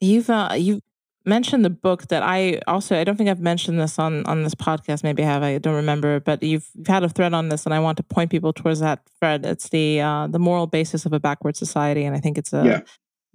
You've 0.00 0.30
uh, 0.30 0.50
you've 0.56 0.82
mentioned 1.24 1.64
the 1.64 1.70
book 1.70 2.08
that 2.08 2.22
I 2.22 2.60
also 2.66 2.98
I 2.98 3.04
don't 3.04 3.16
think 3.16 3.28
I've 3.28 3.40
mentioned 3.40 3.80
this 3.80 3.98
on 3.98 4.24
on 4.26 4.42
this 4.42 4.54
podcast. 4.54 5.04
Maybe 5.04 5.22
I 5.22 5.26
have 5.26 5.42
I 5.42 5.58
don't 5.58 5.74
remember, 5.74 6.20
but 6.20 6.42
you've, 6.42 6.68
you've 6.74 6.86
had 6.86 7.04
a 7.04 7.08
thread 7.08 7.34
on 7.34 7.48
this, 7.48 7.64
and 7.64 7.74
I 7.74 7.80
want 7.80 7.96
to 7.98 8.02
point 8.02 8.30
people 8.30 8.52
towards 8.52 8.80
that 8.80 9.00
thread. 9.18 9.44
It's 9.44 9.68
the 9.68 10.00
uh, 10.00 10.26
the 10.26 10.38
moral 10.38 10.66
basis 10.66 11.06
of 11.06 11.12
a 11.12 11.20
backward 11.20 11.56
society, 11.56 12.04
and 12.04 12.16
I 12.16 12.20
think 12.20 12.38
it's 12.38 12.52
a 12.52 12.64
yeah. 12.64 12.80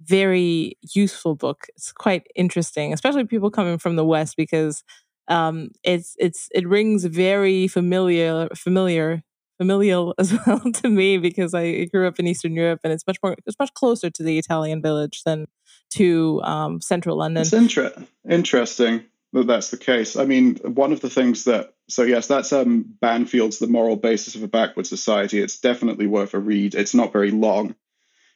very 0.00 0.76
useful 0.94 1.34
book. 1.34 1.66
It's 1.76 1.92
quite 1.92 2.26
interesting, 2.34 2.92
especially 2.92 3.24
people 3.24 3.50
coming 3.50 3.78
from 3.78 3.96
the 3.96 4.04
West 4.04 4.36
because 4.36 4.82
um, 5.28 5.70
it's 5.82 6.16
it's 6.18 6.48
it 6.54 6.66
rings 6.68 7.04
very 7.04 7.68
familiar 7.68 8.48
familiar 8.54 9.22
familial 9.58 10.14
as 10.18 10.34
well 10.46 10.60
to 10.60 10.88
me 10.88 11.18
because 11.18 11.54
I 11.54 11.84
grew 11.86 12.06
up 12.06 12.18
in 12.18 12.26
Eastern 12.26 12.54
Europe 12.54 12.80
and 12.84 12.92
it's 12.92 13.06
much 13.06 13.18
more 13.22 13.36
it's 13.46 13.58
much 13.58 13.72
closer 13.74 14.10
to 14.10 14.22
the 14.22 14.38
Italian 14.38 14.82
village 14.82 15.22
than 15.24 15.46
to 15.94 16.40
um, 16.42 16.80
central 16.80 17.18
London. 17.18 17.42
It's 17.42 17.52
inter- 17.52 17.92
interesting 18.28 19.04
that 19.32 19.46
that's 19.46 19.70
the 19.70 19.76
case. 19.76 20.16
I 20.16 20.24
mean, 20.24 20.56
one 20.56 20.92
of 20.92 21.00
the 21.00 21.10
things 21.10 21.44
that 21.44 21.74
so 21.88 22.02
yes, 22.02 22.26
that's 22.26 22.52
um, 22.52 22.94
Banfield's 23.00 23.58
The 23.58 23.66
Moral 23.66 23.96
Basis 23.96 24.34
of 24.34 24.42
a 24.42 24.48
Backward 24.48 24.86
Society. 24.86 25.40
It's 25.40 25.58
definitely 25.58 26.06
worth 26.06 26.34
a 26.34 26.38
read. 26.38 26.74
It's 26.74 26.94
not 26.94 27.12
very 27.12 27.30
long. 27.30 27.74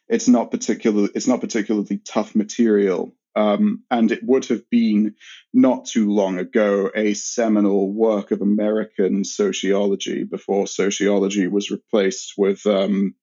It's 0.07 0.27
not 0.27 0.51
particular. 0.51 1.09
It's 1.15 1.27
not 1.27 1.41
particularly 1.41 1.99
tough 1.99 2.35
material. 2.35 3.13
Um, 3.35 3.83
and 3.91 4.11
it 4.11 4.23
would 4.23 4.45
have 4.45 4.69
been 4.69 5.15
not 5.53 5.85
too 5.85 6.11
long 6.11 6.39
ago 6.39 6.89
a 6.93 7.13
seminal 7.13 7.91
work 7.91 8.31
of 8.31 8.41
American 8.41 9.23
sociology 9.23 10.23
before 10.23 10.67
sociology 10.67 11.47
was 11.47 11.71
replaced 11.71 12.33
with, 12.37 12.65
um, 12.65 13.15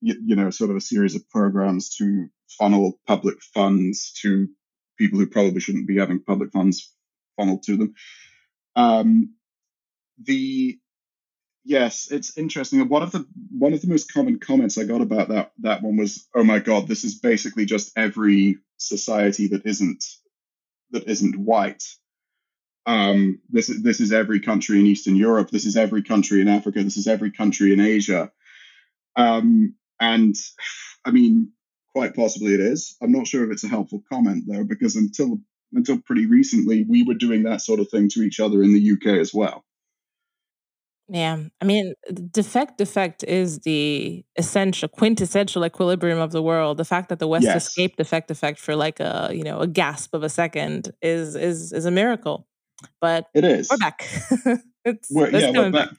you, 0.00 0.16
you, 0.24 0.36
know, 0.36 0.50
sort 0.50 0.70
of 0.70 0.76
a 0.76 0.80
series 0.80 1.14
of 1.14 1.28
programs 1.28 1.94
to 1.96 2.28
funnel 2.58 2.98
public 3.06 3.42
funds 3.54 4.12
to 4.22 4.48
people 4.98 5.18
who 5.18 5.26
probably 5.26 5.60
shouldn't 5.60 5.88
be 5.88 5.98
having 5.98 6.22
public 6.22 6.50
funds 6.52 6.92
funneled 7.36 7.62
to 7.64 7.76
them. 7.76 7.94
Um, 8.74 9.34
the 10.22 10.78
Yes, 11.64 12.10
it's 12.10 12.36
interesting. 12.36 12.88
One 12.88 13.02
of 13.02 13.12
the 13.12 13.24
one 13.56 13.72
of 13.72 13.80
the 13.80 13.88
most 13.88 14.12
common 14.12 14.40
comments 14.40 14.78
I 14.78 14.84
got 14.84 15.00
about 15.00 15.28
that 15.28 15.52
that 15.60 15.82
one 15.82 15.96
was, 15.96 16.26
"Oh 16.34 16.42
my 16.42 16.58
God, 16.58 16.88
this 16.88 17.04
is 17.04 17.18
basically 17.18 17.66
just 17.66 17.96
every 17.96 18.58
society 18.78 19.48
that 19.48 19.64
isn't 19.64 20.04
that 20.90 21.08
isn't 21.08 21.36
white. 21.36 21.84
Um, 22.84 23.40
this 23.48 23.68
is 23.68 23.82
this 23.82 24.00
is 24.00 24.12
every 24.12 24.40
country 24.40 24.80
in 24.80 24.86
Eastern 24.86 25.14
Europe. 25.14 25.50
This 25.50 25.64
is 25.64 25.76
every 25.76 26.02
country 26.02 26.40
in 26.40 26.48
Africa. 26.48 26.82
This 26.82 26.96
is 26.96 27.06
every 27.06 27.30
country 27.30 27.72
in 27.72 27.80
Asia." 27.80 28.32
Um, 29.14 29.76
and 30.00 30.34
I 31.04 31.12
mean, 31.12 31.52
quite 31.94 32.16
possibly 32.16 32.54
it 32.54 32.60
is. 32.60 32.96
I'm 33.00 33.12
not 33.12 33.28
sure 33.28 33.44
if 33.44 33.52
it's 33.52 33.64
a 33.64 33.68
helpful 33.68 34.02
comment 34.10 34.44
though, 34.48 34.64
because 34.64 34.96
until 34.96 35.40
until 35.72 35.98
pretty 35.98 36.26
recently, 36.26 36.82
we 36.82 37.04
were 37.04 37.14
doing 37.14 37.44
that 37.44 37.60
sort 37.62 37.78
of 37.78 37.88
thing 37.88 38.08
to 38.10 38.22
each 38.22 38.40
other 38.40 38.62
in 38.64 38.74
the 38.74 38.92
UK 38.92 39.18
as 39.20 39.32
well. 39.32 39.64
Yeah. 41.12 41.44
I 41.60 41.64
mean, 41.66 41.92
defect 42.30 42.78
defect 42.78 43.22
is 43.22 43.58
the 43.60 44.24
essential 44.36 44.88
quintessential 44.88 45.64
equilibrium 45.64 46.18
of 46.18 46.32
the 46.32 46.42
world. 46.42 46.78
The 46.78 46.86
fact 46.86 47.10
that 47.10 47.18
the 47.18 47.28
West 47.28 47.44
yes. 47.44 47.66
escaped 47.66 47.98
defect 47.98 48.28
defect 48.28 48.58
for 48.58 48.74
like 48.74 48.98
a, 48.98 49.30
you 49.30 49.44
know, 49.44 49.60
a 49.60 49.66
gasp 49.66 50.14
of 50.14 50.22
a 50.22 50.30
second 50.30 50.94
is 51.02 51.36
is 51.36 51.70
is 51.70 51.84
a 51.84 51.90
miracle. 51.90 52.46
But 52.98 53.26
it 53.34 53.44
is. 53.44 53.68
We're 53.70 53.76
back. 53.76 54.08
it's, 54.86 55.10
we're, 55.10 55.28
yeah, 55.28 55.50
we're 55.50 55.70
back, 55.70 55.90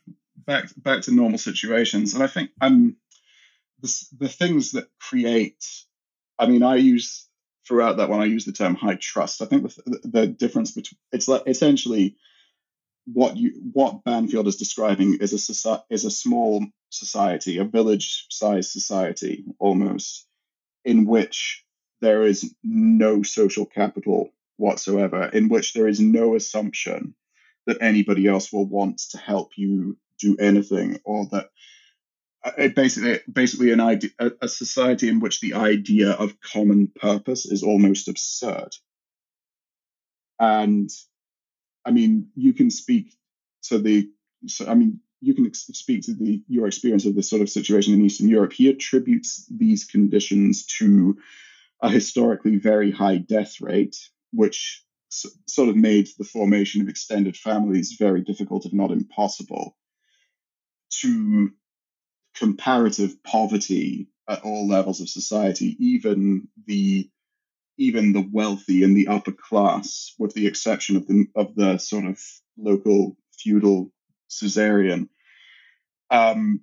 back 0.48 0.70
back 0.78 1.02
to 1.04 1.14
normal 1.14 1.38
situations. 1.38 2.16
And 2.16 2.24
I 2.24 2.28
think 2.28 2.50
um 2.60 2.96
the, 3.82 4.06
the 4.18 4.30
things 4.30 4.72
that 4.72 4.88
create 5.00 5.64
I 6.40 6.48
mean, 6.48 6.64
I 6.64 6.78
use 6.78 7.28
throughout 7.68 7.98
that 7.98 8.10
one 8.10 8.20
I 8.20 8.26
use 8.26 8.46
the 8.46 8.52
term 8.52 8.74
high 8.74 8.98
trust. 9.00 9.44
I 9.44 9.46
think 9.46 9.62
the, 9.64 10.00
the 10.06 10.26
difference 10.26 10.72
between 10.72 10.98
it's 11.12 11.28
like 11.28 11.44
essentially 11.46 12.18
what 13.06 13.36
you 13.38 13.52
what 13.74 14.04
Banfield 14.04 14.48
is 14.48 14.56
describing 14.56 15.18
is 15.20 15.34
a 15.34 15.84
is 15.90 16.06
a 16.06 16.12
small 16.12 16.66
society, 16.90 17.58
a 17.58 17.66
village-sized 17.66 18.72
society 18.72 19.44
almost, 19.60 20.26
in 20.86 21.06
which 21.06 21.64
there 22.02 22.24
is 22.24 22.54
no 22.64 23.24
social 23.24 23.66
capital 23.66 24.30
whatsoever, 24.58 25.26
in 25.26 25.50
which 25.50 25.74
there 25.74 25.88
is 25.88 26.00
no 26.00 26.36
assumption 26.36 27.16
that 27.66 27.82
anybody 27.82 28.28
else 28.28 28.52
will 28.52 28.66
want 28.66 29.00
to 29.12 29.18
help 29.18 29.52
you 29.58 29.98
do 30.20 30.38
anything, 30.40 31.00
or 31.04 31.28
that 31.32 31.50
uh, 32.44 32.52
it 32.58 32.76
basically 32.76 33.20
basically 33.32 33.72
an 33.72 33.82
idea 33.82 34.12
a, 34.20 34.32
a 34.44 34.48
society 34.48 35.10
in 35.10 35.20
which 35.20 35.42
the 35.42 35.56
idea 35.56 36.12
of 36.12 36.40
common 36.40 36.88
purpose 36.88 37.46
is 37.46 37.64
almost 37.64 38.08
absurd. 38.08 38.70
And 40.40 40.90
I 41.86 41.92
mean, 41.92 42.30
you 42.36 42.54
can 42.54 42.70
speak 42.70 43.16
to 43.64 43.80
the. 43.80 44.10
So, 44.48 44.68
I 44.68 44.74
mean, 44.74 45.00
you 45.22 45.34
can 45.34 45.46
ex- 45.46 45.70
speak 45.74 46.04
to 46.04 46.14
the 46.14 46.44
your 46.48 46.68
experience 46.68 47.06
of 47.06 47.16
this 47.16 47.30
sort 47.30 47.42
of 47.42 47.50
situation 47.50 47.94
in 47.94 48.02
Eastern 48.04 48.28
Europe. 48.28 48.54
He 48.54 48.70
attributes 48.70 49.46
these 49.50 49.86
conditions 49.86 50.66
to 50.78 51.18
a 51.82 51.90
historically 51.90 52.58
very 52.58 52.92
high 52.92 53.18
death 53.18 53.62
rate, 53.62 53.98
which 54.32 54.84
sort 55.10 55.70
of 55.70 55.76
made 55.76 56.08
the 56.18 56.24
formation 56.24 56.82
of 56.82 56.90
extended 56.90 57.38
families 57.38 57.96
very 58.00 58.22
difficult, 58.22 58.66
if 58.66 58.74
not 58.74 58.92
impossible, 58.92 59.78
to 61.02 61.52
comparative 62.36 63.22
poverty 63.24 64.08
at 64.28 64.42
all 64.44 64.68
levels 64.68 65.02
of 65.02 65.10
society, 65.10 65.76
even 65.80 66.48
the 66.66 67.10
even 67.78 68.14
the 68.14 68.28
wealthy 68.32 68.84
and 68.84 68.96
the 68.96 69.08
upper 69.08 69.32
class, 69.32 70.14
with 70.20 70.34
the 70.34 70.48
exception 70.48 70.96
of 70.96 71.08
the 71.08 71.26
of 71.36 71.56
the 71.56 71.78
sort 71.78 72.06
of 72.06 72.20
local 72.58 73.18
feudal 73.32 73.92
Caesarian, 74.30 75.10
um, 76.10 76.62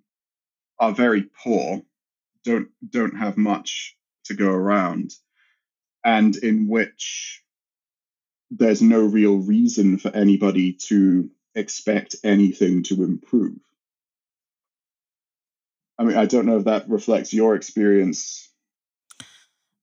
are 0.78 0.92
very 0.92 1.24
poor, 1.44 1.82
don't 2.44 2.68
don't 2.88 3.16
have 3.16 3.36
much 3.36 3.96
to 4.24 4.34
go 4.34 4.50
around, 4.50 5.12
and 6.04 6.36
in 6.36 6.68
which 6.68 7.42
there's 8.50 8.82
no 8.82 9.00
real 9.00 9.36
reason 9.38 9.98
for 9.98 10.14
anybody 10.14 10.72
to 10.72 11.30
expect 11.54 12.16
anything 12.24 12.82
to 12.84 13.02
improve. 13.04 13.58
I 15.98 16.04
mean, 16.04 16.16
I 16.16 16.26
don't 16.26 16.46
know 16.46 16.56
if 16.56 16.64
that 16.64 16.88
reflects 16.88 17.32
your 17.32 17.54
experience 17.54 18.49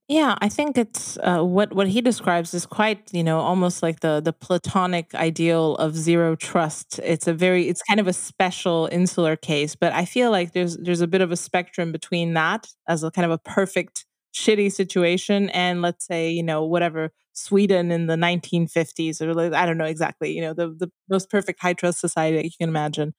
yeah, 0.09 0.35
I 0.41 0.47
think 0.47 0.77
it's 0.77 1.17
uh, 1.17 1.41
what 1.43 1.73
what 1.73 1.89
he 1.89 1.99
describes 2.01 2.53
is 2.53 2.65
quite, 2.65 3.13
you 3.13 3.23
know, 3.25 3.39
almost 3.39 3.83
like 3.83 3.99
the 3.99 4.21
the 4.21 4.31
platonic 4.31 5.13
ideal 5.15 5.75
of 5.75 5.97
zero 5.97 6.35
trust. 6.37 6.99
It's 7.03 7.27
a 7.27 7.33
very 7.33 7.67
it's 7.67 7.81
kind 7.83 7.99
of 7.99 8.07
a 8.07 8.13
special 8.13 8.87
insular 8.89 9.35
case, 9.35 9.75
but 9.75 9.91
I 9.91 10.05
feel 10.05 10.31
like 10.31 10.53
there's 10.53 10.77
there's 10.77 11.01
a 11.01 11.07
bit 11.07 11.19
of 11.21 11.31
a 11.33 11.35
spectrum 11.35 11.91
between 11.91 12.33
that 12.35 12.67
as 12.87 13.03
a 13.03 13.11
kind 13.11 13.25
of 13.25 13.31
a 13.31 13.37
perfect 13.37 14.05
shitty 14.33 14.71
situation 14.71 15.49
and 15.49 15.81
let's 15.81 16.05
say, 16.07 16.29
you 16.31 16.43
know, 16.43 16.63
whatever 16.63 17.11
Sweden 17.33 17.91
in 17.91 18.07
the 18.07 18.15
1950s 18.15 19.21
or 19.21 19.33
like, 19.33 19.51
I 19.53 19.65
don't 19.65 19.77
know 19.77 19.83
exactly, 19.85 20.31
you 20.31 20.41
know, 20.41 20.53
the 20.53 20.69
the 20.69 20.89
most 21.09 21.29
perfect 21.29 21.61
high 21.61 21.73
trust 21.73 21.99
society 21.99 22.37
that 22.37 22.45
you 22.45 22.51
can 22.57 22.69
imagine. 22.69 23.13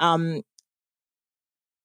Um, 0.00 0.42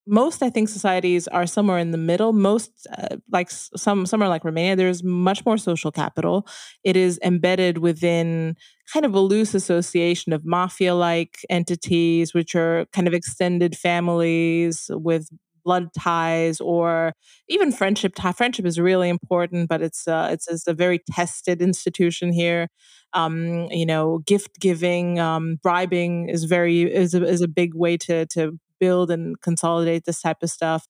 most 0.07 0.41
i 0.41 0.49
think 0.49 0.69
societies 0.69 1.27
are 1.27 1.45
somewhere 1.45 1.77
in 1.77 1.91
the 1.91 1.97
middle. 1.97 2.33
Most 2.33 2.87
uh, 2.97 3.17
like 3.31 3.49
some 3.51 4.05
somewhere 4.05 4.29
like 4.29 4.43
romania. 4.43 4.75
There's 4.75 5.03
much 5.03 5.45
more 5.45 5.57
social 5.57 5.91
capital. 5.91 6.47
It 6.83 6.95
is 6.95 7.19
embedded 7.23 7.79
within 7.79 8.55
kind 8.93 9.05
of 9.05 9.13
a 9.13 9.19
loose 9.19 9.53
association 9.53 10.33
of 10.33 10.45
mafia 10.45 10.95
like 10.95 11.39
entities 11.49 12.33
which 12.33 12.55
are 12.55 12.85
kind 12.93 13.07
of 13.07 13.13
extended 13.13 13.77
families 13.77 14.89
with 14.93 15.29
blood 15.65 15.89
ties 15.93 16.61
or 16.61 17.13
even 17.49 17.73
friendship 17.73 18.15
tie. 18.15 18.31
friendship 18.31 18.65
is 18.65 18.79
really 18.79 19.09
important 19.09 19.67
but 19.67 19.81
it's 19.81 20.07
uh, 20.07 20.29
it's, 20.31 20.47
it's 20.47 20.67
a 20.67 20.73
very 20.73 20.99
tested 21.11 21.61
institution 21.61 22.31
here. 22.31 22.69
Um, 23.13 23.67
you 23.71 23.85
know, 23.85 24.19
gift 24.19 24.59
giving, 24.59 25.19
um, 25.19 25.57
bribing 25.63 26.29
is 26.29 26.43
very 26.43 26.81
is 26.93 27.13
a, 27.13 27.23
is 27.25 27.41
a 27.41 27.47
big 27.47 27.73
way 27.73 27.97
to 27.97 28.25
to 28.27 28.59
build 28.79 29.11
and 29.11 29.39
consolidate 29.41 30.05
this 30.05 30.21
type 30.21 30.37
of 30.41 30.49
stuff. 30.49 30.87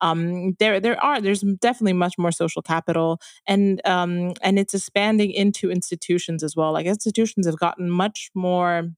Um, 0.00 0.54
there 0.58 0.80
there 0.80 1.02
are 1.02 1.20
there's 1.20 1.40
definitely 1.40 1.94
much 1.94 2.14
more 2.18 2.32
social 2.32 2.62
capital, 2.62 3.20
and 3.46 3.80
um, 3.86 4.32
and 4.42 4.58
it's 4.58 4.74
expanding 4.74 5.30
into 5.30 5.70
institutions 5.70 6.42
as 6.42 6.54
well. 6.56 6.72
Like 6.72 6.86
institutions 6.86 7.46
have 7.46 7.58
gotten 7.58 7.90
much 7.90 8.30
more 8.34 8.90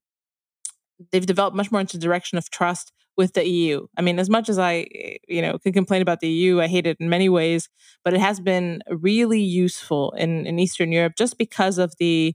they've 1.11 1.25
developed 1.25 1.55
much 1.55 1.71
more 1.71 1.81
into 1.81 1.97
the 1.97 2.03
direction 2.03 2.37
of 2.37 2.49
trust 2.51 2.91
with 3.17 3.33
the 3.33 3.47
EU. 3.47 3.87
I 3.97 4.01
mean, 4.01 4.19
as 4.19 4.29
much 4.29 4.49
as 4.49 4.59
I, 4.59 4.87
you 5.27 5.41
know, 5.41 5.57
can 5.57 5.73
complain 5.73 6.01
about 6.01 6.19
the 6.19 6.29
EU, 6.29 6.61
I 6.61 6.67
hate 6.67 6.87
it 6.87 6.97
in 6.99 7.09
many 7.09 7.29
ways, 7.29 7.69
but 8.03 8.13
it 8.13 8.19
has 8.19 8.39
been 8.39 8.81
really 8.89 9.41
useful 9.41 10.11
in, 10.11 10.45
in 10.45 10.59
Eastern 10.59 10.91
Europe 10.91 11.13
just 11.17 11.37
because 11.37 11.77
of 11.77 11.93
the 11.99 12.33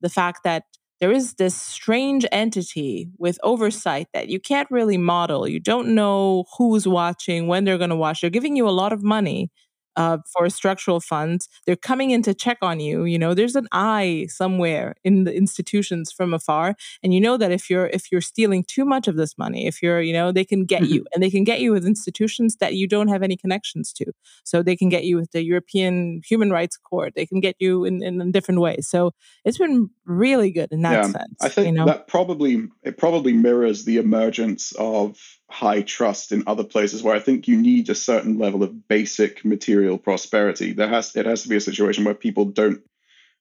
the 0.00 0.08
fact 0.08 0.40
that 0.44 0.62
there 1.00 1.12
is 1.12 1.34
this 1.34 1.54
strange 1.56 2.26
entity 2.32 3.08
with 3.18 3.38
oversight 3.42 4.08
that 4.12 4.28
you 4.28 4.40
can't 4.40 4.70
really 4.70 4.98
model. 4.98 5.46
You 5.48 5.60
don't 5.60 5.94
know 5.94 6.44
who's 6.56 6.88
watching, 6.88 7.46
when 7.46 7.64
they're 7.64 7.78
going 7.78 7.90
to 7.90 7.96
watch. 7.96 8.20
They're 8.20 8.30
giving 8.30 8.56
you 8.56 8.68
a 8.68 8.70
lot 8.70 8.92
of 8.92 9.02
money, 9.02 9.50
uh, 9.98 10.18
for 10.32 10.48
structural 10.48 11.00
funds. 11.00 11.48
They're 11.66 11.74
coming 11.74 12.12
in 12.12 12.22
to 12.22 12.32
check 12.32 12.58
on 12.62 12.78
you. 12.78 13.04
You 13.04 13.18
know, 13.18 13.34
there's 13.34 13.56
an 13.56 13.66
eye 13.72 14.28
somewhere 14.30 14.94
in 15.02 15.24
the 15.24 15.34
institutions 15.34 16.12
from 16.12 16.32
afar, 16.32 16.76
and 17.02 17.12
you 17.12 17.20
know 17.20 17.36
that 17.36 17.50
if 17.50 17.68
you're 17.68 17.88
if 17.88 18.12
you're 18.12 18.20
stealing 18.20 18.62
too 18.62 18.84
much 18.84 19.08
of 19.08 19.16
this 19.16 19.36
money, 19.36 19.66
if 19.66 19.82
you're 19.82 20.00
you 20.00 20.12
know 20.12 20.30
they 20.30 20.44
can 20.44 20.64
get 20.64 20.86
you, 20.88 21.04
and 21.12 21.22
they 21.22 21.30
can 21.30 21.42
get 21.42 21.60
you 21.60 21.72
with 21.72 21.84
institutions 21.84 22.56
that 22.60 22.74
you 22.74 22.86
don't 22.86 23.08
have 23.08 23.24
any 23.24 23.36
connections 23.36 23.92
to. 23.94 24.06
So 24.44 24.62
they 24.62 24.76
can 24.76 24.88
get 24.88 25.04
you 25.04 25.16
with 25.16 25.32
the 25.32 25.42
European 25.42 26.22
Human 26.24 26.50
Rights 26.50 26.76
Court. 26.76 27.14
They 27.16 27.26
can 27.26 27.40
get 27.40 27.56
you 27.58 27.84
in, 27.84 28.00
in, 28.02 28.20
in 28.20 28.30
different 28.30 28.60
ways. 28.60 28.86
So 28.86 29.14
it's 29.44 29.58
been 29.58 29.90
really 30.04 30.52
good 30.52 30.70
in 30.70 30.82
that 30.82 30.92
yeah, 30.92 31.02
sense. 31.10 31.38
I 31.42 31.48
think 31.48 31.66
you 31.66 31.72
know? 31.72 31.86
that 31.86 32.06
probably 32.06 32.68
it 32.84 32.98
probably 32.98 33.32
mirrors 33.32 33.84
the 33.84 33.96
emergence 33.96 34.72
of 34.78 35.18
high 35.50 35.82
trust 35.82 36.32
in 36.32 36.44
other 36.46 36.64
places 36.64 37.02
where 37.02 37.14
I 37.14 37.20
think 37.20 37.48
you 37.48 37.56
need 37.56 37.88
a 37.88 37.94
certain 37.94 38.38
level 38.38 38.62
of 38.62 38.86
basic 38.88 39.44
material 39.44 39.98
prosperity. 39.98 40.72
There 40.72 40.88
has 40.88 41.16
it 41.16 41.26
has 41.26 41.42
to 41.42 41.48
be 41.48 41.56
a 41.56 41.60
situation 41.60 42.04
where 42.04 42.14
people 42.14 42.46
don't 42.46 42.82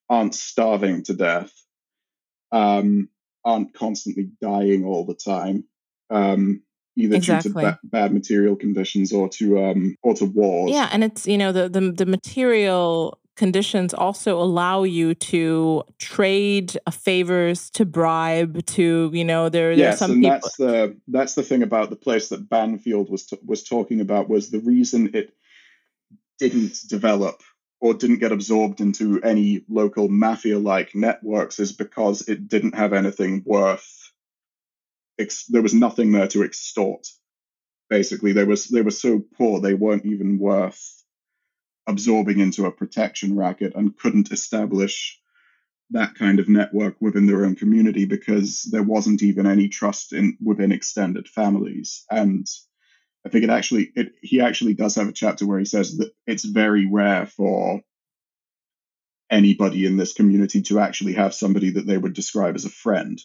aren't 0.09 0.35
starving 0.35 1.03
to 1.03 1.13
death, 1.13 1.51
um, 2.51 3.09
aren't 3.43 3.73
constantly 3.73 4.29
dying 4.41 4.85
all 4.85 5.05
the 5.05 5.15
time, 5.15 5.65
um, 6.09 6.63
either 6.95 7.17
exactly. 7.17 7.51
due 7.51 7.59
to 7.59 7.65
ba- 7.65 7.79
bad 7.83 8.13
material 8.13 8.55
conditions 8.55 9.11
or 9.11 9.27
to 9.29 9.65
um, 9.65 9.97
or 10.01 10.13
to 10.13 10.25
wars. 10.25 10.71
Yeah, 10.71 10.89
and 10.91 11.03
it's 11.03 11.27
you 11.27 11.37
know 11.37 11.51
the 11.51 11.67
the, 11.67 11.91
the 11.91 12.05
material 12.05 13.19
conditions 13.37 13.93
also 13.93 14.41
allow 14.41 14.83
you 14.83 15.13
to 15.15 15.83
trade 15.99 16.77
favors 16.91 17.69
to 17.69 17.85
bribe 17.85 18.65
to 18.65 19.09
you 19.13 19.23
know 19.23 19.47
there 19.47 19.71
yes 19.71 19.99
some 19.99 20.11
and 20.11 20.23
people- 20.23 20.39
that's 20.41 20.57
the 20.57 20.97
that's 21.07 21.35
the 21.35 21.43
thing 21.43 21.63
about 21.63 21.89
the 21.89 21.95
place 21.95 22.29
that 22.29 22.49
banfield 22.49 23.09
was 23.09 23.27
t- 23.27 23.37
was 23.45 23.63
talking 23.63 24.01
about 24.01 24.27
was 24.27 24.49
the 24.49 24.59
reason 24.59 25.11
it 25.13 25.33
didn't 26.39 26.77
develop 26.89 27.41
or 27.79 27.93
didn't 27.93 28.19
get 28.19 28.31
absorbed 28.31 28.81
into 28.81 29.21
any 29.21 29.63
local 29.69 30.09
mafia 30.09 30.57
like 30.59 30.95
networks 30.95 31.59
is 31.59 31.71
because 31.71 32.27
it 32.27 32.47
didn't 32.47 32.75
have 32.75 32.91
anything 32.91 33.43
worth 33.45 34.11
ex- 35.19 35.45
there 35.45 35.61
was 35.61 35.73
nothing 35.73 36.11
there 36.11 36.27
to 36.27 36.43
extort 36.43 37.07
basically. 37.89 38.33
They 38.33 38.43
was 38.43 38.67
they 38.67 38.81
were 38.81 38.91
so 38.91 39.23
poor 39.37 39.59
they 39.59 39.73
weren't 39.73 40.05
even 40.05 40.39
worth 40.39 40.96
absorbing 41.87 42.39
into 42.39 42.65
a 42.65 42.71
protection 42.71 43.35
racket 43.35 43.73
and 43.75 43.97
couldn't 43.97 44.31
establish 44.31 45.19
that 45.91 46.15
kind 46.15 46.39
of 46.39 46.49
network 46.49 46.97
within 46.99 47.25
their 47.25 47.45
own 47.45 47.55
community 47.55 48.05
because 48.05 48.63
there 48.71 48.83
wasn't 48.83 49.23
even 49.23 49.47
any 49.47 49.69
trust 49.69 50.11
in 50.11 50.37
within 50.43 50.73
extended 50.73 51.27
families 51.29 52.05
and 52.11 52.45
i 53.25 53.29
think 53.29 53.45
it 53.45 53.49
actually 53.49 53.91
it, 53.95 54.11
he 54.21 54.41
actually 54.41 54.73
does 54.73 54.95
have 54.95 55.07
a 55.07 55.13
chapter 55.13 55.47
where 55.47 55.59
he 55.59 55.65
says 55.65 55.97
that 55.97 56.11
it's 56.25 56.43
very 56.43 56.85
rare 56.85 57.25
for 57.25 57.81
anybody 59.29 59.85
in 59.85 59.95
this 59.95 60.13
community 60.13 60.61
to 60.61 60.79
actually 60.79 61.13
have 61.13 61.33
somebody 61.33 61.71
that 61.71 61.87
they 61.87 61.97
would 61.97 62.13
describe 62.13 62.55
as 62.55 62.65
a 62.65 62.69
friend 62.69 63.21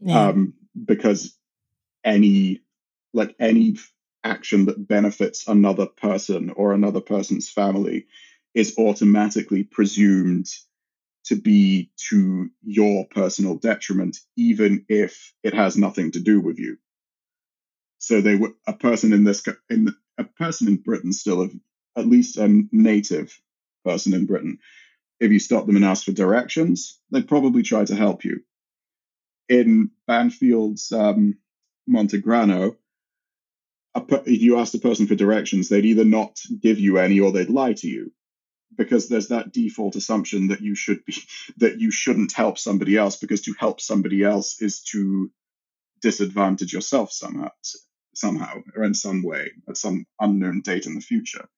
yeah. 0.00 0.28
um, 0.28 0.54
because 0.84 1.36
any 2.04 2.60
like 3.12 3.34
any 3.40 3.76
action 4.26 4.66
that 4.66 4.88
benefits 4.88 5.46
another 5.46 5.86
person 5.86 6.50
or 6.50 6.72
another 6.72 7.00
person's 7.00 7.48
family 7.48 8.06
is 8.54 8.74
automatically 8.78 9.62
presumed 9.62 10.46
to 11.24 11.36
be 11.36 11.90
to 12.08 12.50
your 12.62 13.06
personal 13.06 13.56
detriment, 13.56 14.18
even 14.36 14.84
if 14.88 15.32
it 15.42 15.54
has 15.54 15.76
nothing 15.76 16.10
to 16.12 16.20
do 16.20 16.40
with 16.40 16.58
you. 16.58 16.76
So 17.98 18.20
they 18.20 18.36
were 18.36 18.54
a 18.66 18.72
person 18.72 19.12
in 19.12 19.24
this 19.24 19.42
in 19.70 19.88
a 20.18 20.24
person 20.24 20.68
in 20.68 20.76
Britain 20.76 21.12
still 21.12 21.42
of 21.42 21.52
at 21.96 22.06
least 22.06 22.36
a 22.36 22.64
native 22.72 23.38
person 23.84 24.14
in 24.14 24.26
Britain. 24.26 24.58
If 25.18 25.32
you 25.32 25.38
stop 25.38 25.66
them 25.66 25.76
and 25.76 25.84
ask 25.84 26.04
for 26.04 26.12
directions, 26.12 27.00
they'd 27.10 27.28
probably 27.28 27.62
try 27.62 27.84
to 27.84 27.96
help 27.96 28.24
you. 28.24 28.40
In 29.48 29.90
Banfield's 30.06 30.92
um, 30.92 31.38
Montegrano, 31.88 32.76
if 33.96 34.42
you 34.42 34.58
ask 34.58 34.72
the 34.72 34.78
person 34.78 35.06
for 35.06 35.14
directions, 35.14 35.68
they'd 35.68 35.84
either 35.84 36.04
not 36.04 36.38
give 36.60 36.78
you 36.78 36.98
any 36.98 37.20
or 37.20 37.32
they'd 37.32 37.50
lie 37.50 37.72
to 37.74 37.88
you. 37.88 38.12
Because 38.76 39.08
there's 39.08 39.28
that 39.28 39.52
default 39.52 39.96
assumption 39.96 40.48
that 40.48 40.60
you 40.60 40.74
should 40.74 41.04
be 41.04 41.14
that 41.58 41.80
you 41.80 41.90
shouldn't 41.90 42.32
help 42.32 42.58
somebody 42.58 42.96
else 42.96 43.16
because 43.16 43.42
to 43.42 43.54
help 43.58 43.80
somebody 43.80 44.22
else 44.22 44.60
is 44.60 44.82
to 44.92 45.30
disadvantage 46.02 46.74
yourself 46.74 47.10
somehow 47.10 47.48
somehow 48.14 48.62
or 48.74 48.84
in 48.84 48.94
some 48.94 49.22
way 49.22 49.50
at 49.68 49.76
some 49.76 50.06
unknown 50.20 50.60
date 50.62 50.86
in 50.86 50.94
the 50.94 51.00
future. 51.00 51.48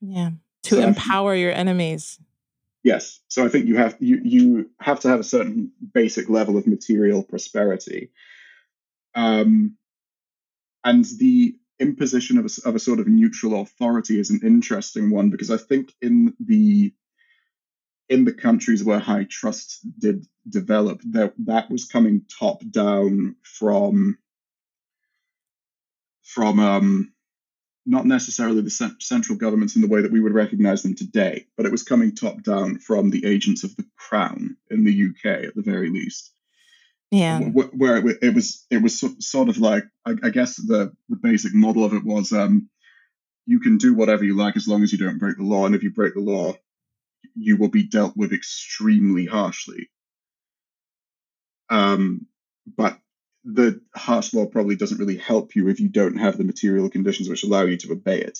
Yeah. 0.00 0.30
To 0.64 0.76
so 0.76 0.80
empower 0.80 1.34
your 1.34 1.52
enemies. 1.52 2.18
Yes. 2.82 3.20
So 3.28 3.44
i 3.44 3.48
think 3.48 3.66
you 3.66 3.76
have 3.76 3.96
you 4.00 4.20
you 4.22 4.70
have 4.80 5.00
to 5.00 5.08
have 5.08 5.20
a 5.20 5.24
certain 5.24 5.72
basic 5.92 6.28
level 6.28 6.56
of 6.56 6.66
material 6.66 7.22
prosperity. 7.22 8.10
Um 9.14 9.76
and 10.84 11.04
the 11.04 11.56
imposition 11.80 12.38
of 12.38 12.44
a, 12.44 12.68
of 12.68 12.74
a 12.74 12.78
sort 12.78 13.00
of 13.00 13.08
neutral 13.08 13.60
authority 13.60 14.20
is 14.20 14.30
an 14.30 14.40
interesting 14.44 15.10
one 15.10 15.30
because 15.30 15.50
I 15.50 15.56
think 15.56 15.92
in 16.00 16.34
the 16.38 16.92
in 18.08 18.24
the 18.24 18.32
countries 18.32 18.82
where 18.84 18.98
high 18.98 19.24
trust 19.30 19.80
did 19.98 20.26
develop, 20.48 21.00
that 21.12 21.32
that 21.46 21.70
was 21.70 21.86
coming 21.86 22.22
top 22.38 22.60
down 22.70 23.36
from 23.42 24.18
from 26.22 26.60
um, 26.60 27.12
not 27.86 28.06
necessarily 28.06 28.60
the 28.60 28.94
central 29.00 29.38
governments 29.38 29.74
in 29.74 29.82
the 29.82 29.88
way 29.88 30.02
that 30.02 30.12
we 30.12 30.20
would 30.20 30.34
recognize 30.34 30.82
them 30.82 30.94
today, 30.94 31.46
but 31.56 31.66
it 31.66 31.72
was 31.72 31.82
coming 31.82 32.14
top 32.14 32.42
down 32.42 32.78
from 32.78 33.10
the 33.10 33.24
agents 33.24 33.64
of 33.64 33.74
the 33.76 33.86
crown 33.96 34.56
in 34.70 34.84
the 34.84 35.08
UK 35.10 35.44
at 35.44 35.54
the 35.54 35.62
very 35.62 35.90
least 35.90 36.32
yeah. 37.10 37.40
Where 37.40 37.96
it, 37.96 38.18
it 38.22 38.34
was 38.34 38.64
it 38.70 38.82
was 38.82 39.04
sort 39.18 39.48
of 39.48 39.58
like 39.58 39.84
I, 40.06 40.14
I, 40.22 40.30
guess 40.30 40.56
the 40.56 40.92
the 41.08 41.16
basic 41.16 41.54
model 41.54 41.84
of 41.84 41.92
it 41.92 42.04
was 42.04 42.32
um 42.32 42.68
you 43.46 43.58
can 43.60 43.78
do 43.78 43.94
whatever 43.94 44.24
you 44.24 44.36
like 44.36 44.56
as 44.56 44.68
long 44.68 44.82
as 44.82 44.92
you 44.92 44.98
don't 44.98 45.18
break 45.18 45.36
the 45.36 45.42
law 45.42 45.66
and 45.66 45.74
if 45.74 45.82
you 45.82 45.90
break 45.90 46.14
the 46.14 46.20
law 46.20 46.54
you 47.34 47.56
will 47.56 47.68
be 47.68 47.82
dealt 47.82 48.16
with 48.16 48.32
extremely 48.32 49.26
harshly. 49.26 49.90
Um 51.68 52.26
but 52.76 52.98
the 53.44 53.80
harsh 53.96 54.32
law 54.34 54.46
probably 54.46 54.76
doesn't 54.76 54.98
really 54.98 55.16
help 55.16 55.56
you 55.56 55.68
if 55.68 55.80
you 55.80 55.88
don't 55.88 56.18
have 56.18 56.36
the 56.36 56.44
material 56.44 56.90
conditions 56.90 57.28
which 57.28 57.42
allow 57.42 57.62
you 57.62 57.76
to 57.78 57.92
obey 57.92 58.20
it. 58.20 58.38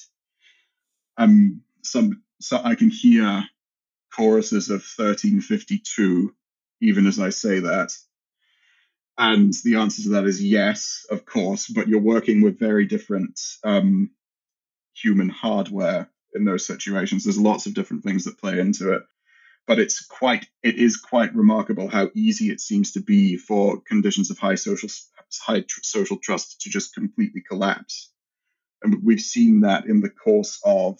Um 1.16 1.62
some 1.82 2.22
so 2.40 2.60
i 2.62 2.74
can 2.74 2.90
hear 2.90 3.44
choruses 4.14 4.70
of 4.70 4.82
1352 4.96 6.34
even 6.80 7.06
as 7.06 7.18
i 7.18 7.30
say 7.30 7.60
that 7.60 7.92
and 9.20 9.52
the 9.64 9.76
answer 9.76 10.02
to 10.04 10.08
that 10.10 10.24
is 10.24 10.42
yes, 10.42 11.04
of 11.10 11.26
course, 11.26 11.68
but 11.68 11.88
you're 11.88 12.00
working 12.00 12.40
with 12.40 12.58
very 12.58 12.86
different 12.86 13.38
um, 13.62 14.12
human 14.94 15.28
hardware 15.28 16.08
in 16.34 16.46
those 16.46 16.66
situations. 16.66 17.24
There's 17.24 17.38
lots 17.38 17.66
of 17.66 17.74
different 17.74 18.02
things 18.02 18.24
that 18.24 18.38
play 18.38 18.58
into 18.58 18.94
it. 18.94 19.02
But 19.66 19.78
it's 19.78 20.06
quite 20.06 20.46
it 20.62 20.76
is 20.76 20.96
quite 20.96 21.34
remarkable 21.34 21.86
how 21.86 22.08
easy 22.14 22.50
it 22.50 22.62
seems 22.62 22.92
to 22.92 23.00
be 23.00 23.36
for 23.36 23.82
conditions 23.82 24.30
of 24.30 24.38
high 24.38 24.54
social 24.54 24.88
high 25.42 25.60
tr- 25.60 25.80
social 25.82 26.16
trust 26.16 26.62
to 26.62 26.70
just 26.70 26.94
completely 26.94 27.42
collapse. 27.46 28.10
And 28.82 29.04
we've 29.04 29.20
seen 29.20 29.60
that 29.60 29.84
in 29.84 30.00
the 30.00 30.08
course 30.08 30.62
of 30.64 30.98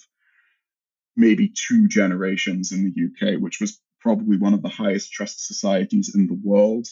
maybe 1.17 1.49
two 1.49 1.89
generations 1.89 2.71
in 2.71 2.85
the 2.85 3.07
UK, 3.07 3.41
which 3.41 3.61
was 3.61 3.81
probably 3.99 4.37
one 4.37 4.53
of 4.53 4.61
the 4.61 4.69
highest 4.69 5.11
trust 5.11 5.47
societies 5.47 6.15
in 6.15 6.27
the 6.27 6.39
world 6.45 6.87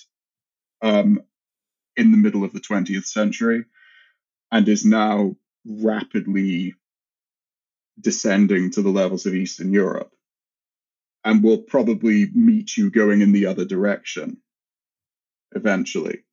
um, 0.82 1.22
in 1.96 2.10
the 2.12 2.16
middle 2.18 2.44
of 2.44 2.52
the 2.52 2.60
20th 2.60 3.06
century 3.06 3.64
and 4.50 4.68
is 4.68 4.84
now 4.84 5.36
rapidly 5.66 6.74
descending 8.00 8.70
to 8.70 8.82
the 8.82 8.90
levels 8.90 9.26
of 9.26 9.34
Eastern 9.34 9.72
Europe. 9.72 10.12
and 11.24 11.42
will 11.42 11.58
probably 11.58 12.30
meet 12.34 12.76
you 12.76 12.90
going 12.90 13.20
in 13.20 13.32
the 13.32 13.46
other 13.46 13.64
direction 13.64 14.38
eventually. 15.54 16.24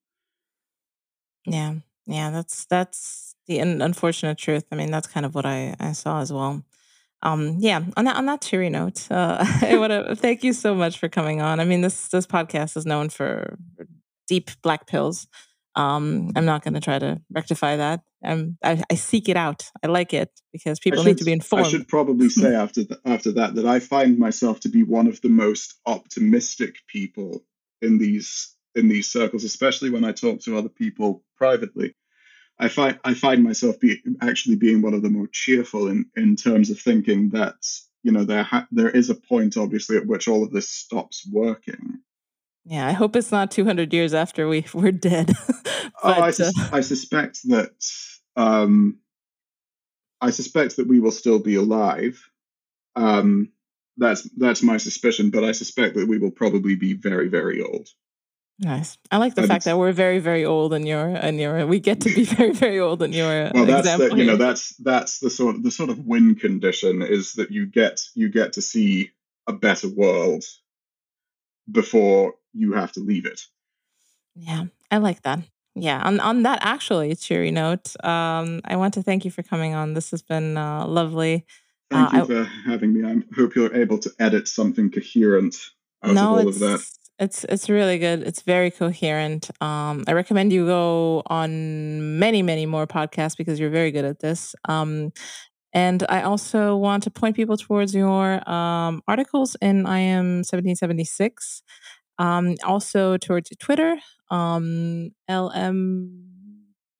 Yeah, 1.45 1.75
yeah, 2.05 2.29
that's 2.29 2.65
that's 2.65 3.35
the 3.47 3.59
unfortunate 3.59 4.37
truth. 4.37 4.65
I 4.71 4.75
mean, 4.75 4.91
that's 4.91 5.07
kind 5.07 5.25
of 5.25 5.35
what 5.35 5.45
I 5.45 5.75
I 5.79 5.91
saw 5.93 6.21
as 6.21 6.31
well. 6.31 6.63
Um, 7.21 7.57
yeah, 7.59 7.83
on 7.97 8.05
that 8.05 8.15
on 8.15 8.25
that 8.27 8.41
cheery 8.41 8.69
note, 8.69 9.11
uh, 9.11 9.37
I 9.61 9.77
want 9.77 9.91
to 9.91 10.15
thank 10.15 10.43
you 10.43 10.53
so 10.53 10.75
much 10.75 10.99
for 10.99 11.09
coming 11.09 11.41
on. 11.41 11.59
I 11.59 11.65
mean, 11.65 11.81
this 11.81 12.07
this 12.09 12.27
podcast 12.27 12.77
is 12.77 12.85
known 12.85 13.09
for 13.09 13.57
deep 14.27 14.51
black 14.61 14.87
pills. 14.87 15.27
Um, 15.75 16.31
I'm 16.35 16.45
not 16.45 16.63
going 16.63 16.73
to 16.75 16.79
try 16.79 16.99
to 16.99 17.21
rectify 17.29 17.75
that. 17.75 18.01
I'm, 18.23 18.57
I, 18.63 18.81
I, 18.89 18.95
seek 18.95 19.27
it 19.27 19.35
out. 19.35 19.69
I 19.83 19.87
like 19.87 20.13
it 20.13 20.29
because 20.53 20.79
people 20.79 21.03
should, 21.03 21.09
need 21.09 21.17
to 21.17 21.25
be 21.25 21.33
informed. 21.33 21.65
I 21.65 21.69
should 21.69 21.87
probably 21.87 22.29
say 22.29 22.55
after 22.55 22.85
th- 22.85 22.99
after 23.05 23.33
that 23.33 23.55
that 23.55 23.65
I 23.65 23.79
find 23.79 24.17
myself 24.17 24.61
to 24.61 24.69
be 24.69 24.83
one 24.83 25.07
of 25.07 25.21
the 25.21 25.29
most 25.29 25.75
optimistic 25.85 26.75
people 26.87 27.43
in 27.81 27.97
these 27.97 28.55
in 28.73 28.87
these 28.87 29.11
circles, 29.11 29.43
especially 29.43 29.89
when 29.89 30.03
I 30.03 30.11
talk 30.11 30.41
to 30.41 30.57
other 30.57 30.69
people 30.69 31.23
privately. 31.37 31.95
I 32.57 32.69
find 32.69 32.99
I 33.03 33.13
find 33.13 33.43
myself 33.43 33.79
be, 33.79 34.01
actually 34.21 34.55
being 34.55 34.81
one 34.81 34.93
of 34.93 35.01
the 35.01 35.09
more 35.09 35.27
cheerful 35.31 35.87
in, 35.87 36.05
in 36.15 36.35
terms 36.35 36.69
of 36.69 36.79
thinking 36.79 37.29
that 37.29 37.55
you 38.03 38.11
know 38.11 38.23
there 38.23 38.43
ha- 38.43 38.67
there 38.71 38.89
is 38.89 39.09
a 39.09 39.15
point 39.15 39.57
obviously 39.57 39.97
at 39.97 40.07
which 40.07 40.27
all 40.27 40.43
of 40.43 40.51
this 40.51 40.69
stops 40.69 41.27
working. 41.31 41.99
Yeah, 42.65 42.87
I 42.87 42.91
hope 42.91 43.15
it's 43.15 43.31
not 43.31 43.51
200 43.51 43.93
years 43.93 44.13
after 44.13 44.47
we 44.47 44.65
we're 44.73 44.91
dead. 44.91 45.27
but, 45.47 45.91
oh, 46.03 46.11
I, 46.11 46.31
sus- 46.31 46.59
uh... 46.59 46.69
I 46.73 46.81
suspect 46.81 47.47
that 47.49 47.71
um, 48.35 48.99
I 50.21 50.31
suspect 50.31 50.77
that 50.77 50.87
we 50.87 50.99
will 50.99 51.11
still 51.11 51.39
be 51.39 51.55
alive. 51.55 52.29
Um, 52.95 53.51
that's 53.97 54.23
that's 54.37 54.61
my 54.61 54.77
suspicion, 54.77 55.29
but 55.29 55.43
I 55.43 55.53
suspect 55.53 55.95
that 55.95 56.07
we 56.07 56.17
will 56.17 56.31
probably 56.31 56.75
be 56.75 56.93
very 56.93 57.29
very 57.29 57.61
old. 57.61 57.87
Nice. 58.57 58.97
I 59.11 59.17
like 59.17 59.35
the 59.35 59.41
and 59.41 59.49
fact 59.49 59.65
that 59.65 59.77
we're 59.77 59.91
very, 59.91 60.19
very 60.19 60.45
old 60.45 60.73
in 60.73 60.85
your 60.85 61.07
and 61.07 61.39
your 61.39 61.67
we 61.67 61.81
get 61.81 62.01
to 62.01 62.13
be 62.13 62.23
very, 62.35 62.53
very 62.53 62.79
old 62.79 63.01
in 63.01 63.11
your 63.11 63.51
well. 63.53 63.65
That's 63.65 63.97
the, 63.97 64.15
you 64.15 64.25
know 64.25 64.37
that's 64.37 64.75
that's 64.77 65.19
the 65.19 65.29
sort 65.29 65.55
of 65.55 65.63
the 65.63 65.71
sort 65.71 65.89
of 65.89 65.99
win 65.99 66.35
condition 66.35 67.01
is 67.01 67.33
that 67.33 67.51
you 67.51 67.65
get 67.65 68.01
you 68.15 68.29
get 68.29 68.53
to 68.53 68.61
see 68.61 69.11
a 69.45 69.53
better 69.53 69.89
world 69.89 70.43
before 71.69 72.35
you 72.55 72.73
have 72.73 72.91
to 72.93 72.99
leave 72.99 73.25
it. 73.25 73.41
Yeah, 74.35 74.65
I 74.91 74.97
like 74.97 75.21
that. 75.23 75.39
Yeah, 75.75 76.01
on 76.03 76.19
on 76.19 76.43
that 76.43 76.59
actually 76.61 77.15
cheery 77.15 77.51
note, 77.51 77.93
um, 78.03 78.61
I 78.65 78.75
want 78.77 78.93
to 78.93 79.03
thank 79.03 79.25
you 79.25 79.31
for 79.31 79.43
coming 79.43 79.73
on. 79.73 79.93
This 79.93 80.11
has 80.11 80.21
been 80.21 80.57
uh, 80.57 80.87
lovely. 80.87 81.45
Thank 81.91 82.13
uh, 82.13 82.17
you 82.17 82.25
for 82.25 82.41
I, 82.41 82.71
having 82.71 82.93
me. 82.93 83.07
I 83.07 83.17
hope 83.35 83.55
you're 83.55 83.75
able 83.75 83.97
to 83.99 84.11
edit 84.19 84.47
something 84.47 84.89
coherent 84.89 85.55
out 86.03 86.13
no, 86.13 86.37
of 86.37 86.45
all 86.45 86.47
of 86.49 86.59
that 86.59 86.81
it's 87.19 87.45
it's 87.45 87.69
really 87.69 87.97
good. 87.97 88.23
It's 88.23 88.41
very 88.41 88.71
coherent. 88.71 89.49
Um, 89.61 90.03
I 90.07 90.13
recommend 90.13 90.51
you 90.51 90.65
go 90.65 91.23
on 91.27 92.19
many 92.19 92.41
many 92.41 92.65
more 92.65 92.87
podcasts 92.87 93.37
because 93.37 93.59
you're 93.59 93.69
very 93.69 93.91
good 93.91 94.05
at 94.05 94.19
this. 94.19 94.55
Um, 94.65 95.11
and 95.73 96.05
I 96.07 96.21
also 96.21 96.77
want 96.77 97.03
to 97.03 97.11
point 97.11 97.35
people 97.35 97.57
towards 97.57 97.93
your 97.93 98.47
um, 98.49 99.01
articles 99.07 99.55
in 99.61 99.79
IM 99.79 100.43
1776. 100.43 101.63
Um, 102.17 102.55
also 102.63 103.17
towards 103.17 103.49
Twitter, 103.59 103.97
um, 104.31 105.11
LM. 105.29 106.21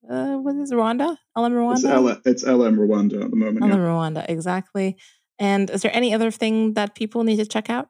Uh, 0.08 0.36
what 0.36 0.54
is 0.56 0.72
Rwanda? 0.72 1.16
LM 1.36 1.52
Rwanda. 1.52 1.74
It's, 1.74 1.84
L- 1.84 2.20
it's 2.24 2.44
LM 2.44 2.76
Rwanda 2.76 3.24
at 3.24 3.30
the 3.30 3.36
moment. 3.36 3.62
LM 3.62 3.70
yeah. 3.70 3.76
Rwanda, 3.76 4.26
exactly. 4.28 4.96
And 5.38 5.68
is 5.70 5.82
there 5.82 5.94
any 5.94 6.14
other 6.14 6.30
thing 6.30 6.74
that 6.74 6.94
people 6.94 7.24
need 7.24 7.36
to 7.36 7.46
check 7.46 7.68
out? 7.68 7.88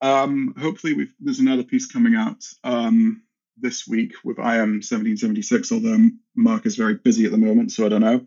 Um, 0.00 0.54
hopefully, 0.58 1.08
there's 1.20 1.38
another 1.38 1.62
piece 1.62 1.86
coming 1.86 2.14
out 2.14 2.44
um, 2.62 3.22
this 3.56 3.86
week 3.86 4.12
with 4.24 4.38
IM 4.38 4.82
1776, 4.82 5.72
although 5.72 6.10
Mark 6.36 6.66
is 6.66 6.76
very 6.76 6.94
busy 6.94 7.24
at 7.24 7.30
the 7.30 7.38
moment, 7.38 7.72
so 7.72 7.86
I 7.86 7.88
don't 7.88 8.00
know. 8.00 8.24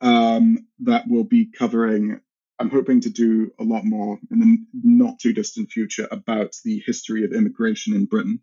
Um, 0.00 0.66
that 0.80 1.08
will 1.08 1.24
be 1.24 1.46
covering, 1.46 2.20
I'm 2.58 2.70
hoping 2.70 3.02
to 3.02 3.10
do 3.10 3.52
a 3.58 3.64
lot 3.64 3.84
more 3.84 4.18
in 4.30 4.40
the 4.40 4.58
not 4.82 5.20
too 5.20 5.32
distant 5.32 5.70
future 5.70 6.08
about 6.10 6.56
the 6.64 6.82
history 6.84 7.24
of 7.24 7.32
immigration 7.32 7.94
in 7.94 8.06
Britain, 8.06 8.40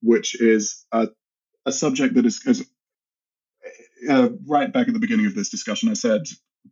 which 0.00 0.40
is 0.40 0.84
a, 0.92 1.08
a 1.66 1.72
subject 1.72 2.14
that 2.14 2.26
is, 2.26 2.44
is 2.46 2.66
uh, 4.08 4.30
right 4.46 4.72
back 4.72 4.88
at 4.88 4.94
the 4.94 5.00
beginning 5.00 5.26
of 5.26 5.34
this 5.34 5.50
discussion, 5.50 5.88
I 5.88 5.94
said 5.94 6.22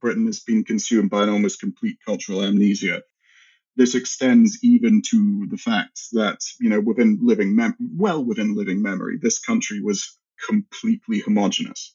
Britain 0.00 0.26
has 0.26 0.40
been 0.40 0.64
consumed 0.64 1.10
by 1.10 1.24
an 1.24 1.28
almost 1.28 1.60
complete 1.60 1.98
cultural 2.04 2.42
amnesia. 2.42 3.02
This 3.76 3.94
extends 3.94 4.58
even 4.62 5.02
to 5.10 5.46
the 5.50 5.56
fact 5.56 6.00
that 6.12 6.40
you 6.60 6.68
know 6.68 6.80
within 6.80 7.18
living 7.22 7.56
mem- 7.56 7.76
well 7.96 8.22
within 8.22 8.54
living 8.54 8.82
memory 8.82 9.18
this 9.20 9.38
country 9.38 9.80
was 9.80 10.18
completely 10.46 11.20
homogenous 11.20 11.94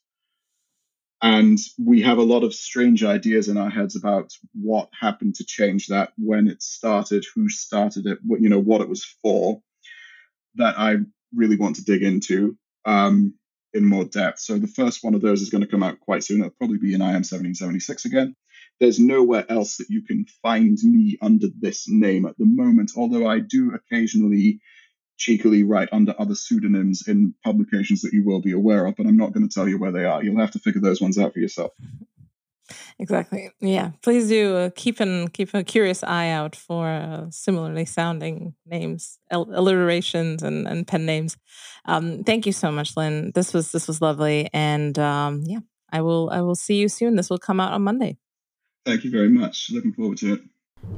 and 1.21 1.57
we 1.83 2.01
have 2.01 2.17
a 2.19 2.23
lot 2.23 2.43
of 2.43 2.53
strange 2.53 3.03
ideas 3.03 3.47
in 3.47 3.57
our 3.57 3.69
heads 3.69 3.95
about 3.95 4.31
what 4.53 4.89
happened 4.99 5.35
to 5.35 5.45
change 5.45 5.87
that 5.87 6.13
when 6.17 6.47
it 6.47 6.61
started 6.61 7.25
who 7.35 7.49
started 7.49 8.05
it 8.05 8.19
what 8.23 8.41
you 8.41 8.49
know 8.49 8.59
what 8.59 8.81
it 8.81 8.89
was 8.89 9.03
for 9.21 9.61
that 10.55 10.77
i 10.77 10.95
really 11.33 11.57
want 11.57 11.75
to 11.75 11.83
dig 11.83 12.03
into 12.03 12.57
um, 12.85 13.33
in 13.73 13.85
more 13.85 14.05
depth. 14.05 14.39
So 14.39 14.57
the 14.57 14.67
first 14.67 15.03
one 15.03 15.13
of 15.13 15.21
those 15.21 15.41
is 15.41 15.49
going 15.49 15.63
to 15.63 15.69
come 15.69 15.83
out 15.83 15.99
quite 15.99 16.23
soon. 16.23 16.39
It'll 16.39 16.51
probably 16.51 16.77
be 16.77 16.93
in 16.93 17.01
im 17.01 17.07
1776 17.07 18.05
again. 18.05 18.35
There's 18.79 18.99
nowhere 18.99 19.45
else 19.49 19.77
that 19.77 19.89
you 19.89 20.03
can 20.03 20.25
find 20.41 20.77
me 20.83 21.17
under 21.21 21.47
this 21.59 21.87
name 21.87 22.25
at 22.25 22.37
the 22.37 22.45
moment, 22.45 22.91
although 22.95 23.27
I 23.27 23.39
do 23.39 23.73
occasionally 23.73 24.59
cheekily 25.17 25.63
write 25.63 25.89
under 25.91 26.13
other 26.19 26.35
pseudonyms 26.35 27.07
in 27.07 27.33
publications 27.43 28.01
that 28.01 28.13
you 28.13 28.23
will 28.23 28.41
be 28.41 28.51
aware 28.51 28.85
of, 28.85 28.95
but 28.95 29.05
I'm 29.05 29.17
not 29.17 29.33
going 29.33 29.47
to 29.47 29.53
tell 29.53 29.67
you 29.67 29.77
where 29.77 29.91
they 29.91 30.05
are. 30.05 30.23
You'll 30.23 30.39
have 30.39 30.51
to 30.51 30.59
figure 30.59 30.81
those 30.81 31.01
ones 31.01 31.17
out 31.17 31.33
for 31.33 31.39
yourself. 31.39 31.71
Exactly. 32.99 33.51
Yeah. 33.59 33.91
Please 34.01 34.27
do 34.27 34.55
uh, 34.55 34.69
keep 34.75 34.99
an 34.99 35.29
keep 35.29 35.53
a 35.53 35.63
curious 35.63 36.03
eye 36.03 36.29
out 36.29 36.55
for 36.55 36.87
uh, 36.87 37.27
similarly 37.29 37.85
sounding 37.85 38.55
names, 38.65 39.19
alliterations, 39.31 40.43
and, 40.43 40.67
and 40.67 40.87
pen 40.87 41.05
names. 41.05 41.37
Um, 41.85 42.23
thank 42.23 42.45
you 42.45 42.51
so 42.51 42.71
much, 42.71 42.97
Lin. 42.97 43.31
This 43.35 43.53
was 43.53 43.71
this 43.71 43.87
was 43.87 44.01
lovely, 44.01 44.49
and 44.51 44.97
um, 44.99 45.43
yeah, 45.45 45.59
I 45.91 46.01
will 46.01 46.29
I 46.31 46.41
will 46.41 46.55
see 46.55 46.75
you 46.75 46.89
soon. 46.89 47.15
This 47.15 47.29
will 47.29 47.37
come 47.37 47.59
out 47.59 47.71
on 47.71 47.83
Monday. 47.83 48.17
Thank 48.85 49.03
you 49.03 49.11
very 49.11 49.29
much. 49.29 49.69
Looking 49.71 49.93
forward 49.93 50.17
to 50.19 50.33
it. 50.33 50.41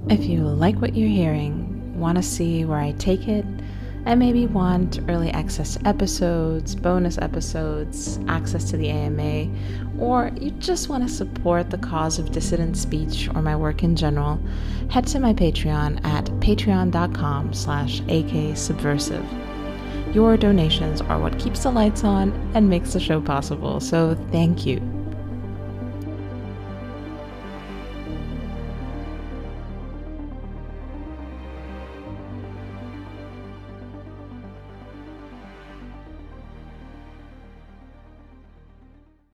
If 0.09 0.25
you 0.25 0.41
like 0.43 0.79
what 0.81 0.95
you're 0.95 1.09
hearing, 1.09 1.99
want 1.99 2.17
to 2.17 2.23
see 2.23 2.65
where 2.65 2.79
I 2.79 2.93
take 2.93 3.27
it, 3.27 3.45
and 4.05 4.19
maybe 4.19 4.47
want 4.47 4.99
early 5.07 5.29
access 5.31 5.75
to 5.75 5.87
episodes, 5.87 6.75
bonus 6.75 7.17
episodes, 7.17 8.19
access 8.27 8.69
to 8.71 8.77
the 8.77 8.89
AMA, 8.89 9.49
or 9.99 10.31
you 10.39 10.51
just 10.51 10.89
want 10.89 11.07
to 11.07 11.09
support 11.13 11.69
the 11.69 11.77
cause 11.77 12.19
of 12.19 12.31
dissident 12.31 12.77
speech 12.77 13.29
or 13.35 13.41
my 13.41 13.55
work 13.55 13.83
in 13.83 13.95
general, 13.95 14.39
head 14.89 15.05
to 15.07 15.19
my 15.19 15.33
Patreon 15.33 16.03
at 16.05 16.25
patreon.com 16.41 17.53
slash 17.53 18.01
aksubversive. 18.01 19.25
Your 20.13 20.37
donations 20.37 21.01
are 21.01 21.19
what 21.19 21.37
keeps 21.37 21.63
the 21.63 21.71
lights 21.71 22.03
on 22.03 22.31
and 22.55 22.69
makes 22.69 22.93
the 22.93 22.99
show 22.99 23.21
possible, 23.21 23.79
so 23.79 24.15
thank 24.31 24.65
you. 24.65 24.98